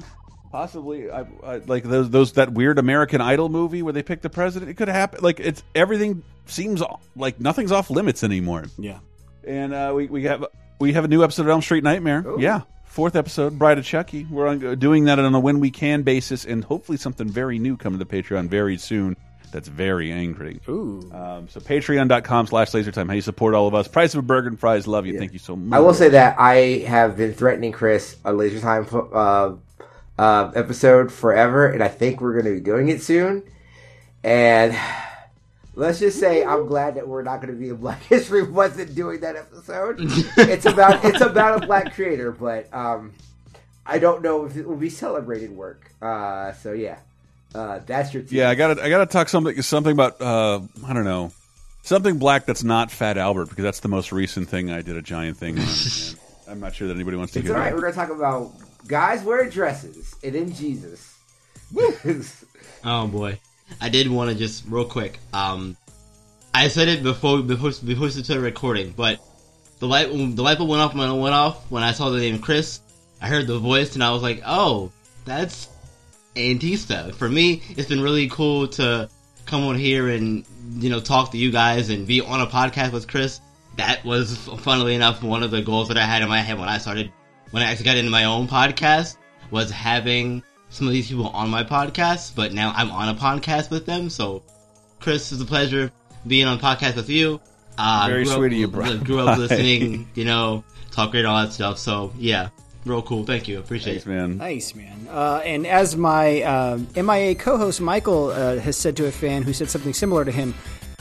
possibly. 0.52 1.10
I, 1.10 1.26
I, 1.44 1.58
like 1.58 1.84
those 1.84 2.10
those 2.10 2.34
that 2.34 2.54
weird 2.54 2.80
American 2.80 3.22
Idol 3.22 3.50
movie 3.50 3.82
where 3.82 3.94
they 3.94 4.04
pick 4.04 4.22
the 4.22 4.30
president. 4.30 4.70
It 4.70 4.76
could 4.76 4.88
happen. 4.88 5.20
Like 5.22 5.40
it's 5.40 5.64
everything 5.76 6.24
seems 6.46 6.82
like 7.16 7.40
nothing's 7.40 7.72
off 7.72 7.90
limits 7.90 8.24
anymore. 8.24 8.66
Yeah. 8.78 9.00
And 9.46 9.74
uh, 9.74 9.94
we 9.96 10.08
we 10.08 10.24
have 10.24 10.46
we 10.80 10.94
have 10.94 11.06
a 11.06 11.08
new 11.08 11.24
episode 11.24 11.44
of 11.44 11.50
Elm 11.50 11.62
Street 11.62 11.84
Nightmare. 11.84 12.26
Yeah, 12.38 12.62
fourth 12.86 13.16
episode, 13.16 13.58
Bride 13.58 13.78
of 13.78 13.86
Chucky. 13.86 14.26
We're 14.30 14.48
on, 14.48 14.80
doing 14.80 15.06
that 15.06 15.20
on 15.20 15.34
a 15.34 15.40
when 15.40 15.60
we 15.60 15.72
can 15.72 16.04
basis, 16.04 16.46
and 16.46 16.64
hopefully 16.64 16.98
something 16.98 17.30
very 17.30 17.60
new 17.60 17.78
coming 17.78 18.00
to 18.00 18.06
Patreon 18.06 18.50
very 18.50 18.78
soon. 18.78 19.16
That's 19.52 19.68
very 19.68 20.12
angry. 20.12 20.60
Ooh. 20.70 21.10
Um, 21.12 21.48
so 21.48 21.60
patreon.com 21.60 22.48
slash 22.48 22.70
lasertime. 22.70 23.08
How 23.08 23.14
you 23.14 23.22
support 23.22 23.56
all 23.56 23.68
of 23.68 23.74
us. 23.74 23.88
Price 23.88 24.14
of 24.14 24.20
a 24.20 24.22
burger 24.22 24.48
and 24.48 24.60
fries. 24.60 24.86
Love 24.86 25.08
you. 25.08 25.18
Thank 25.18 25.34
you 25.34 25.40
so 25.40 25.56
much. 25.56 25.76
I 25.76 25.82
will 25.82 25.96
say 25.96 26.10
that 26.10 26.36
I 26.38 26.84
have 26.88 27.18
been 27.18 27.34
threatening 27.34 27.72
Chris 27.72 28.16
a 28.24 28.32
Laser 28.32 28.60
Time 28.60 28.88
uh, 29.12 29.54
uh, 30.20 30.52
episode 30.54 31.14
forever, 31.14 31.68
and 31.72 31.82
I 31.82 31.88
think 31.88 32.20
we're 32.20 32.34
going 32.34 32.46
to 32.54 32.60
be 32.60 32.60
doing 32.60 32.90
it 32.90 33.02
soon. 33.02 33.42
And 34.22 34.78
let's 35.76 36.00
just 36.00 36.20
say 36.20 36.44
I'm 36.44 36.68
glad 36.68 36.96
that 36.96 37.08
we're 37.08 37.24
not 37.24 37.38
going 37.42 37.54
to 37.54 37.60
be 37.60 37.70
in 37.70 37.78
Black 37.78 38.04
History 38.04 38.44
wasn't 38.44 38.94
doing 38.94 39.22
that 39.22 39.38
episode. 39.38 39.96
it's 40.02 40.66
about 40.66 41.06
it's 41.06 41.22
about 41.22 41.64
a 41.64 41.66
black 41.66 41.96
creator, 41.96 42.34
but 42.34 42.72
um, 42.74 43.14
I 43.86 43.98
don't 44.00 44.22
know 44.22 44.46
if 44.46 44.58
it 44.58 44.68
will 44.68 44.76
be 44.76 44.90
celebrated 44.90 45.52
work. 45.52 45.90
Uh, 46.02 46.52
so 46.52 46.74
yeah, 46.74 46.98
uh, 47.56 47.80
that's 47.86 48.14
your 48.14 48.22
team. 48.24 48.40
Yeah, 48.40 48.50
I 48.50 48.56
got 48.56 48.78
I 48.78 48.90
got 48.90 49.00
to 49.00 49.06
talk 49.06 49.30
something 49.30 49.62
something 49.62 49.94
about 49.94 50.22
uh, 50.22 50.60
I 50.86 50.92
don't 50.92 51.06
know 51.06 51.32
something 51.84 52.18
black 52.18 52.46
that's 52.46 52.66
not 52.66 52.92
Fat 52.92 53.18
Albert 53.18 53.48
because 53.48 53.64
that's 53.64 53.80
the 53.80 53.88
most 53.88 54.12
recent 54.12 54.50
thing 54.50 54.70
I 54.70 54.82
did 54.82 54.98
a 54.98 55.02
giant 55.02 55.38
thing 55.38 55.58
on. 55.58 55.66
I'm 56.52 56.60
not 56.60 56.76
sure 56.76 56.90
that 56.90 56.96
anybody 56.96 57.16
wants 57.16 57.32
to 57.34 57.40
It's 57.40 57.48
hear 57.48 57.56
all 57.56 57.62
right. 57.62 57.70
that. 57.70 57.76
We're 57.76 57.82
going 57.82 57.94
to 57.94 58.00
talk 58.00 58.10
about 58.10 58.52
guys 58.90 59.24
wear 59.24 59.50
dresses 59.50 60.16
and 60.22 60.36
in 60.36 60.54
Jesus. 60.54 61.16
Oh 62.82 63.08
boy, 63.08 63.38
I 63.82 63.90
did 63.90 64.10
want 64.10 64.30
to 64.32 64.38
just 64.38 64.64
real 64.66 64.86
quick. 64.86 65.20
Um, 65.34 65.76
I 66.54 66.70
said 66.70 66.88
it 66.88 67.04
before 67.04 67.42
before 67.42 67.72
before 67.84 68.06
we 68.06 68.10
started 68.10 68.42
recording, 68.42 68.94
but 68.96 69.20
the 69.80 69.88
light 69.88 70.08
the 70.10 70.42
light 70.42 70.58
bulb 70.58 70.70
went 70.70 70.82
off 70.82 70.96
when 70.96 71.10
it 71.10 71.20
went 71.20 71.36
off 71.36 71.70
when 71.70 71.84
I 71.84 71.92
saw 71.92 72.10
the 72.10 72.20
name 72.20 72.40
Chris. 72.40 72.80
I 73.22 73.28
heard 73.28 73.48
the 73.48 73.60
voice 73.60 73.96
and 73.96 74.04
I 74.04 74.12
was 74.12 74.22
like, 74.22 74.42
oh, 74.46 74.94
that's 75.26 75.68
Antista. 76.38 77.14
For 77.14 77.28
me, 77.28 77.62
it's 77.72 77.90
been 77.90 78.02
really 78.02 78.30
cool 78.30 78.70
to 78.70 79.10
come 79.46 79.66
on 79.66 79.76
here 79.76 80.08
and 80.08 80.46
you 80.76 80.90
know 80.90 81.02
talk 81.02 81.32
to 81.32 81.38
you 81.38 81.52
guys 81.52 81.90
and 81.90 82.08
be 82.08 82.22
on 82.22 82.40
a 82.40 82.48
podcast 82.48 82.94
with 82.94 83.10
Chris. 83.10 83.42
That 83.76 84.06
was, 84.06 84.38
funnily 84.60 84.96
enough, 84.96 85.22
one 85.22 85.44
of 85.44 85.52
the 85.52 85.62
goals 85.62 85.90
that 85.90 85.98
I 85.98 86.06
had 86.06 86.22
in 86.22 86.30
my 86.30 86.40
head 86.40 86.58
when 86.58 86.70
I 86.70 86.78
started 86.78 87.12
when 87.52 87.64
I 87.64 87.72
actually 87.72 87.86
got 87.86 87.98
into 87.98 88.12
my 88.12 88.26
own 88.26 88.48
podcast 88.48 89.18
was 89.52 89.72
having 89.72 90.44
some 90.70 90.88
of 90.88 90.94
these 90.94 91.10
people 91.10 91.28
on 91.30 91.50
my 91.50 91.64
podcast, 91.64 92.36
but 92.36 92.54
now 92.54 92.72
I'm 92.76 92.92
on 92.92 93.10
a 93.10 93.16
podcast 93.16 93.72
with 93.72 93.86
them. 93.86 94.10
So, 94.10 94.44
Chris, 95.00 95.32
it's 95.32 95.42
a 95.42 95.46
pleasure 95.46 95.92
being 96.28 96.46
on 96.46 96.58
a 96.58 96.62
podcast 96.62 96.96
with 96.96 97.10
you. 97.10 97.42
Uh, 97.78 98.06
Very 98.08 98.26
grew 98.26 98.34
sweet 98.34 98.46
up, 98.48 98.52
of 98.52 98.58
you, 98.58 98.68
bro. 98.68 98.98
Grew 99.00 99.20
up 99.28 99.38
listening, 99.40 100.10
you 100.14 100.26
know, 100.26 100.64
talk 100.92 101.12
great, 101.12 101.26
all 101.26 101.44
that 101.44 101.54
stuff. 101.54 101.80
So, 101.80 102.14
yeah, 102.18 102.50
real 102.86 103.02
cool. 103.02 103.26
Thank 103.26 103.48
you. 103.48 103.60
Appreciate 103.60 104.04
Thanks, 104.04 104.06
it. 104.06 104.10
man. 104.10 104.38
Nice, 104.38 104.76
man. 104.76 105.08
Uh, 105.10 105.42
and 105.44 105.66
as 105.66 105.96
my 105.96 106.42
uh, 106.42 106.80
MIA 106.96 107.36
co 107.36 107.58
host 107.58 107.82
Michael 107.82 108.28
uh, 108.28 108.58
has 108.60 108.78
said 108.78 108.98
to 108.98 109.08
a 109.08 109.12
fan 109.12 109.44
who 109.44 109.54
said 109.54 109.70
something 109.70 109.94
similar 109.94 110.26
to 110.26 110.32
him, 110.32 110.54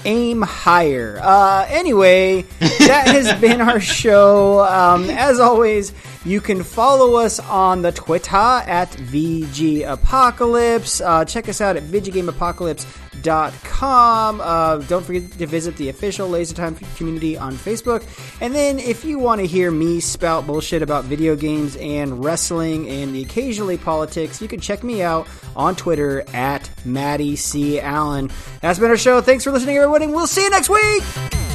aim 0.05 0.43
higher. 0.43 1.19
Uh, 1.23 1.67
anyway, 1.69 2.43
that 2.61 3.07
has 3.09 3.33
been 3.41 3.61
our 3.61 3.81
show. 3.81 4.61
Um, 4.65 5.11
as 5.11 5.41
always, 5.41 5.93
you 6.25 6.41
can 6.41 6.63
follow 6.63 7.17
us 7.17 7.41
on 7.41 7.83
the 7.83 7.93
Twitter 7.93 8.37
at 8.37 8.91
VG 8.91 9.89
Apocalypse. 9.91 11.01
Uh, 11.01 11.25
check 11.25 11.49
us 11.49 11.61
out 11.61 11.77
at 11.77 11.85
VidjagameApocalypse.com. 13.23 14.41
Uh, 14.41 14.77
don't 14.79 15.05
forget 15.05 15.31
to 15.33 15.47
visit 15.47 15.77
the 15.77 15.89
official 15.89 16.29
LaserTime 16.29 16.97
community 16.97 17.37
on 17.37 17.55
Facebook. 17.55 18.05
And 18.41 18.55
then, 18.55 18.79
if 18.79 19.05
you 19.05 19.19
want 19.19 19.41
to 19.41 19.47
hear 19.47 19.71
me 19.71 20.01
spout 20.01 20.47
bullshit 20.47 20.83
about 20.83 21.05
video 21.05 21.37
games 21.37 21.77
and 21.77 22.25
wrestling 22.25 22.89
and 22.89 23.17
occasionally 23.17 23.77
politics, 23.77 24.41
you 24.41 24.49
can 24.49 24.61
check 24.61 24.83
me 24.83 25.03
out 25.03 25.27
on 25.57 25.77
Twitter 25.77 26.25
at 26.33 26.71
Maddie 26.85 27.37
C. 27.37 27.81
Allen. 27.81 28.31
That's 28.61 28.79
been 28.79 28.91
our 28.91 28.97
show. 28.97 29.21
Thanks 29.21 29.45
for 29.45 29.51
listening, 29.51 29.77
everybody. 29.77 30.07
We'll 30.07 30.27
see 30.27 30.43
you 30.43 30.51
next 30.51 30.69
week. 30.69 31.48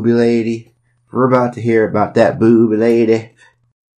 Booby 0.00 0.14
lady. 0.14 0.72
We're 1.12 1.28
about 1.28 1.52
to 1.54 1.60
hear 1.60 1.86
about 1.86 2.14
that 2.14 2.38
booby 2.38 2.78
lady. 2.78 3.32